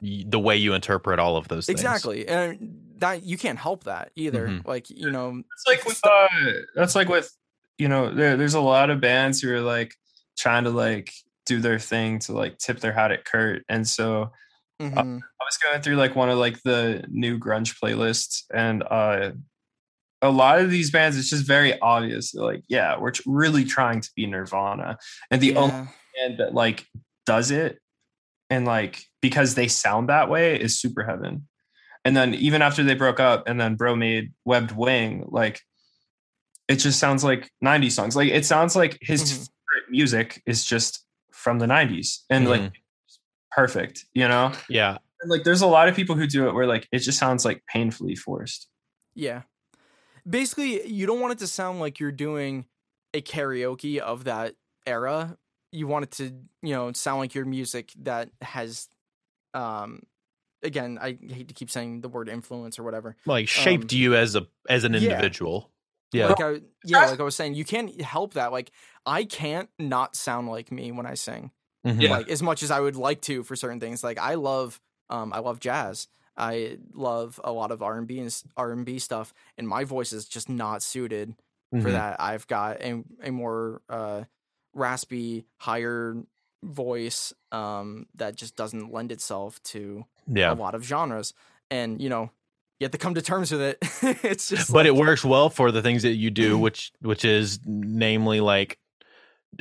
the 0.00 0.38
way 0.40 0.56
you 0.56 0.74
interpret 0.74 1.18
all 1.18 1.36
of 1.38 1.48
those 1.48 1.66
things. 1.66 1.80
exactly, 1.80 2.28
and 2.28 2.92
that 2.98 3.22
you 3.22 3.38
can't 3.38 3.58
help 3.58 3.84
that 3.84 4.12
either. 4.14 4.48
Mhm. 4.48 4.66
Like 4.66 4.90
you 4.90 5.10
know, 5.10 5.42
It's 5.54 5.66
like 5.66 5.84
with 5.86 6.00
uh, 6.04 6.28
that's 6.74 6.94
like 6.94 7.08
with 7.08 7.34
you 7.78 7.88
know 7.88 8.12
there, 8.12 8.36
there's 8.36 8.54
a 8.54 8.60
lot 8.60 8.90
of 8.90 9.00
bands 9.00 9.40
who 9.40 9.52
are 9.52 9.60
like 9.60 9.94
trying 10.38 10.64
to 10.64 10.70
like 10.70 11.12
do 11.44 11.60
their 11.60 11.78
thing 11.78 12.18
to 12.20 12.32
like 12.32 12.58
tip 12.58 12.80
their 12.80 12.92
hat 12.92 13.12
at 13.12 13.24
Kurt, 13.24 13.64
and 13.68 13.86
so 13.86 14.30
mhm. 14.80 14.96
I 14.96 15.44
was 15.44 15.58
going 15.62 15.82
through 15.82 15.96
like 15.96 16.16
one 16.16 16.30
of 16.30 16.38
like 16.38 16.62
the 16.62 17.04
new 17.08 17.38
grunge 17.38 17.78
playlists, 17.82 18.44
and 18.52 18.82
uh, 18.82 19.32
a 20.22 20.30
lot 20.30 20.60
of 20.60 20.70
these 20.70 20.90
bands, 20.90 21.16
it's 21.18 21.30
just 21.30 21.46
very 21.46 21.78
obvious. 21.80 22.32
They're 22.32 22.44
like, 22.44 22.62
yeah, 22.68 22.98
we're 22.98 23.12
really 23.26 23.64
trying 23.64 24.00
to 24.00 24.10
be 24.16 24.26
Nirvana, 24.26 24.98
and 25.30 25.40
the 25.40 25.56
only 25.56 25.74
yeah. 25.74 25.86
band 26.16 26.38
that 26.38 26.54
like 26.54 26.86
does 27.26 27.50
it, 27.50 27.78
and 28.50 28.64
like 28.64 29.02
because 29.20 29.54
they 29.54 29.68
sound 29.68 30.08
that 30.08 30.28
way, 30.28 30.60
is 30.60 30.80
Superheaven. 30.80 31.42
And 32.04 32.16
then 32.16 32.34
even 32.34 32.62
after 32.62 32.84
they 32.84 32.94
broke 32.94 33.18
up, 33.18 33.48
and 33.48 33.60
then 33.60 33.74
Bro 33.74 33.96
made 33.96 34.32
Webbed 34.44 34.70
Wing, 34.70 35.26
like 35.28 35.60
it 36.68 36.76
just 36.76 36.98
sounds 36.98 37.22
like 37.24 37.50
'90s 37.64 37.92
songs. 37.92 38.16
Like 38.16 38.30
it 38.30 38.44
sounds 38.44 38.74
like 38.76 38.98
his 39.00 39.22
Mhm. 39.22 39.28
favorite 39.36 39.90
music 39.90 40.42
is 40.46 40.64
just 40.64 41.04
from 41.32 41.58
the 41.58 41.66
'90s, 41.66 42.24
and 42.30 42.48
like 42.48 42.72
perfect, 43.52 44.04
you 44.14 44.26
know. 44.28 44.52
Yeah. 44.68 44.98
And, 45.20 45.30
like 45.30 45.44
there's 45.44 45.62
a 45.62 45.66
lot 45.66 45.88
of 45.88 45.94
people 45.96 46.14
who 46.16 46.26
do 46.26 46.48
it 46.48 46.54
where 46.54 46.66
like 46.66 46.88
it 46.92 46.98
just 46.98 47.18
sounds 47.18 47.44
like 47.44 47.64
painfully 47.66 48.14
forced. 48.14 48.68
Yeah. 49.14 49.42
Basically, 50.28 50.86
you 50.86 51.06
don't 51.06 51.20
want 51.20 51.32
it 51.32 51.38
to 51.38 51.46
sound 51.46 51.78
like 51.80 52.00
you're 52.00 52.12
doing 52.12 52.66
a 53.14 53.22
karaoke 53.22 53.98
of 53.98 54.24
that 54.24 54.54
era. 54.86 55.38
You 55.72 55.86
want 55.86 56.04
it 56.04 56.10
to, 56.12 56.24
you 56.62 56.74
know, 56.74 56.92
sound 56.92 57.20
like 57.20 57.34
your 57.34 57.44
music 57.44 57.92
that 58.02 58.30
has 58.42 58.88
um 59.54 60.02
again, 60.62 60.98
I 61.00 61.16
hate 61.30 61.48
to 61.48 61.54
keep 61.54 61.70
saying 61.70 62.00
the 62.00 62.08
word 62.08 62.28
influence 62.28 62.78
or 62.78 62.82
whatever. 62.82 63.16
Like 63.24 63.46
shaped 63.48 63.92
Um, 63.92 63.98
you 63.98 64.16
as 64.16 64.34
a 64.34 64.46
as 64.68 64.84
an 64.84 64.94
yeah. 64.94 65.00
individual. 65.00 65.70
Yeah. 66.12 66.28
Like 66.28 66.40
I 66.40 66.60
yeah, 66.84 67.06
like 67.06 67.20
I 67.20 67.22
was 67.22 67.36
saying, 67.36 67.54
you 67.54 67.64
can't 67.64 68.00
help 68.00 68.34
that. 68.34 68.52
Like 68.52 68.70
I 69.04 69.24
can't 69.24 69.68
not 69.78 70.16
sound 70.16 70.48
like 70.48 70.70
me 70.72 70.92
when 70.92 71.06
I 71.06 71.14
sing. 71.14 71.50
Mhm. 71.86 72.00
Yeah. 72.02 72.10
Like 72.10 72.28
as 72.28 72.42
much 72.42 72.62
as 72.62 72.70
I 72.70 72.80
would 72.80 72.96
like 72.96 73.20
to 73.22 73.42
for 73.42 73.56
certain 73.56 73.80
things. 73.80 74.02
Like 74.04 74.18
I 74.18 74.34
love 74.34 74.80
um 75.10 75.32
I 75.32 75.38
love 75.40 75.60
jazz. 75.60 76.08
I 76.36 76.78
love 76.92 77.40
a 77.44 77.50
lot 77.50 77.70
of 77.70 77.82
R&B 77.82 78.18
and 78.20 78.42
R&B 78.58 78.98
stuff 78.98 79.32
and 79.56 79.66
my 79.66 79.84
voice 79.84 80.12
is 80.12 80.26
just 80.26 80.48
not 80.50 80.82
suited 80.82 81.34
for 81.72 81.78
Mhm. 81.88 81.92
that. 81.92 82.20
I've 82.20 82.46
got 82.46 82.80
a, 82.82 83.02
a 83.22 83.32
more 83.32 83.80
uh, 83.88 84.24
raspy, 84.74 85.46
higher 85.58 86.16
voice 86.62 87.32
um, 87.52 88.06
that 88.14 88.36
just 88.36 88.54
doesn't 88.56 88.92
lend 88.92 89.12
itself 89.12 89.62
to 89.64 90.04
Yeah. 90.26 90.52
a 90.52 90.54
lot 90.54 90.74
of 90.74 90.84
genres. 90.84 91.32
And, 91.70 92.00
you 92.00 92.08
know, 92.08 92.30
you 92.78 92.84
have 92.84 92.92
to 92.92 92.98
come 92.98 93.14
to 93.14 93.22
terms 93.22 93.50
with 93.52 93.60
it. 93.62 93.78
it's 94.24 94.48
just 94.48 94.72
but 94.72 94.86
it 94.86 94.94
works 94.94 95.24
well 95.24 95.48
for 95.50 95.70
the 95.72 95.82
things 95.82 96.02
that 96.02 96.14
you 96.14 96.30
do 96.30 96.58
which 96.58 96.92
which 97.00 97.24
is 97.24 97.58
namely 97.64 98.40
like 98.40 98.78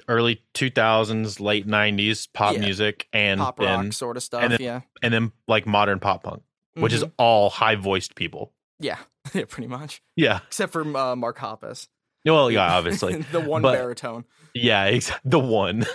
early 0.07 0.43
2000s 0.53 1.39
late 1.39 1.65
90s 1.67 2.27
pop 2.33 2.53
Yeah. 2.55 2.59
music 2.59 3.07
and 3.13 3.39
pop 3.39 3.59
rock 3.59 3.93
sort 3.93 4.17
of 4.17 4.23
stuff. 4.23 4.43
and 4.43 4.51
then- 4.53 4.61
yeah. 4.61 4.81
and 5.01 5.13
then 5.13 5.31
like 5.47 5.65
modern 5.65 5.99
pop 5.99 6.23
punk 6.23 6.43
which 6.73 6.91
is 6.91 7.03
Mhm. 7.05 7.11
all 7.17 7.49
high 7.49 7.75
voiced 7.75 8.15
people 8.15 8.51
yeah. 8.79 8.97
yeah, 9.33 9.45
pretty 9.47 9.67
much. 9.67 10.01
yeah 10.17 10.39
Except 10.47 10.73
for 10.73 10.81
uh, 10.97 11.15
Mark 11.15 11.37
Hoppus. 11.37 11.87
well 12.25 12.51
yeah 12.51 12.73
obviously 12.77 13.21
the 13.31 13.39
one 13.39 13.61
But- 13.61 13.73
baritone. 13.73 14.25
yeah 14.53 14.83
ex- 14.83 15.11
the 15.23 15.39
one 15.39 15.85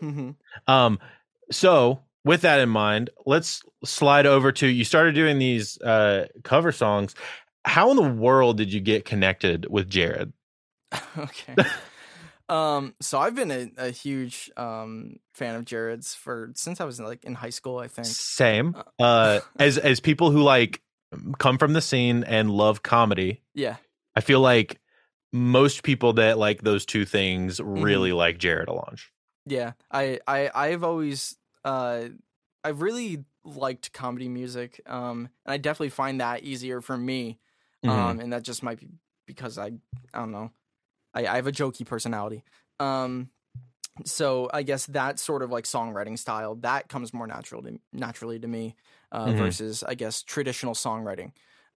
hmm 0.00 0.30
um 0.68 1.00
so 1.50 2.00
with 2.28 2.42
that 2.42 2.60
in 2.60 2.68
mind 2.68 3.10
let's 3.26 3.62
slide 3.84 4.26
over 4.26 4.52
to 4.52 4.66
you 4.66 4.84
started 4.84 5.14
doing 5.14 5.38
these 5.38 5.80
uh 5.82 6.26
cover 6.44 6.70
songs 6.70 7.14
how 7.64 7.90
in 7.90 7.96
the 7.96 8.02
world 8.02 8.56
did 8.56 8.72
you 8.72 8.80
get 8.80 9.04
connected 9.04 9.66
with 9.68 9.88
jared 9.88 10.32
okay. 11.18 11.54
um, 12.48 12.94
so 13.00 13.18
I've 13.18 13.34
been 13.34 13.50
a, 13.50 13.70
a 13.76 13.90
huge 13.90 14.50
um 14.56 15.16
fan 15.34 15.54
of 15.54 15.66
Jared's 15.66 16.14
for 16.14 16.50
since 16.54 16.80
I 16.80 16.84
was 16.84 16.98
like 16.98 17.24
in 17.24 17.34
high 17.34 17.50
school, 17.50 17.78
I 17.78 17.88
think. 17.88 18.06
same 18.06 18.74
uh 18.98 19.40
as 19.58 19.76
as 19.76 20.00
people 20.00 20.30
who 20.30 20.42
like 20.42 20.80
come 21.38 21.58
from 21.58 21.74
the 21.74 21.82
scene 21.82 22.24
and 22.24 22.50
love 22.50 22.82
comedy 22.82 23.42
Yeah. 23.54 23.76
I 24.16 24.20
feel 24.22 24.40
like 24.40 24.80
most 25.32 25.82
people 25.82 26.14
that 26.14 26.38
like 26.38 26.62
those 26.62 26.86
two 26.86 27.04
things 27.04 27.58
Mm-hmm. 27.60 27.82
really 27.82 28.12
like 28.12 28.38
Jarrod 28.38 28.66
Alonge. 28.66 29.02
Yeah, 29.44 29.72
I 29.90 30.20
I 30.26 30.50
I've 30.54 30.84
always 30.84 31.36
uh 31.68 32.08
I've 32.64 32.82
really 32.82 33.24
liked 33.44 33.92
comedy 33.92 34.28
music. 34.28 34.80
Um 34.86 35.28
and 35.44 35.52
I 35.54 35.56
definitely 35.58 35.90
find 35.90 36.20
that 36.20 36.42
easier 36.42 36.80
for 36.80 36.96
me. 36.96 37.38
Mm-hmm. 37.84 37.98
Um 37.98 38.20
and 38.20 38.32
that 38.32 38.42
just 38.42 38.62
might 38.62 38.80
be 38.80 38.88
because 39.26 39.58
I 39.58 39.66
I 40.14 40.18
don't 40.20 40.32
know. 40.32 40.50
I, 41.14 41.26
I 41.26 41.36
have 41.36 41.46
a 41.46 41.52
jokey 41.52 41.86
personality. 41.86 42.42
Um 42.80 43.30
so 44.04 44.48
I 44.52 44.62
guess 44.62 44.86
that 44.86 45.18
sort 45.18 45.42
of 45.42 45.50
like 45.50 45.64
songwriting 45.64 46.18
style 46.18 46.54
that 46.56 46.88
comes 46.88 47.12
more 47.12 47.26
natural 47.26 47.62
to 47.62 47.78
naturally 47.92 48.38
to 48.38 48.46
me 48.48 48.76
uh, 49.10 49.26
Mhm. 49.26 49.38
versus 49.38 49.82
I 49.82 49.94
guess 49.94 50.22
traditional 50.22 50.74
songwriting. 50.74 51.32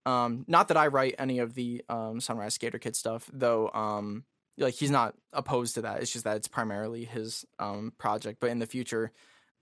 Um, 0.07 0.45
not 0.47 0.69
that 0.69 0.77
I 0.77 0.87
write 0.89 1.15
any 1.19 1.39
of 1.41 1.55
the 1.55 1.83
um, 1.89 2.21
Sunrise 2.21 2.55
Skater 2.55 2.79
Kid 2.79 2.95
stuff, 2.97 3.29
though. 3.33 3.71
Um, 3.71 4.25
like 4.59 4.75
he's 4.75 4.91
not 4.91 5.15
opposed 5.33 5.75
to 5.77 5.83
that. 5.83 6.01
It's 6.03 6.13
just 6.13 6.25
that 6.25 6.37
it's 6.37 6.49
primarily 6.49 7.05
his 7.05 7.45
um, 7.59 7.93
project. 7.99 8.39
But 8.41 8.51
in 8.51 8.59
the 8.59 8.67
future, 8.67 9.13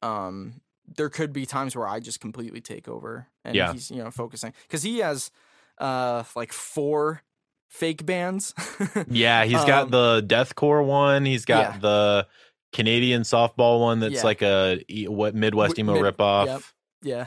um, 0.03 0.61
there 0.87 1.09
could 1.09 1.33
be 1.33 1.47
times 1.47 1.77
where 1.77 1.87
I 1.87 2.01
just 2.01 2.21
completely 2.21 2.61
take 2.61 2.89
over 2.89 3.29
and 3.45 3.55
Yeah. 3.55 3.73
he's 3.73 3.91
you 3.91 4.03
know 4.03 4.11
focusing 4.11 4.53
because 4.67 4.83
he 4.83 4.99
has 4.99 5.31
uh, 5.79 6.25
like 6.35 6.53
four 6.53 7.23
fake 7.69 8.05
bands. 8.05 8.55
Yeah, 9.09 9.45
he's 9.45 9.65
got 9.65 9.85
Um, 9.85 9.91
the 9.91 10.23
deathcore 10.27 10.85
one. 10.85 11.25
He's 11.25 11.45
got 11.45 11.75
yeah. 11.75 11.79
the 11.79 12.27
Canadian 12.73 13.23
softball 13.23 13.81
one 13.81 14.01
that's 14.01 14.15
Yeah. 14.17 14.23
like 14.23 14.43
a 14.43 14.81
what 15.09 15.35
Midwest 15.35 15.79
emo 15.79 15.95
mid- 16.01 16.15
ripoff. 16.17 16.47
yep. 16.47 16.63
yeah. 17.03 17.27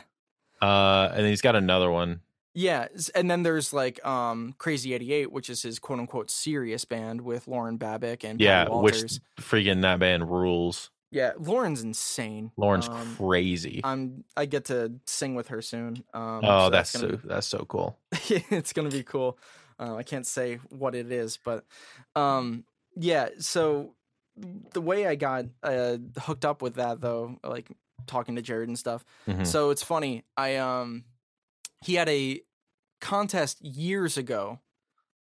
Uh, 0.62 1.12
and 1.16 1.26
he's 1.26 1.42
got 1.42 1.56
another 1.56 1.92
one. 1.92 2.22
Yeah, 2.56 2.88
and 3.16 3.32
then 3.32 3.42
there's 3.44 3.74
like 3.74 4.06
um 4.06 4.54
Crazy 4.60 4.94
88, 4.94 5.32
which 5.32 5.50
is 5.50 5.64
his 5.64 5.80
quote 5.80 6.00
unquote 6.00 6.30
serious 6.30 6.86
band 6.86 7.22
with 7.22 7.48
Lauren 7.48 7.80
Babic 7.80 8.24
and 8.24 8.40
Yeah, 8.40 8.68
which 8.70 9.02
freaking 9.40 9.82
that 9.82 9.98
band 10.00 10.30
rules. 10.30 10.92
Yeah, 11.14 11.34
Lauren's 11.38 11.82
insane. 11.84 12.52
Lauren's 12.58 12.90
Um, 12.90 13.16
crazy. 13.18 13.82
I'm 13.84 14.24
I 14.36 14.46
get 14.46 14.66
to 14.66 14.94
sing 15.06 15.36
with 15.36 15.48
her 15.50 15.62
soon. 15.62 16.04
Um, 16.14 16.42
oh, 16.44 16.66
so 16.66 16.70
that's 16.70 16.90
so 16.90 17.08
that's 17.24 17.48
so 17.48 17.66
cool. 17.70 17.98
it's 18.30 18.74
gonna 18.74 18.90
be 18.90 19.04
cool. 19.04 19.38
Uh, 19.80 19.96
I 19.96 20.04
can't 20.04 20.26
say 20.28 20.56
what 20.70 20.96
it 20.96 21.12
is, 21.12 21.38
but 21.38 21.66
um, 22.16 22.64
yeah. 22.96 23.30
So 23.40 23.96
the 24.74 24.82
way 24.82 25.06
I 25.08 25.16
got 25.16 25.46
uh, 25.62 25.98
hooked 26.20 26.46
up 26.46 26.62
with 26.62 26.76
that 26.76 27.00
though, 27.02 27.38
like 27.44 27.70
talking 28.08 28.36
to 28.36 28.42
Jared 28.42 28.68
and 28.68 28.78
stuff. 28.78 29.06
Mhm. 29.28 29.46
So 29.46 29.70
it's 29.70 29.84
funny. 29.84 30.24
I 30.36 30.58
um, 30.58 31.04
he 31.82 31.96
had 31.96 32.10
a 32.10 32.42
contest 33.02 33.62
years 33.64 34.18
ago, 34.18 34.60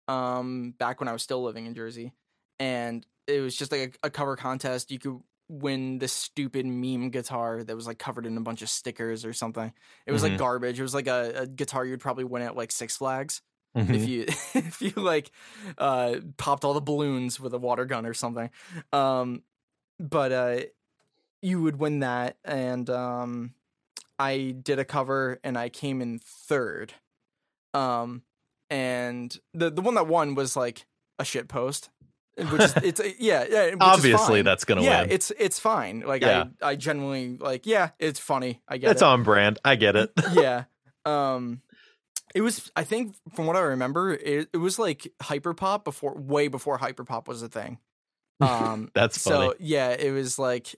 um, 0.09 0.75
back 0.79 1.01
when 1.01 1.09
I 1.09 1.13
was 1.13 1.23
still 1.23 1.43
living 1.43 1.67
in 1.67 1.75
Jersey, 1.75 2.13
and 2.59 3.07
it 3.27 3.41
was 3.41 3.57
just 3.57 3.73
like 3.73 3.99
a, 4.03 4.07
a 4.07 4.11
cover 4.11 4.37
contest. 4.37 4.91
You 4.91 4.99
could 4.99 5.21
win 5.53 5.99
the 5.99 6.09
stupid 6.09 6.65
meme 6.67 7.11
guitar 7.11 7.63
that 7.63 7.77
was 7.77 7.87
like 7.87 7.99
covered 7.99 8.27
in 8.27 8.37
a 8.39 8.41
bunch 8.41 8.63
of 8.63 8.71
stickers 8.71 9.25
or 9.25 9.33
something. 9.35 9.73
It 10.07 10.13
was 10.13 10.23
Mhm. 10.23 10.31
like 10.31 10.39
garbage. 10.39 10.81
It 10.81 10.83
was 10.83 10.95
like 10.95 11.07
a, 11.09 11.43
a 11.43 11.47
guitar 11.47 11.85
you'd 11.85 12.01
probably 12.01 12.25
win 12.25 12.43
at 12.43 12.57
like 12.57 12.73
Six 12.73 12.97
Flags 12.97 13.43
if 13.75 13.87
Mhm. 13.89 14.09
you 14.09 14.25
if 14.55 14.83
you 14.83 14.91
like 14.97 15.31
uh 15.79 16.17
popped 16.39 16.65
all 16.65 16.75
the 16.75 16.81
balloons 16.81 17.39
with 17.41 17.55
a 17.55 17.59
water 17.59 17.85
gun 17.85 18.07
or 18.07 18.15
something. 18.15 18.51
Um, 18.93 19.43
but 20.01 20.33
uh, 20.33 20.61
you 21.43 21.63
would 21.63 21.77
win 21.77 22.01
that, 22.01 22.39
and 22.45 22.89
um, 22.91 23.55
I 24.19 24.55
did 24.63 24.79
a 24.79 24.85
cover 24.85 25.41
and 25.45 25.59
I 25.59 25.69
came 25.69 26.01
in 26.03 26.19
third. 26.19 26.95
Um, 27.75 28.23
and 28.71 29.37
the 29.55 29.71
the 29.71 29.83
one 29.83 29.95
that 29.95 30.07
won 30.07 30.35
was 30.35 30.57
like 30.57 30.87
a 31.19 31.25
shit 31.25 31.49
post, 31.49 31.91
which 32.37 32.63
is 32.63 32.75
it's 32.83 33.01
yeah 33.19 33.45
yeah 33.49 33.63
is 33.65 33.77
Obviously, 33.81 34.43
that's 34.43 34.65
gonna 34.65 34.83
yeah 34.83 35.03
win. 35.03 35.11
it's 35.11 35.31
it's 35.39 35.59
fine. 35.59 36.01
Like 36.01 36.23
Yeah. 36.23 36.45
I 36.63 36.71
I 36.71 36.77
genuinely 36.77 37.37
like 37.39 37.67
yeah 37.67 37.91
it's 37.99 38.19
funny. 38.21 38.63
I 38.69 38.79
get 38.79 38.89
it. 38.89 38.91
It's 38.93 39.03
it 39.03 39.07
on 39.07 39.23
brand. 39.23 39.59
I 39.65 39.77
get 39.77 39.97
it. 39.97 40.13
yeah. 40.33 40.65
Um 41.05 41.61
it 42.35 42.41
was 42.43 42.71
I 42.77 42.85
think 42.85 43.17
from 43.35 43.47
what 43.47 43.57
I 43.57 43.61
remember, 43.61 44.13
it, 44.15 44.49
it 44.53 44.57
was 44.57 44.79
like 44.79 45.13
hyperpop 45.23 45.85
before 45.85 46.15
way 46.15 46.47
before 46.49 46.79
hyperpop 46.79 47.27
was 47.29 47.43
a 47.43 47.49
thing. 47.49 47.79
Um 48.41 48.91
That's 48.95 49.19
funny. 49.19 49.49
so 49.49 49.55
yeah, 49.59 49.91
it 49.91 50.13
was 50.13 50.39
like 50.39 50.75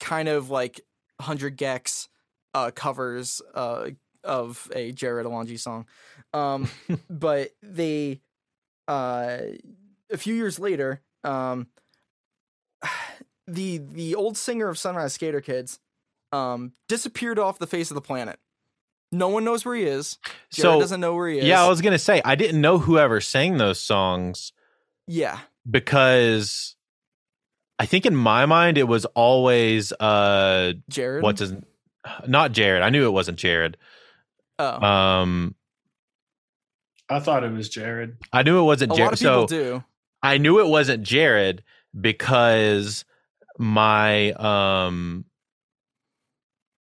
kind 0.00 0.28
of 0.28 0.48
like 0.50 0.80
100 1.18 1.56
gecs 1.58 2.08
uh 2.54 2.70
covers 2.74 3.40
uh 3.54 3.90
of 4.24 4.68
a 4.74 4.92
Jarrod 4.92 5.24
Alonge 5.26 5.60
song. 5.60 5.86
Um 6.32 6.68
but 7.10 7.50
they 7.62 8.20
uh 8.88 9.38
a 10.12 10.16
few 10.18 10.34
years 10.34 10.58
later 10.58 11.00
um 11.24 11.66
the 13.46 13.78
the 13.78 14.14
old 14.14 14.36
singer 14.36 14.68
of 14.68 14.78
Sunrise 14.78 15.14
Skater 15.14 15.40
Kids 15.40 15.78
um 16.32 16.72
disappeared 16.88 17.38
off 17.38 17.58
the 17.58 17.66
face 17.66 17.90
of 17.90 17.94
the 17.94 18.00
planet. 18.00 18.38
No 19.14 19.28
one 19.28 19.44
knows 19.44 19.64
where 19.64 19.74
he 19.74 19.82
is. 19.84 20.16
Jared 20.50 20.74
so 20.74 20.80
doesn't 20.80 21.00
know 21.00 21.14
where 21.14 21.28
he 21.28 21.38
is. 21.38 21.44
yeah, 21.44 21.62
I 21.62 21.68
was 21.68 21.80
gonna 21.82 21.98
say 21.98 22.22
I 22.24 22.34
didn't 22.34 22.60
know 22.60 22.78
whoever 22.78 23.20
sang 23.20 23.58
those 23.58 23.78
songs 23.78 24.52
yeah. 25.06 25.40
because 25.70 26.76
I 27.78 27.86
think 27.86 28.06
in 28.06 28.16
my 28.16 28.46
mind 28.46 28.78
it 28.78 28.84
was 28.88 29.04
always 29.06 29.92
uh 29.92 30.72
Jared. 30.88 31.22
what's 31.22 31.40
his 31.40 31.54
not 32.26 32.52
Jared. 32.52 32.82
I 32.82 32.88
knew 32.90 33.06
it 33.06 33.10
wasn't 33.10 33.38
Jared. 33.38 33.76
Oh, 34.58 34.80
Um 34.86 35.54
I 37.08 37.20
thought 37.20 37.44
it 37.44 37.52
was 37.52 37.68
Jared. 37.68 38.16
I 38.32 38.42
knew 38.42 38.58
it 38.60 38.64
wasn't 38.64 38.92
a 38.92 38.94
Jared. 38.96 39.06
lot 39.06 39.12
of 39.12 39.18
people 39.18 39.48
so 39.48 39.80
do. 39.80 39.84
I 40.22 40.38
knew 40.38 40.60
it 40.60 40.66
wasn't 40.68 41.02
Jared 41.02 41.62
because 41.98 43.04
my 43.58 44.32
um 44.32 45.24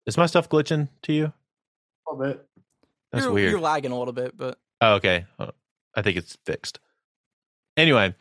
is 0.05 0.17
my 0.17 0.25
stuff 0.25 0.49
glitching 0.49 0.89
to 1.03 1.13
you? 1.13 1.25
A 2.07 2.13
little 2.13 2.33
bit. 2.33 2.45
That's 3.11 3.25
you're, 3.25 3.33
weird. 3.33 3.51
You're 3.51 3.59
lagging 3.59 3.91
a 3.91 3.97
little 3.99 4.13
bit, 4.13 4.35
but 4.37 4.57
Oh, 4.81 4.95
okay. 4.95 5.25
Uh, 5.39 5.51
I 5.95 6.01
think 6.01 6.17
it's 6.17 6.37
fixed. 6.45 6.79
Anyway, 7.75 8.13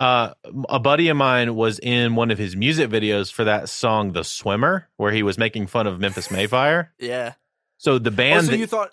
uh, 0.00 0.34
a 0.68 0.78
buddy 0.78 1.08
of 1.08 1.16
mine 1.16 1.54
was 1.54 1.78
in 1.78 2.14
one 2.14 2.30
of 2.30 2.36
his 2.38 2.54
music 2.56 2.90
videos 2.90 3.32
for 3.32 3.44
that 3.44 3.68
song, 3.68 4.12
"The 4.12 4.22
Swimmer," 4.24 4.88
where 4.96 5.12
he 5.12 5.22
was 5.22 5.38
making 5.38 5.66
fun 5.68 5.86
of 5.86 5.98
Memphis 6.00 6.30
May 6.32 6.46
Fire. 6.46 6.92
yeah. 6.98 7.34
So 7.78 7.98
the 7.98 8.10
Oh, 8.10 8.14
band, 8.14 8.46
so 8.46 8.50
that, 8.52 8.58
you 8.58 8.66
thought? 8.66 8.92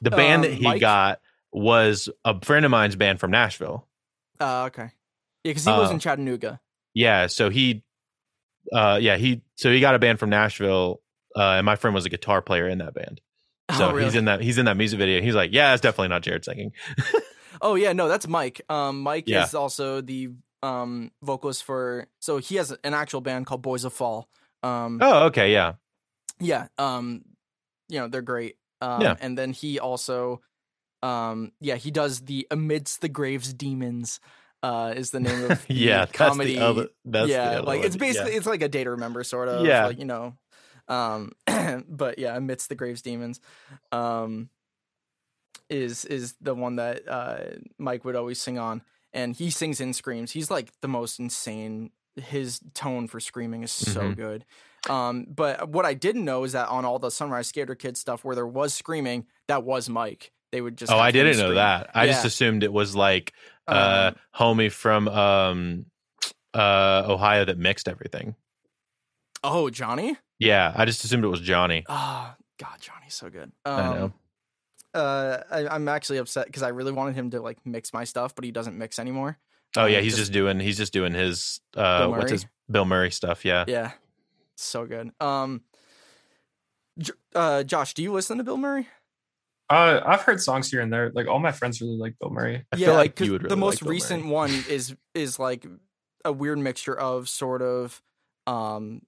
the 0.00 0.10
band 0.10 0.44
um, 0.44 0.50
that 0.50 0.56
he 0.56 0.64
Mike? 0.64 0.80
got 0.80 1.20
was 1.52 2.08
a 2.24 2.38
friend 2.44 2.64
of 2.64 2.70
mine's 2.70 2.96
band 2.96 3.20
from 3.20 3.30
Nashville. 3.30 3.86
Uh, 4.40 4.64
okay. 4.64 4.90
Yeah, 5.46 5.50
because 5.50 5.64
he 5.64 5.70
Uh, 5.70 5.90
in 5.92 6.00
Chattanooga. 6.00 6.60
Yeah, 6.92 7.28
so 7.28 7.50
he, 7.50 7.84
uh, 8.72 8.98
yeah, 9.00 9.16
he, 9.16 9.42
so 9.54 9.70
he 9.70 9.78
got 9.80 9.94
a 9.94 9.98
band 10.00 10.18
from 10.18 10.30
Nashville, 10.30 11.00
uh, 11.36 11.40
and 11.52 11.64
my 11.64 11.76
friend 11.76 11.94
was 11.94 12.04
a 12.04 12.08
guitar 12.08 12.42
player 12.42 12.68
in 12.68 12.78
that 12.78 12.94
band. 12.94 13.20
So 13.76 13.88
oh, 13.88 13.92
really? 13.92 14.04
he's 14.04 14.14
in 14.14 14.24
that 14.26 14.40
he's 14.40 14.58
in 14.58 14.66
that 14.66 14.76
music 14.76 14.98
video. 14.98 15.20
He's 15.20 15.34
like, 15.34 15.52
yeah, 15.52 15.72
it's 15.72 15.80
definitely 15.80 16.08
not 16.08 16.22
Jared 16.22 16.44
singing. 16.44 16.72
Oh 17.60 17.74
yeah, 17.74 17.94
no, 17.94 18.06
that's 18.06 18.28
Mike. 18.28 18.60
Um, 18.68 19.00
Mike 19.00 19.24
Yeah. 19.26 19.44
is 19.44 19.54
also 19.54 20.00
the 20.02 20.28
um 20.62 21.10
vocalist 21.22 21.64
for. 21.64 22.06
So 22.20 22.36
he 22.38 22.56
has 22.56 22.70
an 22.84 22.92
actual 22.92 23.20
band 23.22 23.46
called 23.46 23.62
Boys 23.62 23.84
of 23.84 23.92
Fall. 23.94 24.28
Um, 24.62 24.98
Oh, 25.00 25.26
okay, 25.26 25.52
yeah, 25.52 25.74
yeah. 26.38 26.68
Um, 26.76 27.24
you 27.88 27.98
know 27.98 28.08
they're 28.08 28.20
great. 28.22 28.56
Um, 28.82 29.00
Yeah. 29.02 29.16
and 29.20 29.38
then 29.38 29.52
he 29.52 29.80
also, 29.80 30.42
um, 31.02 31.52
yeah, 31.60 31.76
he 31.76 31.90
does 31.90 32.20
the 32.20 32.46
Amidst 32.50 33.00
the 33.00 33.08
Graves 33.08 33.52
Demons. 33.54 34.20
Uh, 34.66 34.92
is 34.96 35.10
the 35.12 35.20
name 35.20 35.44
of 35.50 35.66
the 35.66 35.74
yeah. 35.74 36.06
comedy? 36.06 36.54
That's 36.56 36.60
the 36.60 36.66
other. 36.80 36.88
That's 37.04 37.28
yeah, 37.30 37.54
the 37.56 37.62
like 37.62 37.78
one. 37.78 37.86
it's 37.86 37.96
basically 37.96 38.32
Yeah. 38.32 38.38
it's 38.38 38.46
like 38.46 38.62
a 38.62 38.68
day 38.68 38.82
to 38.84 38.90
remember 38.90 39.22
sort 39.22 39.48
of. 39.48 39.64
Yeah. 39.64 39.86
like, 39.86 39.98
you 39.98 40.04
know. 40.06 40.34
Um, 40.88 41.32
but 41.88 42.18
yeah, 42.18 42.36
amidst 42.36 42.68
the 42.68 42.74
graves 42.74 43.02
demons, 43.02 43.40
um, 43.92 44.48
is 45.68 46.04
is 46.04 46.34
the 46.40 46.54
one 46.54 46.76
that 46.76 47.06
uh 47.08 47.38
Mike 47.78 48.04
would 48.04 48.16
always 48.16 48.40
sing 48.40 48.58
on, 48.58 48.82
and 49.12 49.34
he 49.36 49.50
sings 49.50 49.80
in 49.80 49.92
screams. 49.92 50.32
He's 50.32 50.50
like 50.50 50.72
the 50.80 50.88
most 50.88 51.18
insane. 51.18 51.90
His 52.16 52.60
tone 52.72 53.08
for 53.08 53.20
screaming 53.20 53.62
is 53.62 53.72
so 53.72 54.00
Mhm. 54.00 54.16
good. 54.16 54.44
Um, 54.88 55.26
but 55.28 55.68
what 55.68 55.84
I 55.84 55.94
didn't 55.94 56.24
know 56.24 56.44
is 56.44 56.52
that 56.52 56.68
on 56.68 56.84
all 56.84 56.98
the 56.98 57.10
Sunrise 57.10 57.48
Skater 57.48 57.74
Kid 57.74 57.96
stuff 57.96 58.24
where 58.24 58.34
there 58.36 58.46
was 58.46 58.72
screaming, 58.72 59.26
that 59.48 59.64
was 59.64 59.88
Mike. 59.88 60.32
They 60.56 60.62
would 60.62 60.78
just 60.78 60.90
Oh, 60.90 60.96
I 60.98 61.10
didn't 61.10 61.36
know 61.36 61.52
that. 61.56 61.90
I 61.94 62.06
just 62.06 62.24
assumed 62.24 62.62
it 62.62 62.72
was 62.72 62.96
like 62.96 63.34
uh 63.68 64.12
Um, 64.14 64.56
homie 64.58 64.72
from 64.72 65.06
um 65.06 65.84
uh 66.54 67.02
Ohio 67.06 67.44
that 67.44 67.58
mixed 67.58 67.88
everything. 67.88 68.34
oh, 69.44 69.68
Johnny. 69.68 70.16
Yeah, 70.38 70.72
I 70.74 70.86
just 70.86 71.04
assumed 71.04 71.24
it 71.24 71.28
was 71.28 71.40
Johnny. 71.42 71.84
Oh 71.90 72.32
God, 72.58 72.80
Johnny's 72.80 73.12
so 73.12 73.28
good. 73.28 73.52
Um, 73.66 73.74
I 73.80 73.94
know. 73.94 74.12
uh, 74.94 75.42
I, 75.50 75.68
I'm 75.68 75.88
actually 75.88 76.16
upset 76.16 76.46
because 76.46 76.62
I 76.62 76.68
really 76.68 76.92
wanted 76.92 77.16
him 77.16 77.28
to 77.32 77.40
like 77.42 77.58
mix 77.66 77.92
my 77.92 78.04
stuff, 78.04 78.34
but 78.34 78.46
he 78.46 78.50
doesn't 78.50 78.78
mix 78.78 78.98
anymore. 78.98 79.36
Oh 79.76 79.84
yeah, 79.84 79.98
um, 79.98 80.04
he's 80.04 80.12
just- 80.14 80.22
just 80.28 80.32
doing 80.32 80.58
he's 80.58 80.78
just 80.78 80.94
doing 80.94 81.12
his 81.12 81.60
uh 81.76 82.06
what's 82.08 82.30
his 82.30 82.46
Bill 82.70 82.86
Murray 82.86 83.10
stuff, 83.10 83.44
yeah. 83.44 83.66
Yeah, 83.68 83.90
so 84.56 84.86
good. 84.86 85.10
Um, 85.20 85.60
J- 86.98 87.12
uh, 87.34 87.62
Josh, 87.62 87.92
do 87.92 88.02
you 88.02 88.10
listen 88.10 88.38
to 88.38 88.44
Bill 88.44 88.56
Murray? 88.56 88.88
Uh, 89.68 90.00
I've 90.04 90.22
heard 90.22 90.40
songs 90.40 90.70
here 90.70 90.80
and 90.80 90.92
there. 90.92 91.10
Like 91.14 91.26
all 91.26 91.38
my 91.40 91.52
friends 91.52 91.80
really 91.80 91.96
like 91.96 92.14
Bill 92.20 92.30
Murray. 92.30 92.64
I 92.72 92.76
feel 92.76 92.94
like 92.94 93.16
'cause 93.16 93.26
you 93.26 93.32
would 93.32 93.48
the 93.48 93.56
most 93.56 93.82
like 93.82 93.90
recent 93.90 94.22
Murray. 94.24 94.32
one 94.32 94.50
is 94.68 94.94
is 95.14 95.38
like 95.38 95.66
a 96.24 96.32
weird 96.32 96.58
mixture 96.58 96.96
of 96.98 97.28
sort 97.28 97.62
of 97.62 98.00
um 98.46 99.02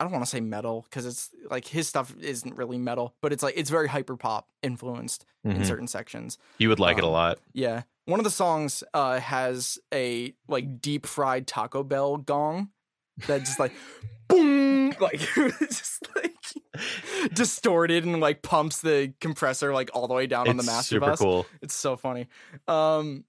I 0.00 0.04
don't 0.04 0.12
want 0.12 0.24
to 0.24 0.30
say 0.30 0.40
metal 0.40 0.82
because 0.88 1.04
it's 1.06 1.30
like 1.50 1.66
his 1.66 1.88
stuff 1.88 2.14
isn't 2.20 2.54
really 2.56 2.78
metal, 2.78 3.16
but 3.20 3.32
it's 3.32 3.42
like 3.42 3.54
it's 3.56 3.68
very 3.68 3.88
hyper 3.88 4.16
pop 4.16 4.48
influenced 4.62 5.26
in 5.44 5.58
Mhm. 5.58 5.66
certain 5.66 5.88
sections. 5.88 6.38
You 6.58 6.68
would 6.68 6.78
like 6.78 6.98
it 6.98 7.04
a 7.04 7.06
um, 7.06 7.12
lot. 7.12 7.38
Yeah. 7.52 7.82
One 8.06 8.20
of 8.20 8.24
the 8.24 8.30
songs 8.30 8.82
uh 8.94 9.18
has 9.20 9.78
a 9.92 10.34
like 10.48 10.80
deep 10.80 11.04
fried 11.04 11.46
Taco 11.46 11.82
Bell 11.82 12.16
gong 12.16 12.70
that 13.26 13.40
just 13.40 13.58
like 13.58 13.72
boom 14.28 14.94
like 15.00 15.18
just 15.60 16.06
like 16.16 16.34
distorted 17.32 18.04
and 18.04 18.20
like 18.20 18.42
pumps 18.42 18.80
the 18.80 19.12
compressor 19.20 19.72
like 19.72 19.90
all 19.94 20.06
the 20.08 20.14
way 20.14 20.26
down 20.26 20.48
on 20.48 20.56
the 20.56 20.62
It's 20.62 20.66
master 20.66 20.96
super 20.96 21.06
bus. 21.06 21.18
cool. 21.18 21.46
It's 21.62 21.74
so 21.74 21.96
funny. 21.96 22.28
Um 22.66 23.24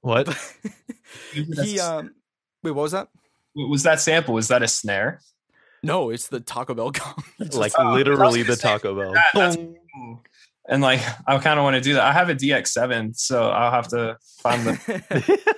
What? 0.00 0.28
he 1.32 1.80
um 1.80 2.14
wait, 2.62 2.72
what 2.72 2.82
was 2.82 2.92
that? 2.92 3.08
Was 3.54 3.82
that 3.84 4.00
sample? 4.00 4.34
Was 4.34 4.48
that 4.48 4.62
a 4.62 4.68
snare? 4.68 5.20
No, 5.82 6.10
it's 6.10 6.28
the 6.28 6.40
Taco 6.40 6.74
Bell 6.74 6.90
gong. 6.90 7.22
Like 7.52 7.72
Oh, 7.78 7.92
literally 7.92 8.42
gonna 8.42 8.44
the 8.44 8.56
say 8.56 8.68
Taco 8.68 8.94
Bell. 8.94 9.12
that, 9.12 9.56
cool. 9.94 10.22
And 10.70 10.82
like, 10.82 11.00
I 11.26 11.38
kind 11.38 11.58
of 11.58 11.64
want 11.64 11.76
to 11.76 11.80
do 11.80 11.94
that. 11.94 12.02
I 12.04 12.12
have 12.12 12.28
a 12.28 12.34
DX7, 12.34 13.16
so 13.16 13.48
I'll 13.48 13.70
have 13.70 13.88
to 13.88 14.18
find 14.42 14.66
the. 14.66 15.56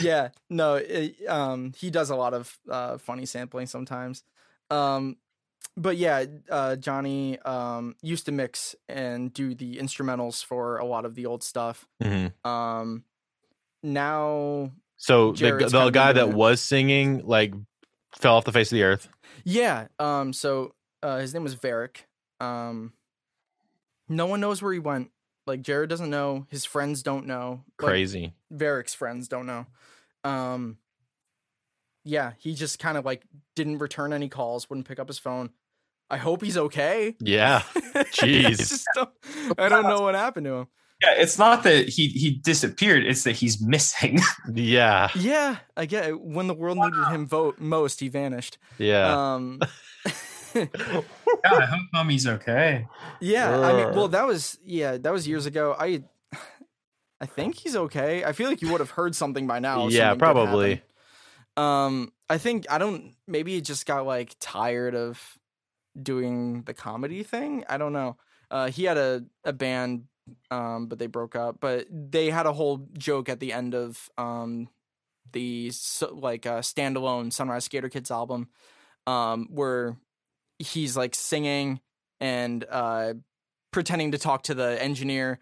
Yeah, 0.00 0.28
no, 0.48 0.74
it, 0.76 1.16
um, 1.28 1.72
he 1.76 1.90
does 1.90 2.10
a 2.10 2.16
lot 2.16 2.34
of 2.34 2.58
uh, 2.68 2.98
funny 2.98 3.26
sampling 3.26 3.66
sometimes. 3.66 4.22
Um, 4.70 5.16
but 5.76 5.96
yeah, 5.96 6.24
uh, 6.50 6.76
Johnny 6.76 7.38
um, 7.40 7.96
used 8.02 8.26
to 8.26 8.32
mix 8.32 8.74
and 8.88 9.32
do 9.32 9.54
the 9.54 9.76
instrumentals 9.78 10.44
for 10.44 10.78
a 10.78 10.84
lot 10.84 11.04
of 11.04 11.14
the 11.14 11.26
old 11.26 11.42
stuff. 11.42 11.86
Mhm. 12.02 12.32
Um, 12.46 13.04
now, 13.82 14.72
So 14.96 15.30
the, 15.32 15.36
Jared's 15.36 15.72
the 15.72 15.78
kinda 15.78 15.90
guy 15.92 16.12
that 16.12 16.28
was 16.30 16.60
singing 16.60 17.26
like 17.26 17.54
fell 18.12 18.36
off 18.36 18.44
the 18.44 18.52
face 18.52 18.70
of 18.72 18.76
the 18.76 18.82
earth. 18.82 19.08
yeah, 19.44 19.88
um, 19.98 20.32
so 20.32 20.74
uh, 21.02 21.18
his 21.18 21.32
name 21.32 21.42
was 21.44 21.54
Varick. 21.54 22.06
Um, 22.40 22.92
no 24.08 24.26
one 24.26 24.40
knows 24.40 24.60
where 24.62 24.72
he 24.72 24.78
went. 24.78 25.10
Like 25.50 25.62
Jared 25.62 25.90
doesn't 25.90 26.10
know. 26.10 26.46
His 26.48 26.64
friends 26.64 27.02
don't 27.02 27.26
know. 27.26 27.64
Crazy. 27.76 28.34
Varick's 28.52 28.94
friends 28.94 29.26
don't 29.26 29.46
know. 29.46 29.66
Um, 30.22 30.78
yeah, 32.04 32.32
he 32.38 32.54
just 32.54 32.78
kind 32.78 32.96
of 32.96 33.04
like 33.04 33.22
didn't 33.56 33.78
return 33.78 34.12
any 34.12 34.28
calls, 34.28 34.70
wouldn't 34.70 34.86
pick 34.86 35.00
up 35.00 35.08
his 35.08 35.18
phone. 35.18 35.50
I 36.08 36.16
hope 36.18 36.42
he's 36.42 36.56
okay. 36.56 37.16
Yeah. 37.20 37.62
I 37.74 37.80
Jeez. 38.12 38.58
just 38.58 38.86
don't- 38.94 39.10
I 39.58 39.68
don't 39.68 39.84
know 39.84 40.02
what 40.02 40.14
happened 40.14 40.44
to 40.46 40.52
him. 40.54 40.66
Yeah, 41.02 41.14
it's 41.16 41.38
not 41.38 41.62
that 41.64 41.88
he 41.88 42.08
he 42.08 42.30
disappeared; 42.30 43.06
it's 43.06 43.24
that 43.24 43.32
he's 43.32 43.60
missing. 43.60 44.18
Yeah. 44.52 45.08
Yeah, 45.16 45.56
I 45.76 45.86
get 45.86 46.08
it. 46.10 46.20
When 46.20 46.46
the 46.46 46.54
world 46.54 46.76
needed 46.78 47.08
him 47.08 47.26
vote 47.26 47.58
most, 47.58 48.00
he 48.00 48.08
vanished. 48.08 48.58
Yeah. 48.78 49.34
Um, 49.34 49.60
yeah, 50.54 50.68
I 51.44 51.66
hope 51.66 51.86
mommy's 51.92 52.26
okay. 52.26 52.86
yeah, 53.20 53.58
I 53.58 53.72
mean, 53.72 53.94
well, 53.94 54.08
that 54.08 54.26
was 54.26 54.58
yeah, 54.64 54.96
that 54.96 55.12
was 55.12 55.26
years 55.26 55.46
ago. 55.46 55.76
I, 55.78 56.02
I 57.20 57.26
think 57.26 57.56
he's 57.56 57.76
okay. 57.76 58.24
I 58.24 58.32
feel 58.32 58.48
like 58.48 58.62
you 58.62 58.70
would 58.70 58.80
have 58.80 58.90
heard 58.90 59.14
something 59.14 59.46
by 59.46 59.58
now. 59.58 59.88
Yeah, 59.88 60.14
probably. 60.14 60.82
Um, 61.56 62.12
I 62.28 62.38
think 62.38 62.66
I 62.70 62.78
don't. 62.78 63.14
Maybe 63.26 63.54
he 63.54 63.60
just 63.60 63.86
got 63.86 64.06
like 64.06 64.34
tired 64.40 64.94
of 64.94 65.20
doing 66.00 66.62
the 66.62 66.74
comedy 66.74 67.22
thing. 67.22 67.64
I 67.68 67.76
don't 67.76 67.92
know. 67.92 68.16
Uh, 68.50 68.70
he 68.70 68.84
had 68.84 68.96
a 68.96 69.24
a 69.44 69.52
band, 69.52 70.04
um, 70.50 70.86
but 70.86 70.98
they 70.98 71.06
broke 71.06 71.36
up. 71.36 71.58
But 71.60 71.86
they 71.90 72.30
had 72.30 72.46
a 72.46 72.52
whole 72.52 72.88
joke 72.96 73.28
at 73.28 73.40
the 73.40 73.52
end 73.52 73.74
of 73.74 74.10
um 74.16 74.68
the 75.32 75.70
so, 75.70 76.14
like 76.14 76.46
uh, 76.46 76.60
standalone 76.60 77.32
Sunrise 77.32 77.64
Skater 77.64 77.88
Kids 77.88 78.10
album, 78.10 78.48
um, 79.06 79.48
where 79.50 79.96
he's 80.60 80.96
like 80.96 81.14
singing 81.14 81.80
and 82.20 82.64
uh 82.70 83.14
pretending 83.72 84.12
to 84.12 84.18
talk 84.18 84.42
to 84.44 84.54
the 84.54 84.80
engineer. 84.82 85.38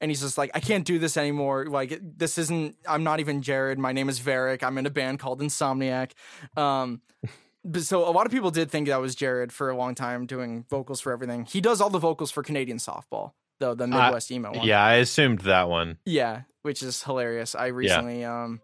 And 0.00 0.10
he's 0.10 0.20
just 0.22 0.38
like 0.38 0.50
i 0.54 0.60
can't 0.60 0.84
do 0.84 0.98
this 0.98 1.16
anymore. 1.16 1.66
Like 1.66 1.98
this 2.02 2.38
isn't 2.38 2.76
i'm 2.88 3.04
not 3.04 3.20
even 3.20 3.42
jared. 3.42 3.78
My 3.78 3.92
name 3.92 4.08
is 4.08 4.18
varick 4.18 4.62
i'm 4.62 4.78
in 4.78 4.86
a 4.86 4.90
band 4.90 5.18
called 5.18 5.40
insomniac. 5.40 6.12
Um 6.56 7.02
but 7.64 7.82
so 7.82 8.08
a 8.08 8.12
lot 8.12 8.24
of 8.24 8.32
people 8.32 8.50
did 8.50 8.70
think 8.70 8.88
that 8.88 9.00
was 9.00 9.14
jared 9.14 9.52
for 9.52 9.68
a 9.68 9.76
long 9.76 9.94
time 9.94 10.24
doing 10.26 10.64
vocals 10.70 11.00
for 11.00 11.12
everything. 11.12 11.44
He 11.44 11.60
does 11.60 11.80
all 11.80 11.90
the 11.90 11.98
vocals 11.98 12.30
for 12.30 12.42
canadian 12.42 12.78
softball 12.78 13.32
though 13.58 13.74
the 13.74 13.86
midwest 13.86 14.30
emo 14.30 14.52
one. 14.52 14.66
Yeah, 14.66 14.82
I 14.82 14.94
assumed 14.94 15.40
that 15.40 15.68
one. 15.68 15.98
yeah 16.06 16.42
which 16.62 16.82
is 16.82 17.02
hilarious. 17.02 17.54
I 17.54 17.66
recently 17.68 18.24
um 18.24 18.60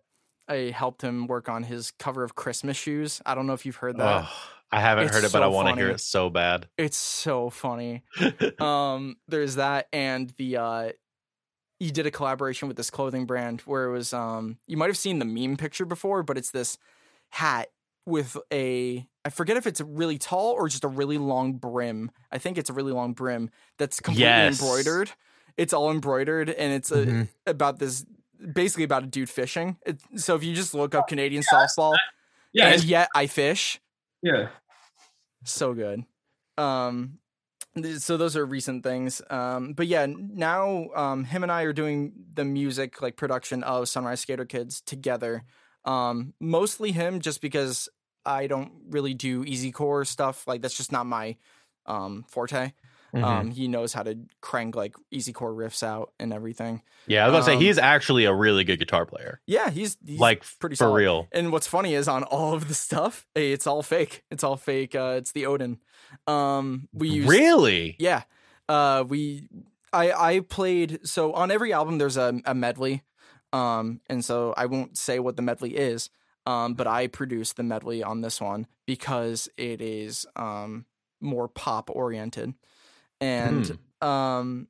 i 0.49 0.70
helped 0.74 1.03
him 1.03 1.27
work 1.27 1.49
on 1.49 1.65
his 1.65 1.91
cover 1.99 2.23
of 2.23 2.35
christmas 2.35 2.77
shoes. 2.77 3.20
I 3.27 3.35
don't 3.35 3.47
know 3.47 3.55
if 3.55 3.66
you've 3.66 3.77
heard 3.77 3.97
that. 3.99 4.24
Oh, 4.24 4.31
I 4.73 4.81
haven't 4.81 5.05
It's 5.05 5.15
heard 5.15 5.25
it, 5.25 5.33
but 5.33 5.43
I 5.43 5.47
want 5.47 5.69
to 5.69 5.75
hear 5.75 5.91
it 5.91 6.01
so 6.01 6.31
bad. 6.31 6.69
It's 6.79 6.97
so 6.99 7.51
funny. 7.51 8.03
um 8.61 9.17
there's 9.29 9.57
that 9.57 9.89
and 9.93 10.31
the 10.39 10.57
uh 10.57 10.93
you 11.79 11.91
did 11.91 12.07
a 12.07 12.11
collaboration 12.11 12.69
with 12.69 12.77
this 12.77 12.91
clothing 12.91 13.27
brand 13.27 13.61
where 13.63 13.85
it 13.87 13.93
was 13.93 14.13
um 14.13 14.59
you 14.67 14.77
might 14.77 14.87
have 14.89 14.97
seen 14.97 15.19
the 15.19 15.25
meme 15.25 15.57
picture 15.57 15.85
before 15.85 16.23
but 16.23 16.37
it's 16.39 16.51
this 16.51 16.79
hat 17.31 17.69
with 18.07 18.37
a 18.53 19.07
I 19.25 19.31
forget 19.31 19.57
if 19.57 19.67
it's 19.67 19.81
really 19.81 20.19
tall 20.19 20.53
or 20.53 20.69
just 20.69 20.85
a 20.85 20.89
really 20.89 21.19
long 21.19 21.55
brim. 21.55 22.11
I 22.31 22.39
think 22.39 22.59
it's 22.59 22.71
a 22.71 22.73
really 22.73 22.93
long 22.93 23.13
brim 23.13 23.51
that's 23.79 23.99
completely 24.01 24.27
Yes. 24.29 24.61
embroidered. 24.61 25.11
It's 25.57 25.73
all 25.73 25.91
embroidered 25.91 26.49
and 26.51 26.73
it's 26.73 26.91
a, 26.93 27.07
Mhm. 27.07 27.29
about 27.47 27.79
this 27.79 28.05
basically 28.53 28.85
about 28.85 29.03
a 29.03 29.07
dude 29.07 29.29
fishing. 29.31 29.79
It, 29.87 30.01
so 30.17 30.35
if 30.37 30.45
you 30.45 30.55
just 30.55 30.75
look 30.75 30.95
up 30.95 31.09
Canadian 31.09 31.43
softball 31.43 31.97
Yeah, 32.53 32.69
and 32.69 32.85
yet 32.85 33.09
I 33.15 33.27
fish, 33.27 33.81
yeah. 34.23 34.49
so 35.45 35.75
good. 35.75 36.05
Um, 36.59 37.19
so 37.99 38.17
those 38.17 38.37
are 38.37 38.47
recent 38.47 38.83
things. 38.83 39.21
Um, 39.29 39.75
but 39.75 39.87
yeah, 39.87 40.07
now 40.09 40.89
um, 40.95 41.25
him 41.25 41.43
and 41.43 41.53
I 41.53 41.63
are 41.63 41.73
doing 41.73 42.13
the 42.33 42.45
music 42.45 43.03
like 43.03 43.17
production 43.17 43.63
of 43.63 43.89
Sunrise 43.89 44.21
Skater 44.21 44.47
Kids 44.47 44.81
together. 44.81 45.45
Um, 45.85 46.35
mostly 46.41 46.93
him, 46.93 47.21
just 47.21 47.41
because 47.41 47.89
I 48.25 48.47
don't 48.47 48.73
really 48.89 49.15
do 49.15 49.45
easy 49.45 49.73
core 49.73 50.05
stuff. 50.05 50.47
Like 50.47 50.63
that's 50.63 50.77
just 50.77 50.93
not 50.93 51.07
my 51.07 51.37
um, 51.85 52.25
forte. 52.29 52.73
Mhm. 53.17 53.25
Um, 53.25 53.51
he 53.51 53.67
knows 53.69 53.93
how 53.93 54.03
to 54.03 54.19
crank 54.41 54.77
like 54.77 54.95
easy 55.11 55.33
core 55.33 55.53
riffs 55.53 55.83
out 55.83 56.13
and 56.21 56.33
everything. 56.33 56.83
yeah, 57.07 57.25
I 57.25 57.29
was 57.29 57.33
gonna 57.45 57.55
um, 57.57 57.61
say 57.61 57.65
he's 57.67 57.79
actually 57.79 58.25
a 58.27 58.35
really 58.35 58.65
good 58.65 58.79
guitar 58.79 59.07
player. 59.07 59.41
Yeah, 59.47 59.71
he's, 59.71 59.97
he's 60.05 60.19
like 60.21 60.45
pretty 60.59 60.77
for 60.77 60.85
solid. 60.85 60.97
real. 60.97 61.29
And 61.33 61.51
what's 61.53 61.67
funny 61.67 61.95
is 61.95 62.09
on 62.09 62.25
all 62.25 62.53
of 62.55 62.69
the 62.69 62.75
stuff, 62.75 63.27
eh, 63.37 63.41
it's 63.53 63.67
all 63.67 63.83
fake. 63.83 64.23
It's 64.31 64.45
all 64.45 64.57
fake. 64.57 64.95
Uh, 64.95 65.15
it's 65.19 65.33
the 65.33 65.47
Odin. 65.47 65.79
Um, 66.27 66.89
we 66.93 67.09
use 67.09 67.29
Really? 67.29 67.97
Yeah. 67.99 68.23
Uh 68.69 69.05
we 69.07 69.49
I 69.93 70.11
I 70.13 70.41
played 70.41 71.01
so 71.05 71.33
on 71.33 71.51
every 71.51 71.73
album 71.73 71.99
there's 71.99 72.17
a, 72.17 72.41
a 72.45 72.55
medley. 72.55 73.03
Um 73.53 74.01
and 74.11 74.25
so 74.25 74.53
I 74.57 74.67
won't 74.67 74.99
say 74.99 75.19
what 75.21 75.37
the 75.37 75.43
medley 75.43 75.77
is. 75.77 76.11
Um 76.47 76.75
but 76.75 76.87
I 76.89 77.07
produced 77.07 77.57
the 77.57 77.63
medley 77.63 78.03
on 78.03 78.21
this 78.23 78.41
one 78.41 78.67
because 78.85 79.49
it 79.57 79.81
is 79.81 80.27
um 80.35 80.87
more 81.21 81.47
pop 81.49 81.89
oriented. 81.91 82.55
And 83.21 83.79
um 84.01 84.69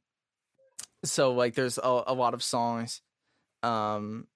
so 1.05 1.33
like 1.33 1.55
there's 1.55 1.79
a, 1.79 2.03
a 2.07 2.15
lot 2.15 2.35
of 2.35 2.43
songs 2.43 3.03
um 3.63 4.27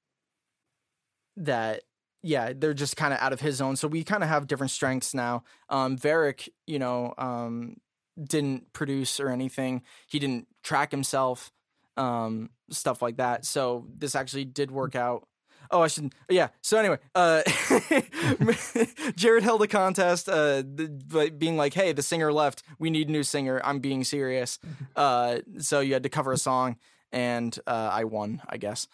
that 1.36 1.82
yeah, 2.22 2.52
they're 2.54 2.74
just 2.74 2.96
kind 2.96 3.14
of 3.14 3.20
out 3.20 3.32
of 3.32 3.40
his 3.40 3.56
zone. 3.56 3.76
So 3.76 3.88
we 3.88 4.04
kind 4.04 4.22
of 4.22 4.28
have 4.28 4.46
different 4.46 4.70
strengths 4.70 5.14
now. 5.14 5.42
Um 5.68 5.96
Varick, 5.96 6.48
you 6.66 6.78
know, 6.78 7.14
um 7.18 7.76
didn't 8.22 8.72
produce 8.72 9.20
or 9.20 9.30
anything. 9.30 9.82
He 10.06 10.18
didn't 10.18 10.46
track 10.62 10.90
himself, 10.90 11.50
um, 11.96 12.50
stuff 12.70 13.02
like 13.02 13.16
that. 13.16 13.44
So 13.44 13.86
this 13.96 14.14
actually 14.14 14.44
did 14.44 14.70
work 14.70 14.94
out. 14.94 15.26
Oh, 15.70 15.80
I 15.82 15.88
shouldn't. 15.88 16.14
Yeah. 16.28 16.48
So 16.62 16.78
anyway, 16.78 16.98
uh, 17.14 17.42
Jared 19.16 19.42
held 19.42 19.62
a 19.62 19.66
contest, 19.66 20.28
uh, 20.28 20.62
th- 20.76 21.38
being 21.38 21.56
like, 21.56 21.74
"Hey, 21.74 21.92
the 21.92 22.02
singer 22.02 22.32
left. 22.32 22.62
We 22.78 22.90
need 22.90 23.08
a 23.08 23.12
new 23.12 23.22
singer." 23.22 23.60
I'm 23.64 23.78
being 23.80 24.04
serious. 24.04 24.58
Uh, 24.96 25.38
so 25.58 25.80
you 25.80 25.94
had 25.94 26.02
to 26.02 26.08
cover 26.08 26.32
a 26.32 26.36
song, 26.36 26.76
and 27.12 27.56
uh, 27.66 27.88
I 27.92 28.04
won, 28.04 28.42
I 28.48 28.56
guess. 28.58 28.86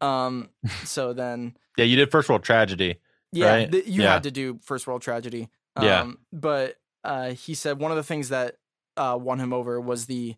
Um, 0.00 0.50
so 0.84 1.12
then 1.12 1.56
Yeah, 1.78 1.84
you 1.86 1.96
did 1.96 2.10
First 2.10 2.28
World 2.28 2.42
Tragedy. 2.42 2.96
yeah, 3.32 3.46
right? 3.48 3.72
th- 3.72 3.86
you 3.86 4.02
Yeah. 4.02 4.12
had 4.14 4.24
to 4.24 4.30
do 4.30 4.58
first 4.62 4.86
world 4.86 5.00
tragedy. 5.02 5.48
Um, 5.76 5.84
Yeah. 5.84 6.10
but 6.32 6.76
uh, 7.02 7.30
he 7.30 7.54
said 7.54 7.78
one 7.78 7.92
of 7.92 7.96
the 7.96 8.02
things 8.02 8.28
that 8.28 8.56
uh, 8.96 9.16
won 9.20 9.38
him 9.38 9.52
over 9.52 9.80
was 9.80 10.06
the 10.06 10.34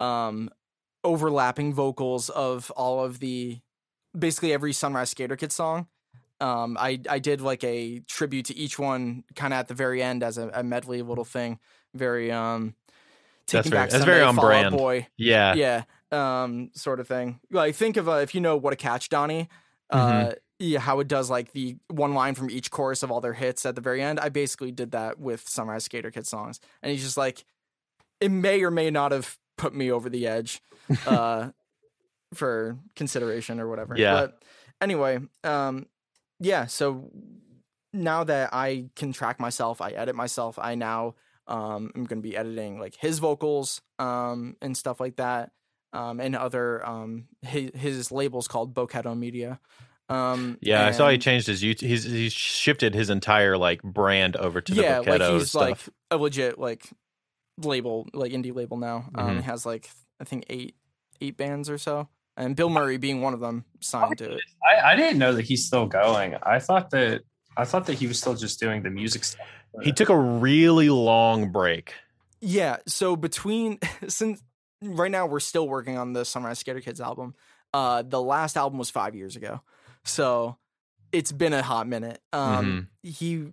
um, 0.00 0.50
overlapping 1.04 1.72
vocals 1.72 2.28
of 2.28 2.70
all 2.72 3.02
of 3.02 3.20
the 3.20 3.60
basically 4.16 4.52
every 4.52 4.72
Sunrise 4.72 5.10
Skater 5.10 5.36
Kid 5.36 5.52
song. 5.52 5.86
Um, 6.40 6.76
I 6.78 7.00
I 7.08 7.18
did 7.18 7.40
like 7.40 7.64
a 7.64 8.00
tribute 8.06 8.46
to 8.46 8.56
each 8.56 8.78
one, 8.78 9.24
kind 9.34 9.52
of 9.52 9.58
at 9.58 9.68
the 9.68 9.74
very 9.74 10.02
end 10.02 10.22
as 10.22 10.38
a, 10.38 10.48
a 10.54 10.62
medley 10.62 11.02
little 11.02 11.24
thing. 11.24 11.58
Very 11.94 12.30
um, 12.30 12.74
That's 13.48 13.66
taking 13.66 13.70
very- 13.72 13.82
back 13.84 13.90
that's 13.90 14.04
very 14.04 14.22
on 14.22 14.36
Fall 14.36 14.44
Out 14.44 14.48
brand. 14.48 14.76
Boy 14.76 15.06
Yeah. 15.16 15.54
yeah 15.54 15.82
um 16.10 16.70
sort 16.74 17.00
of 17.00 17.06
thing 17.08 17.38
like 17.50 17.74
think 17.74 17.98
of 17.98 18.08
uh, 18.08 18.12
if 18.22 18.34
you 18.34 18.40
know 18.40 18.56
what 18.56 18.72
a 18.72 18.76
catch 18.76 19.10
donnie 19.10 19.46
uh 19.90 19.98
Mm-hmm. 20.10 20.30
yeah 20.58 20.78
how 20.78 21.00
it 21.00 21.06
does 21.08 21.28
like 21.28 21.52
the 21.52 21.76
one 21.88 22.14
line 22.14 22.34
from 22.34 22.48
each 22.50 22.70
chorus 22.70 23.02
of 23.02 23.10
all 23.10 23.20
their 23.20 23.34
hits 23.34 23.66
at 23.66 23.74
the 23.74 23.82
very 23.82 24.00
end 24.00 24.18
i 24.18 24.30
basically 24.30 24.72
did 24.72 24.92
that 24.92 25.18
with 25.20 25.46
sunrise 25.46 25.84
skater 25.84 26.10
kid 26.10 26.26
songs 26.26 26.60
and 26.82 26.90
he's 26.92 27.02
just 27.04 27.18
like 27.18 27.44
it 28.22 28.30
may 28.30 28.62
or 28.62 28.70
may 28.70 28.90
not 28.90 29.12
have 29.12 29.36
put 29.58 29.74
me 29.74 29.92
over 29.92 30.08
the 30.08 30.26
edge 30.26 30.62
uh 31.06 31.50
for 32.34 32.76
consideration 32.96 33.60
or 33.60 33.68
whatever 33.68 33.94
Yeah. 33.96 34.14
but 34.14 34.42
anyway 34.80 35.18
um 35.44 35.86
yeah 36.40 36.66
so 36.66 37.10
now 37.92 38.24
that 38.24 38.50
i 38.52 38.90
can 38.96 39.12
track 39.12 39.40
myself 39.40 39.80
i 39.80 39.90
edit 39.90 40.14
myself 40.14 40.58
i 40.58 40.74
now 40.74 41.14
um 41.46 41.90
am 41.96 42.04
going 42.04 42.20
to 42.22 42.28
be 42.28 42.36
editing 42.36 42.78
like 42.78 42.94
his 42.96 43.18
vocals 43.18 43.80
um 43.98 44.56
and 44.60 44.76
stuff 44.76 45.00
like 45.00 45.16
that 45.16 45.50
um 45.94 46.20
and 46.20 46.36
other 46.36 46.86
um 46.86 47.28
his, 47.42 47.70
his 47.74 48.12
labels 48.12 48.46
called 48.46 48.74
Boketo 48.74 49.16
Media 49.18 49.58
um 50.10 50.58
Yeah, 50.60 50.86
I 50.86 50.90
saw 50.92 51.08
he 51.10 51.18
changed 51.18 51.46
his 51.46 51.62
YouTube. 51.62 51.86
He's 51.88 52.04
he's 52.04 52.32
shifted 52.32 52.94
his 52.94 53.08
entire 53.10 53.56
like 53.58 53.82
brand 53.82 54.36
over 54.36 54.60
to 54.60 54.74
the 54.74 54.82
yeah 54.82 54.98
like 54.98 55.06
Boketo 55.22 55.38
he's 55.38 55.48
stuff. 55.50 55.60
like 55.62 55.78
a 56.10 56.16
legit 56.18 56.58
like 56.58 56.88
label 57.58 58.06
like 58.12 58.32
indie 58.32 58.54
label 58.54 58.76
now 58.76 59.06
um 59.14 59.30
Mhm. 59.30 59.36
he 59.38 59.42
has 59.42 59.66
like 59.66 59.90
i 60.20 60.24
think 60.24 60.44
eight 60.48 60.76
eight 61.20 61.36
bands 61.36 61.68
or 61.68 61.76
so 61.78 62.08
and 62.38 62.56
bill 62.56 62.70
murray 62.70 62.96
being 62.96 63.20
one 63.20 63.34
of 63.34 63.40
them 63.40 63.64
signed 63.80 64.16
to 64.16 64.32
it 64.32 64.40
I, 64.64 64.92
I 64.92 64.96
didn't 64.96 65.18
know 65.18 65.34
that 65.34 65.44
he's 65.44 65.66
still 65.66 65.86
going. 65.86 66.36
I 66.42 66.58
thought 66.58 66.90
that 66.90 67.22
I 67.56 67.64
thought 67.64 67.86
that 67.86 67.94
he 67.94 68.06
was 68.06 68.18
still 68.18 68.34
just 68.34 68.60
doing 68.60 68.82
the 68.82 68.90
music 68.90 69.24
stuff. 69.24 69.46
he 69.82 69.92
took 69.92 70.08
a 70.08 70.18
really 70.18 70.90
long 70.90 71.50
break. 71.50 71.92
Yeah, 72.40 72.76
so 72.86 73.16
between 73.16 73.78
since 74.08 74.42
right 74.82 75.10
now 75.10 75.26
we're 75.26 75.40
still 75.40 75.68
working 75.68 75.98
on 75.98 76.12
the 76.12 76.24
Sunrise 76.24 76.60
Skater 76.60 76.80
Kids 76.80 77.00
album. 77.00 77.34
Uh 77.74 78.02
the 78.02 78.22
last 78.22 78.56
album 78.56 78.78
was 78.78 78.90
5 78.90 79.14
years 79.14 79.36
ago. 79.36 79.60
So 80.04 80.56
it's 81.12 81.32
been 81.32 81.52
a 81.52 81.62
hot 81.62 81.86
minute. 81.86 82.20
Um 82.32 82.88
he 83.02 83.52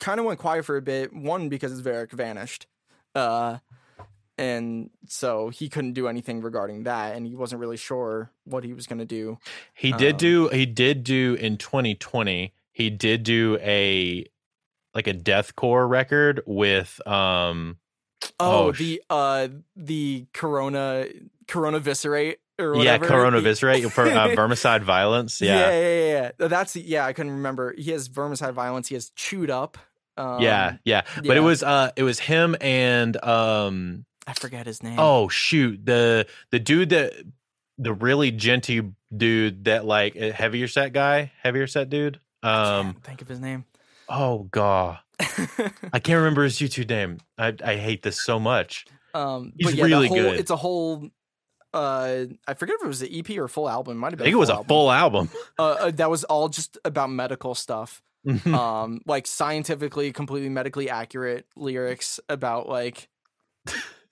kind 0.00 0.18
of 0.20 0.26
went 0.26 0.38
quiet 0.40 0.64
for 0.64 0.76
a 0.76 0.82
bit, 0.82 1.12
one 1.12 1.48
because 1.48 1.80
Varric 1.82 2.12
vanished. 2.12 2.66
Uh 3.14 3.58
and 4.38 4.90
so 5.06 5.48
he 5.48 5.68
couldn't 5.68 5.92
do 5.94 6.08
anything 6.08 6.40
regarding 6.40 6.84
that 6.84 7.16
and 7.16 7.26
he 7.26 7.34
wasn't 7.34 7.60
really 7.60 7.76
sure 7.76 8.30
what 8.44 8.64
he 8.64 8.72
was 8.72 8.86
going 8.86 9.00
to 9.00 9.04
do. 9.04 9.38
He 9.74 9.92
did 9.92 10.12
Um, 10.14 10.18
do 10.18 10.48
he 10.48 10.66
did 10.66 11.04
do 11.04 11.34
in 11.38 11.56
2020. 11.58 12.54
He 12.72 12.90
did 12.90 13.24
do 13.24 13.58
a 13.60 14.24
like 14.94 15.06
a 15.06 15.14
deathcore 15.14 15.88
record 15.88 16.42
with 16.46 17.00
um 17.06 17.76
Oh, 18.40 18.68
Oh, 18.68 18.72
the 18.72 19.02
uh 19.10 19.48
the 19.76 20.26
Corona 20.32 21.06
Corona 21.46 21.78
Viscerate 21.80 22.38
or 22.58 22.76
yeah. 22.76 22.98
Corona 22.98 23.40
Viscerate 23.42 23.90
for 23.92 24.04
uh, 24.06 24.28
Vermicide 24.28 24.82
Violence. 24.82 25.40
Yeah. 25.40 25.58
Yeah. 25.58 25.70
yeah, 25.70 25.80
yeah, 25.80 26.30
yeah. 26.40 26.48
That's 26.48 26.76
yeah. 26.76 27.04
I 27.06 27.12
couldn't 27.12 27.32
remember. 27.32 27.74
He 27.76 27.90
has 27.92 28.08
vermicide 28.08 28.54
violence. 28.54 28.88
He 28.88 28.94
has 28.94 29.10
chewed 29.10 29.50
up. 29.50 29.78
Um, 30.16 30.42
yeah, 30.42 30.78
yeah, 30.84 31.02
But 31.24 31.36
it 31.36 31.40
was 31.40 31.62
uh 31.62 31.92
it 31.94 32.02
was 32.02 32.18
him 32.18 32.56
and 32.60 33.16
um 33.24 34.04
I 34.28 34.34
forget 34.34 34.66
his 34.66 34.82
name. 34.82 34.96
oh 34.98 35.28
shoot, 35.28 35.84
the 35.84 36.26
the 36.50 36.58
dude 36.58 36.90
that 36.90 37.14
the 37.78 37.94
really 37.94 38.30
genty 38.30 38.82
dude 39.16 39.64
that 39.64 39.86
like 39.86 40.14
heavier 40.14 40.68
set 40.68 40.92
guy, 40.92 41.32
heavier 41.42 41.66
set 41.66 41.88
dude. 41.88 42.20
I 42.42 42.78
Um 42.78 42.92
can't 42.92 43.04
think 43.04 43.22
of 43.22 43.28
his 43.28 43.40
name. 43.40 43.64
oh 44.08 44.46
god. 44.50 44.98
I 45.92 45.98
can't 45.98 46.18
remember 46.18 46.44
his 46.44 46.58
YouTube 46.58 46.90
name. 46.90 47.18
I 47.38 47.54
I 47.64 47.76
hate 47.76 48.02
this 48.02 48.20
so 48.22 48.38
much. 48.38 48.84
um, 49.14 49.52
He's 49.56 49.74
yeah, 49.74 49.84
really 49.84 50.08
whole, 50.08 50.16
good. 50.16 50.38
It's 50.38 50.50
a 50.50 50.56
whole. 50.56 51.08
Uh, 51.74 52.26
I 52.46 52.54
forget 52.54 52.76
if 52.78 52.84
it 52.84 52.86
was 52.86 53.02
an 53.02 53.08
EP 53.12 53.30
or 53.36 53.44
a 53.44 53.48
full 53.48 53.68
album. 53.68 53.96
Might 53.96 54.12
have 54.12 54.18
been. 54.18 54.24
I 54.24 54.26
think 54.26 54.34
it 54.34 54.38
was 54.38 54.48
a 54.50 54.62
full 54.64 54.90
album. 54.92 55.30
Uh, 55.58 55.62
uh, 55.62 55.90
that 55.92 56.08
was 56.10 56.24
all 56.24 56.48
just 56.48 56.78
about 56.84 57.10
medical 57.10 57.54
stuff. 57.54 58.00
um, 58.46 59.00
like 59.06 59.26
scientifically, 59.26 60.12
completely 60.12 60.50
medically 60.50 60.88
accurate 60.90 61.46
lyrics 61.56 62.20
about 62.28 62.68
like. 62.68 63.08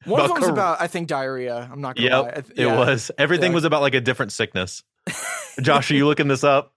One 0.06 0.20
of 0.20 0.26
About 0.26 0.34
them 0.34 0.40
was 0.42 0.48
about, 0.50 0.80
I 0.80 0.86
think, 0.86 1.08
diarrhea. 1.08 1.68
I'm 1.70 1.80
not 1.80 1.96
gonna 1.96 2.08
lie. 2.10 2.16
I 2.28 2.34
Yep, 2.36 2.46
th- 2.46 2.58
it 2.58 2.66
was. 2.66 3.10
Everything 3.18 3.50
Yeah. 3.52 3.56
was 3.56 3.64
about 3.64 3.82
like 3.82 3.94
a 3.94 4.00
different 4.00 4.32
sickness. 4.32 4.82
Josh, 5.60 5.90
are 5.90 5.94
you 5.94 6.06
looking 6.06 6.28
this 6.28 6.44
up? 6.44 6.72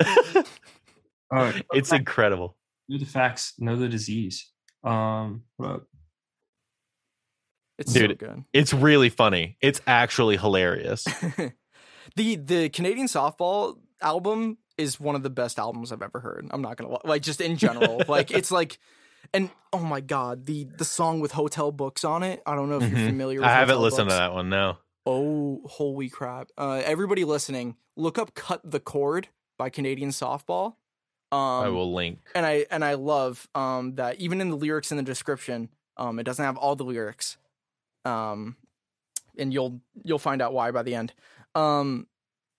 Oh, 1.36 1.52
It's 1.72 1.92
incredible. 1.92 2.56
know 2.88 2.98
the 2.98 3.06
facts, 3.06 3.54
know 3.58 3.76
the 3.76 3.88
disease. 3.88 4.50
Um, 4.84 5.42
hold 5.58 5.72
up. 5.72 5.86
It's 7.78 7.92
Dude. 7.92 8.10
so 8.20 8.26
good. 8.28 8.44
It's 8.52 8.72
really 8.72 9.08
funny. 9.08 9.56
It's 9.60 9.80
actually 9.86 10.36
hilarious. 10.36 11.04
the 12.16 12.36
the 12.36 12.68
Canadian 12.68 13.08
softball 13.08 13.78
album 14.00 14.58
is 14.78 15.00
one 15.00 15.16
of 15.16 15.22
the 15.24 15.30
best 15.30 15.58
albums 15.58 15.90
I've 15.90 16.02
ever 16.02 16.20
heard. 16.20 16.46
I'm 16.52 16.62
not 16.62 16.76
gonna 16.76 16.92
li- 16.92 16.98
like 17.04 17.22
just 17.22 17.40
in 17.40 17.56
general. 17.56 18.02
like 18.06 18.30
it's 18.30 18.52
like, 18.52 18.78
and 19.32 19.50
oh 19.72 19.80
my 19.80 20.00
god, 20.00 20.46
the 20.46 20.64
the 20.64 20.84
song 20.84 21.20
with 21.20 21.32
hotel 21.32 21.72
books 21.72 22.04
on 22.04 22.22
it. 22.22 22.42
I 22.46 22.54
don't 22.54 22.68
know 22.68 22.76
if 22.78 22.90
you're 22.90 22.98
Mhm. 22.98 23.06
familiar. 23.06 23.40
with 23.40 23.48
I 23.48 23.52
haven't 23.52 23.80
listened 23.80 24.06
Books. 24.08 24.14
to 24.14 24.18
that 24.18 24.32
one. 24.34 24.48
No. 24.50 24.78
Oh, 25.06 25.60
holy 25.66 26.08
crap! 26.08 26.50
Uh, 26.56 26.80
everybody 26.84 27.24
listening, 27.24 27.76
look 27.96 28.18
up 28.18 28.34
"Cut 28.34 28.60
the 28.68 28.80
Cord" 28.80 29.28
by 29.58 29.68
Canadian 29.70 30.10
Softball. 30.10 30.76
Um, 31.32 31.38
I 31.64 31.68
will 31.68 31.92
link. 31.94 32.20
and 32.34 32.46
I 32.46 32.66
and 32.70 32.84
I 32.84 32.94
love 32.94 33.48
um 33.54 33.96
that 33.96 34.18
even 34.20 34.40
in 34.40 34.50
the 34.50 34.56
lyrics 34.56 34.90
in 34.90 34.96
the 34.96 35.02
description, 35.02 35.68
um, 35.96 36.18
it 36.18 36.22
doesn't 36.24 36.44
have 36.44 36.56
all 36.56 36.76
the 36.76 36.84
lyrics, 36.84 37.36
um, 38.04 38.56
and 39.36 39.52
you'll 39.52 39.80
you'll 40.04 40.18
find 40.18 40.40
out 40.40 40.52
why 40.54 40.70
by 40.70 40.82
the 40.82 40.94
end. 40.94 41.12
Um, 41.54 42.06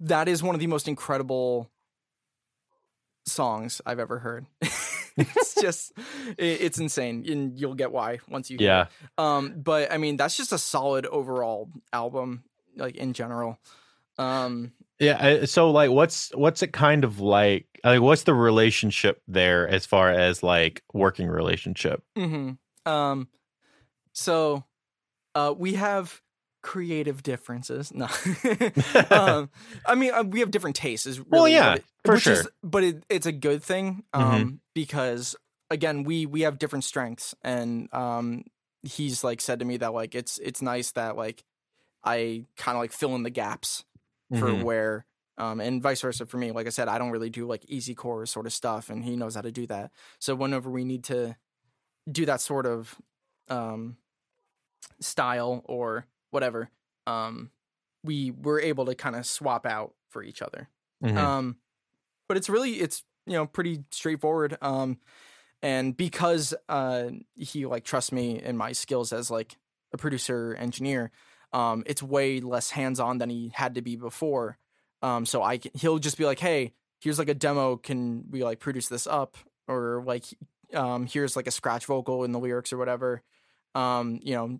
that 0.02 0.28
is 0.28 0.44
one 0.44 0.56
of 0.56 0.60
the 0.62 0.68
most 0.68 0.88
incredible 0.88 1.70
songs 3.26 3.82
I've 3.86 4.00
ever 4.00 4.20
heard. 4.20 4.46
it's 5.36 5.56
just 5.56 5.94
it, 6.38 6.62
it's 6.62 6.80
insane, 6.80 7.26
and 7.30 7.60
you'll 7.60 7.76
get 7.76 7.92
why 7.92 8.20
once 8.30 8.50
you 8.50 8.58
Yeah. 8.60 8.88
Um, 9.18 9.54
but 9.58 9.92
I 9.92 9.98
mean 9.98 10.18
that's 10.18 10.36
just 10.38 10.52
a 10.52 10.58
solid 10.58 11.06
overall 11.06 11.70
album, 11.94 12.44
like 12.76 12.96
in 12.96 13.14
general. 13.14 13.58
Um, 14.18 14.74
Yeah. 15.00 15.46
So 15.46 15.72
like, 15.72 15.92
what's 15.92 16.32
what's 16.36 16.64
it 16.64 16.74
kind 16.74 17.04
of 17.04 17.20
like? 17.20 17.68
Like, 17.84 18.02
what's 18.02 18.24
the 18.24 18.34
relationship 18.34 19.22
there 19.28 19.68
as 19.68 19.86
far 19.86 20.10
as 20.10 20.42
like 20.42 20.84
working 20.94 21.28
relationship? 21.28 22.02
Mm-hmm. 22.18 22.92
Um, 22.92 23.28
so, 24.12 24.64
uh, 25.36 25.54
we 25.56 25.74
have 25.74 26.22
creative 26.66 27.22
differences. 27.22 27.94
No, 27.94 28.06
um, 29.12 29.50
I 29.86 29.94
mean, 29.96 30.12
uh, 30.14 30.24
we 30.24 30.40
have 30.40 30.50
different 30.50 30.76
tastes. 30.76 31.06
Is 31.06 31.20
Well, 31.22 31.44
really 31.44 31.54
yeah, 31.54 31.76
it- 31.76 31.86
for 32.04 32.16
which 32.16 32.26
is- 32.28 32.42
sure. 32.42 32.52
but 32.64 32.84
it, 32.84 33.04
it's 33.10 33.26
a 33.28 33.32
good 33.32 33.64
thing. 33.64 34.04
Um, 34.14 34.24
Mhm. 34.24 34.60
because 34.74 35.36
again, 35.70 36.04
we 36.04 36.26
we 36.26 36.42
have 36.42 36.58
different 36.60 36.84
strengths, 36.84 37.36
and 37.44 37.88
um, 37.94 38.44
he's 38.84 39.24
like 39.24 39.42
said 39.42 39.60
to 39.60 39.66
me 39.66 39.78
that 39.78 39.94
like 39.94 40.16
it's 40.16 40.38
it's 40.40 40.62
nice 40.62 40.92
that 40.92 41.16
like 41.16 41.44
I 42.04 42.46
kind 42.58 42.76
of 42.78 42.82
like 42.82 42.92
fill 42.92 43.16
in 43.16 43.24
the 43.24 43.30
gaps 43.32 43.84
for 44.32 44.50
Mhm. 44.50 44.64
where 44.64 45.06
um 45.38 45.60
and 45.60 45.84
vice 45.84 46.02
versa 46.02 46.26
for 46.26 46.38
me 46.38 46.52
like 46.52 46.66
i 46.66 46.70
said 46.70 46.88
i 46.88 46.98
don't 46.98 47.12
really 47.12 47.30
do 47.30 47.46
like 47.46 47.64
easy 47.68 47.94
core 47.94 48.26
sort 48.26 48.46
of 48.48 48.54
stuff 48.54 48.90
and 48.90 49.04
he 49.04 49.16
knows 49.18 49.36
how 49.36 49.42
to 49.42 49.52
do 49.52 49.68
that 49.68 49.92
so 50.18 50.34
whenever 50.34 50.70
we 50.72 50.86
need 50.86 51.04
to 51.04 51.36
do 52.10 52.26
that 52.26 52.40
sort 52.42 52.66
of 52.66 52.96
um 53.50 53.98
style 55.02 55.62
or 55.66 56.06
whatever 56.36 56.70
um 57.07 57.49
we 58.03 58.30
were 58.32 58.60
able 58.60 58.86
to 58.86 58.94
kind 58.94 59.16
of 59.16 59.26
swap 59.26 59.66
out 59.66 59.94
for 60.10 60.22
each 60.22 60.41
other. 60.44 60.70
Mhm. 61.03 61.18
um 61.18 61.57
but 62.28 62.38
it's 62.38 62.49
really 62.49 62.74
it's 62.82 63.03
you 63.26 63.34
know 63.34 63.45
pretty 63.48 63.84
straightforward 63.91 64.57
um 64.62 64.98
and 65.62 65.98
because 65.98 66.53
uh 66.70 67.10
he 67.36 67.66
like 67.66 67.84
trusts 67.84 68.12
me 68.12 68.40
in 68.41 68.56
my 68.57 68.72
skills 68.72 69.12
as 69.12 69.30
like 69.32 69.57
a 69.94 69.98
producer 69.98 70.56
engineer 70.60 71.12
um 71.53 71.84
it's 71.86 72.02
way 72.03 72.40
less 72.40 72.70
hands 72.72 72.99
on 72.99 73.18
than 73.18 73.30
he 73.30 73.52
had 73.53 73.76
to 73.76 73.82
be 73.82 73.95
before. 73.95 74.57
Um 75.02 75.26
so 75.26 75.41
i 75.44 75.57
can, 75.57 75.72
he'll 75.76 75.99
just 75.99 76.18
be 76.18 76.26
like 76.26 76.40
hey 76.40 76.74
here's 77.02 77.20
like 77.20 77.30
a 77.30 77.34
demo. 77.36 77.78
Can 77.78 78.26
we 78.32 78.44
like 78.44 78.60
produce 78.60 78.88
this 78.88 79.06
up? 79.06 79.38
Or 79.68 80.02
like 80.06 80.24
um 80.74 81.06
here's 81.06 81.36
like 81.36 81.48
a 81.48 81.52
scratch 81.52 81.86
vocal 81.86 82.24
in 82.24 82.32
the 82.32 82.40
lyrics 82.40 82.72
or 82.74 82.78
whatever. 82.78 83.22
Um 83.76 84.20
you 84.24 84.34
know 84.36 84.60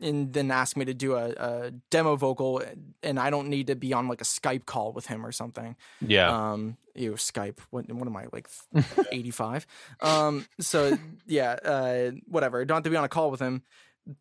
and 0.00 0.32
then 0.32 0.50
ask 0.50 0.76
me 0.76 0.84
to 0.84 0.94
do 0.94 1.14
a, 1.14 1.30
a 1.30 1.70
demo 1.90 2.16
vocal 2.16 2.62
and 3.02 3.18
i 3.18 3.30
don't 3.30 3.48
need 3.48 3.68
to 3.68 3.74
be 3.74 3.92
on 3.92 4.08
like 4.08 4.20
a 4.20 4.24
skype 4.24 4.66
call 4.66 4.92
with 4.92 5.06
him 5.06 5.24
or 5.24 5.32
something 5.32 5.76
yeah. 6.00 6.52
um, 6.52 6.76
you 6.96 7.12
Skype. 7.12 7.58
What 7.70 7.90
what 7.92 8.06
am 8.06 8.16
I 8.16 8.26
like? 8.32 8.48
Eighty 9.12 9.30
five. 9.30 9.66
um. 10.00 10.46
So 10.60 10.98
yeah. 11.26 11.52
Uh. 11.52 12.10
Whatever. 12.26 12.64
Don't 12.64 12.76
have 12.76 12.84
to 12.84 12.90
be 12.90 12.96
on 12.96 13.04
a 13.04 13.08
call 13.08 13.30
with 13.30 13.40
him 13.40 13.62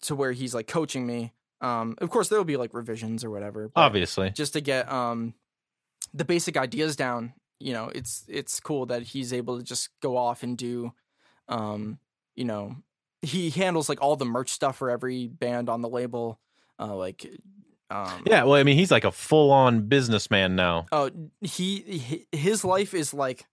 to 0.03 0.15
where 0.15 0.31
he's 0.31 0.53
like 0.53 0.67
coaching 0.67 1.07
me. 1.07 1.33
Um. 1.61 1.95
Of 1.99 2.09
course, 2.09 2.29
there 2.29 2.37
will 2.37 2.45
be 2.45 2.57
like 2.57 2.73
revisions 2.73 3.23
or 3.23 3.29
whatever. 3.29 3.71
Obviously. 3.75 4.31
Just 4.31 4.53
to 4.53 4.61
get 4.61 4.91
um, 4.91 5.33
the 6.13 6.25
basic 6.25 6.57
ideas 6.57 6.95
down. 6.95 7.33
You 7.59 7.73
know, 7.73 7.89
it's 7.93 8.25
it's 8.27 8.59
cool 8.59 8.87
that 8.87 9.03
he's 9.03 9.31
able 9.31 9.57
to 9.57 9.63
just 9.63 9.89
go 10.01 10.17
off 10.17 10.43
and 10.43 10.57
do, 10.57 10.93
um, 11.47 11.99
you 12.35 12.43
know, 12.43 12.75
he 13.25 13.49
handles 13.49 13.89
like 13.89 14.01
all 14.01 14.15
the 14.15 14.25
merch 14.25 14.49
stuff 14.49 14.77
for 14.77 14.89
every 14.89 15.27
band 15.27 15.69
on 15.69 15.81
the 15.81 15.89
label. 15.89 16.39
Uh, 16.79 16.95
like, 16.95 17.25
um, 17.89 18.23
Yeah. 18.25 18.43
Well, 18.43 18.55
I 18.55 18.63
mean, 18.63 18.77
he's 18.77 18.91
like 18.91 19.05
a 19.05 19.11
full 19.11 19.51
on 19.51 19.87
businessman 19.87 20.55
now. 20.55 20.85
Oh, 20.91 21.09
he, 21.41 22.25
his 22.31 22.63
life 22.63 22.93
is 22.93 23.13
like 23.13 23.45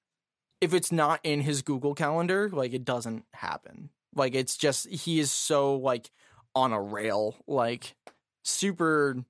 if 0.61 0.73
it's 0.73 0.93
not 0.93 1.21
in 1.25 1.41
his 1.41 1.63
Google 1.63 1.95
calendar, 1.95 2.49
like 2.49 2.73
it 2.73 2.85
doesn't 2.85 3.25
happen. 3.33 3.91
Like 4.15 4.35
it's 4.35 4.57
just 4.57 4.89
he 4.89 5.19
is 5.19 5.31
so 5.31 5.75
like 5.77 6.11
on 6.55 6.73
a 6.73 6.81
rail, 6.81 7.37
like 7.47 7.97
super 8.45 9.25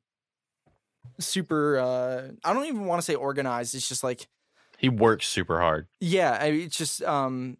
super 1.19 1.78
uh 1.78 2.28
I 2.44 2.52
don't 2.52 2.66
even 2.66 2.86
want 2.86 3.01
to 3.01 3.05
say 3.05 3.14
organized. 3.14 3.74
It's 3.74 3.89
just 3.89 4.02
like 4.05 4.28
He 4.78 4.89
works 4.89 5.27
super 5.28 5.60
hard. 5.60 5.86
yeah, 6.01 6.39
I, 6.40 6.47
it's 6.47 6.77
just 6.77 7.02
um 7.02 7.59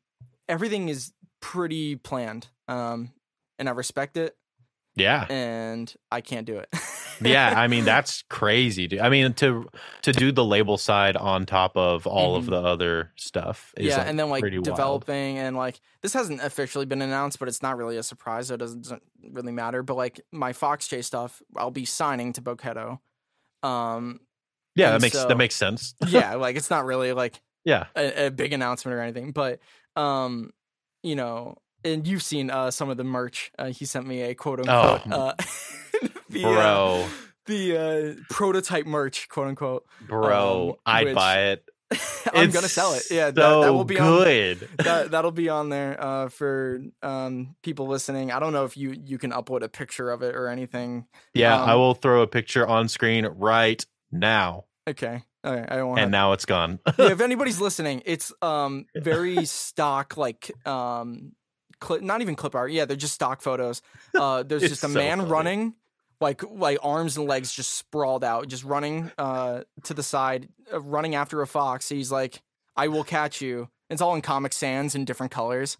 everything 0.49 0.89
is 0.89 1.13
pretty 1.43 1.97
planned. 1.97 2.49
Um 2.69 3.13
and 3.59 3.69
I 3.69 3.73
respect 3.73 4.17
it 4.17 4.35
Yeah. 4.97 5.27
and 5.29 5.95
I 6.11 6.23
can't 6.23 6.47
do 6.47 6.57
it. 6.57 6.69
yeah. 7.21 7.53
I 7.57 7.69
mean, 7.69 7.85
that's 7.85 8.23
crazy, 8.31 8.87
dude. 8.89 9.01
I 9.01 9.09
mean, 9.11 9.35
to 9.35 9.69
to 10.03 10.13
do 10.13 10.33
the 10.33 10.45
label 10.45 10.79
side 10.79 11.17
on 11.17 11.45
top 11.47 11.77
of 11.77 12.07
all 12.07 12.35
of 12.37 12.45
Mhm. 12.47 12.51
the 12.51 12.57
other 12.63 13.13
stuff. 13.17 13.75
Is 13.77 13.89
yeah, 13.89 13.99
like, 13.99 14.07
and 14.09 14.19
then 14.19 14.31
like 14.31 14.41
pretty 14.41 14.57
wild. 14.59 14.65
developing 14.65 15.39
and 15.39 15.55
like 15.57 15.81
this 16.01 16.15
hasn't 16.15 16.41
officially 16.43 16.87
been 16.87 17.03
announced, 17.03 17.39
but 17.39 17.49
it's 17.49 17.63
not 17.63 17.77
really 17.77 17.97
a 17.99 18.03
surprise, 18.03 18.49
so 18.49 18.55
it 18.55 18.59
doesn't, 18.59 18.83
doesn't 18.83 19.03
really 19.31 19.53
matter. 19.53 19.83
But 19.83 19.97
like 19.97 20.21
my 20.33 20.53
Fox 20.55 20.89
Chase 20.89 21.07
stuff, 21.07 21.43
I'll 21.57 21.71
be 21.71 21.85
signing 21.85 22.33
to 22.35 22.43
Boketo. 22.43 22.99
Um, 23.63 24.21
Yeah, 24.75 24.93
that 24.93 25.03
makes 25.03 25.15
so- 25.19 25.29
that 25.29 25.37
makes 25.37 25.55
sense. 25.55 25.95
yeah, 26.07 26.35
like 26.47 26.57
it's 26.57 26.71
not 26.71 26.85
really 26.85 27.13
like 27.13 27.41
Yeah. 27.65 27.87
a, 27.95 28.27
a 28.27 28.31
big 28.31 28.53
announcement 28.53 28.97
or 28.97 29.01
anything, 29.01 29.33
but 29.33 29.61
um, 29.95 30.51
you 31.03 31.17
know, 31.17 31.57
and 31.85 32.07
you've 32.07 32.23
seen 32.23 32.51
uh 32.51 32.71
some 32.71 32.91
of 32.91 32.97
the 32.97 33.05
merch. 33.05 33.51
Uh, 33.59 33.67
he 33.67 33.85
sent 33.85 34.07
me 34.07 34.23
a 34.23 34.35
quote 34.35 34.61
unquote 34.61 35.03
Oh, 35.11 35.13
uh, 35.13 35.35
the, 36.31 36.45
uh, 36.45 36.53
Bro. 36.53 37.07
the 37.47 37.77
uh, 37.77 38.23
prototype 38.31 38.87
merch, 38.87 39.29
quote 39.29 39.49
unquote. 39.49 39.85
Bro, 40.07 40.71
um, 40.71 40.77
I'd 40.87 41.15
buy 41.15 41.39
it. 41.53 41.65
I'm 42.33 42.47
It's 42.47 42.55
gonna 42.55 42.69
sell 42.69 42.95
it. 42.95 43.03
Yeah, 43.11 43.31
that, 43.31 43.37
so 43.37 43.61
that 43.63 43.73
will 43.73 43.85
be 43.85 43.99
on 43.99 44.07
good. 44.07 44.69
that 44.79 45.11
that'll 45.11 45.31
be 45.31 45.49
on 45.51 45.69
there 45.69 46.03
uh, 46.03 46.29
for 46.29 46.81
um, 47.03 47.55
people 47.63 47.87
listening. 47.87 48.33
I 48.33 48.39
don't 48.39 48.53
know 48.55 48.65
if 48.65 48.77
you 48.77 48.95
you 49.05 49.19
can 49.19 49.31
upload 49.31 49.63
a 49.63 49.69
picture 49.69 50.11
of 50.11 50.23
it 50.23 50.35
or 50.35 50.49
anything. 50.49 51.07
yeah, 51.35 51.61
I 51.63 51.73
um, 51.73 51.81
will 51.81 51.95
throw 51.95 52.23
a 52.23 52.27
picture 52.27 52.67
on 52.67 52.89
screen 52.89 53.27
right 53.27 53.85
now. 54.11 54.65
Okay, 54.89 55.23
right. 55.45 55.65
I 55.71 55.77
don't 55.77 55.89
want. 55.89 56.01
And 56.01 56.11
now 56.13 56.33
it's 56.33 56.45
gone. 56.45 56.79
yeah, 56.99 57.11
if 57.11 57.21
anybody's 57.29 57.61
listening, 57.61 58.03
it's 58.05 58.33
um 58.43 58.87
very 58.95 59.45
stock 59.47 60.17
like 60.17 60.53
um 60.67 61.33
not 62.01 62.21
even 62.21 62.37
clip 62.37 62.55
art. 62.55 62.71
Yeah, 62.71 62.85
they're 62.85 62.97
just 62.97 63.15
stock 63.15 63.43
photos. 63.43 63.83
Uh, 64.15 64.45
there's 64.45 64.63
just 64.63 64.85
a 64.85 64.89
so 64.89 64.89
man 64.89 65.19
funny. 65.19 65.31
running. 65.31 65.75
Like 66.21 66.45
like 66.49 66.79
arms 66.83 67.17
and 67.17 67.27
legs 67.27 67.53
just 67.53 67.75
sprawled 67.75 68.23
out, 68.23 68.47
just 68.47 68.63
running 68.63 69.11
uh 69.19 69.63
to 69.85 69.95
the 69.95 70.05
side, 70.05 70.49
uh, 70.73 70.81
running 70.81 71.17
after 71.17 71.43
a 71.43 71.47
fox. 71.49 71.89
He's 71.89 72.13
like, 72.13 72.41
"I 72.77 72.87
will 72.87 73.03
catch 73.03 73.41
you." 73.41 73.69
It's 73.91 74.01
all 74.01 74.15
in 74.15 74.23
Comic 74.23 74.53
Sans 74.53 74.95
in 74.95 75.05
different 75.05 75.33
colors. 75.33 75.77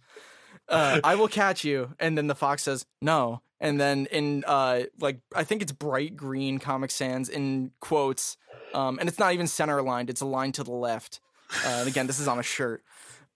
uh, 0.69 1.01
I 1.03 1.15
will 1.15 1.29
catch 1.29 1.65
you. 1.65 1.95
And 1.99 2.19
then 2.19 2.27
the 2.27 2.35
fox 2.35 2.63
says, 2.65 2.85
no. 3.01 3.41
And 3.59 3.81
then 3.81 4.07
in 4.07 4.45
uh, 4.47 4.83
like 5.01 5.21
I 5.35 5.45
think 5.45 5.63
it's 5.63 5.73
bright 5.73 6.17
green 6.17 6.59
Comic 6.59 6.91
Sans 6.91 7.29
in 7.29 7.71
quotes, 7.81 8.37
um, 8.75 8.99
and 8.99 9.09
it's 9.09 9.19
not 9.19 9.33
even 9.33 9.47
center 9.47 9.79
aligned. 9.79 10.11
It's 10.11 10.21
aligned 10.21 10.55
to 10.55 10.65
the 10.65 10.73
left. 10.73 11.21
Uh, 11.65 11.79
and 11.81 11.89
again, 11.89 12.07
this 12.07 12.19
is 12.19 12.29
on 12.29 12.39
a 12.39 12.43
shirt. 12.43 12.83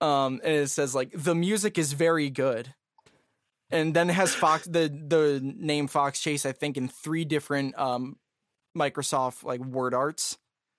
Um, 0.00 0.40
and 0.44 0.52
it 0.54 0.70
says 0.70 0.94
like 0.94 1.10
the 1.14 1.34
music 1.34 1.78
is 1.78 1.92
very 1.92 2.30
good. 2.30 2.74
And 3.70 3.94
then 3.94 4.10
it 4.10 4.14
has 4.14 4.34
Fox 4.34 4.64
the 4.66 4.88
the 4.88 5.40
name 5.42 5.88
Fox 5.88 6.20
Chase, 6.20 6.46
I 6.46 6.52
think, 6.52 6.76
in 6.76 6.88
three 6.88 7.24
different 7.24 7.78
um 7.78 8.16
Microsoft 8.76 9.44
like 9.44 9.60
word 9.60 9.94
arts. 9.94 10.38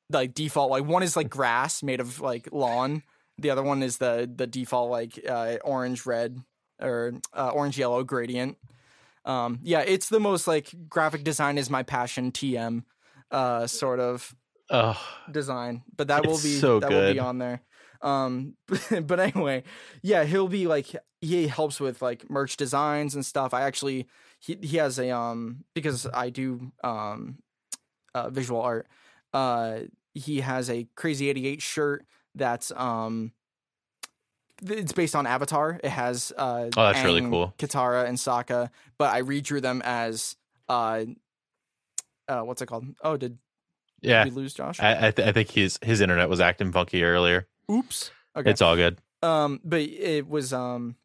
Like 0.09 0.34
default, 0.34 0.71
like 0.71 0.85
one 0.85 1.03
is 1.03 1.17
like 1.17 1.29
grass 1.29 1.84
made 1.84 1.99
of 1.99 2.21
like 2.21 2.47
lawn. 2.53 3.03
The 3.39 3.49
other 3.49 3.63
one 3.63 3.84
is 3.84 3.97
the 3.97 4.31
the 4.34 4.47
default 4.47 4.89
like 4.89 5.19
uh, 5.27 5.57
orange 5.65 6.05
red 6.05 6.39
or 6.81 7.13
uh, 7.34 7.49
orange 7.49 7.77
yellow 7.77 8.03
gradient. 8.03 8.57
Um, 9.25 9.59
yeah, 9.63 9.81
it's 9.81 10.07
the 10.07 10.21
most 10.21 10.47
like 10.47 10.73
graphic 10.88 11.25
design 11.25 11.57
is 11.57 11.69
my 11.69 11.84
passion 11.84 12.31
TM 12.31 12.84
uh, 13.31 13.67
sort 13.67 13.99
of 13.99 14.34
Design, 15.31 15.84
but 15.95 16.10
that 16.10 16.26
will 16.26 16.34
be 16.38 16.60
so 16.60 16.80
that 16.80 16.91
will 16.91 17.14
be 17.14 17.19
on 17.19 17.38
there. 17.38 17.61
Um, 18.02 18.56
but 19.02 19.19
anyway, 19.19 19.64
yeah, 20.02 20.23
he'll 20.23 20.48
be 20.48 20.68
like 20.68 20.88
he 21.22 21.48
helps 21.48 21.80
with 21.80 22.02
like 22.02 22.30
merch 22.30 22.57
designs 22.57 23.15
and 23.15 23.26
stuff. 23.26 23.53
I 23.53 23.61
actually 23.61 24.07
he 24.39 24.57
he 24.61 24.77
has 24.77 24.99
a 24.99 25.10
um 25.10 25.64
because 25.73 26.07
I 26.14 26.30
do 26.30 26.72
um 26.84 27.39
uh, 28.14 28.30
visual 28.30 28.61
art. 28.61 28.88
Uh, 29.34 29.81
he 30.14 30.41
has 30.41 30.69
a 30.69 30.88
Crazy 30.95 31.30
88 31.30 31.61
shirt 31.61 32.06
that's 32.35 32.72
um 32.76 33.31
it's 34.65 34.94
based 34.94 35.15
on 35.15 35.27
Avatar. 35.27 35.80
It 35.84 35.89
has 35.89 36.34
uh 36.38 36.69
Oh, 36.76 36.91
that's 36.91 37.03
really 37.03 37.22
cool. 37.22 37.53
Katara 37.57 38.06
and 38.06 38.18
Sokka, 38.18 38.69
but 38.98 39.14
I 39.14 39.22
redrew 39.22 39.61
them 39.61 39.81
as 39.85 40.35
uh 40.68 41.06
uh 42.27 42.41
what's 42.41 42.61
it 42.61 42.65
called? 42.65 42.85
Oh, 43.03 43.18
did, 43.18 43.38
did 44.02 44.10
Yeah, 44.10 44.24
we 44.26 44.32
lose 44.32 44.53
Josh? 44.53 44.80
I 44.80 45.07
I, 45.07 45.11
th- 45.11 45.28
I 45.28 45.32
think 45.32 45.49
his 45.52 45.80
his 45.82 46.02
internet 46.02 46.30
was 46.30 46.40
acting 46.40 46.72
funky 46.72 47.03
earlier. 47.03 47.48
Oops. 47.72 48.11
Okay. 48.36 48.49
It's 48.52 48.61
all 48.61 48.76
good. 48.76 48.99
Um, 49.24 49.60
but 49.64 49.82
it 49.82 50.28
was 50.28 50.53
um 50.53 50.95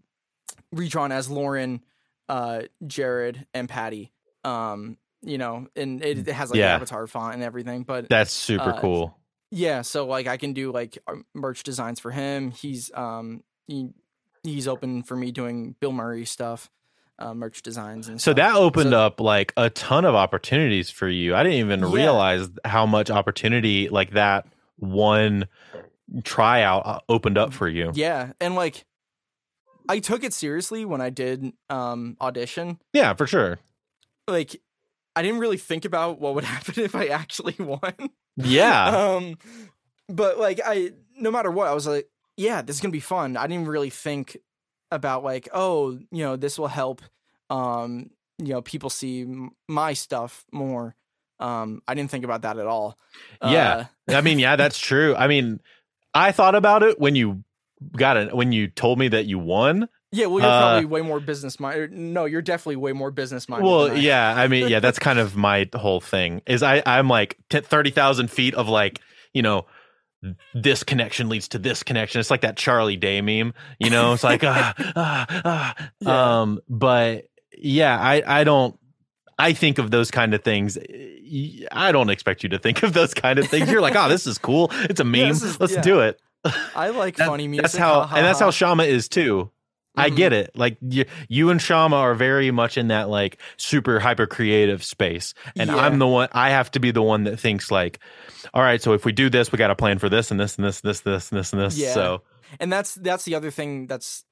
redrawn 0.73 1.13
as 1.13 1.31
Lauren, 1.31 1.83
uh, 2.29 2.63
Jared, 2.87 3.47
and 3.55 3.69
Patty. 3.69 4.13
Um, 4.45 4.99
you 5.23 5.39
know, 5.39 5.69
and 5.77 6.03
it, 6.05 6.27
it 6.27 6.33
has 6.33 6.51
like 6.51 6.59
Yeah. 6.59 6.75
Avatar 6.75 7.07
font 7.07 7.35
and 7.35 7.43
everything. 7.43 7.85
But 7.85 8.09
That's 8.09 8.33
super 8.33 8.71
Uh, 8.71 8.81
cool. 8.81 9.17
yeah, 9.51 9.83
so 9.83 10.07
like 10.07 10.27
I 10.27 10.37
can 10.37 10.53
do 10.53 10.73
like 10.73 10.99
uh, 11.07 11.15
merch 11.35 11.63
designs 11.63 12.01
for 12.01 12.11
him. 12.11 12.51
He's 12.51 12.91
um 12.95 13.43
he, 13.69 13.91
he's 14.43 14.67
open 14.69 15.03
for 15.05 15.17
me 15.17 15.31
doing 15.31 15.77
Bill 15.81 15.93
Murray 15.93 16.25
stuff, 16.25 16.69
uh, 17.19 17.35
merch 17.35 17.63
designs 17.63 18.09
and 18.09 18.21
So 18.21 18.33
stuff. 18.33 18.37
that 18.37 18.57
opened 18.57 18.91
So- 18.91 19.01
up 19.01 19.21
like 19.21 19.53
a 19.57 19.71
ton 19.71 20.05
of 20.05 20.15
opportunities 20.15 20.91
for 20.91 21.09
you. 21.09 21.35
I 21.35 21.43
didn't 21.43 21.59
even 21.59 21.81
Yeah. 21.81 21.93
realize 21.93 22.49
how 22.65 22.87
much 22.87 23.11
opportunity 23.11 23.89
like 23.89 24.13
that 24.13 24.47
one 24.77 25.47
tryout 26.25 26.87
uh, 26.87 26.99
opened 27.09 27.39
up 27.39 27.53
for 27.53 27.69
you. 27.69 27.93
Yeah, 27.95 28.33
and 28.41 28.55
like 28.55 28.85
I 29.89 29.99
took 29.99 30.25
it 30.25 30.33
seriously 30.33 30.85
when 30.85 31.01
I 31.01 31.11
did 31.11 31.53
um 31.71 32.17
audition. 32.21 32.79
Yeah, 32.93 33.15
for 33.15 33.27
sure. 33.27 33.59
Like 34.29 34.61
I 35.15 35.23
didn't 35.23 35.41
really 35.41 35.59
think 35.59 35.85
about 35.85 36.21
what 36.21 36.35
would 36.35 36.45
happen 36.57 36.83
if 36.83 36.95
I 36.95 37.07
actually 37.07 37.55
won. 37.59 37.95
Yeah. 38.37 38.87
um 39.17 39.37
but 40.09 40.39
like 40.39 40.61
i 40.65 40.91
no 41.17 41.31
matter 41.31 41.51
what 41.51 41.69
i 41.69 41.73
was 41.73 41.87
like 41.87 42.09
yeah 42.37 42.61
this 42.61 42.75
is 42.77 42.83
gonna 42.83 42.91
be 42.93 42.99
fun 43.01 43.37
i 43.37 43.47
didn't 43.47 43.69
really 43.69 43.89
think 43.89 44.37
about 44.93 45.25
like 45.25 45.49
oh 45.53 45.93
you 46.11 46.23
know 46.23 46.37
this 46.37 46.59
will 46.59 46.69
help 46.69 47.03
um 47.51 48.11
you 48.39 48.49
know 48.53 48.63
people 48.63 48.91
see 48.91 49.23
m- 49.23 49.51
my 49.69 49.93
stuff 49.95 50.45
more 50.53 50.95
um 51.41 51.83
i 51.89 51.95
didn't 51.95 52.11
think 52.11 52.25
about 52.25 52.43
that 52.43 52.59
at 52.59 52.67
all 52.67 52.99
Yeah. 53.43 53.87
Uh, 54.09 54.15
I 54.15 54.21
mean, 54.21 54.39
yeah, 54.39 54.57
that's 54.57 54.79
true. 54.91 55.15
I 55.17 55.27
mean, 55.27 55.61
I 56.15 56.31
thought 56.33 56.55
about 56.55 56.83
it 56.83 57.01
when 57.01 57.15
you 57.17 57.43
got 57.97 58.17
it 58.17 58.35
when 58.35 58.53
you 58.53 58.69
told 58.69 58.99
me 58.99 59.09
that 59.09 59.27
you 59.27 59.39
won. 59.39 59.89
yeah 60.13 60.27
well 60.27 60.41
you're 60.41 60.51
Uh, 60.51 60.59
probably 60.59 60.85
way 60.85 61.01
more 61.01 61.19
business 61.21 61.59
minded 61.59 61.91
no 61.93 62.27
you're 62.27 62.43
definitely 62.43 62.77
way 62.77 62.93
more 62.93 63.11
business 63.11 63.49
minded 63.49 63.67
Well, 63.67 63.97
yeah, 63.97 64.35
I 64.37 64.47
mean, 64.47 64.69
yeah, 64.69 64.79
that's 64.81 64.99
kind 64.99 65.19
of 65.19 65.35
my 65.37 65.69
whole 65.75 66.01
thing. 66.01 66.43
Is 66.47 66.63
I 66.63 66.83
I'm 66.87 67.09
like 67.09 67.39
t- 67.51 67.61
thirty 67.61 67.91
thousand 67.91 68.31
feet 68.31 68.55
of 68.55 68.69
like 68.69 69.01
you 69.35 69.43
know 69.43 69.67
this 70.55 70.83
connection 70.85 71.29
leads 71.29 71.49
to 71.49 71.59
this 71.59 71.83
connection. 71.83 72.21
It's 72.21 72.31
like 72.31 72.43
that 72.43 72.57
Charlie 72.57 72.97
Day 72.97 73.21
meme, 73.21 73.55
you 73.79 73.91
know. 73.91 74.13
It's 74.13 74.25
like 74.25 74.43
ah 74.45 74.75
ah 74.97 75.27
ah. 75.45 75.75
Yeah. 76.01 76.41
Um, 76.43 76.61
but 76.69 77.27
yeah, 77.57 77.99
I 78.01 78.23
I 78.27 78.45
don't. 78.45 78.79
I 79.39 79.53
think 79.55 79.79
of 79.79 79.91
those 79.91 80.11
kind 80.11 80.35
of 80.35 80.43
things. 80.45 80.79
I 81.73 81.93
don't 81.93 82.11
expect 82.11 82.43
you 82.43 82.49
to 82.51 82.59
think 82.59 82.83
of 82.83 82.93
those 82.93 83.15
kind 83.15 83.39
of 83.39 83.49
things. 83.49 83.71
You're 83.71 83.81
like, 83.81 83.97
oh, 83.97 84.09
this 84.09 84.27
is 84.27 84.39
cool. 84.39 84.71
It's 84.73 85.01
a 85.01 85.05
meme. 85.05 85.29
this 85.29 85.43
is- 85.43 85.61
Let's 85.61 85.73
yeah. 85.75 85.81
do 85.81 86.01
it. 86.01 86.21
i 86.75 86.89
like 86.91 87.17
That- 87.17 87.29
funny 87.29 87.47
music 87.47 87.63
That's 87.63 87.77
how, 87.77 88.01
ha, 88.01 88.07
ha, 88.09 88.17
and 88.17 88.27
that's 88.27 88.41
how 88.41 88.51
Shama 88.51 88.83
is 88.83 89.09
too. 89.09 89.51
I 89.95 90.09
get 90.09 90.33
mm-hmm. 90.33 90.41
it. 90.41 90.57
Like 90.57 90.79
you, 90.81 91.05
you 91.29 91.51
and 91.51 91.61
Shama 91.61 91.97
are 91.97 92.15
very 92.15 92.51
much 92.51 92.79
in 92.79 92.89
that 92.89 93.09
like 93.09 93.39
super 93.57 94.01
hyper 94.01 94.27
creative 94.27 94.83
space, 94.83 95.35
and 95.57 95.69
Yeah. 95.71 95.77
I'm 95.77 95.99
the 95.99 96.07
one. 96.07 96.29
I 96.33 96.51
have 96.51 96.71
to 96.73 96.81
be 96.81 96.91
the 96.91 97.03
one 97.03 97.25
that 97.25 97.39
thinks 97.39 97.71
like, 97.71 97.99
all 98.55 98.63
right, 98.63 98.81
so 98.81 98.95
if 98.95 99.05
we 99.05 99.13
do 99.13 99.29
this, 99.29 99.53
we 99.53 99.59
got 99.59 99.69
to 99.69 99.77
plan 99.77 99.99
for 99.99 100.09
this 100.09 100.31
and 100.31 100.41
this 100.41 100.57
and 100.57 100.65
this, 100.65 100.81
this, 100.81 101.01
this, 101.01 101.31
and 101.31 101.39
this 101.39 101.53
and 101.53 101.63
this. 101.63 101.77
Yeah. 101.77 101.93
So 101.93 102.23
and 102.59 102.73
that's 102.73 102.95
that's 102.95 103.25
the 103.25 103.35
other 103.35 103.51
thing 103.51 103.87
that's 103.87 104.25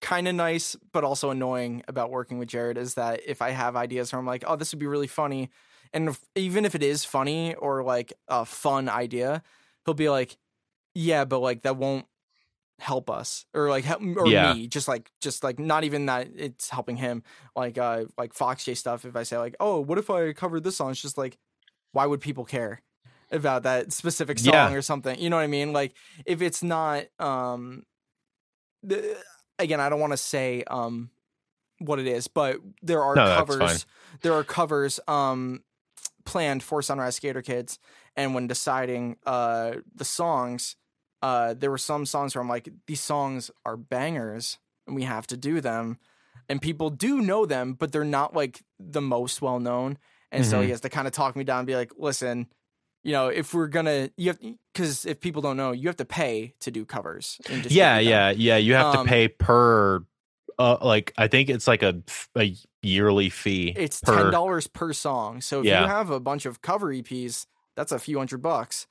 kind 0.00 0.26
of 0.28 0.34
nice 0.34 0.76
but 0.92 1.04
also 1.04 1.30
annoying 1.30 1.82
about 1.86 2.10
working 2.10 2.38
with 2.38 2.48
Jared 2.48 2.78
is 2.78 2.94
that 2.94 3.20
if 3.26 3.42
I 3.42 3.50
have 3.50 3.76
ideas 3.76 4.12
where 4.12 4.18
I'm 4.18 4.26
like, 4.26 4.44
oh, 4.46 4.56
this 4.56 4.72
would 4.72 4.78
be 4.80 4.86
really 4.86 5.06
funny, 5.06 5.50
and 5.92 6.10
if, 6.10 6.20
even 6.34 6.64
if 6.64 6.74
it 6.74 6.82
is 6.82 7.04
funny 7.04 7.54
or 7.54 7.82
like 7.82 8.12
a 8.28 8.44
fun 8.44 8.88
idea, 8.88 9.42
he'll 9.84 9.94
be 9.94 10.08
like, 10.08 10.36
yeah, 10.94 11.24
but 11.24 11.40
like 11.40 11.62
that 11.62 11.76
won't 11.76 12.06
help 12.80 13.10
us 13.10 13.44
or 13.54 13.68
like 13.68 13.84
help 13.84 14.00
or 14.16 14.26
Yeah. 14.26 14.54
me 14.54 14.66
just 14.66 14.88
like 14.88 15.10
just 15.20 15.44
like 15.44 15.58
not 15.58 15.84
even 15.84 16.06
that 16.06 16.28
it's 16.34 16.70
helping 16.70 16.96
him 16.96 17.22
like 17.54 17.76
uh 17.76 18.06
like 18.16 18.32
fox 18.32 18.64
j 18.64 18.74
stuff 18.74 19.04
if 19.04 19.16
i 19.16 19.22
say 19.22 19.36
like 19.36 19.54
oh 19.60 19.80
what 19.80 19.98
if 19.98 20.08
i 20.08 20.32
covered 20.32 20.64
this 20.64 20.76
song 20.76 20.90
it's 20.90 21.02
just 21.02 21.18
like 21.18 21.36
why 21.92 22.06
would 22.06 22.22
people 22.22 22.44
care 22.46 22.80
about 23.30 23.64
that 23.64 23.92
specific 23.92 24.38
song 24.38 24.72
Yeah. 24.72 24.76
or 24.78 24.80
something 24.82 25.18
you 25.20 25.28
know 25.28 25.36
what 25.36 25.42
i 25.42 25.46
mean 25.46 25.74
like 25.74 25.92
if 26.24 26.40
it's 26.40 26.62
not 26.62 27.04
um 27.18 27.84
the, 28.82 29.16
again 29.58 29.78
i 29.78 29.90
don't 29.90 30.00
want 30.00 30.14
to 30.14 30.16
say 30.16 30.64
um 30.68 31.10
what 31.80 31.98
it 31.98 32.06
is 32.06 32.28
but 32.28 32.56
there 32.82 33.02
are 33.02 33.14
No, 33.16 33.24
covers 33.36 33.86
there 34.22 34.32
are 34.32 34.44
covers 34.44 34.98
um 35.06 35.62
planned 36.24 36.62
for 36.62 36.80
sunrise 36.80 37.16
skater 37.16 37.42
kids 37.42 37.78
and 38.16 38.34
when 38.34 38.46
deciding 38.46 39.16
uh 39.26 39.72
the 39.94 40.04
songs 40.04 40.76
uh 41.22 41.54
there 41.54 41.70
were 41.70 41.78
some 41.78 42.06
songs 42.06 42.34
where 42.34 42.42
i'm 42.42 42.48
like 42.48 42.68
these 42.86 43.00
songs 43.00 43.50
are 43.64 43.76
bangers 43.76 44.58
and 44.86 44.96
we 44.96 45.02
have 45.04 45.26
to 45.26 45.36
do 45.36 45.60
them 45.60 45.98
and 46.48 46.60
people 46.62 46.90
do 46.90 47.20
know 47.20 47.44
them 47.46 47.74
but 47.74 47.92
they're 47.92 48.04
not 48.04 48.34
like 48.34 48.62
the 48.78 49.00
most 49.02 49.42
well 49.42 49.60
known 49.60 49.98
and 50.32 50.46
so 50.46 50.60
Mhm. 50.60 50.64
he 50.64 50.70
has 50.70 50.80
to 50.82 50.88
kind 50.88 51.06
of 51.06 51.12
talk 51.12 51.36
me 51.36 51.44
down 51.44 51.58
and 51.60 51.66
be 51.66 51.74
like 51.76 51.92
listen 51.98 52.46
you 53.02 53.12
know 53.12 53.28
if 53.28 53.52
we're 53.54 53.66
gonna 53.68 54.10
you 54.16 54.28
have 54.28 54.38
because 54.72 55.04
if 55.06 55.20
people 55.20 55.42
don't 55.42 55.56
know 55.56 55.72
you 55.72 55.88
have 55.88 55.96
to 55.96 56.04
pay 56.04 56.54
to 56.60 56.70
do 56.70 56.84
covers 56.84 57.38
and 57.50 57.70
yeah, 57.70 57.96
them. 57.98 58.06
yeah, 58.06 58.30
yeah. 58.30 58.56
You 58.56 58.74
have 58.74 58.94
Um, 58.94 59.04
to 59.06 59.08
pay 59.10 59.28
per. 59.28 60.04
Uh, 60.58 60.76
like 60.82 61.14
I 61.16 61.26
think 61.26 61.48
it's 61.48 61.66
like 61.66 61.82
a 61.82 62.02
a 62.36 62.54
yearly 62.82 63.30
fee. 63.30 63.72
it's 63.74 64.00
per, 64.02 64.16
ten 64.24 64.30
dollars 64.30 64.66
per 64.66 64.92
song. 64.92 65.40
So 65.40 65.60
if 65.60 65.66
Yeah. 65.66 65.80
you 65.82 65.86
have 65.88 66.10
a 66.10 66.20
bunch 66.20 66.44
of 66.44 66.60
cover 66.60 66.92
EPs, 66.92 67.46
that's 67.76 67.92
a 67.92 67.98
few 67.98 68.18
hundred 68.18 68.42
bucks. 68.42 68.86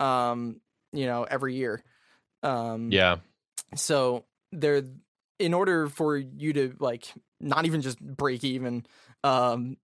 Um, 0.00 0.60
you 0.92 1.06
know, 1.06 1.24
every 1.24 1.54
year. 1.54 1.82
Um, 2.42 2.90
Yeah, 2.92 3.16
So 3.74 4.24
there, 4.52 4.82
in 5.38 5.54
order 5.54 5.88
for 5.88 6.16
you 6.16 6.52
to 6.52 6.74
like 6.78 7.06
not 7.40 7.66
even 7.66 7.82
just 7.82 8.00
break 8.00 8.44
even, 8.44 8.86
um, 9.24 9.76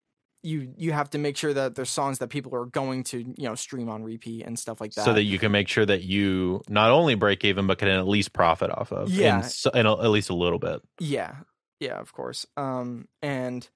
you 0.43 0.73
you 0.77 0.93
have 0.93 1.11
to 1.11 1.19
make 1.19 1.37
sure 1.37 1.55
that 1.55 1.75
there's 1.75 1.91
songs 1.91 2.19
that 2.19 2.29
people 2.29 2.55
are 2.55 2.67
going 2.67 3.05
to 3.05 3.19
you 3.19 3.49
know 3.49 3.55
stream 3.55 3.89
on 3.89 4.03
repeat 4.03 4.45
and 4.45 4.59
stuff 4.59 4.81
like 4.81 4.93
that. 4.95 5.05
so 5.05 5.13
that 5.13 5.23
you 5.23 5.39
can 5.39 5.53
make 5.53 5.69
sure 5.69 5.87
that 5.87 6.03
you 6.03 6.63
not 6.69 6.91
only 6.91 7.15
break 7.15 7.45
even 7.45 7.67
but 7.67 7.79
can 7.79 7.89
at 7.89 8.09
least 8.09 8.33
profit 8.33 8.71
off 8.71 8.93
of. 8.93 9.09
Yeah. 9.09 9.37
in, 9.39 9.43
so, 9.45 9.71
in 9.71 9.87
a, 9.87 9.93
at 10.03 10.11
least 10.11 10.31
a 10.31 10.35
little 10.35 10.59
bit. 10.59 10.83
Yeah. 10.99 11.37
Yeah, 11.79 11.99
of 11.99 12.13
course. 12.13 12.47
Um 12.57 13.07
and 13.23 13.69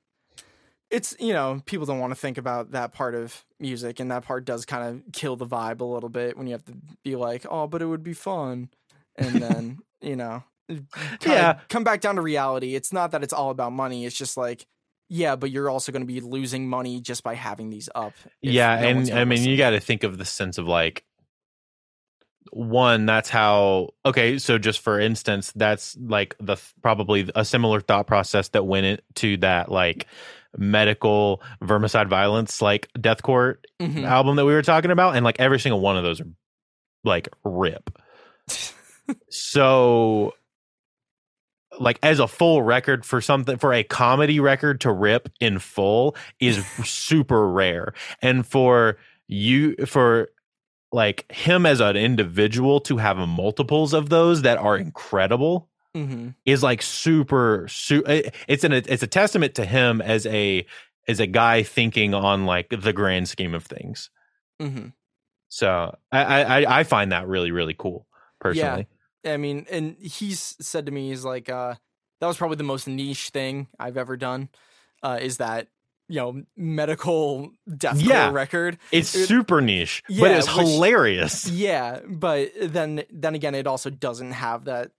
it's 0.90 1.16
you 1.18 1.32
know, 1.32 1.60
people 1.66 1.86
don't 1.86 1.98
want 1.98 2.12
to 2.12 2.20
think 2.20 2.38
about 2.38 2.70
that 2.72 2.92
part 2.92 3.14
of 3.14 3.44
music 3.58 3.98
and 4.00 4.10
that 4.10 4.24
part 4.24 4.44
does 4.44 4.64
kind 4.64 4.84
of 5.06 5.12
kill 5.12 5.36
the 5.36 5.46
vibe 5.46 5.80
a 5.80 5.84
little 5.84 6.08
bit 6.08 6.36
when 6.36 6.46
you 6.46 6.52
have 6.52 6.64
to 6.66 6.74
be 7.04 7.16
like, 7.16 7.44
"Oh, 7.50 7.66
but 7.66 7.82
it 7.82 7.86
would 7.86 8.02
be 8.04 8.12
fun." 8.12 8.70
And 9.16 9.34
then, 9.42 9.78
you 10.00 10.16
know, 10.16 10.44
Yeah. 11.24 11.60
come 11.68 11.84
back 11.84 12.00
down 12.00 12.16
to 12.16 12.22
reality. 12.22 12.74
It's 12.74 12.92
not 12.92 13.10
that 13.12 13.22
it's 13.22 13.32
all 13.32 13.50
about 13.50 13.72
money. 13.72 14.04
It's 14.06 14.16
just 14.16 14.36
like 14.36 14.66
yeah, 15.08 15.36
but 15.36 15.52
you're 15.52 15.70
also 15.70 15.92
going 15.92 16.02
to 16.02 16.06
be 16.06 16.20
losing 16.20 16.68
money 16.68 17.00
just 17.00 17.22
by 17.22 17.34
having 17.34 17.70
these 17.70 17.88
up. 17.94 18.12
yeah 18.42 18.80
no 18.80 18.88
and 18.88 19.10
i 19.12 19.24
mean 19.24 19.44
you 19.44 19.56
got 19.56 19.70
to 19.70 19.78
think 19.80 20.02
of 20.02 20.18
the 20.18 20.24
sense 20.24 20.58
of 20.58 20.66
like 20.66 21.04
one 22.50 23.06
that's 23.06 23.28
how 23.28 23.90
okay 24.04 24.38
so 24.38 24.56
just 24.58 24.78
for 24.80 25.00
instance 25.00 25.52
that's 25.56 25.96
like 26.00 26.34
the 26.40 26.56
probably 26.82 27.28
a 27.34 27.44
similar 27.44 27.80
thought 27.80 28.06
process 28.06 28.48
that 28.50 28.64
went 28.64 28.86
into 28.86 29.36
that 29.38 29.70
like 29.70 30.06
medical 30.58 31.42
vermicide 31.62 32.08
violence 32.08 32.60
like 32.62 32.88
deathcore 32.98 33.56
Mhm. 33.80 34.04
album 34.04 34.36
that 34.36 34.44
we 34.44 34.52
were 34.52 34.62
talking 34.62 34.90
about 34.90 35.16
and 35.16 35.24
like 35.24 35.38
every 35.40 35.60
single 35.60 35.80
one 35.80 35.96
of 35.96 36.02
those 36.04 36.20
are 36.20 36.26
like 37.04 37.28
rip 37.44 37.90
so 39.30 40.32
like 41.78 41.98
as 42.02 42.18
a 42.18 42.26
full 42.28 42.62
record 42.62 43.04
for 43.04 43.20
something 43.20 43.58
for 43.58 43.72
a 43.72 43.82
comedy 43.82 44.40
record 44.40 44.80
to 44.80 44.90
rip 44.92 45.28
in 45.40 45.58
full 45.58 46.16
is 46.40 46.64
super 46.84 47.48
rare 47.48 47.92
and 48.22 48.46
for 48.46 48.96
you 49.28 49.74
for 49.86 50.28
like 50.92 51.30
him 51.30 51.66
as 51.66 51.80
an 51.80 51.96
individual 51.96 52.80
to 52.80 52.96
have 52.96 53.16
multiples 53.18 53.92
of 53.92 54.08
those 54.08 54.42
that 54.42 54.56
are 54.58 54.76
incredible 54.76 55.68
Mhm. 55.96 56.34
is 56.44 56.62
like 56.62 56.82
super 56.82 57.66
su- 57.68 58.04
it's 58.06 58.64
an 58.64 58.72
it's 58.72 59.02
a 59.02 59.06
testament 59.06 59.54
to 59.56 59.64
him 59.64 60.00
as 60.02 60.26
a 60.26 60.66
as 61.08 61.18
a 61.20 61.26
guy 61.26 61.62
thinking 61.62 62.12
on 62.14 62.44
like 62.46 62.68
the 62.68 62.92
grand 62.92 63.28
scheme 63.28 63.54
of 63.54 63.64
things 63.64 64.10
Mm-hmm. 64.60 64.88
so 65.48 65.96
i 66.12 66.42
i 66.44 66.78
i 66.80 66.84
find 66.84 67.12
that 67.12 67.26
really 67.26 67.50
really 67.50 67.74
cool 67.74 68.06
personally 68.40 68.86
I 69.24 69.38
mean, 69.38 69.66
and 69.72 69.96
he's 69.98 70.54
said 70.60 70.86
to 70.86 70.92
me, 70.92 71.08
he's 71.08 71.24
like, 71.24 71.48
uh, 71.48 71.74
that 72.20 72.26
was 72.28 72.36
probably 72.36 72.58
the 72.58 72.62
most 72.62 72.86
niche 72.86 73.30
thing 73.30 73.66
I've 73.76 73.96
ever 73.96 74.16
done. 74.16 74.50
Uh, 75.02 75.18
is 75.20 75.38
that 75.38 75.66
you 76.08 76.20
know 76.20 76.42
medical 76.56 77.50
deathcore 77.68 78.06
Yeah. 78.08 78.30
record. 78.30 78.78
It's 78.92 79.12
It- 79.16 79.26
super 79.26 79.60
niche, 79.60 80.04
yeah, 80.08 80.20
but 80.20 80.30
it's 80.30 80.46
hilarious. 80.46 81.50
Yeah, 81.50 82.00
but 82.06 82.52
then 82.60 83.02
then 83.10 83.34
again, 83.34 83.56
it 83.56 83.66
also 83.66 83.90
doesn't 83.90 84.30
have 84.30 84.66
that 84.66 84.92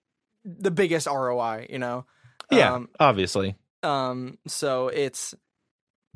the 0.47 0.71
biggest 0.71 1.07
ROI. 1.07 1.67
You 1.69 1.79
know. 1.79 2.05
Yeah, 2.49 2.73
Um, 2.75 2.89
obviously. 2.99 3.55
um 3.83 4.37
so 4.47 4.87
it's 4.87 5.35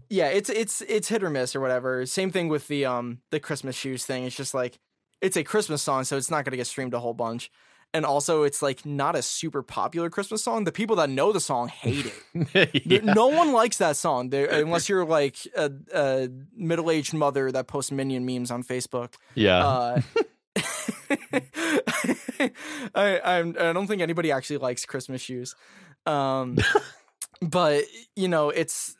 yeah 0.09 0.27
it's 0.29 0.49
it's 0.49 0.81
it's 0.81 1.09
hit 1.09 1.23
or 1.23 1.29
miss 1.29 1.55
or 1.55 1.59
whatever 1.59 2.05
same 2.05 2.31
thing 2.31 2.47
with 2.47 2.67
the 2.69 2.85
um 2.85 3.19
the 3.31 3.39
christmas 3.39 3.75
shoes 3.75 4.05
thing 4.05 4.23
it's 4.25 4.35
just 4.35 4.53
like 4.53 4.79
it's 5.21 5.35
a 5.35 5.43
christmas 5.43 5.81
song 5.81 6.03
so 6.05 6.15
it's 6.17 6.31
not 6.31 6.45
going 6.45 6.51
to 6.51 6.57
get 6.57 6.67
streamed 6.67 6.93
a 6.93 6.99
whole 6.99 7.13
bunch 7.13 7.51
and 7.93 8.05
also 8.05 8.43
it's 8.43 8.61
like 8.61 8.85
not 8.85 9.15
a 9.15 9.21
super 9.21 9.61
popular 9.61 10.09
christmas 10.09 10.41
song 10.43 10.63
the 10.63 10.71
people 10.71 10.95
that 10.95 11.09
know 11.09 11.31
the 11.33 11.39
song 11.41 11.67
hate 11.67 12.05
it 12.53 12.69
Yeah. 12.85 13.13
no 13.13 13.27
one 13.27 13.51
likes 13.51 13.77
that 13.79 13.95
song 13.97 14.29
They're, 14.29 14.47
unless 14.49 14.87
you're 14.89 15.05
like 15.05 15.35
a, 15.55 15.69
a 15.93 16.29
middle-aged 16.55 17.13
mother 17.13 17.51
that 17.51 17.67
posts 17.67 17.91
minion 17.91 18.25
memes 18.25 18.51
on 18.51 18.63
facebook 18.63 19.13
Yeah. 19.35 19.65
uh, 19.67 20.01
I 22.95 23.19
I'm, 23.23 23.55
I 23.59 23.73
don't 23.73 23.87
think 23.87 24.01
anybody 24.01 24.31
actually 24.31 24.57
likes 24.57 24.85
Christmas 24.85 25.21
shoes, 25.21 25.55
um, 26.05 26.57
but 27.41 27.83
you 28.15 28.27
know 28.27 28.49
it's 28.49 28.95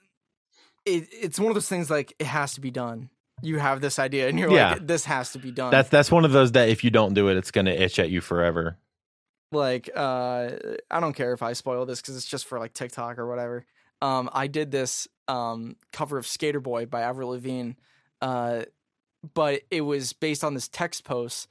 it, 0.86 1.08
it's 1.12 1.40
one 1.40 1.50
of 1.50 1.54
those 1.56 1.70
things 1.70 1.90
like 1.90 2.14
it 2.20 2.26
has 2.28 2.54
to 2.56 2.62
be 2.62 2.72
done. 2.72 3.10
You 3.44 3.58
have 3.60 3.82
this 3.82 3.98
idea, 4.00 4.28
and 4.30 4.38
you're 4.40 4.52
Yeah. 4.52 4.74
like, 4.74 4.88
this 4.88 5.06
has 5.06 5.32
to 5.34 5.40
be 5.40 5.52
done. 5.52 5.72
that's 5.72 5.90
that's 5.90 6.12
one 6.12 6.26
of 6.26 6.32
those 6.32 6.52
that 6.54 6.70
if 6.70 6.84
you 6.84 6.90
don't 6.92 7.14
do 7.14 7.28
it, 7.30 7.38
it's 7.38 7.52
gonna 7.52 7.72
itch 7.72 7.98
at 8.00 8.10
you 8.10 8.22
forever. 8.22 8.78
like 9.52 9.90
uh, 9.96 10.52
I 10.90 11.00
don't 11.00 11.14
care 11.14 11.34
if 11.34 11.42
I 11.44 11.54
spoil 11.54 11.86
this 11.86 12.02
because 12.02 12.16
it's 12.16 12.26
just 12.26 12.46
for 12.48 12.60
like 12.60 12.74
TikTok 12.74 13.18
or 13.20 13.28
whatever. 13.28 13.66
Um, 14.02 14.30
I 14.34 14.48
did 14.48 14.72
this 14.72 15.08
um 15.28 15.76
cover 15.92 16.18
of 16.18 16.26
Sk8er 16.26 16.62
Boi 16.64 16.86
by 16.86 17.02
Avril 17.02 17.30
Lavigne, 17.30 17.74
uh, 18.22 18.64
but 19.34 19.62
it 19.70 19.82
was 19.82 20.14
based 20.14 20.44
on 20.44 20.54
this 20.54 20.68
text 20.68 21.04
post 21.04 21.48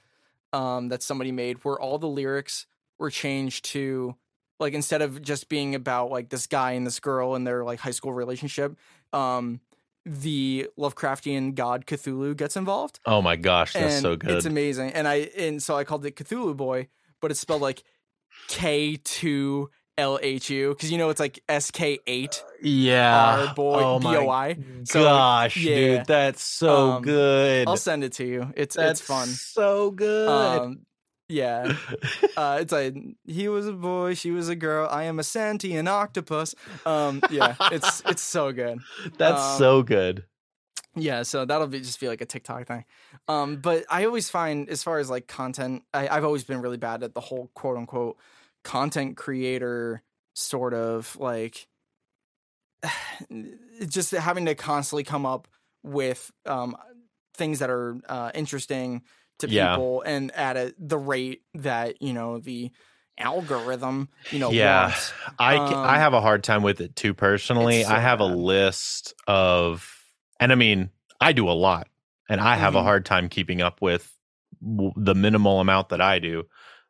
um, 0.53 0.89
that 0.89 1.03
somebody 1.03 1.33
made 1.33 1.65
where 1.65 1.79
all 1.79 1.99
the 1.99 2.09
lyrics 2.09 2.67
were 2.99 3.11
changed 3.11 3.65
to 3.67 4.15
like 4.59 4.75
instead 4.75 5.03
of 5.03 5.23
just 5.23 5.49
being 5.49 5.75
about 5.75 6.11
like 6.11 6.29
this 6.29 6.47
guy 6.47 6.73
and 6.73 6.87
this 6.87 7.01
girl 7.01 7.35
and 7.35 7.47
their 7.47 7.65
like 7.65 7.81
high 7.81 7.91
school 7.91 8.13
relationship 8.13 8.77
um 9.13 9.61
the 10.05 10.69
lovecraftian 10.79 11.55
god 11.55 11.87
cthulhu 11.87 12.37
gets 12.37 12.57
involved. 12.57 13.01
Oh 13.07 13.23
my 13.23 13.37
gosh 13.37 13.73
that's 13.73 13.95
and 13.95 14.03
so 14.03 14.17
good. 14.17 14.31
it's 14.31 14.47
amazing. 14.47 14.93
And 14.93 15.09
i 15.09 15.31
and 15.37 15.63
so 15.63 15.77
i 15.77 15.85
called 15.85 16.05
it 16.05 16.17
cthulhu 16.17 16.57
boy 16.57 16.89
but 17.21 17.31
it's 17.31 17.41
spelled 17.41 17.63
like 17.63 17.83
k2 18.49 19.67
LHU 20.01 20.71
because 20.71 20.91
you 20.91 20.99
know 20.99 21.11
it's 21.11 21.21
like 21.21 21.43
SK8. 21.49 22.43
Yeah. 22.63 23.53
Boy, 23.55 23.81
oh 23.83 23.99
B-O-I. 24.01 24.59
So, 24.85 25.03
gosh, 25.03 25.57
yeah. 25.57 25.75
dude, 25.75 26.07
that's 26.07 26.43
so 26.43 26.93
um, 26.93 27.03
good. 27.03 27.69
I'll 27.69 27.77
send 27.77 28.05
it 28.05 28.15
to 28.15 28.27
you. 28.27 28.53
It's 28.57 28.77
that's 28.77 29.01
it's 29.01 29.07
fun. 29.07 29.29
So 29.29 29.91
good. 29.91 30.29
Um, 30.29 30.87
yeah. 31.29 31.75
Uh, 32.37 32.59
it's 32.61 32.73
like 32.73 32.95
he 33.27 33.49
was 33.49 33.67
a 33.67 33.73
boy, 33.73 34.15
she 34.15 34.31
was 34.31 34.49
a 34.49 34.57
girl. 34.57 34.89
I 34.91 35.05
am 35.05 35.19
a 35.19 35.23
sentient 35.23 35.89
octopus. 35.89 36.55
Um, 36.87 37.21
yeah, 37.31 37.55
it's 37.73 38.03
it's 38.07 38.23
so 38.23 38.53
good. 38.53 38.79
That's 39.19 39.43
um, 39.43 39.59
so 39.59 39.83
good. 39.83 40.25
Yeah, 40.97 41.23
so 41.23 41.45
that'll 41.45 41.67
be 41.67 41.81
just 41.81 42.01
be 42.01 42.09
like 42.09 42.23
a 42.23 42.25
TikTok 42.27 42.67
thing. 42.67 42.85
Um, 43.29 43.57
but 43.57 43.85
I 43.91 44.07
always 44.07 44.31
find 44.31 44.71
as 44.71 44.83
far 44.83 44.99
as 45.01 45.11
like 45.11 45.27
content, 45.27 45.83
I, 45.93 46.09
I've 46.09 46.25
always 46.25 46.45
been 46.45 46.63
really 46.63 46.79
bad 46.79 47.03
at 47.03 47.15
the 47.15 47.21
whole 47.21 47.51
quote 47.55 47.77
unquote 47.77 48.17
content 48.65 49.17
creator 49.17 50.03
sort 50.35 50.75
of 50.75 51.17
like 51.17 51.67
just 53.89 54.11
having 54.13 54.47
to 54.47 54.55
constantly 54.55 55.05
come 55.05 55.27
up 55.27 55.49
with 55.83 56.31
um, 56.47 56.77
things 57.35 57.59
that 57.61 57.71
are 57.71 57.97
uh, 58.09 58.31
interesting 58.35 59.03
to 59.39 59.49
Yeah. 59.49 59.75
people 59.75 60.03
and 60.03 60.31
at 60.33 60.57
a, 60.57 60.75
the 60.79 60.99
rate 60.99 61.43
that 61.55 62.03
you 62.03 62.13
know 62.13 62.39
the 62.39 62.71
algorithm 63.19 64.09
you 64.31 64.39
know 64.39 64.51
Yeah. 64.51 64.85
wants. 64.85 65.13
I 65.39 65.57
ca- 65.57 65.83
I 65.83 65.95
um, 65.95 66.01
have 66.01 66.15
a 66.15 66.21
hard 66.21 66.45
time 66.45 66.63
with 66.63 66.81
it 66.81 66.97
too 66.97 67.15
personally. 67.15 67.83
so 67.83 67.91
I 67.91 67.99
have 68.01 68.21
a 68.21 68.25
list 68.27 69.15
of 69.27 69.97
and 70.39 70.53
I 70.53 70.55
mean, 70.55 70.91
I 71.21 71.33
do 71.33 71.49
a 71.49 71.53
lot 71.53 71.89
and 72.29 72.41
I 72.41 72.57
have 72.57 72.75
a 72.75 72.81
Mhm. 72.81 72.85
hard 72.85 73.05
time 73.07 73.29
keeping 73.29 73.61
up 73.63 73.81
with 73.83 74.11
the 74.61 75.15
minimal 75.15 75.61
amount 75.61 75.91
that 75.91 76.01
I 76.03 76.19
do. 76.19 76.45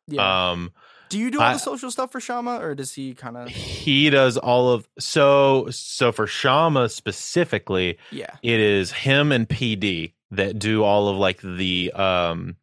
Yeah. 0.07 0.51
Um 0.51 0.71
Do 1.11 1.19
you 1.19 1.29
do 1.29 1.39
all 1.39 1.45
I- 1.45 1.53
the 1.53 1.59
social 1.59 1.91
stuff 1.91 2.11
for 2.11 2.19
Shama, 2.19 2.59
or 2.59 2.73
does 2.75 2.93
he 2.93 3.13
kind 3.13 3.37
of? 3.37 3.49
he 3.49 4.09
does 4.09 4.37
all 4.37 4.71
of 4.71 4.87
so 4.97 5.67
so 5.69 6.11
for 6.11 6.25
Shama 6.27 6.89
specifically, 6.89 7.97
Yeah. 8.11 8.35
it 8.41 8.59
is 8.59 8.91
him 8.91 9.31
and 9.31 9.47
PD 9.47 10.13
that 10.31 10.57
do 10.57 10.83
all 10.83 11.09
of 11.09 11.17
like 11.17 11.41
the 11.41 11.91
um 11.93 12.55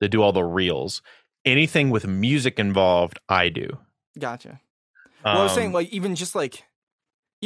that 0.00 0.10
do 0.10 0.22
all 0.22 0.32
the 0.32 0.44
reels. 0.44 1.00
Anything 1.44 1.90
with 1.90 2.06
music 2.06 2.58
involved, 2.58 3.18
I 3.28 3.48
do. 3.48 3.78
Gotcha. 4.18 4.60
Well, 5.24 5.38
I 5.38 5.42
was 5.42 5.54
saying, 5.54 5.68
Um, 5.68 5.72
like, 5.72 5.88
even 5.88 6.14
just 6.14 6.34
like, 6.34 6.62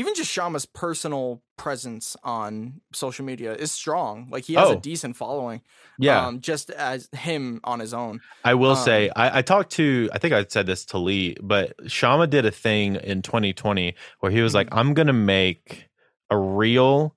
even 0.00 0.14
just 0.14 0.30
Shama's 0.30 0.64
personal 0.66 1.42
presence 1.58 2.16
on 2.24 2.80
social 2.92 3.24
media 3.24 3.54
is 3.54 3.70
strong. 3.70 4.28
Like, 4.30 4.44
he 4.44 4.54
has 4.54 4.68
a 4.70 4.72
Oh. 4.76 4.80
decent 4.80 5.16
following. 5.16 5.60
yeah. 5.98 6.26
Um, 6.26 6.40
just 6.40 6.70
as 6.70 7.08
him 7.12 7.60
on 7.64 7.78
his 7.80 7.92
own. 7.92 8.20
I 8.44 8.54
will 8.54 8.70
Um, 8.76 8.84
say, 8.84 9.10
I, 9.14 9.38
I 9.38 9.42
talked 9.42 9.72
to, 9.72 10.08
I 10.14 10.18
think 10.18 10.32
I 10.32 10.44
said 10.48 10.64
this 10.66 10.86
to 10.86 10.98
Lee, 10.98 11.36
but 11.42 11.74
Shama 11.86 12.26
did 12.26 12.46
a 12.46 12.50
thing 12.50 12.96
in 12.96 13.20
2020 13.20 13.94
where 14.20 14.32
he 14.32 14.40
was 14.40 14.54
like, 14.54 14.68
Mm-hmm. 14.70 14.78
I'm 14.78 14.94
going 14.94 15.08
to 15.08 15.12
make 15.12 15.88
a 16.30 16.36
reel 16.38 17.14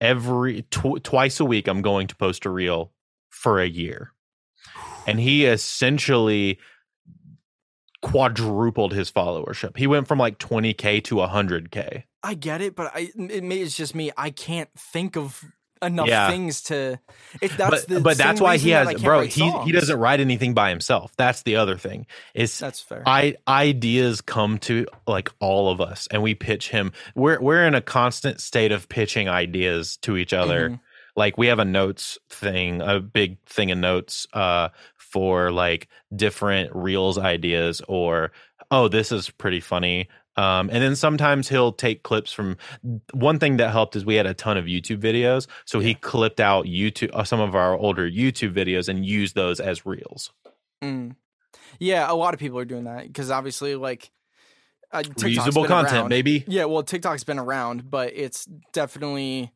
every 0.00 0.62
tw- 0.70 1.02
twice 1.02 1.40
a 1.40 1.44
week. 1.44 1.68
I'm 1.68 1.82
going 1.82 2.08
to 2.08 2.16
post 2.16 2.44
a 2.44 2.50
reel 2.50 2.92
for 3.30 3.60
a 3.60 3.66
year. 3.68 4.12
And 5.06 5.18
he 5.20 5.44
essentially 5.56 6.58
quadrupled 8.02 8.92
his 8.92 9.10
followership. 9.10 9.76
He 9.76 9.86
went 9.86 10.08
from 10.08 10.18
like 10.18 10.38
20K 10.38 11.02
to 11.04 11.16
100K. 11.16 12.04
I 12.22 12.34
get 12.34 12.60
it, 12.60 12.76
but 12.76 12.92
I 12.94 13.10
it 13.16 13.42
may 13.42 13.58
it's 13.58 13.76
just 13.76 13.94
me. 13.94 14.10
I 14.16 14.30
can't 14.30 14.68
think 14.78 15.16
of 15.16 15.42
enough 15.82 16.06
Yeah. 16.06 16.28
things 16.28 16.62
to. 16.64 17.00
It, 17.40 17.56
that's 17.56 17.84
but 17.84 17.88
the 17.88 18.00
but 18.00 18.16
that's 18.18 18.40
why 18.40 18.56
he 18.58 18.72
reason 18.72 18.84
that 18.84 18.88
I 18.88 18.92
has, 18.92 19.02
bro, 19.02 19.20
he, 19.22 19.50
he 19.64 19.72
doesn't 19.72 19.98
write 19.98 20.20
anything 20.20 20.54
by 20.54 20.68
himself. 20.70 21.12
That's 21.16 21.42
the 21.42 21.56
other 21.56 21.76
thing. 21.76 22.06
Is 22.34 22.58
That's 22.58 22.80
fair. 22.80 23.02
I 23.06 23.34
ideas 23.48 24.20
come 24.20 24.58
to 24.58 24.86
like 25.06 25.30
all 25.40 25.70
of 25.70 25.80
us 25.80 26.06
and 26.10 26.22
we 26.22 26.34
pitch 26.34 26.68
him. 26.68 26.92
We're 27.16 27.40
we're 27.40 27.66
in 27.66 27.74
a 27.74 27.80
constant 27.80 28.40
state 28.40 28.70
of 28.72 28.88
pitching 28.88 29.28
ideas 29.28 29.96
to 30.02 30.16
each 30.16 30.32
other. 30.32 30.70
Mhm. 30.70 30.80
Like 31.14 31.36
we 31.36 31.48
have 31.48 31.58
a 31.58 31.64
notes 31.64 32.16
thing, 32.30 32.80
a 32.80 32.98
big 33.00 33.38
thing 33.46 33.68
in 33.70 33.80
notes 33.80 34.26
uh 34.32 34.68
for 35.12 35.50
like 35.52 35.88
different 36.16 36.74
reels 36.74 37.18
ideas 37.18 37.82
or 37.86 38.32
oh 38.70 38.88
this 38.88 39.12
is 39.12 39.30
pretty 39.30 39.60
funny. 39.60 40.08
Um 40.36 40.70
and 40.72 40.82
then 40.82 40.96
sometimes 40.96 41.48
he'll 41.48 41.72
take 41.72 42.02
clips 42.02 42.32
from 42.32 42.56
one 43.12 43.38
thing 43.38 43.58
that 43.58 43.70
helped 43.70 43.94
is 43.94 44.04
we 44.04 44.14
had 44.14 44.26
a 44.26 44.34
ton 44.34 44.56
of 44.56 44.64
YouTube 44.64 44.98
videos. 44.98 45.46
So 45.66 45.78
he 45.80 45.94
clipped 45.94 46.40
out 46.40 46.64
YouTube 46.64 47.10
uh, 47.12 47.24
some 47.24 47.40
of 47.40 47.54
our 47.54 47.76
older 47.76 48.10
YouTube 48.10 48.54
videos 48.54 48.88
and 48.88 49.04
used 49.04 49.34
those 49.34 49.60
as 49.60 49.84
reels. 49.84 50.32
Mm. 50.82 51.16
Yeah, 51.78 52.10
a 52.10 52.14
lot 52.14 52.34
of 52.34 52.40
people 52.40 52.58
are 52.58 52.64
doing 52.64 52.84
that 52.84 53.06
because 53.06 53.30
obviously, 53.30 53.74
like, 53.76 54.10
uh, 54.92 55.02
TikTok's 55.02 55.22
Reusable 55.22 55.66
content, 55.66 55.96
around. 55.96 56.08
baby. 56.10 56.44
Yeah, 56.46 56.66
well, 56.66 56.82
TikTok's 56.82 57.24
been 57.24 57.38
around, 57.38 57.90
but 57.90 58.12
it's 58.14 58.44
definitely, 58.72 59.52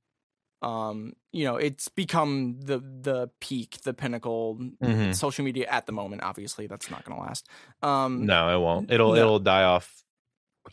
um, 0.62 1.12
you 1.32 1.44
know, 1.44 1.56
it's 1.56 1.88
become 1.88 2.60
the 2.60 2.78
the 2.78 3.30
peak, 3.40 3.78
the 3.82 3.92
pinnacle, 3.94 4.58
Mhm. 4.82 5.14
social 5.14 5.44
media 5.44 5.66
at 5.68 5.86
the 5.86 5.92
moment. 5.92 6.22
Obviously, 6.22 6.66
that's 6.66 6.90
not 6.90 7.04
going 7.04 7.16
to 7.18 7.22
last. 7.22 7.46
Um, 7.82 8.26
No, 8.26 8.56
it 8.56 8.60
won't. 8.60 8.90
It'll 8.90 9.12
No. 9.14 9.20
it'll 9.20 9.38
die 9.38 9.64
off. 9.64 9.92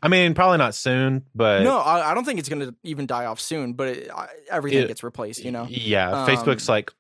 I 0.01 0.07
mean, 0.07 0.33
probably 0.33 0.57
not 0.57 0.73
soon, 0.73 1.25
but 1.35 1.61
no, 1.63 1.77
I, 1.77 2.11
I 2.11 2.13
don't 2.15 2.25
think 2.25 2.39
it's 2.39 2.49
going 2.49 2.61
to 2.67 2.75
even 2.83 3.05
die 3.05 3.25
off 3.25 3.39
soon. 3.39 3.73
But 3.73 3.87
it, 3.89 4.09
I, 4.11 4.27
everything 4.49 4.83
It- 4.83 4.87
gets 4.87 5.03
replaced. 5.03 5.43
You 5.45 5.51
know, 5.51 5.67
yeah, 5.69 6.23
Um, 6.23 6.27
Facebook's 6.27 6.67
like 6.67 6.91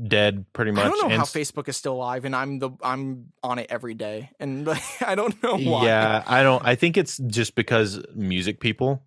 dead 0.00 0.44
pretty 0.52 0.70
much. 0.70 0.84
I 0.84 0.88
don't 0.88 1.08
know 1.08 1.16
how 1.16 1.24
Facebook 1.24 1.68
is 1.68 1.76
still 1.76 1.94
alive, 1.94 2.24
and 2.24 2.36
I'm 2.36 2.58
the 2.60 2.70
I'm 2.82 3.32
on 3.42 3.58
it 3.58 3.66
every 3.70 3.94
day, 3.94 4.30
and 4.38 4.64
like, 4.66 4.82
I 5.00 5.14
don't 5.16 5.42
know 5.42 5.56
why. 5.56 5.86
Yeah, 5.86 6.22
I 6.26 6.42
don't. 6.44 6.62
I 6.64 6.74
think 6.76 6.96
it's 6.96 7.16
just 7.16 7.54
because 7.56 8.00
music 8.14 8.60
people. 8.60 9.02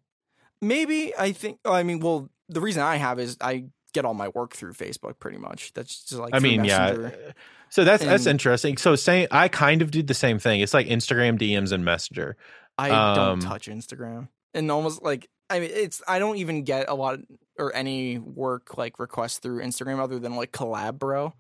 Maybe 0.61 1.13
I 1.17 1.31
think. 1.31 1.59
I 1.63 1.83
mean, 1.83 1.99
well, 2.01 2.29
the 2.49 2.61
reason 2.61 2.81
I 2.83 2.97
have 2.97 3.19
is 3.19 3.37
I 3.39 3.65
get 3.93 4.05
all 4.05 4.13
my 4.13 4.27
work 4.29 4.53
through 4.55 4.73
Facebook, 4.73 5.19
pretty 5.19 5.37
much. 5.37 5.73
That's 5.73 6.03
just 6.05 6.19
like 6.21 6.33
I 6.35 6.39
mean, 6.39 6.61
Messenger. 6.63 7.13
yeah. 7.27 7.31
So 7.69 7.83
that's 7.83 8.03
that's 8.03 8.25
interesting. 8.25 8.77
So 8.77 8.95
saying 8.95 9.27
I 9.31 9.47
kind 9.47 9.81
of 9.81 9.91
do 9.91 10.01
the 10.03 10.13
same 10.15 10.39
thing. 10.39 10.61
It's 10.61 10.73
like 10.73 10.87
Instagram 10.87 11.37
DMs 11.39 11.71
and 11.71 11.85
Messenger. 11.85 12.35
I 12.77 12.89
Um, 12.89 13.15
don't 13.15 13.39
touch 13.41 13.67
Instagram, 13.67 14.27
and 14.53 14.71
almost 14.71 15.03
like 15.03 15.29
I 15.49 15.59
mean, 15.59 15.69
it's 15.73 16.01
I 16.07 16.17
don't 16.19 16.37
even 16.37 16.63
get 16.63 16.89
a 16.89 16.93
lot 16.95 17.19
or 17.57 17.75
any 17.75 18.17
work 18.17 18.77
like 18.77 18.99
requests 18.99 19.39
through 19.39 19.61
Instagram 19.61 19.99
other 19.99 20.17
than 20.19 20.35
like 20.35 20.51
collab, 20.51 20.97
bro. 20.97 21.33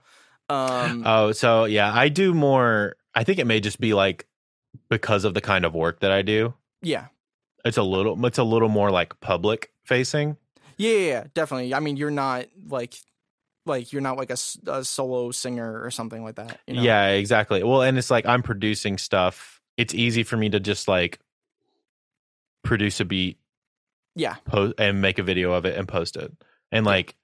Um, 0.49 1.03
Oh, 1.05 1.31
so 1.31 1.65
yeah, 1.65 1.91
I 1.93 2.09
do 2.09 2.33
more. 2.33 2.95
I 3.15 3.23
think 3.23 3.39
it 3.39 3.45
may 3.45 3.59
just 3.59 3.79
be 3.79 3.93
like 3.93 4.27
because 4.89 5.23
of 5.25 5.33
the 5.33 5.41
kind 5.41 5.65
of 5.65 5.73
work 5.73 5.99
that 6.01 6.11
I 6.11 6.21
do. 6.21 6.53
yeah, 6.81 7.05
it's 7.65 7.77
a 7.77 7.83
little 7.83 8.23
it's 8.25 8.37
a 8.37 8.43
little 8.43 8.69
more 8.69 8.91
like 8.91 9.19
public 9.19 9.71
facing. 9.83 10.37
Yeah, 10.79 10.91
yeah, 10.97 11.23
definitely. 11.33 11.73
I 11.75 11.81
mean, 11.81 11.97
you're 11.97 12.09
not 12.09 12.45
like 12.67 12.95
like 13.65 13.91
you're 13.93 14.01
not 14.01 14.17
like 14.17 14.31
a, 14.31 14.37
a 14.67 14.83
solo 14.83 15.29
singer 15.31 15.83
or 15.83 15.91
something 15.91 16.23
like 16.23 16.35
that. 16.35 16.59
You 16.65 16.75
know? 16.75 16.81
Yeah, 16.81 17.09
exactly. 17.09 17.61
Well, 17.63 17.81
and 17.83 17.97
it's 17.97 18.09
like 18.09 18.25
I'm 18.25 18.41
producing 18.41 18.97
stuff. 18.97 19.61
It's 19.77 19.93
easy 19.93 20.23
for 20.23 20.37
me 20.37 20.49
to 20.49 20.59
just 20.59 20.87
like 20.87 21.19
produce 22.63 22.99
a 22.99 23.05
beat, 23.05 23.39
yeah, 24.15 24.35
post 24.45 24.75
and 24.77 25.01
make 25.01 25.19
a 25.19 25.23
video 25.23 25.51
of 25.53 25.65
it 25.65 25.77
and 25.77 25.87
post 25.87 26.15
it. 26.15 26.31
And 26.71 26.85
like 26.85 27.15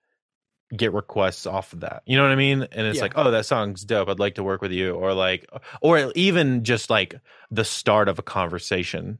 get 0.75 0.93
requests 0.93 1.45
off 1.45 1.73
of 1.73 1.81
that. 1.81 2.03
You 2.05 2.17
know 2.17 2.23
what 2.23 2.31
I 2.31 2.35
mean? 2.35 2.63
And 2.71 2.87
it's 2.87 2.97
Yeah. 2.97 3.03
like, 3.03 3.13
"Oh, 3.15 3.31
that 3.31 3.45
song's 3.45 3.85
dope. 3.85 4.09
I'd 4.09 4.19
like 4.19 4.35
to 4.35 4.43
work 4.43 4.61
with 4.61 4.71
you." 4.71 4.91
Or 4.95 5.13
like 5.13 5.49
or 5.81 6.11
even 6.15 6.63
just 6.63 6.89
like 6.89 7.15
the 7.51 7.63
start 7.65 8.09
of 8.09 8.19
a 8.19 8.23
conversation 8.23 9.19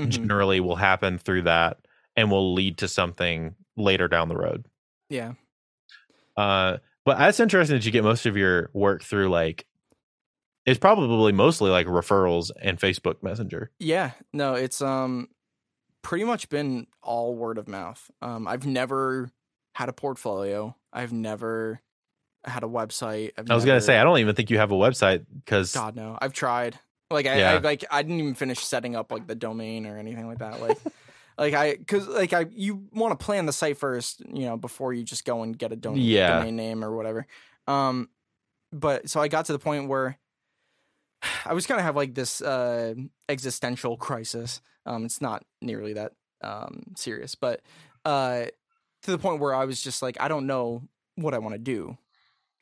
Mhm. 0.00 0.10
generally 0.10 0.60
will 0.60 0.76
happen 0.76 1.18
through 1.18 1.42
that 1.42 1.78
and 2.16 2.30
will 2.30 2.52
lead 2.54 2.78
to 2.78 2.88
something 2.88 3.54
later 3.76 4.08
down 4.08 4.28
the 4.28 4.36
road. 4.36 4.66
yeah. 5.08 5.32
Uh, 6.36 6.78
but 7.04 7.18
that's 7.18 7.40
interesting 7.40 7.76
that 7.76 7.86
you 7.86 7.92
get 7.92 8.04
most 8.04 8.26
of 8.26 8.36
your 8.36 8.68
work 8.74 9.02
through 9.02 9.28
like 9.28 9.64
it's 10.66 10.78
probably 10.78 11.32
mostly 11.32 11.70
like 11.70 11.86
referrals 11.86 12.50
and 12.60 12.78
Facebook 12.78 13.22
Messenger. 13.22 13.70
Yeah, 13.78 14.10
no, 14.32 14.54
it's 14.54 14.82
um 14.82 15.28
pretty 16.02 16.24
much 16.24 16.48
been 16.48 16.86
all 17.02 17.34
word 17.34 17.56
of 17.58 17.68
mouth. 17.68 18.10
Um 18.20 18.46
I've 18.48 18.66
never 18.66 19.30
had 19.74 19.88
a 19.88 19.92
portfolio. 19.92 20.76
I've 20.92 21.12
never 21.12 21.80
had 22.44 22.64
a 22.64 22.68
website. 22.68 23.30
I've 23.38 23.50
I 23.50 23.54
was 23.54 23.64
gonna 23.64 23.80
say 23.80 23.98
I 23.98 24.04
don't 24.04 24.18
even 24.18 24.34
think 24.34 24.50
you 24.50 24.58
have 24.58 24.72
a 24.72 24.76
website 24.76 25.24
because 25.44 25.72
God 25.72 25.94
no. 25.96 26.18
I've 26.20 26.32
tried. 26.32 26.78
Like 27.10 27.26
I, 27.26 27.38
Yeah. 27.38 27.52
I 27.52 27.58
like 27.58 27.84
I 27.90 28.02
didn't 28.02 28.18
even 28.20 28.34
finish 28.34 28.58
setting 28.58 28.96
up 28.96 29.10
like 29.12 29.26
the 29.26 29.36
domain 29.36 29.86
or 29.86 29.96
anything 29.96 30.26
like 30.26 30.38
that. 30.38 30.60
Like 30.60 30.78
like 31.38 31.54
I 31.54 31.76
cuz 31.76 32.06
like 32.08 32.32
I 32.32 32.46
you 32.50 32.88
want 32.92 33.18
to 33.18 33.24
plan 33.24 33.46
the 33.46 33.52
site 33.52 33.76
first, 33.78 34.20
you 34.32 34.46
know, 34.46 34.56
before 34.56 34.92
you 34.92 35.02
just 35.04 35.24
go 35.24 35.42
and 35.42 35.56
get 35.58 35.72
a 35.72 35.76
domain 35.76 36.02
Yeah. 36.02 36.38
domain 36.38 36.56
name 36.56 36.84
or 36.84 36.94
whatever. 36.94 37.26
Um 37.66 38.08
but 38.72 39.08
so 39.08 39.20
I 39.20 39.28
got 39.28 39.46
to 39.46 39.52
the 39.52 39.58
point 39.58 39.88
where 39.88 40.18
I 41.44 41.52
was 41.54 41.66
kind 41.66 41.78
of 41.80 41.84
have 41.84 41.96
like 41.96 42.14
this 42.14 42.40
uh 42.40 42.94
existential 43.28 43.96
crisis. 43.96 44.60
Um 44.84 45.04
it's 45.04 45.20
not 45.20 45.44
nearly 45.60 45.92
that 45.94 46.12
um 46.42 46.94
serious, 46.96 47.34
but 47.34 47.62
uh 48.04 48.46
to 49.02 49.10
the 49.10 49.18
point 49.18 49.40
where 49.40 49.54
I 49.54 49.64
was 49.64 49.80
just 49.82 50.02
like 50.02 50.16
I 50.20 50.28
don't 50.28 50.46
know 50.46 50.82
what 51.16 51.34
I 51.34 51.38
want 51.38 51.54
to 51.54 51.58
do 51.58 51.96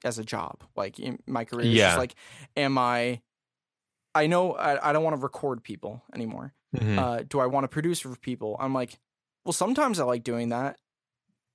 as 0.04 0.18
a 0.18 0.24
job. 0.24 0.62
Like 0.76 0.98
in 0.98 1.18
my 1.26 1.44
career 1.44 1.66
is 1.66 1.74
Yeah. 1.74 1.86
just 1.88 1.98
like 1.98 2.14
am 2.56 2.76
I 2.78 3.20
I 4.14 4.26
know 4.28 4.52
I, 4.54 4.90
I 4.90 4.92
don't 4.92 5.02
want 5.02 5.16
to 5.16 5.22
record 5.22 5.62
people 5.64 6.02
anymore. 6.14 6.54
Mhm. 6.74 6.98
Uh, 6.98 7.22
do 7.28 7.38
I 7.40 7.46
want 7.46 7.64
to 7.64 7.68
produce 7.68 8.00
for 8.00 8.14
people? 8.16 8.56
I'm 8.58 8.74
like, 8.74 8.98
well, 9.44 9.52
sometimes 9.52 10.00
I 10.00 10.04
like 10.04 10.24
doing 10.24 10.48
that, 10.50 10.78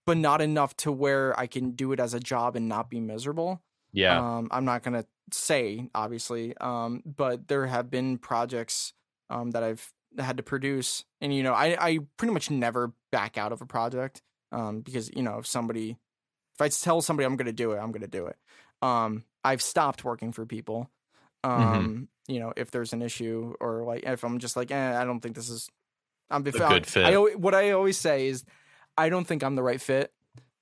but 0.06 0.18
not 0.18 0.42
enough 0.42 0.76
to 0.78 0.92
where 0.92 1.38
I 1.40 1.48
can 1.48 1.72
do 1.72 1.92
it 1.92 2.00
as 2.00 2.14
a 2.14 2.20
job 2.20 2.56
and 2.56 2.68
not 2.70 2.90
be 2.90 3.00
miserable. 3.00 3.62
yeah, 3.92 4.38
Um, 4.38 4.48
I'm 4.52 4.66
not 4.66 4.84
gonna 4.84 5.06
say 5.32 5.90
obviously, 5.96 6.56
um, 6.58 7.04
but 7.06 7.48
there 7.48 7.66
have 7.68 7.90
been 7.90 8.18
projects 8.18 8.94
um, 9.30 9.52
that 9.52 9.64
I've 9.64 9.92
had 10.18 10.38
to 10.38 10.44
produce, 10.44 11.06
and 11.22 11.34
you 11.34 11.44
know, 11.44 11.54
I, 11.54 11.76
I 11.80 12.00
pretty 12.18 12.34
much 12.34 12.50
never 12.50 12.94
back 13.12 13.38
out 13.38 13.52
of 13.52 13.62
a 13.62 13.66
project 13.66 14.22
um, 14.52 14.82
because 14.82 15.10
you 15.16 15.22
know, 15.24 15.40
if 15.40 15.48
somebody, 15.48 15.98
if 16.54 16.62
I 16.62 16.70
tell 16.70 17.02
somebody 17.02 17.26
I'm 17.26 17.36
gonna 17.36 17.52
do 17.52 17.72
it, 17.74 17.78
I'm 17.78 17.92
gonna 17.92 18.08
do 18.08 18.26
it. 18.28 18.38
Um, 18.82 19.26
I've 19.44 19.62
stopped 19.62 20.04
working 20.04 20.32
for 20.32 20.46
people. 20.46 20.90
Um, 21.44 22.08
you 22.28 22.40
know, 22.40 22.54
if 22.58 22.72
there's 22.72 22.94
an 22.94 23.02
issue 23.02 23.54
or 23.60 23.84
like 23.84 24.04
if 24.04 24.24
I'm 24.24 24.40
just 24.40 24.56
like, 24.56 24.72
eh, 24.72 25.02
I 25.02 25.06
don't 25.06 25.20
think 25.20 25.36
this 25.36 25.50
is. 25.50 25.70
I'm 26.30 26.46
A 26.46 26.50
I- 26.66 26.70
good 26.70 26.86
fit. 26.88 27.06
I, 27.06 27.14
al- 27.14 27.38
what 27.38 27.56
I 27.56 27.72
always 27.72 27.98
say 27.98 28.28
is, 28.28 28.44
I 28.98 29.10
don't 29.10 29.26
think 29.26 29.44
I'm 29.44 29.56
the 29.56 29.64
right 29.64 29.82
fit 29.82 30.12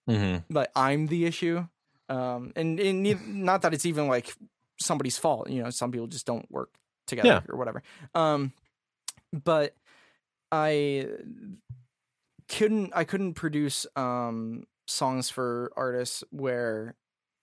Mhm. 0.10 0.46
but 0.50 0.72
I'm 0.76 1.08
the 1.08 1.26
issue. 1.26 1.68
Um, 2.08 2.54
and, 2.56 2.80
and 2.80 3.44
not 3.44 3.64
that 3.64 3.74
it's 3.74 3.86
even 3.86 4.08
like 4.08 4.34
somebody's 4.80 5.18
fault. 5.18 5.50
You 5.50 5.64
know, 5.64 5.70
some 5.72 5.92
people 5.92 6.08
just 6.08 6.26
don't 6.26 6.50
work 6.50 6.70
together 7.08 7.28
Yeah. 7.28 7.42
or 7.50 7.58
whatever. 7.58 7.84
Um, 8.16 8.54
but 9.34 9.76
I 10.52 11.08
couldn't 12.48 12.94
I 12.96 13.04
couldn't 13.04 13.34
produce 13.34 13.86
um 13.96 14.64
songs 14.88 15.30
for 15.30 15.72
artists 15.76 16.24
where 16.30 16.96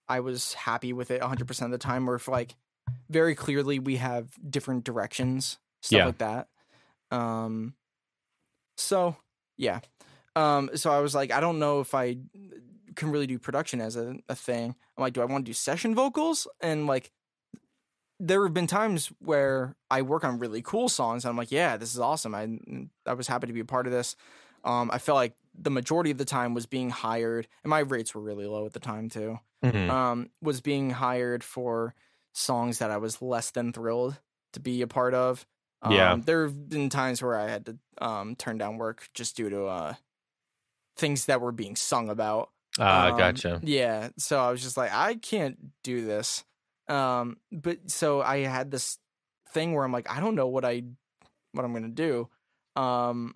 I 0.07 0.19
was 0.21 0.53
happy 0.53 0.93
with 0.93 1.11
it 1.11 1.21
100% 1.21 1.61
of 1.65 1.71
the 1.71 1.77
time 1.77 2.09
or 2.09 2.15
if 2.15 2.27
like 2.27 2.55
very 3.09 3.35
clearly 3.35 3.79
we 3.79 3.97
have 3.97 4.31
different 4.49 4.83
directions 4.83 5.57
stuff 5.81 5.97
Yeah. 5.97 6.05
like 6.05 6.17
that 6.19 6.47
um 7.11 7.75
so 8.77 9.15
yeah 9.57 9.79
um 10.35 10.69
so 10.75 10.91
I 10.91 10.99
was 10.99 11.15
like 11.15 11.31
I 11.31 11.39
don't 11.39 11.59
know 11.59 11.79
if 11.79 11.93
I 11.93 12.17
can 12.95 13.11
really 13.11 13.27
do 13.27 13.37
production 13.39 13.81
as 13.81 13.95
a, 13.95 14.15
a 14.29 14.35
thing 14.35 14.75
I'm 14.97 15.01
like 15.01 15.13
do 15.13 15.21
I 15.21 15.25
want 15.25 15.45
to 15.45 15.49
do 15.49 15.53
session 15.53 15.95
vocals 15.95 16.47
and 16.61 16.87
like 16.87 17.11
there 18.19 18.43
have 18.43 18.53
been 18.53 18.67
times 18.67 19.07
where 19.19 19.75
I 19.91 20.01
work 20.01 20.23
on 20.23 20.39
really 20.39 20.61
cool 20.61 20.87
songs 20.87 21.25
and 21.25 21.29
I'm 21.29 21.35
like, 21.37 21.51
yeah, 21.51 21.75
this 21.75 21.93
is 21.93 21.99
awesome. 21.99 22.33
I 22.33 22.47
I 23.05 23.13
was 23.13 23.27
happy 23.27 23.47
to 23.47 23.53
be 23.53 23.59
a 23.59 23.65
part 23.65 23.87
of 23.87 23.91
this. 23.91 24.15
Um, 24.63 24.89
I 24.91 24.99
felt 24.99 25.17
like 25.17 25.35
the 25.53 25.69
majority 25.69 26.11
of 26.11 26.17
the 26.17 26.23
time 26.25 26.53
was 26.53 26.65
being 26.65 26.89
hired, 26.89 27.47
and 27.63 27.69
my 27.69 27.79
rates 27.79 28.15
were 28.15 28.21
really 28.21 28.45
low 28.45 28.65
at 28.65 28.71
the 28.73 28.79
time 28.79 29.09
too. 29.09 29.39
Mhm. 29.63 29.89
Um, 29.89 30.29
was 30.41 30.61
being 30.61 30.91
hired 30.91 31.43
for 31.43 31.93
songs 32.35 32.79
that 32.79 32.91
I 32.91 32.97
was 32.97 33.23
less 33.23 33.51
than 33.51 33.73
thrilled 33.73 34.19
to 34.53 34.61
be 34.61 34.83
a 34.83 34.87
part 34.87 35.15
of. 35.15 35.47
Um, 35.81 35.93
Yeah. 35.93 36.15
there 36.17 36.43
have 36.45 36.69
been 36.69 36.89
times 36.91 37.23
where 37.23 37.37
I 37.37 37.49
had 37.49 37.65
to 37.67 37.79
um, 37.99 38.35
turn 38.35 38.59
down 38.59 38.77
work 38.77 39.09
just 39.15 39.37
due 39.37 39.49
to 39.49 39.65
uh, 39.65 39.95
things 40.97 41.25
that 41.25 41.41
were 41.41 41.51
being 41.51 41.75
sung 41.75 42.09
about. 42.09 42.51
Ah, 42.79 43.11
Um, 43.11 43.17
gotcha. 43.17 43.59
Yeah. 43.63 44.09
So 44.17 44.39
I 44.39 44.51
was 44.51 44.61
just 44.61 44.77
like, 44.77 44.91
I 44.93 45.15
can't 45.15 45.71
do 45.83 46.05
this. 46.05 46.43
Um, 46.87 47.37
but 47.51 47.89
so 47.89 48.21
I 48.21 48.39
had 48.39 48.71
this 48.71 48.99
thing 49.49 49.73
where 49.73 49.83
I'm 49.83 49.91
like, 49.91 50.09
I 50.09 50.19
don't 50.19 50.35
know 50.35 50.47
what 50.47 50.65
I 50.65 50.83
what 51.53 51.65
I'm 51.65 51.73
gonna 51.73 51.89
do. 51.89 52.29
Um, 52.75 53.35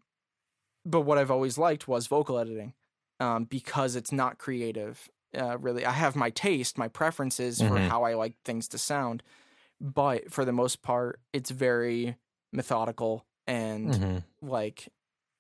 but 0.86 1.02
what 1.02 1.18
I've 1.18 1.32
always 1.32 1.58
liked 1.58 1.88
was 1.88 2.08
vocal 2.08 2.40
editing. 2.40 2.74
Um, 3.22 3.46
because 3.46 3.96
it's 3.96 4.12
not 4.14 4.38
creative. 4.40 5.10
Uh, 5.38 5.58
really, 5.60 5.86
I 5.86 5.92
have 5.92 6.16
my 6.16 6.30
taste, 6.32 6.78
my 6.78 6.88
preferences 6.88 7.62
for 7.62 7.76
Mhm. 7.76 7.90
how 7.90 8.04
I 8.04 8.16
like 8.16 8.36
things 8.46 8.68
to 8.70 8.78
sound, 8.80 9.24
but 9.82 10.32
for 10.32 10.46
the 10.46 10.54
most 10.54 10.82
part, 10.84 11.22
it's 11.34 11.52
very 11.52 12.18
methodical 12.54 13.26
and 13.48 14.00
Mhm. 14.00 14.24
like 14.42 14.90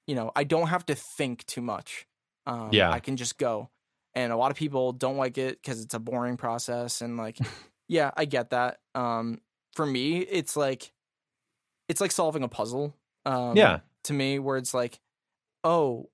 you 0.07 0.15
know 0.15 0.31
i 0.35 0.43
don't 0.43 0.67
have 0.67 0.85
to 0.85 0.95
think 0.95 1.45
too 1.45 1.61
much 1.61 2.07
um 2.47 2.73
Yeah. 2.73 2.89
i 2.91 2.99
can 2.99 3.17
just 3.17 3.37
go 3.37 3.69
and 4.15 4.31
a 4.33 4.37
lot 4.37 4.51
of 4.51 4.57
people 4.57 4.91
don't 4.93 5.17
like 5.17 5.37
it 5.37 5.61
because 5.61 5.81
it's 5.83 5.93
a 5.93 5.99
boring 5.99 6.37
process 6.37 7.01
and 7.01 7.17
like 7.17 7.37
yeah 7.87 8.11
i 8.17 8.25
get 8.25 8.51
that 8.51 8.79
um 8.95 9.41
for 9.75 9.85
me 9.85 10.19
it's 10.19 10.55
like 10.55 10.93
it's 11.87 12.01
like 12.01 12.11
solving 12.11 12.43
a 12.43 12.47
puzzle 12.47 12.95
um 13.25 13.55
Yeah. 13.55 13.79
to 14.03 14.13
me 14.13 14.39
where 14.39 14.57
it's 14.57 14.73
like 14.73 14.99
oh 15.63 16.09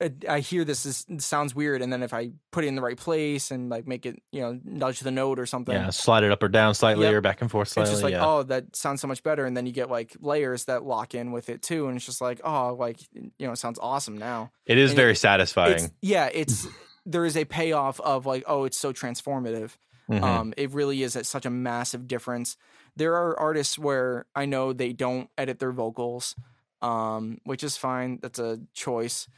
I- 0.00 0.36
I 0.36 0.40
hear 0.40 0.64
this, 0.64 0.82
this 0.84 1.04
sounds 1.24 1.54
weird, 1.54 1.82
and 1.82 1.92
then 1.92 2.02
if 2.02 2.14
I 2.14 2.30
put 2.52 2.64
it 2.64 2.68
in 2.68 2.74
the 2.74 2.80
right 2.82 2.96
place 2.96 3.50
and 3.50 3.68
like 3.68 3.86
make 3.86 4.06
it, 4.06 4.20
you 4.32 4.40
know, 4.40 4.58
nudge 4.64 5.00
the 5.00 5.10
note 5.10 5.38
or 5.38 5.46
something, 5.46 5.74
Yeah, 5.74 5.90
slide 5.90 6.24
it 6.24 6.30
up 6.32 6.42
or 6.42 6.48
down 6.48 6.74
slightly 6.74 7.04
Yep. 7.06 7.14
or 7.14 7.20
back 7.20 7.40
and 7.42 7.50
forth 7.50 7.68
slightly. 7.68 7.90
it's 7.90 7.98
just 8.00 8.02
like 8.02 8.12
yeah. 8.12 8.26
oh 8.26 8.42
that 8.44 8.74
sounds 8.74 9.00
so 9.00 9.06
much 9.08 9.22
better 9.22 9.44
and 9.44 9.56
then 9.56 9.66
you 9.66 9.72
get 9.72 9.90
like 9.90 10.16
layers 10.20 10.64
that 10.64 10.84
lock 10.84 11.14
in 11.14 11.32
with 11.32 11.48
it 11.50 11.60
too 11.62 11.86
and 11.88 11.96
it's 11.96 12.06
just 12.06 12.20
like 12.20 12.40
oh 12.44 12.74
like 12.78 12.98
you 13.14 13.46
know 13.46 13.52
it 13.52 13.56
sounds 13.56 13.78
awesome 13.82 14.16
now 14.16 14.50
it 14.66 14.78
is 14.78 14.90
and 14.92 14.96
very 14.96 15.12
it- 15.12 15.16
satisfying. 15.16 15.74
it's 15.74 15.90
yeah 16.00 16.28
it's 16.32 16.66
there 17.06 17.24
is 17.26 17.36
a 17.36 17.44
payoff 17.44 18.00
of 18.00 18.24
like 18.26 18.42
oh 18.46 18.64
it's 18.64 18.78
so 18.78 18.92
transformative 18.92 19.76
Mhm. 20.10 20.22
um 20.22 20.54
it 20.56 20.72
really 20.72 21.02
is 21.02 21.14
at 21.16 21.26
such 21.26 21.44
a 21.46 21.50
massive 21.50 22.08
difference 22.08 22.56
there 22.96 23.14
are 23.14 23.38
artists 23.38 23.78
where 23.78 24.26
i 24.34 24.44
know 24.46 24.72
they 24.72 24.92
don't 24.92 25.28
edit 25.38 25.58
their 25.60 25.72
vocals 25.72 26.34
um 26.82 27.38
which 27.44 27.62
is 27.62 27.76
fine 27.76 28.18
that's 28.22 28.38
a 28.38 28.58
choice 28.74 29.28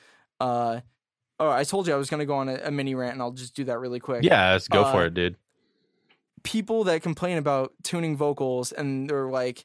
uh 0.42 0.80
oh 1.38 1.50
i 1.50 1.64
told 1.64 1.86
you 1.86 1.94
i 1.94 1.96
was 1.96 2.10
going 2.10 2.18
to 2.18 2.26
go 2.26 2.34
on 2.34 2.48
a, 2.48 2.56
a 2.64 2.70
mini 2.70 2.94
rant 2.94 3.12
and 3.12 3.22
i'll 3.22 3.30
just 3.30 3.54
do 3.54 3.64
that 3.64 3.78
really 3.78 4.00
quick 4.00 4.22
yeah, 4.24 4.52
let's 4.52 4.68
go 4.68 4.82
for 4.92 5.02
uh, 5.02 5.06
it, 5.06 5.14
dude. 5.14 5.36
people 6.42 6.84
that 6.84 7.02
complain 7.02 7.38
about 7.38 7.72
tuning 7.82 8.16
vocals 8.16 8.72
and 8.72 9.08
they're 9.08 9.30
like, 9.30 9.64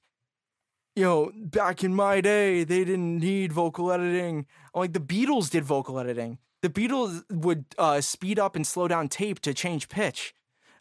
you 0.95 1.03
know, 1.03 1.31
back 1.35 1.83
in 1.83 1.93
my 1.93 2.21
day, 2.21 2.63
they 2.63 2.83
didn't 2.83 3.19
need 3.19 3.53
vocal 3.53 3.91
editing. 3.91 4.45
Like 4.73 4.93
the 4.93 4.99
Beatles 4.99 5.49
did 5.49 5.63
vocal 5.63 5.99
editing. 5.99 6.39
The 6.61 6.69
Beatles 6.69 7.23
would 7.31 7.65
uh, 7.77 8.01
speed 8.01 8.39
up 8.39 8.55
and 8.55 8.65
slow 8.65 8.87
down 8.87 9.07
tape 9.07 9.39
to 9.41 9.53
change 9.53 9.89
pitch. 9.89 10.33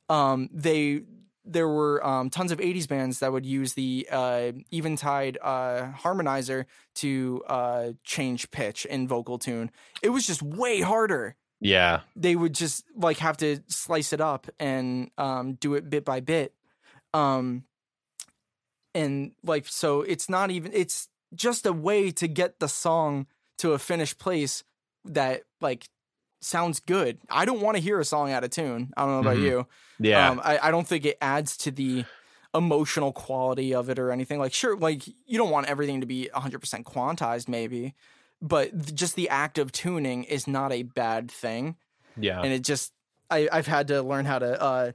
Um, 0.08 0.48
they 0.52 1.02
there 1.46 1.68
were 1.68 2.04
um, 2.04 2.28
tons 2.28 2.52
of 2.52 2.58
'80s 2.58 2.88
bands 2.88 3.20
that 3.20 3.32
would 3.32 3.46
use 3.46 3.74
the 3.74 4.08
uh, 4.10 4.52
Eventide 4.72 5.38
uh, 5.40 5.92
harmonizer 5.92 6.64
to 6.96 7.42
uh, 7.46 7.92
change 8.04 8.50
pitch 8.50 8.86
and 8.90 9.08
vocal 9.08 9.38
tune. 9.38 9.70
It 10.02 10.10
was 10.10 10.26
just 10.26 10.42
way 10.42 10.80
harder 10.80 11.36
Yeah. 11.60 12.00
they 12.16 12.34
would 12.36 12.54
just 12.54 12.84
like 12.96 13.18
have 13.18 13.36
to 13.38 13.60
slice 13.68 14.12
it 14.12 14.20
up 14.20 14.48
and 14.58 15.10
um, 15.16 15.54
do 15.54 15.74
it 15.74 15.88
bit 15.88 16.04
by 16.04 16.20
bit. 16.20 16.52
Um, 17.14 17.64
and 18.94 19.32
like, 19.42 19.66
so 19.66 20.02
it's 20.02 20.28
not 20.28 20.50
even, 20.50 20.72
it's 20.74 21.08
just 21.34 21.66
a 21.66 21.72
way 21.72 22.10
to 22.12 22.28
get 22.28 22.60
the 22.60 22.68
song 22.68 23.26
to 23.58 23.72
a 23.72 23.78
finished 23.78 24.18
place 24.18 24.64
that 25.04 25.42
like 25.60 25.86
sounds 26.40 26.80
good. 26.80 27.18
I 27.30 27.44
don't 27.44 27.60
want 27.60 27.76
to 27.76 27.82
hear 27.82 27.98
a 28.00 28.04
song 28.04 28.30
out 28.32 28.44
of 28.44 28.50
tune. 28.50 28.92
I 28.96 29.02
don't 29.04 29.12
know 29.12 29.20
about 29.30 29.36
Mhm. 29.38 29.42
you. 29.42 29.66
Yeah. 29.98 30.30
Um, 30.30 30.40
I, 30.44 30.58
I 30.58 30.70
don't 30.70 30.86
think 30.86 31.04
it 31.04 31.16
adds 31.20 31.56
to 31.58 31.70
the 31.70 32.04
emotional 32.54 33.12
quality 33.12 33.74
of 33.74 33.88
it 33.90 33.98
or 33.98 34.10
anything. 34.10 34.38
Like, 34.38 34.52
sure, 34.52 34.76
like 34.76 35.06
you 35.06 35.38
don't 35.38 35.50
want 35.50 35.66
everything 35.68 36.00
to 36.00 36.06
be 36.06 36.28
100% 36.34 36.84
quantized, 36.84 37.48
maybe, 37.48 37.94
but 38.40 38.94
just 38.94 39.14
the 39.16 39.28
act 39.28 39.58
of 39.58 39.72
tuning 39.72 40.24
is 40.24 40.46
not 40.46 40.72
a 40.72 40.82
bad 40.82 41.30
thing. 41.30 41.76
yeah. 42.18 42.40
And 42.40 42.52
it 42.52 42.62
just, 42.64 42.92
I, 43.30 43.48
I've 43.52 43.66
had 43.66 43.88
to 43.88 44.02
learn 44.02 44.24
how 44.24 44.38
to 44.38 44.62
uh, 44.62 44.92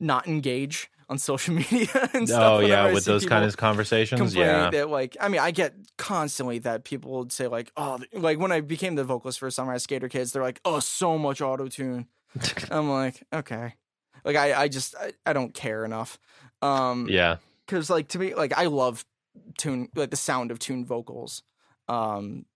not 0.00 0.26
engage 0.26 0.90
on 1.08 1.18
social 1.18 1.54
media 1.70 2.08
and 2.14 2.28
stuff. 2.28 2.42
oh 2.42 2.58
yeah, 2.60 2.92
with 2.92 3.04
those 3.04 3.26
kind 3.26 3.44
of 3.44 3.56
conversations. 3.56 4.34
Yeah. 4.34 4.70
that 4.70 4.88
like 4.90 5.16
I 5.20 5.28
mean 5.28 5.40
I 5.40 5.50
get 5.50 5.74
constantly 5.98 6.58
that 6.60 6.84
people 6.84 7.12
would 7.18 7.32
say 7.32 7.46
like 7.46 7.72
oh 7.76 7.98
like 8.12 8.38
when 8.38 8.52
I 8.52 8.60
became 8.60 8.94
the 8.94 9.04
vocalist 9.04 9.38
for 9.38 9.50
Sunrise 9.50 9.82
Skater 9.84 10.08
Kids 10.08 10.32
they're 10.32 10.42
like 10.42 10.60
oh 10.64 10.80
so 10.80 11.18
much 11.18 11.40
auto 11.40 11.68
tune 11.68 12.06
I'm 12.70 12.90
like 12.90 13.22
okay 13.32 13.74
like 14.24 14.36
I 14.36 14.62
I 14.62 14.68
just 14.68 14.94
I, 14.96 15.12
I 15.26 15.32
don't 15.32 15.54
care 15.54 15.84
enough 15.84 16.18
um 16.62 17.06
yeah. 17.08 17.36
because 17.66 17.90
like 17.90 18.08
to 18.08 18.18
me 18.18 18.34
like 18.34 18.56
I 18.56 18.66
love 18.66 19.04
tune 19.58 19.88
like 19.94 20.10
the 20.10 20.16
sound 20.16 20.50
of 20.50 20.58
tuned 20.58 20.86
vocals 20.86 21.42
um 21.88 22.46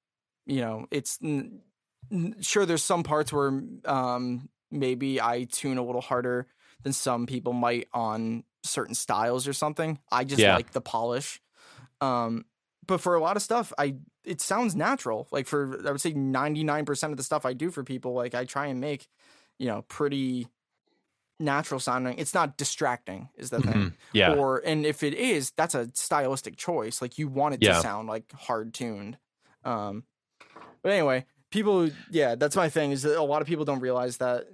you 0.46 0.60
know 0.60 0.86
it's 0.90 1.18
n- 1.22 1.60
n- 2.10 2.36
sure 2.40 2.64
there's 2.64 2.82
some 2.82 3.02
parts 3.02 3.32
where 3.32 3.62
um 3.84 4.48
maybe 4.70 5.20
I 5.20 5.44
tune 5.50 5.78
a 5.78 5.82
little 5.84 6.00
harder 6.00 6.46
than 6.82 6.92
some 6.92 7.26
people 7.26 7.52
might 7.52 7.88
on 7.92 8.44
certain 8.62 8.94
styles 8.94 9.46
or 9.48 9.52
something 9.52 9.98
I 10.12 10.24
just 10.24 10.40
Yeah. 10.40 10.54
like 10.56 10.72
the 10.72 10.80
polish 10.80 11.40
um 12.00 12.44
but 12.86 13.00
for 13.00 13.14
a 13.14 13.20
lot 13.20 13.36
of 13.36 13.42
stuff 13.42 13.72
I 13.78 13.96
it 14.24 14.40
sounds 14.40 14.74
natural 14.76 15.26
like 15.30 15.46
for 15.46 15.80
I 15.86 15.90
would 15.90 16.00
say 16.00 16.12
99% 16.12 17.10
of 17.10 17.16
the 17.16 17.22
stuff 17.22 17.46
I 17.46 17.52
do 17.52 17.70
for 17.70 17.82
people 17.84 18.12
like 18.14 18.34
I 18.34 18.44
try 18.44 18.66
and 18.66 18.80
make 18.80 19.08
you 19.58 19.66
know 19.68 19.82
pretty 19.88 20.48
natural 21.40 21.78
sounding 21.78 22.18
it's 22.18 22.34
not 22.34 22.56
distracting 22.56 23.28
is 23.36 23.50
the 23.50 23.60
thing 23.60 23.72
Mhm. 23.72 23.92
Yeah. 24.12 24.34
or 24.34 24.58
and 24.58 24.84
if 24.84 25.04
it 25.04 25.14
is 25.14 25.52
that's 25.52 25.74
a 25.74 25.88
stylistic 25.94 26.56
choice 26.56 27.00
like 27.00 27.16
you 27.16 27.28
want 27.28 27.54
it 27.54 27.62
Yeah. 27.62 27.74
to 27.74 27.80
sound 27.80 28.08
like 28.08 28.32
hard 28.32 28.74
tuned 28.74 29.18
um 29.64 30.02
but 30.82 30.90
anyway 30.92 31.24
people 31.50 31.90
yeah 32.10 32.34
that's 32.34 32.56
my 32.56 32.68
thing 32.68 32.90
is 32.90 33.02
that 33.02 33.16
a 33.16 33.22
lot 33.22 33.40
of 33.40 33.46
people 33.46 33.64
don't 33.64 33.78
realize 33.80 34.16
that 34.16 34.48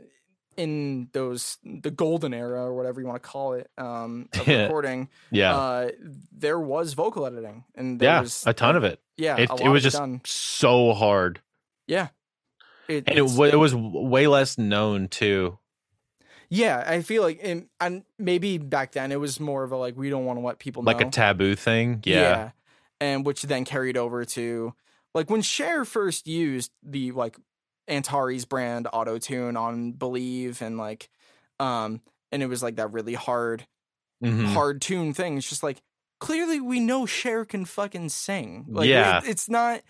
in 0.56 1.09
those 1.12 1.59
the 1.64 1.90
golden 1.90 2.32
era 2.35 2.62
or 2.64 2.74
whatever 2.74 3.01
you 3.01 3.06
want 3.06 3.22
to 3.22 3.28
call 3.28 3.55
it 3.55 3.70
um 3.78 4.28
of 4.39 4.47
recording 4.47 5.09
yeah. 5.31 5.56
uh 5.56 5.90
there 6.32 6.59
was 6.60 6.94
vocal 6.94 7.26
editing 7.26 7.64
and 7.74 8.01
there 8.01 8.09
yeah. 8.10 8.20
was 8.20 8.44
a 8.47 8.52
ton 8.52 8.76
of 8.76 8.85
it. 8.85 9.01
yeah 9.16 9.36
It, 9.36 9.51
it 9.60 9.68
was 9.68 9.82
just 9.82 9.97
done. 9.97 10.20
so 10.24 10.93
hard. 10.94 11.40
yeah 11.86 12.09
it, 12.89 13.05
And 13.09 13.18
it, 13.18 13.24
it 13.52 13.56
was 13.56 13.74
way 13.74 14.26
less 14.26 14.59
known 14.59 15.09
too. 15.09 15.59
yeah 16.51 16.85
i 16.86 17.01
feel 17.02 17.22
like 17.22 17.40
and, 17.43 17.68
and 17.81 18.05
maybe 18.18 18.59
back 18.59 18.93
then 18.93 19.10
it 19.12 19.18
was 19.20 19.40
more 19.40 19.64
of 19.64 19.72
a 19.72 19.76
like 19.76 19.97
we 19.97 20.10
don't 20.10 20.24
want 20.24 20.39
to 20.39 20.44
let 20.44 20.59
people 20.59 20.82
know 20.82 20.93
Like 20.93 21.01
a 21.01 21.10
taboo 21.10 21.55
thing. 21.55 22.01
Yeah. 22.05 22.51
And 23.01 23.26
which 23.26 23.43
then 23.43 23.64
carried 23.64 23.97
over 23.97 24.24
to 24.24 24.74
like 25.14 25.28
when 25.31 25.43
Cher 25.43 25.85
first 25.85 26.26
used 26.26 26.70
the 26.82 27.12
like 27.12 27.36
Antares 27.89 28.44
brand 28.44 28.89
auto 28.93 29.19
tune 29.19 29.56
on 29.56 29.93
Believe 29.93 30.62
and 30.62 30.78
like 30.78 31.09
um 31.61 32.01
and 32.32 32.43
it 32.43 32.47
was 32.47 32.62
like 32.62 32.77
that 32.77 32.93
really 32.93 33.15
hard 33.15 33.66
Mhm. 34.23 34.47
hard 34.55 34.81
tune 34.81 35.12
thing. 35.12 35.36
It's 35.36 35.48
just 35.48 35.62
like 35.62 35.82
clearly 36.20 36.61
we 36.61 36.81
know 36.81 37.05
Cher 37.05 37.44
can 37.44 37.65
fucking 37.65 38.09
sing. 38.09 38.65
Like 38.69 38.89
Yeah. 38.89 39.19
it- 39.19 39.28
it's 39.28 39.48
not 39.48 39.82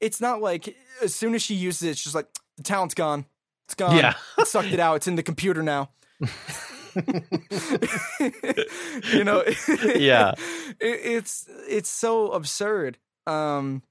it's 0.00 0.20
not 0.20 0.40
like 0.40 0.74
as 1.02 1.14
soon 1.14 1.34
as 1.34 1.42
she 1.42 1.54
uses 1.54 1.82
it, 1.82 1.90
it's 1.90 2.02
just 2.02 2.14
like 2.14 2.26
the 2.56 2.62
talent's 2.62 2.94
gone. 2.94 3.26
It's 3.66 3.74
gone. 3.74 3.96
Yeah. 3.96 4.14
It 4.38 4.46
sucked 4.48 4.72
it 4.72 4.80
out. 4.80 4.96
It's 4.96 5.06
in 5.08 5.16
the 5.16 5.22
computer 5.22 5.62
now. 5.62 5.90
you 9.12 9.24
know 9.24 9.42
Yeah. 9.96 10.32
it, 10.80 11.00
it's 11.04 11.48
it's 11.68 11.88
so 11.90 12.30
absurd 12.32 12.98
um 13.26 13.82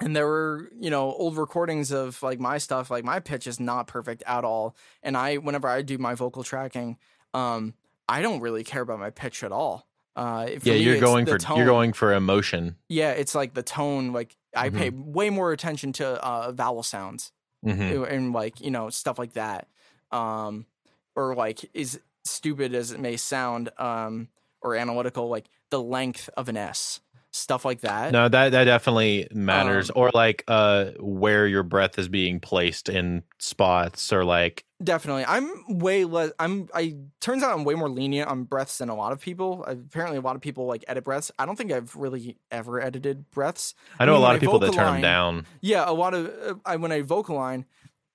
and 0.00 0.14
there 0.16 0.26
were 0.26 0.70
you 0.78 0.90
know 0.90 1.12
old 1.12 1.36
recordings 1.36 1.90
of 1.92 2.22
like 2.22 2.40
my 2.40 2.58
stuff 2.58 2.90
like 2.90 3.04
my 3.04 3.20
pitch 3.20 3.46
is 3.46 3.60
not 3.60 3.86
perfect 3.86 4.22
at 4.26 4.44
all 4.44 4.74
and 5.02 5.16
i 5.16 5.36
whenever 5.36 5.68
i 5.68 5.82
do 5.82 5.98
my 5.98 6.14
vocal 6.14 6.42
tracking 6.42 6.96
um 7.34 7.74
i 8.08 8.22
don't 8.22 8.40
really 8.40 8.64
care 8.64 8.82
about 8.82 8.98
my 8.98 9.10
pitch 9.10 9.42
at 9.44 9.52
all 9.52 9.86
uh 10.16 10.46
Yeah, 10.62 10.74
me, 10.74 10.80
you're 10.80 11.00
going 11.00 11.26
for 11.26 11.38
tone. 11.38 11.56
you're 11.58 11.66
going 11.66 11.92
for 11.92 12.12
emotion. 12.12 12.76
yeah 12.88 13.10
it's 13.12 13.34
like 13.34 13.54
the 13.54 13.62
tone 13.62 14.12
like 14.12 14.36
i 14.56 14.68
Mhm. 14.70 14.76
pay 14.76 14.90
way 14.90 15.30
more 15.30 15.52
attention 15.52 15.92
to 15.94 16.06
uh 16.24 16.50
vowel 16.52 16.82
sounds 16.82 17.32
Mhm. 17.64 18.10
and 18.10 18.32
like 18.32 18.60
you 18.60 18.70
know 18.70 18.88
stuff 18.90 19.18
like 19.18 19.34
that 19.34 19.68
um 20.12 20.66
or 21.14 21.34
like 21.34 21.68
is 21.74 22.00
stupid 22.24 22.74
as 22.74 22.90
it 22.90 23.00
may 23.00 23.16
sound 23.16 23.70
um 23.78 24.28
or 24.62 24.74
analytical 24.76 25.28
like 25.28 25.46
the 25.70 25.80
length 25.80 26.28
of 26.36 26.48
an 26.48 26.56
s 26.56 27.00
stuff 27.32 27.64
like 27.64 27.80
that 27.82 28.10
No, 28.12 28.28
that 28.28 28.50
that 28.50 28.64
definitely 28.64 29.28
matters. 29.32 29.88
Um, 29.90 29.94
or 29.96 30.10
like 30.12 30.42
uh 30.48 30.90
where 30.98 31.46
your 31.46 31.62
breath 31.62 31.98
is 31.98 32.08
being 32.08 32.40
placed 32.40 32.88
in 32.88 33.22
spots 33.38 34.12
or 34.12 34.24
like 34.24 34.64
definitely 34.82 35.24
i'm 35.28 35.78
way 35.78 36.04
less 36.04 36.32
i'm 36.40 36.68
i 36.74 36.96
turns 37.20 37.42
out 37.42 37.52
i'm 37.54 37.64
way 37.64 37.74
more 37.74 37.88
lenient 37.88 38.28
on 38.28 38.44
breaths 38.44 38.78
than 38.78 38.88
a 38.88 38.94
lot 38.96 39.12
of 39.12 39.20
people 39.20 39.62
apparently 39.64 40.16
a 40.16 40.20
lot 40.22 40.34
of 40.34 40.42
people 40.42 40.66
like 40.66 40.84
edit 40.88 41.04
breaths 41.04 41.30
i 41.38 41.44
don't 41.46 41.56
think 41.56 41.70
i've 41.70 41.94
really 41.94 42.36
ever 42.50 42.80
edited 42.82 43.30
breaths 43.30 43.74
I 43.98 44.06
know 44.06 44.12
mean, 44.12 44.22
a 44.22 44.24
lot 44.24 44.34
of 44.34 44.38
I 44.38 44.40
people 44.40 44.58
that 44.58 44.72
turn 44.72 44.86
them 44.94 45.02
down. 45.02 45.46
Yeah, 45.60 45.84
a 45.88 45.92
lot 45.92 46.14
of 46.14 46.26
uh, 46.26 46.54
I 46.64 46.76
when 46.76 46.90
I 46.92 47.02
vocal 47.02 47.36
line, 47.36 47.66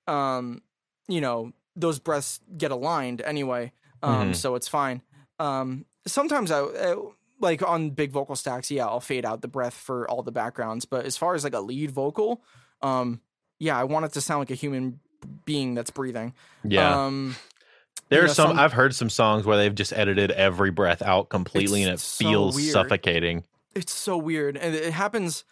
um, 0.07 0.61
you 1.07 1.21
know, 1.21 1.51
those 1.75 1.99
breaths 1.99 2.39
get 2.57 2.71
aligned 2.71 3.21
anyway, 3.21 3.71
um, 4.01 4.31
Mhm. 4.31 4.35
so 4.35 4.55
it's 4.55 4.67
fine. 4.67 5.01
Um, 5.39 5.85
sometimes 6.07 6.51
I, 6.51 6.59
uh 6.61 6.95
like 7.39 7.61
on 7.67 7.89
big 7.91 8.11
vocal 8.11 8.35
stacks, 8.35 8.71
yeah, 8.71 8.85
I'll 8.85 8.99
fade 8.99 9.25
out 9.25 9.41
the 9.41 9.47
breath 9.47 9.73
for 9.73 10.09
all 10.09 10.23
the 10.23 10.31
backgrounds, 10.31 10.85
but 10.85 11.05
as 11.05 11.17
far 11.17 11.35
as 11.35 11.43
like 11.43 11.53
a 11.53 11.59
lead 11.59 11.91
vocal, 11.91 12.41
um, 12.81 13.19
yeah, 13.59 13.77
I 13.77 13.83
want 13.85 14.05
it 14.05 14.13
to 14.13 14.21
sound 14.21 14.39
like 14.41 14.51
a 14.51 14.55
human 14.55 14.99
being 15.45 15.73
that's 15.75 15.89
breathing. 15.91 16.33
Yeah. 16.63 17.05
Um, 17.05 17.35
There 18.09 18.23
are 18.23 18.27
know, 18.27 18.33
some, 18.33 18.49
some- 18.49 18.59
I've 18.59 18.73
heard 18.73 18.93
some 18.93 19.09
songs 19.09 19.45
where 19.45 19.57
they've 19.57 19.73
just 19.73 19.91
edited 19.93 20.31
every 20.31 20.71
breath 20.71 21.01
out 21.01 21.29
completely 21.29 21.83
and 21.83 21.93
it 21.93 21.99
so 21.99 22.23
feels 22.25 22.55
weird. 22.55 22.71
suffocating. 22.73 23.43
it's 23.73 23.91
so 23.93 24.17
weird 24.17 24.55
and 24.57 24.73
it 24.75 24.93
happens 24.93 25.43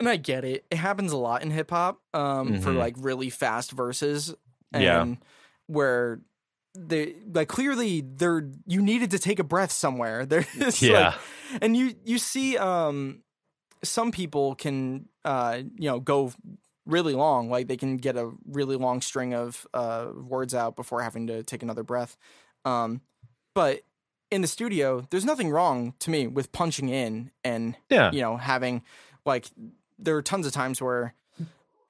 and 0.00 0.08
i 0.08 0.16
get 0.16 0.44
it 0.44 0.64
it 0.70 0.76
happens 0.76 1.12
a 1.12 1.16
lot 1.16 1.42
in 1.42 1.50
hip-hop 1.50 2.00
um 2.14 2.60
for 2.60 2.70
Mhm. 2.70 2.76
like 2.78 2.94
really 2.98 3.28
fast 3.30 3.72
verses 3.72 4.34
and 4.72 4.82
Yeah. 4.82 5.14
where 5.66 6.20
they 6.78 7.14
like 7.32 7.48
clearly 7.48 8.02
they're 8.02 8.48
you 8.66 8.82
needed 8.82 9.10
to 9.12 9.18
take 9.18 9.38
a 9.38 9.44
breath 9.44 9.72
somewhere 9.72 10.26
there's 10.30 10.80
Yeah. 10.82 11.08
like, 11.10 11.14
and 11.62 11.76
you 11.76 11.94
you 12.04 12.18
see 12.18 12.56
um 12.58 13.22
some 13.82 14.10
people 14.12 14.54
can 14.54 15.08
uh 15.24 15.58
you 15.76 15.88
know 15.88 16.00
go 16.00 16.32
really 16.86 17.14
long 17.14 17.50
like 17.50 17.66
they 17.66 17.76
can 17.76 17.96
get 17.96 18.16
a 18.16 18.30
really 18.46 18.76
long 18.76 19.00
string 19.00 19.34
of 19.34 19.66
uh 19.74 20.08
words 20.14 20.54
out 20.54 20.76
before 20.76 21.02
having 21.02 21.26
to 21.26 21.42
take 21.42 21.62
another 21.62 21.82
breath 21.82 22.16
um 22.64 23.00
but 23.54 23.80
in 24.30 24.40
the 24.42 24.46
studio 24.48 25.04
there's 25.10 25.24
nothing 25.24 25.50
wrong 25.50 25.94
to 25.98 26.10
me 26.10 26.26
with 26.26 26.52
punching 26.52 26.88
in 26.88 27.30
and 27.44 27.76
Yeah. 27.90 28.10
you 28.12 28.20
know 28.20 28.36
having 28.36 28.82
like 29.24 29.46
there 29.98 30.16
are 30.16 30.22
tons 30.22 30.46
of 30.46 30.52
times 30.52 30.80
where 30.80 31.14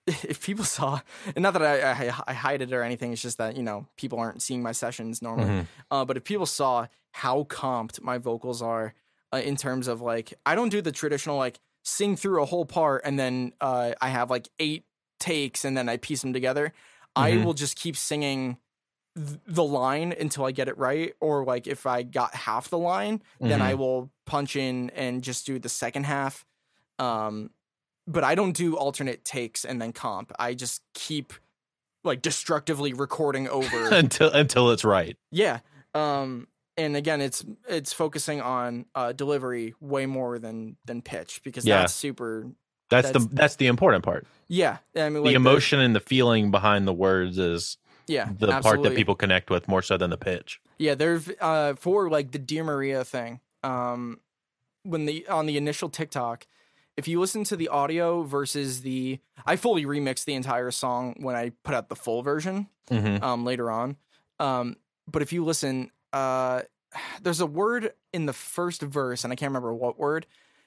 if 0.25 0.41
people 0.45 0.65
saw 0.65 1.01
and 1.35 1.43
not 1.43 1.53
that 1.55 1.63
I, 1.63 1.91
I 2.11 2.15
I 2.29 2.33
hide 2.35 2.63
it 2.63 2.73
or 2.73 2.83
anything 2.83 3.13
it's 3.13 3.23
just 3.23 3.39
that 3.39 3.57
you 3.57 3.63
know 3.63 3.87
people 3.97 4.19
aren't 4.19 4.41
seeing 4.43 4.63
my 4.63 4.73
sessions 4.73 5.21
normally 5.23 5.49
Mhm. 5.51 5.67
uh, 5.91 6.05
but 6.05 6.17
if 6.17 6.25
people 6.25 6.47
saw 6.47 6.87
how 7.13 7.45
comped 7.45 8.01
my 8.03 8.19
vocals 8.19 8.63
are 8.63 8.95
uh, 9.33 9.39
in 9.39 9.57
terms 9.57 9.89
of 9.89 10.01
like 10.01 10.33
I 10.45 10.55
don't 10.55 10.69
do 10.69 10.81
the 10.81 10.93
traditional 10.93 11.37
like 11.37 11.59
sing 11.83 12.17
through 12.17 12.43
a 12.43 12.47
whole 12.47 12.67
part 12.67 13.03
and 13.05 13.19
then 13.19 13.53
uh, 13.61 13.93
I 14.01 14.09
have 14.09 14.31
like 14.31 14.49
eight 14.59 14.85
takes 15.19 15.65
and 15.65 15.77
then 15.77 15.89
I 15.89 15.97
piece 15.97 16.21
them 16.23 16.33
together. 16.33 16.73
I 17.17 17.33
Mhm. 17.33 17.45
will 17.45 17.55
just 17.55 17.77
keep 17.77 17.97
singing 17.97 18.59
th- 19.17 19.41
the 19.47 19.65
line 19.65 20.13
until 20.13 20.45
I 20.45 20.51
get 20.53 20.69
it 20.69 20.77
right, 20.77 21.15
or 21.21 21.45
like 21.45 21.67
if 21.67 21.87
I 21.87 22.03
got 22.03 22.35
half 22.35 22.69
the 22.69 22.79
line, 22.79 23.23
then 23.41 23.61
Mm-hmm. 23.61 23.63
I 23.63 23.75
will 23.75 24.11
punch 24.27 24.57
in 24.57 24.91
and 24.91 25.23
just 25.23 25.47
do 25.47 25.59
the 25.59 25.69
second 25.71 26.05
half. 26.07 26.45
Um, 26.99 27.51
but 28.07 28.25
I 28.25 28.35
don't 28.35 28.53
do 28.57 28.77
alternate 28.77 29.25
takes 29.25 29.65
and 29.65 29.81
then 29.81 29.93
comp. 29.93 30.33
I 30.39 30.55
just 30.55 30.83
keep 30.95 31.33
like 32.05 32.23
destructively 32.23 32.93
recording 32.93 33.49
over 33.59 33.89
until 33.89 34.31
until 34.31 34.71
it's 34.71 34.85
right. 34.85 35.17
yeah. 35.31 35.61
Um 35.95 36.47
and 36.77 36.95
again 36.97 37.21
it's 37.21 37.45
it's 37.69 37.93
focusing 37.93 38.41
on 38.41 38.87
uh 38.95 39.13
delivery 39.13 39.75
way 39.81 40.07
more 40.07 40.39
than 40.39 40.77
than 40.85 41.03
pitch 41.03 41.41
because 41.43 41.65
Yeah. 41.67 41.79
that's 41.81 41.95
super 41.95 42.47
That's, 42.91 43.09
That's- 43.09 43.25
the 43.27 43.35
that's 43.35 43.57
the 43.57 43.67
important 43.67 44.05
part. 44.05 44.27
yeah. 44.47 44.79
I 44.95 45.05
mean 45.05 45.15
the 45.15 45.21
like 45.23 45.35
emotion 45.37 45.81
and 45.81 45.97
the 45.97 46.01
feeling 46.01 46.51
behind 46.51 46.87
the 46.87 46.93
words 46.93 47.39
is 47.39 47.79
yeah, 48.09 48.29
the 48.39 48.61
part 48.61 48.85
that 48.85 48.95
people 48.95 49.17
connect 49.17 49.51
with 49.51 49.67
more 49.67 49.83
so 49.83 49.97
than 49.97 50.11
the 50.11 50.17
pitch. 50.17 50.61
Yeah, 50.79 50.95
there's 50.95 51.29
uh 51.41 51.75
for 51.75 52.09
like 52.09 52.31
the 52.31 52.39
Dear 52.39 52.63
Maria 52.63 53.03
thing. 53.05 53.41
Um 53.65 54.21
when 54.85 55.07
the 55.07 55.27
on 55.27 55.47
the 55.47 55.57
initial 55.57 55.89
TikTok, 55.89 56.47
if 56.97 57.07
you 57.09 57.21
listen 57.21 57.45
to 57.45 57.57
the 57.57 57.69
audio 57.69 58.23
versus 58.23 58.83
the 58.83 59.19
I 59.45 59.57
fully 59.57 59.85
remixed 59.85 60.25
the 60.25 60.35
entire 60.35 60.71
song 60.71 61.15
when 61.21 61.35
I 61.37 61.51
put 61.65 61.75
out 61.75 61.89
the 61.89 61.97
full 61.97 62.23
version 62.23 62.69
Mhm. 62.91 63.23
um 63.23 63.45
later 63.45 63.71
on. 63.71 63.97
Um 64.41 64.77
but 65.07 65.23
if 65.23 65.33
you 65.33 65.45
listen 65.45 65.91
uh 66.13 66.63
there's 67.23 67.41
a 67.41 67.47
word 67.47 67.93
in 68.13 68.27
the 68.27 68.33
first 68.33 68.83
verse 68.83 69.25
and 69.25 69.33
I 69.33 69.37
can't 69.37 69.51
remember 69.51 69.75
what 69.75 69.99
word 69.99 70.27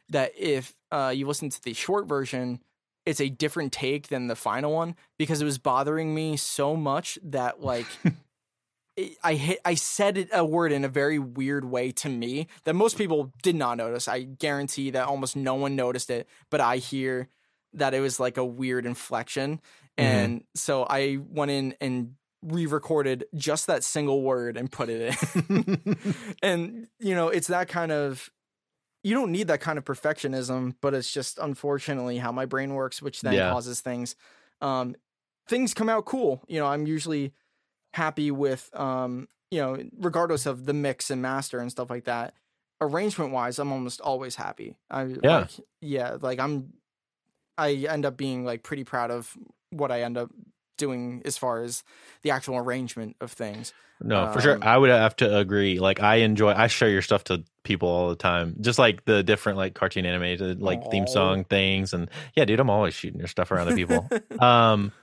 that 0.10 0.34
if 0.38 0.73
uh 0.91 1.14
you 1.15 1.27
listen 1.27 1.49
to 1.49 1.61
the 1.64 1.73
short 1.73 2.07
version 2.07 2.61
it's 3.06 3.22
a 3.22 3.30
different 3.30 3.72
take 3.73 4.10
than 4.10 4.27
the 4.27 4.35
final 4.35 4.72
one 4.73 4.95
because 5.18 5.41
it 5.41 5.45
was 5.45 5.57
bothering 5.57 6.14
me 6.14 6.38
so 6.38 6.76
much 6.76 7.18
that 7.23 7.61
like 7.61 7.88
I 9.23 9.34
hit 9.35 9.59
I 9.65 9.76
said 9.76 10.17
it, 10.17 10.30
a 10.34 10.43
word 10.45 10.71
in 10.71 10.84
a 10.85 10.89
very 10.89 11.19
weird 11.19 11.65
way 11.65 11.91
to 11.93 12.09
me 12.09 12.47
that 12.63 12.73
most 12.73 12.97
people 12.97 13.31
did 13.43 13.55
not 13.55 13.77
notice. 13.77 14.07
I 14.07 14.23
guarantee 14.23 14.91
that 14.91 15.07
almost 15.07 15.35
no 15.35 15.55
one 15.55 15.76
noticed 15.76 16.09
it, 16.09 16.27
but 16.49 16.61
I 16.61 16.77
hear 16.77 17.30
that 17.73 17.93
it 17.93 17.99
was 17.99 18.19
like 18.19 18.38
a 18.38 18.45
weird 18.45 18.85
inflection. 18.85 19.61
And 19.97 20.45
so 20.55 20.85
I 20.89 21.17
went 21.30 21.51
in 21.51 21.76
and 21.81 22.15
re-recorded 22.41 23.26
just 23.35 23.67
that 23.67 23.84
single 23.84 24.21
word 24.21 24.55
and 24.55 24.71
put 24.71 24.88
it 24.89 25.13
in. 25.13 25.85
and 26.41 26.88
you 26.99 27.15
know, 27.15 27.27
it's 27.30 27.47
that 27.47 27.67
kind 27.67 27.91
of 27.91 28.30
you 29.03 29.13
don't 29.13 29.31
need 29.31 29.47
that 29.47 29.61
kind 29.61 29.77
of 29.77 29.85
perfectionism, 29.85 30.76
but 30.81 30.93
it's 30.93 31.11
just 31.11 31.38
unfortunately 31.39 32.17
how 32.17 32.31
my 32.31 32.45
brain 32.45 32.73
works, 32.73 33.01
which 33.01 33.21
then 33.21 33.34
Yeah. 33.34 33.49
causes 33.49 33.81
things. 33.81 34.15
Um, 34.61 34.95
things 35.47 35.73
come 35.73 35.89
out 35.89 36.05
cool. 36.05 36.43
You 36.47 36.59
know, 36.59 36.65
I'm 36.65 36.85
usually 36.85 37.34
happy 37.94 38.32
with, 38.32 38.70
um, 38.74 39.28
you 39.52 39.60
know, 39.61 39.84
regardless 39.99 40.45
of 40.45 40.66
the 40.66 40.74
mix 40.74 41.10
and 41.10 41.22
master 41.22 41.60
and 41.60 41.72
stuff 41.72 41.90
like 41.90 42.06
that. 42.06 42.34
Arrangement 42.82 43.32
wise, 43.32 43.60
I'm 43.60 43.72
almost 43.72 43.99
always 43.99 44.36
happy. 44.36 44.78
I 44.90 45.03
Yeah. 45.24 45.38
like, 45.40 45.49
yeah, 45.82 46.18
like 46.22 46.40
I'm, 46.40 46.74
I 47.57 47.74
end 47.74 48.06
up 48.06 48.16
being 48.16 48.45
like 48.45 48.64
pretty 48.64 48.86
proud 48.86 49.11
of 49.11 49.36
what 49.72 49.91
I 49.91 50.03
end 50.03 50.18
up 50.18 50.30
doing 50.78 51.22
as 51.26 51.38
far 51.38 51.61
as 51.61 51.84
the 52.24 52.32
actual 52.32 52.57
arrangement 52.57 53.18
of 53.20 53.32
things. 53.32 53.74
No, 54.02 54.32
for 54.32 54.40
sure. 54.40 54.56
Um, 54.56 54.64
I 54.64 54.78
would 54.78 54.90
have 54.90 55.18
to 55.18 55.38
agree. 55.38 55.78
Like 55.80 55.99
I 55.99 56.18
enjoy 56.18 56.53
I 56.53 56.68
show 56.68 56.86
your 56.86 57.02
stuff 57.02 57.26
to 57.26 57.44
people 57.64 57.90
all 57.90 58.07
the 58.07 58.16
time. 58.16 58.56
Just 58.61 58.80
like 58.80 59.03
the 59.03 59.24
different 59.24 59.57
like 59.57 59.74
cartoon 59.74 60.06
animated 60.06 60.61
like 60.61 60.90
theme 60.90 61.06
song 61.06 61.44
things 61.44 61.94
and 61.94 62.10
yeah, 62.34 62.45
dude, 62.45 62.61
I'm 62.61 62.70
always 62.70 62.94
shooting 62.94 63.20
your 63.20 63.28
stuff 63.28 63.52
around 63.52 63.68
to 63.68 63.76
people. 63.76 64.10
um 64.40 64.94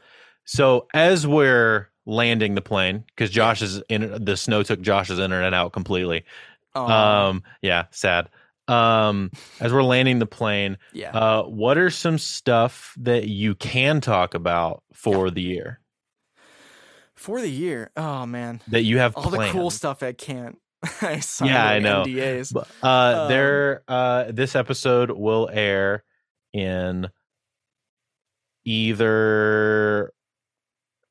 so 0.47 0.87
as 0.95 1.27
we're 1.27 1.91
landing 2.07 2.55
the 2.55 2.62
plane 2.62 3.05
cuz 3.16 3.31
Josh 3.31 3.61
is 3.62 3.83
in 3.89 4.24
the 4.24 4.37
snow 4.37 4.62
took 4.62 4.81
Josh's 4.81 5.19
internet 5.19 5.53
out 5.53 5.73
completely. 5.73 6.24
Um, 6.74 6.91
Um 6.91 7.43
yeah, 7.62 7.87
sad. 7.91 8.28
Um 8.69 9.31
as 9.61 9.73
we're 9.73 9.83
landing 9.83 10.19
the 10.19 10.27
plane, 10.27 10.78
yeah. 10.93 11.11
uh 11.11 11.43
what 11.43 11.77
are 11.78 11.91
some 11.91 12.19
stuff 12.19 12.95
that 12.99 13.28
you 13.28 13.55
can 13.55 14.01
talk 14.01 14.35
about 14.35 14.83
for 14.93 15.31
the 15.31 15.43
year 15.43 15.81
For 17.15 17.41
the 17.41 17.51
year, 17.51 17.91
oh 17.97 18.27
man, 18.27 18.61
that 18.69 18.83
you 18.83 18.99
have 18.99 19.16
all 19.16 19.31
the 19.31 19.49
cool 19.51 19.70
stuff 19.70 20.03
I 20.03 20.12
can't. 20.12 20.59
I 21.03 21.20
signed 21.20 21.51
Yeah, 21.51 21.66
I 21.66 21.78
know. 21.81 22.05
NDAs. 22.05 22.53
But, 22.53 22.69
uh, 22.83 23.27
there. 23.28 23.83
Uh, 23.89 24.24
this 24.31 24.55
episode 24.55 25.11
will 25.11 25.49
air 25.53 26.05
in 26.53 27.09
either 28.65 30.12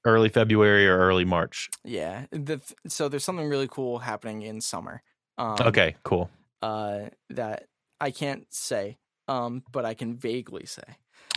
early 0.05 0.29
February 0.29 0.87
or 0.87 0.97
early 0.97 1.25
March. 1.25 1.69
Yeah. 1.83 2.25
The, 2.31 2.61
so 2.87 3.09
there's 3.09 3.23
something 3.23 3.49
really 3.49 3.67
cool 3.67 3.99
happening 3.99 4.43
in 4.43 4.61
summer. 4.61 5.01
Um, 5.37 5.57
okay, 5.59 5.95
cool. 6.03 6.29
Uh, 6.61 7.09
that 7.31 7.65
I 7.99 8.11
can't 8.11 8.45
say, 8.53 8.97
um, 9.27 9.63
but 9.71 9.83
I 9.85 9.93
can 9.93 10.15
vaguely 10.15 10.65
say. 10.65 10.83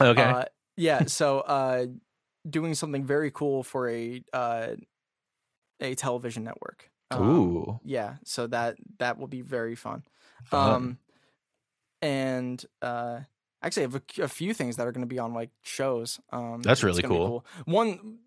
Okay, 0.01 0.23
Uh, 0.23 0.45
yeah. 0.77 1.05
So, 1.07 1.41
uh, 1.41 1.87
doing 2.49 2.75
something 2.75 3.05
very 3.05 3.31
cool 3.31 3.63
for 3.63 3.89
a 3.89 4.23
uh, 4.33 4.69
a 5.81 5.95
television 5.95 6.45
network. 6.45 6.91
Um, 7.11 7.29
ooh, 7.29 7.81
Yeah. 7.85 8.17
So 8.25 8.47
that 8.49 8.77
that 8.99 9.19
will 9.19 9.27
be 9.27 9.41
very 9.41 9.75
fun. 9.75 10.05
Um, 10.53 10.99
and 12.01 12.65
uh, 12.81 13.21
actually, 13.63 13.83
I 13.85 13.87
have 13.87 13.95
a, 13.97 14.23
a 14.23 14.29
few 14.29 14.55
things 14.55 14.77
that 14.77 14.87
are 14.87 14.93
going 14.93 15.07
to 15.07 15.15
be 15.15 15.19
on 15.19 15.35
like 15.35 15.51
shows. 15.63 16.21
Um, 16.31 16.63
That's 16.63 16.83
really 16.83 17.03
gonna 17.03 17.15
cool. 17.15 17.47
One, 17.65 18.19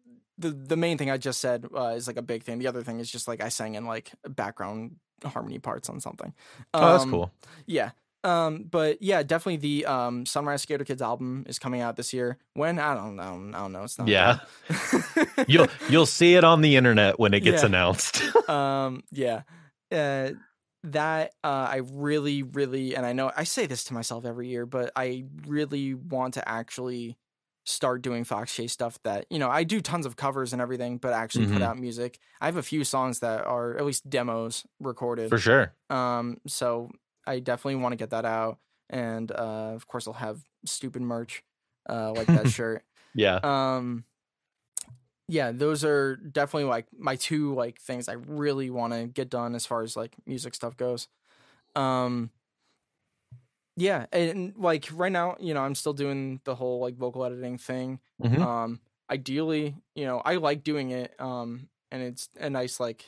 the 0.42 0.52
the 0.52 0.78
main 0.78 0.98
thing 0.98 1.10
I 1.10 1.18
just 1.18 1.40
said 1.40 1.66
uh, 1.76 1.94
is 1.96 2.08
like 2.08 2.18
a 2.18 2.22
big 2.22 2.44
thing. 2.44 2.60
The 2.60 2.68
other 2.68 2.84
thing 2.84 3.00
is 3.00 3.10
just 3.10 3.28
like 3.28 3.42
I 3.42 3.50
sang 3.50 3.76
in 3.76 3.86
like 3.86 4.12
background 4.28 4.98
harmony 5.24 5.60
parts 5.60 5.90
on 5.90 6.00
something. 6.00 6.34
oh, 6.74 6.92
that's 6.92 7.04
Um, 7.04 7.12
cool. 7.12 7.32
Yeah. 7.66 7.92
Um, 8.24 8.66
but 8.70 9.02
yeah, 9.02 9.24
definitely 9.24 9.58
the 9.58 9.86
um 9.88 10.26
Sunrise 10.28 10.62
Skater 10.62 10.86
Kids 10.86 11.02
album 11.02 11.44
is 11.48 11.58
coming 11.58 11.82
out 11.82 11.96
this 11.96 12.14
year. 12.14 12.38
When 12.54 12.78
I 12.78 12.94
don't 12.94 13.16
know, 13.16 13.24
I 13.58 13.62
don't 13.62 13.72
know. 13.72 13.84
It's 13.84 13.98
not. 13.98 14.08
Yeah, 14.08 14.40
you'll 15.48 15.68
you'll 15.90 16.06
see 16.06 16.36
it 16.36 16.44
on 16.44 16.62
the 16.62 16.76
internet 16.76 17.20
when 17.20 17.34
it 17.34 17.40
gets 17.42 17.64
Yeah. 17.64 17.68
announced. 17.68 18.22
um 18.50 19.04
yeah 19.12 19.42
uh 19.92 20.32
that 20.84 21.32
uh 21.44 21.68
i 21.70 21.82
really 21.94 22.42
really 22.44 22.96
and 22.96 23.06
i 23.06 23.14
know 23.14 23.32
i 23.38 23.44
say 23.44 23.68
this 23.68 23.84
to 23.86 23.94
myself 23.94 24.26
every 24.26 24.48
year 24.48 24.66
but 24.66 24.92
i 24.96 25.24
really 25.46 25.94
want 25.94 26.34
to 26.34 26.50
actually 26.50 27.18
start 27.64 28.02
doing 28.02 28.24
fox 28.24 28.54
chase 28.56 28.72
stuff 28.74 28.98
that 29.04 29.26
you 29.30 29.38
know 29.38 29.50
i 29.50 29.64
do 29.64 29.82
tons 29.82 30.06
of 30.06 30.16
covers 30.16 30.52
and 30.54 30.62
everything 30.62 30.98
but 30.98 31.14
actually 31.14 31.46
put 31.46 31.58
Mhm. 31.58 31.66
out 31.66 31.78
music 31.78 32.18
i 32.42 32.46
have 32.48 32.58
a 32.58 32.64
few 32.64 32.84
songs 32.84 33.20
that 33.20 33.46
are 33.46 33.78
at 33.78 33.86
least 33.86 34.10
demos 34.10 34.66
recorded 34.80 35.30
For 35.30 35.38
sure. 35.38 35.74
um 35.90 36.38
so 36.48 36.90
i 37.28 37.40
definitely 37.40 37.76
want 37.76 37.94
to 37.94 37.98
get 37.98 38.10
that 38.10 38.26
out 38.26 38.58
and 38.90 39.32
uh 39.32 39.74
of 39.76 39.88
course 39.88 40.08
i'll 40.08 40.14
have 40.14 40.42
stupid 40.66 41.02
merch 41.04 41.44
uh 41.90 42.12
like 42.14 42.28
that 42.28 42.48
shirt 42.56 42.84
Yeah. 43.14 43.40
um 43.44 44.06
yeah 45.28 45.52
those 45.52 45.84
are 45.86 46.16
definitely 46.18 46.68
like 46.70 46.88
my 46.98 47.16
two 47.16 47.54
like 47.54 47.80
things 47.80 48.10
i 48.10 48.14
really 48.14 48.70
want 48.70 48.94
to 48.94 49.08
get 49.08 49.30
done 49.30 49.56
as 49.56 49.66
far 49.66 49.82
as 49.84 49.96
like 49.96 50.16
music 50.26 50.54
stuff 50.56 50.76
goes 50.76 51.08
um 51.76 52.32
yeah 53.76 54.06
and 54.12 54.56
like 54.58 54.88
right 54.94 55.12
now 55.12 55.36
you 55.40 55.54
know 55.54 55.62
i'm 55.62 55.76
still 55.76 55.94
doing 55.94 56.42
the 56.44 56.56
whole 56.56 56.80
like 56.80 56.96
vocal 56.96 57.24
editing 57.24 57.58
thing 57.58 58.00
Mhm. 58.20 58.46
um 58.46 58.80
ideally 59.10 59.76
you 59.96 60.06
know 60.06 60.20
i 60.20 60.36
like 60.36 60.64
doing 60.64 60.92
it 60.92 61.20
um 61.20 61.70
and 61.92 62.02
it's 62.02 62.30
a 62.40 62.50
nice 62.50 62.80
like 62.80 63.06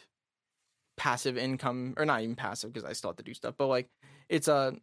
passive 0.97 1.37
income 1.37 1.93
or 1.97 2.05
not 2.05 2.21
even 2.21 2.35
passive 2.35 2.71
because 2.71 2.87
i 2.87 2.93
still 2.93 3.09
have 3.09 3.17
to 3.17 3.23
do 3.23 3.33
stuff 3.33 3.55
but 3.57 3.67
like 3.67 3.89
it's 4.29 4.47
a 4.47 4.73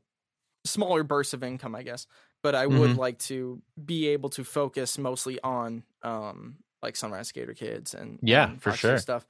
smaller 0.65 1.05
burst 1.05 1.35
of 1.35 1.43
income 1.45 1.75
i 1.75 1.83
guess 1.83 2.07
but 2.43 2.55
i 2.55 2.67
would 2.67 2.95
Mhm. 2.95 2.97
like 2.97 3.19
to 3.19 3.63
be 3.85 4.09
able 4.09 4.31
to 4.31 4.45
focus 4.45 4.99
mostly 4.99 5.41
on 5.43 5.85
um 6.03 6.59
like 6.83 6.97
sunrise 6.97 7.29
skater 7.29 7.55
kids 7.55 7.95
and 7.95 8.21
Yeah, 8.23 8.53
and 8.53 8.61
for 8.61 8.73
sure. 8.73 9.01
stuff 9.01 9.27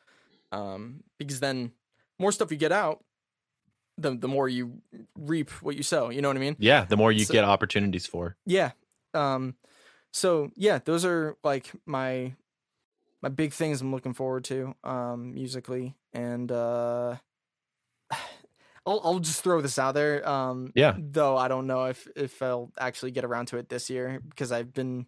um 0.52 1.04
because 1.18 1.40
then 1.40 1.72
more 2.18 2.32
stuff 2.32 2.50
you 2.50 2.58
get 2.58 2.72
out 2.72 3.04
the 4.00 4.16
the 4.16 4.28
more 4.28 4.48
you 4.48 4.80
reap 5.16 5.50
what 5.62 5.76
you 5.76 5.82
sow 5.82 6.08
you 6.10 6.20
know 6.22 6.28
what 6.28 6.36
i 6.36 6.40
mean 6.40 6.56
Yeah. 6.58 6.84
The 6.84 6.96
more 6.96 7.12
you 7.12 7.24
So- 7.24 7.32
get 7.32 7.44
opportunities 7.44 8.06
for. 8.06 8.36
yeah 8.46 8.72
um 9.14 9.54
so 10.12 10.50
yeah 10.56 10.78
those 10.84 11.04
are 11.04 11.36
like 11.44 11.70
my 11.86 12.34
my 13.22 13.28
big 13.28 13.52
things 13.52 13.80
i'm 13.80 13.92
looking 13.92 14.14
forward 14.14 14.44
to 14.44 14.74
um 14.84 15.34
musically 15.34 15.94
and 16.12 16.50
uh 16.50 17.16
I'll, 18.86 19.00
I'll 19.04 19.18
just 19.18 19.42
throw 19.44 19.60
this 19.60 19.78
out 19.78 19.92
there 19.94 20.26
um 20.28 20.72
Yeah. 20.74 20.94
though 20.98 21.36
i 21.36 21.48
don't 21.48 21.66
know 21.66 21.84
if 21.86 22.08
if 22.16 22.40
i'll 22.42 22.72
actually 22.78 23.10
get 23.10 23.24
around 23.24 23.46
to 23.46 23.58
it 23.58 23.68
this 23.68 23.90
year 23.90 24.20
because 24.28 24.50
i've 24.52 24.72
been 24.72 25.06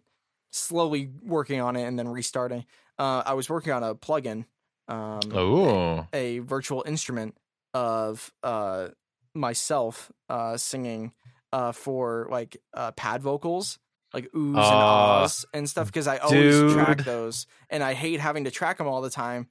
slowly 0.51 1.09
working 1.23 1.59
on 1.59 1.75
it 1.75 1.83
and 1.83 1.97
then 1.97 2.07
restarting 2.07 2.65
uh 2.99 3.23
i 3.25 3.33
was 3.33 3.49
working 3.49 3.73
on 3.73 3.83
a 3.83 3.95
plugin 3.95 4.45
um 4.87 5.19
Oh. 5.33 6.07
a 6.13 6.39
virtual 6.39 6.83
instrument 6.85 7.35
of 7.73 8.31
uh 8.43 8.89
myself 9.33 10.11
uh 10.29 10.57
singing 10.57 11.11
uh 11.51 11.71
for 11.71 12.27
like 12.29 12.57
uh 12.73 12.91
pad 12.91 13.21
vocals 13.21 13.79
like 14.13 14.31
oohs 14.31 14.71
and 14.71 14.81
ahs 14.81 15.45
and 15.53 15.67
stuff 15.69 15.87
because 15.87 16.07
I 16.07 16.17
always 16.17 16.73
track 16.73 17.03
those 17.03 17.47
and 17.69 17.83
I 17.83 17.93
hate 17.93 18.19
having 18.19 18.43
to 18.43 18.51
track 18.51 18.77
them 18.77 18.87
all 18.87 19.01
the 19.01 19.09
time 19.09 19.47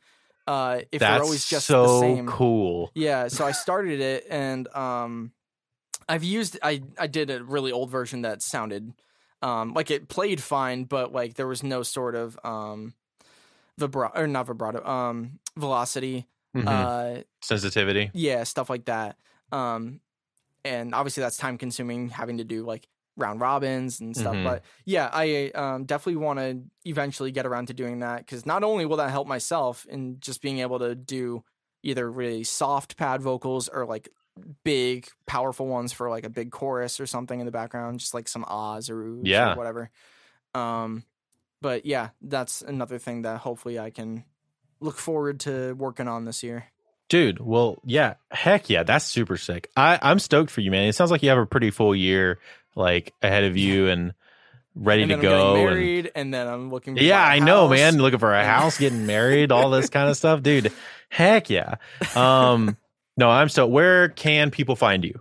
uh 0.47 0.81
if 0.93 1.01
they're 1.01 1.23
always 1.23 1.45
just 1.45 1.67
so 1.67 1.83
the 1.83 2.01
same 2.01 2.27
cool. 2.27 2.91
yeah 2.95 3.29
so 3.29 3.45
I 3.45 3.53
started 3.53 4.01
it 4.01 4.27
and 4.31 4.69
um 4.69 5.33
I've 6.09 6.25
used 6.25 6.59
I 6.63 6.83
I 6.99 7.07
did 7.09 7.31
a 7.31 7.43
really 7.43 7.73
old 7.73 7.91
version 7.91 8.23
that 8.23 8.43
sounded 8.43 8.93
um 9.41 9.75
like 9.75 9.91
it 9.91 10.09
played 10.09 10.41
fine 10.41 10.85
but 10.85 11.13
like 11.13 11.35
there 11.35 11.49
was 11.49 11.63
no 11.63 11.83
sort 11.83 12.15
of 12.15 12.39
um 12.45 12.95
vibrato 13.79 14.21
or 14.21 14.27
not 14.27 14.47
vibrato 14.47 14.85
um 14.87 15.39
velocity 15.57 16.29
Mhm. 16.55 16.67
uh 16.67 17.23
Sensitivity. 17.41 18.11
yeah 18.15 18.45
stuff 18.45 18.69
like 18.71 18.85
that 18.87 19.17
um 19.53 20.01
and 20.65 20.95
obviously 20.95 21.23
that's 21.23 21.37
time 21.37 21.57
consuming 21.59 22.09
having 22.11 22.39
to 22.39 22.45
do 22.45 22.65
like 22.65 22.87
round 23.17 23.41
robins 23.41 24.01
and 24.01 24.17
stuff 24.17 24.35
Mhm. 24.35 24.45
but 24.45 24.65
yeah 24.85 25.09
i 25.13 25.51
um 25.55 25.85
definitely 25.85 26.17
want 26.23 26.39
to 26.39 26.63
eventually 26.89 27.31
get 27.31 27.47
around 27.47 27.67
to 27.67 27.75
doing 27.75 28.01
that 28.01 28.19
because 28.19 28.45
not 28.47 28.63
only 28.65 28.87
will 28.87 28.97
that 28.99 29.11
help 29.11 29.27
myself 29.27 29.87
in 29.87 30.19
just 30.21 30.41
being 30.43 30.59
able 30.61 30.79
to 30.79 30.95
do 30.95 31.43
either 31.83 32.11
really 32.11 32.45
soft 32.45 32.97
pad 32.97 33.21
vocals 33.23 33.69
or 33.69 33.85
like 33.87 34.09
big, 34.65 35.09
powerful 35.27 35.67
ones 35.67 35.93
for 35.93 36.09
like 36.09 36.25
a 36.25 36.31
big 36.31 36.51
chorus 36.51 36.99
or 37.01 37.05
something 37.07 37.39
in 37.39 37.45
the 37.45 37.53
background, 37.53 38.01
just 38.01 38.15
like 38.15 38.27
some 38.29 38.45
ahs 38.49 38.89
or 38.89 39.03
oohs 39.03 39.21
Yeah. 39.27 39.53
or 39.53 39.57
whatever. 39.57 39.91
Um, 40.55 41.05
but 41.61 41.85
yeah, 41.85 42.11
that's 42.23 42.63
another 42.63 42.99
thing 42.99 43.23
that 43.23 43.41
hopefully 43.41 43.79
I 43.79 43.91
can 43.91 44.25
look 44.83 44.99
forward 44.99 45.41
to 45.41 45.73
working 45.75 46.09
on 46.09 46.25
this 46.25 46.43
year. 46.43 46.67
Dude, 47.09 47.41
well, 47.41 47.81
yeah, 47.85 48.15
heck 48.31 48.71
yeah, 48.71 48.83
that's 48.85 49.05
super 49.05 49.37
sick. 49.37 49.69
I 49.77 49.99
I'm 50.01 50.19
stoked 50.19 50.51
for 50.51 50.61
you, 50.63 50.71
man. 50.71 50.89
It 50.89 50.95
sounds 50.95 51.11
like 51.11 51.23
you 51.23 51.29
have 51.29 51.39
a 51.39 51.47
pretty 51.47 51.71
full 51.71 51.95
year 51.95 52.39
like 52.75 53.13
ahead 53.23 53.45
of 53.45 53.57
you 53.57 53.89
and 53.89 54.15
ready 54.75 55.03
and 55.03 55.11
to 55.11 55.15
I'm 55.17 55.21
go. 55.21 55.29
getting 55.29 55.47
and- 55.47 55.55
married, 55.77 56.13
and, 56.15 56.33
then 56.33 56.47
I'm 56.47 56.71
looking. 56.71 56.97
yeah, 56.97 57.23
I 57.23 57.39
know, 57.41 57.69
man. 57.69 57.99
Looking 57.99 58.19
for 58.19 58.35
a 58.35 58.45
house, 58.45 58.79
getting 58.79 59.05
married, 59.07 59.53
all 59.53 59.69
this 59.71 59.91
kind 59.91 60.09
of 60.09 60.17
stuff, 60.17 60.43
dude. 60.43 60.73
Heck 61.11 61.51
yeah. 61.51 61.75
Um, 62.17 62.79
no, 63.19 63.29
I'm 63.29 63.51
so. 63.51 63.67
Where 63.67 64.09
can 64.09 64.51
people 64.51 64.77
find 64.77 65.05
you? 65.05 65.21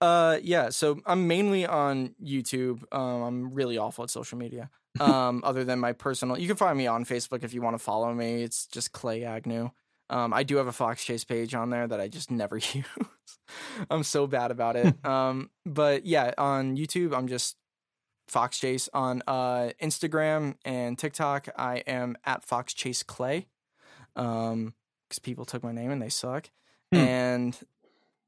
Uh, 0.00 0.38
yeah. 0.42 0.68
So 0.70 1.00
I'm 1.06 1.26
mainly 1.26 1.66
on 1.66 2.14
YouTube. 2.22 2.82
Um, 2.92 3.22
I'm 3.22 3.54
really 3.54 3.78
awful 3.78 4.04
at 4.04 4.10
social 4.10 4.38
media. 4.38 4.70
Um, 4.98 5.42
other 5.44 5.62
than 5.62 5.78
my 5.78 5.92
personal, 5.92 6.38
you 6.38 6.46
can 6.46 6.56
find 6.56 6.78
me 6.78 6.86
on 6.86 7.04
Facebook 7.04 7.44
if 7.44 7.52
you 7.52 7.60
want 7.60 7.74
to 7.74 7.78
follow 7.78 8.14
me. 8.14 8.42
It's 8.42 8.66
just 8.66 8.92
Clay 8.92 9.24
Agnew. 9.24 9.68
Um, 10.08 10.32
I 10.32 10.42
do 10.42 10.56
have 10.56 10.68
a 10.68 10.72
Fox 10.72 11.04
Chase 11.04 11.22
page 11.22 11.54
on 11.54 11.68
there 11.68 11.86
that 11.86 12.00
I 12.00 12.08
just 12.08 12.30
never 12.42 12.56
use. 12.56 12.86
I'm 13.90 14.02
so 14.02 14.26
bad 14.26 14.50
about 14.50 14.76
it. 14.76 14.94
um, 15.04 15.50
but 15.66 16.06
yeah, 16.06 16.32
on 16.38 16.78
YouTube, 16.78 17.14
I'm 17.14 17.28
just 17.28 17.56
Fox 18.26 18.58
Chase. 18.58 18.88
On 18.94 19.22
uh 19.26 19.72
Instagram 19.82 20.54
and 20.64 20.98
TikTok, 20.98 21.48
I 21.58 21.78
am 21.86 22.16
at 22.24 22.42
Fox 22.42 22.72
Chase 22.72 23.02
Clay. 23.02 23.48
Um, 24.16 24.72
because 25.08 25.18
people 25.18 25.44
took 25.44 25.62
my 25.62 25.72
name 25.72 25.90
and 25.90 26.02
they 26.02 26.08
suck. 26.08 26.50
Hmm. 26.92 26.98
And 26.98 27.58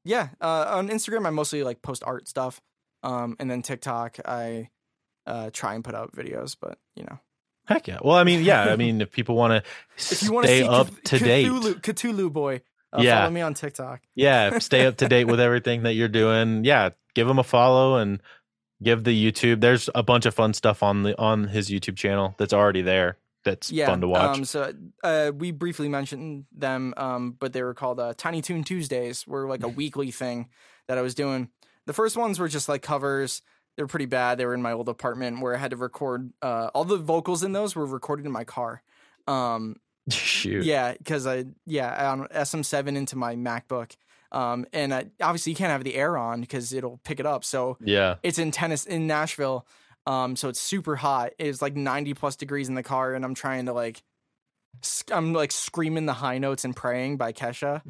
yeah, 0.09 0.29
uh, 0.41 0.65
on 0.69 0.89
Instagram 0.89 1.25
I 1.27 1.29
mostly 1.29 1.63
like 1.63 1.81
post 1.81 2.03
art 2.05 2.27
stuff. 2.27 2.59
Um, 3.03 3.37
and 3.39 3.49
then 3.49 3.61
TikTok 3.61 4.17
I 4.25 4.69
uh 5.25 5.51
try 5.53 5.75
and 5.75 5.83
put 5.83 5.95
out 5.95 6.13
videos, 6.13 6.57
but 6.59 6.77
you 6.95 7.03
know, 7.03 7.19
Heck 7.65 7.87
yeah. 7.87 7.99
Well, 8.03 8.15
I 8.17 8.23
mean, 8.23 8.43
yeah. 8.43 8.63
I 8.63 8.75
mean, 8.75 8.99
if 9.05 9.11
people 9.11 9.35
want 9.35 9.51
to 9.63 9.69
if 10.11 10.23
you 10.23 10.33
want 10.33 10.47
to 10.47 10.51
stay 10.53 10.67
up 10.67 10.87
Cth- 10.89 11.03
to 11.03 11.19
date, 11.19 11.47
Cthulhu, 11.47 11.81
Cthulhu 11.81 12.33
boy, 12.33 12.61
uh, 12.91 13.01
Yeah. 13.01 13.19
follow 13.19 13.31
me 13.31 13.41
on 13.41 13.53
TikTok. 13.53 14.01
yeah, 14.15 14.57
stay 14.59 14.85
up 14.87 14.97
to 14.97 15.07
date 15.07 15.25
with 15.25 15.39
everything 15.39 15.83
that 15.83 15.93
you're 15.93 16.07
doing. 16.07 16.65
Yeah, 16.65 16.89
give 17.13 17.29
him 17.29 17.37
a 17.39 17.43
follow 17.43 17.97
and 17.97 18.21
give 18.81 19.03
the 19.03 19.31
YouTube. 19.31 19.61
There's 19.61 19.89
a 19.93 20.01
bunch 20.01 20.25
of 20.25 20.33
fun 20.33 20.53
stuff 20.53 20.81
on 20.81 21.03
the 21.03 21.17
on 21.19 21.49
his 21.49 21.69
YouTube 21.69 21.95
channel 21.95 22.33
that's 22.39 22.53
already 22.53 22.81
there. 22.81 23.17
That's 23.45 23.71
Yeah, 23.71 23.85
fun 23.87 24.01
to 24.01 24.07
watch. 24.07 24.37
Um, 24.37 24.45
so 24.45 24.73
uh, 25.03 25.31
we 25.35 25.51
briefly 25.51 25.87
mentioned 25.89 26.45
them, 26.51 26.93
um, 26.97 27.35
but 27.39 27.53
they 27.53 27.63
were 27.63 27.73
called 27.73 27.99
uh, 27.99 28.13
Tiny 28.17 28.41
Toon 28.41 28.63
Tuesdays. 28.63 29.25
Were 29.25 29.47
like 29.47 29.63
a 29.63 29.67
weekly 29.69 30.11
thing 30.11 30.49
that 30.87 30.97
I 30.97 31.01
was 31.01 31.15
doing. 31.15 31.49
The 31.85 31.93
first 31.93 32.17
ones 32.17 32.39
were 32.39 32.47
just 32.49 32.67
like 32.69 32.81
covers. 32.81 33.41
They 33.77 33.83
were 33.83 33.87
pretty 33.87 34.07
bad. 34.07 34.37
They 34.37 34.45
were 34.45 34.53
in 34.53 34.61
my 34.61 34.73
old 34.73 34.89
apartment 34.89 35.39
where 35.41 35.55
I 35.55 35.57
had 35.57 35.71
to 35.71 35.77
record. 35.77 36.33
Uh, 36.41 36.69
all 36.73 36.83
the 36.83 36.97
vocals 36.97 37.43
in 37.43 37.53
those 37.53 37.75
were 37.75 37.85
recorded 37.85 38.25
in 38.25 38.31
my 38.31 38.43
car. 38.43 38.81
Um, 39.27 39.77
Shoot. 40.09 40.65
yeah, 40.65 40.93
because 40.93 41.25
I 41.27 41.45
yeah 41.65 42.11
on 42.11 42.27
SM7 42.27 42.97
into 42.97 43.15
my 43.15 43.35
MacBook. 43.35 43.95
Um, 44.31 44.65
and 44.73 44.93
I, 44.93 45.05
obviously 45.21 45.53
you 45.53 45.55
can't 45.55 45.71
have 45.71 45.83
the 45.83 45.95
air 45.95 46.15
on 46.17 46.41
because 46.41 46.71
it'll 46.73 46.99
pick 47.03 47.19
it 47.19 47.25
up. 47.25 47.43
So 47.43 47.77
Yeah. 47.81 48.15
it's 48.21 48.37
in 48.37 48.51
tennis 48.51 48.85
in 48.85 49.07
Nashville. 49.07 49.65
Um, 50.09 50.35
so 50.35 50.49
it's 50.49 50.59
super 50.59 50.95
hot. 50.95 51.33
It's 51.37 51.61
like 51.61 51.75
90 51.75 52.15
plus 52.15 52.35
degrees 52.35 52.67
in 52.67 52.73
the 52.73 52.81
car, 52.81 53.13
and 53.13 53.23
I'm 53.23 53.35
trying 53.35 53.67
to 53.67 53.73
like, 53.73 54.01
sc- 54.81 55.11
I'm 55.11 55.33
like 55.33 55.51
screaming 55.51 56.07
the 56.07 56.13
high 56.13 56.39
notes 56.39 56.65
and 56.65 56.75
praying 56.75 57.17
by 57.17 57.31
Kesha. 57.31 57.83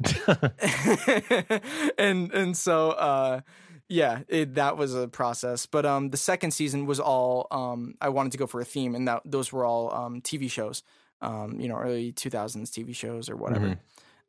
and 1.98 2.30
and 2.32 2.56
so 2.56 2.90
uh 2.90 3.40
yeah, 3.88 4.20
it, 4.28 4.54
that 4.56 4.76
was 4.76 4.94
a 4.94 5.08
process. 5.08 5.64
But 5.64 5.86
um 5.86 6.10
the 6.10 6.18
second 6.18 6.50
season 6.50 6.84
was 6.84 7.00
all 7.00 7.46
um 7.50 7.94
I 8.02 8.10
wanted 8.10 8.32
to 8.32 8.38
go 8.38 8.46
for 8.46 8.60
a 8.60 8.66
theme 8.66 8.94
and 8.94 9.08
that 9.08 9.22
those 9.24 9.50
were 9.50 9.64
all 9.64 9.90
um 9.90 10.20
TV 10.20 10.50
shows. 10.50 10.82
Um, 11.22 11.58
you 11.58 11.68
know, 11.68 11.76
early 11.76 12.12
2000s 12.12 12.70
TV 12.70 12.94
shows 12.94 13.30
or 13.30 13.36
whatever. 13.36 13.78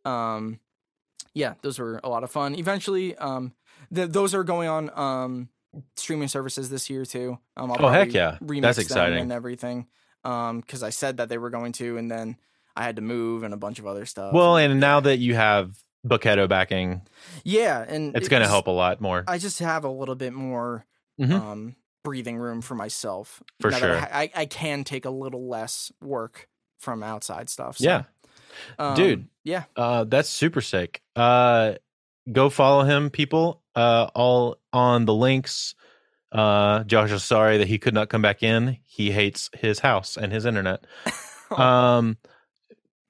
Um 0.05 0.61
yeah, 1.33 1.55
those 1.61 1.77
were 1.77 1.99
a 2.05 2.09
lot 2.09 2.23
of 2.23 2.31
fun. 2.31 2.55
Eventually, 2.55 3.17
um 3.17 3.51
th- 3.93 4.11
those 4.11 4.33
are 4.33 4.45
going 4.45 4.69
on 4.69 4.89
um 4.97 5.49
streaming 5.95 6.27
services 6.27 6.69
this 6.69 6.89
year 6.89 7.05
too. 7.05 7.37
Um, 7.57 7.71
I'll 7.71 7.85
Oh, 7.85 7.89
heck 7.89 8.13
yeah. 8.13 8.37
remix 8.43 8.61
That's 8.61 8.77
them 8.77 8.83
exciting. 8.83 9.19
and 9.19 9.31
everything. 9.31 9.87
Um, 10.23 10.59
because 10.61 10.83
I 10.83 10.89
said 10.91 11.17
that 11.17 11.29
they 11.29 11.37
were 11.37 11.49
going 11.49 11.71
to, 11.73 11.97
and 11.97 12.09
then 12.11 12.37
I 12.75 12.83
had 12.83 12.97
to 12.97 13.01
move 13.01 13.43
and 13.43 13.53
a 13.53 13.57
bunch 13.57 13.79
of 13.79 13.87
other 13.87 14.05
stuff. 14.05 14.33
Well, 14.33 14.57
and 14.57 14.79
now 14.79 14.99
that 14.99 15.17
you 15.17 15.33
have 15.35 15.77
Bucketto 16.05 16.47
backing, 16.47 17.01
yeah, 17.43 17.83
and 17.87 18.15
it's 18.15 18.27
it 18.27 18.29
going 18.29 18.43
to 18.43 18.47
help 18.49 18.67
a 18.67 18.71
lot 18.71 19.01
more. 19.01 19.23
I 19.27 19.37
just 19.37 19.59
have 19.59 19.83
a 19.83 19.89
little 19.89 20.15
bit 20.15 20.33
more 20.33 20.85
Mhm. 21.19 21.31
um 21.33 21.75
breathing 22.03 22.37
room 22.37 22.61
for 22.61 22.73
myself. 22.75 23.43
For 23.59 23.69
now 23.69 23.79
that 23.79 23.89
I 23.91 23.95
sure. 23.95 24.07
I, 24.15 24.31
I 24.41 24.45
can 24.47 24.83
take 24.83 25.05
a 25.05 25.09
little 25.11 25.47
less 25.47 25.91
work 26.01 26.47
from 26.79 27.03
outside 27.03 27.47
stuff. 27.49 27.77
so, 27.77 27.83
Yeah. 27.83 28.03
um, 28.79 28.95
Dude. 28.95 29.27
Yeah, 29.43 29.63
Uh, 29.75 30.03
that's 30.03 30.29
super 30.29 30.61
sick. 30.61 31.01
Uh, 31.15 31.73
go 32.31 32.49
follow 32.49 32.83
him, 32.83 33.09
people. 33.11 33.60
Uh, 33.75 34.09
all 34.13 34.57
on 34.73 35.05
the 35.05 35.13
links. 35.13 35.75
Uh, 36.31 36.83
Josh 36.85 37.11
is 37.11 37.23
sorry 37.23 37.57
that 37.57 37.67
he 37.67 37.77
could 37.77 37.93
not 37.93 38.09
come 38.09 38.21
back 38.21 38.41
in. 38.43 38.77
He 38.85 39.11
hates 39.11 39.49
his 39.53 39.79
house 39.79 40.17
and 40.17 40.31
his 40.31 40.45
internet. 40.45 40.83
um, 41.51 42.17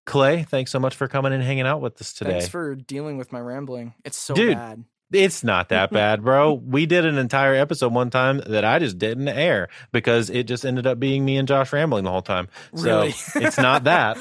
Clay, 0.05 0.43
thanks 0.43 0.71
so 0.71 0.79
much 0.79 0.95
for 0.95 1.07
coming 1.07 1.31
and 1.33 1.43
hanging 1.43 1.67
out 1.67 1.81
with 1.81 2.01
us 2.01 2.13
today. 2.13 2.31
thanks 2.31 2.47
for 2.47 2.75
dealing 2.75 3.17
with 3.17 3.31
my 3.31 3.39
rambling. 3.39 3.93
It's 4.03 4.17
so 4.17 4.33
Dude. 4.33 4.55
bad. 4.55 4.83
It's 5.11 5.43
not 5.43 5.69
that 5.69 5.91
bad, 5.93 6.23
bro. 6.23 6.53
we 6.53 6.85
did 6.85 7.05
an 7.05 7.17
entire 7.17 7.53
episode 7.53 7.93
one 7.93 8.09
time 8.09 8.41
that 8.47 8.65
I 8.65 8.79
just 8.79 8.97
didn't 8.97 9.27
air 9.27 9.67
because 9.91 10.29
it 10.29 10.43
just 10.43 10.65
ended 10.65 10.88
up 10.88 10.99
being 10.99 11.23
me 11.25 11.38
and 11.38 11.47
Josh 11.47 11.71
rambling 11.73 12.03
the 12.05 12.11
whole 12.11 12.21
time. 12.21 12.47
Really? 12.71 13.11
So 13.11 13.39
it's 13.41 13.57
not 13.57 13.83
that. 13.83 14.17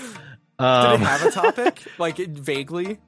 Uh 0.58 0.92
did 0.92 0.96
Um, 0.96 1.02
it 1.02 1.06
have 1.06 1.24
a 1.24 1.30
topic? 1.30 1.82
like 1.98 2.18
it 2.18 2.30
vaguely? 2.30 2.98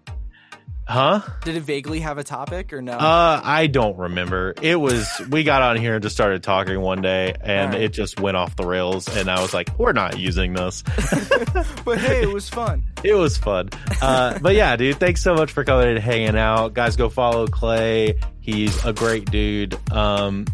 Huh? 0.86 1.20
Did 1.44 1.56
it 1.56 1.62
vaguely 1.62 2.00
have 2.00 2.18
a 2.18 2.24
topic 2.24 2.72
or 2.72 2.82
no? 2.82 2.92
Uh, 2.92 3.40
I 3.42 3.66
don't 3.66 3.96
remember. 3.98 4.54
It 4.60 4.76
was 4.76 5.08
we 5.30 5.44
got 5.44 5.62
on 5.62 5.76
here 5.76 5.94
and 5.94 6.02
just 6.02 6.14
started 6.14 6.42
talking 6.42 6.80
one 6.80 7.02
day, 7.02 7.34
and 7.40 7.68
Alright. 7.72 7.82
it 7.82 7.92
just 7.92 8.20
went 8.20 8.36
off 8.36 8.56
the 8.56 8.66
rails. 8.66 9.08
And 9.14 9.28
I 9.30 9.40
was 9.40 9.52
like, 9.54 9.78
"We're 9.78 9.92
not 9.92 10.18
using 10.18 10.52
this." 10.52 10.82
but 11.84 11.98
hey, 11.98 12.22
it 12.22 12.32
was 12.32 12.48
fun. 12.48 12.84
it 13.04 13.14
was 13.14 13.36
fun. 13.38 13.70
Uh, 14.00 14.38
but 14.40 14.54
yeah, 14.54 14.76
dude, 14.76 14.96
thanks 14.98 15.22
so 15.22 15.34
much 15.34 15.52
for 15.52 15.64
coming 15.64 15.88
and 15.88 15.98
hanging 15.98 16.36
out, 16.36 16.74
guys. 16.74 16.96
Go 16.96 17.08
follow 17.08 17.46
Clay. 17.46 18.18
He's 18.40 18.84
a 18.84 18.92
great 18.92 19.30
dude. 19.30 19.76
Um, 19.92 20.46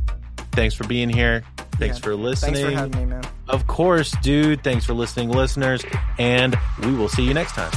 thanks 0.52 0.74
for 0.74 0.86
being 0.86 1.09
here. 1.09 1.42
Thanks 1.72 1.98
Yeah. 1.98 2.05
for 2.05 2.16
listening. 2.16 2.55
Thanks 2.55 2.70
for 2.70 2.76
having 2.76 2.98
me, 2.98 3.06
man. 3.06 3.22
Of 3.48 3.66
course, 3.66 4.10
dude. 4.22 4.62
Thanks 4.64 4.84
for 4.84 4.94
listening, 4.94 5.30
listeners, 5.30 5.84
and 6.18 6.56
we 6.84 6.92
will 6.92 7.09
see 7.09 7.22
you 7.22 7.32
next 7.34 7.52
time. 7.52 7.70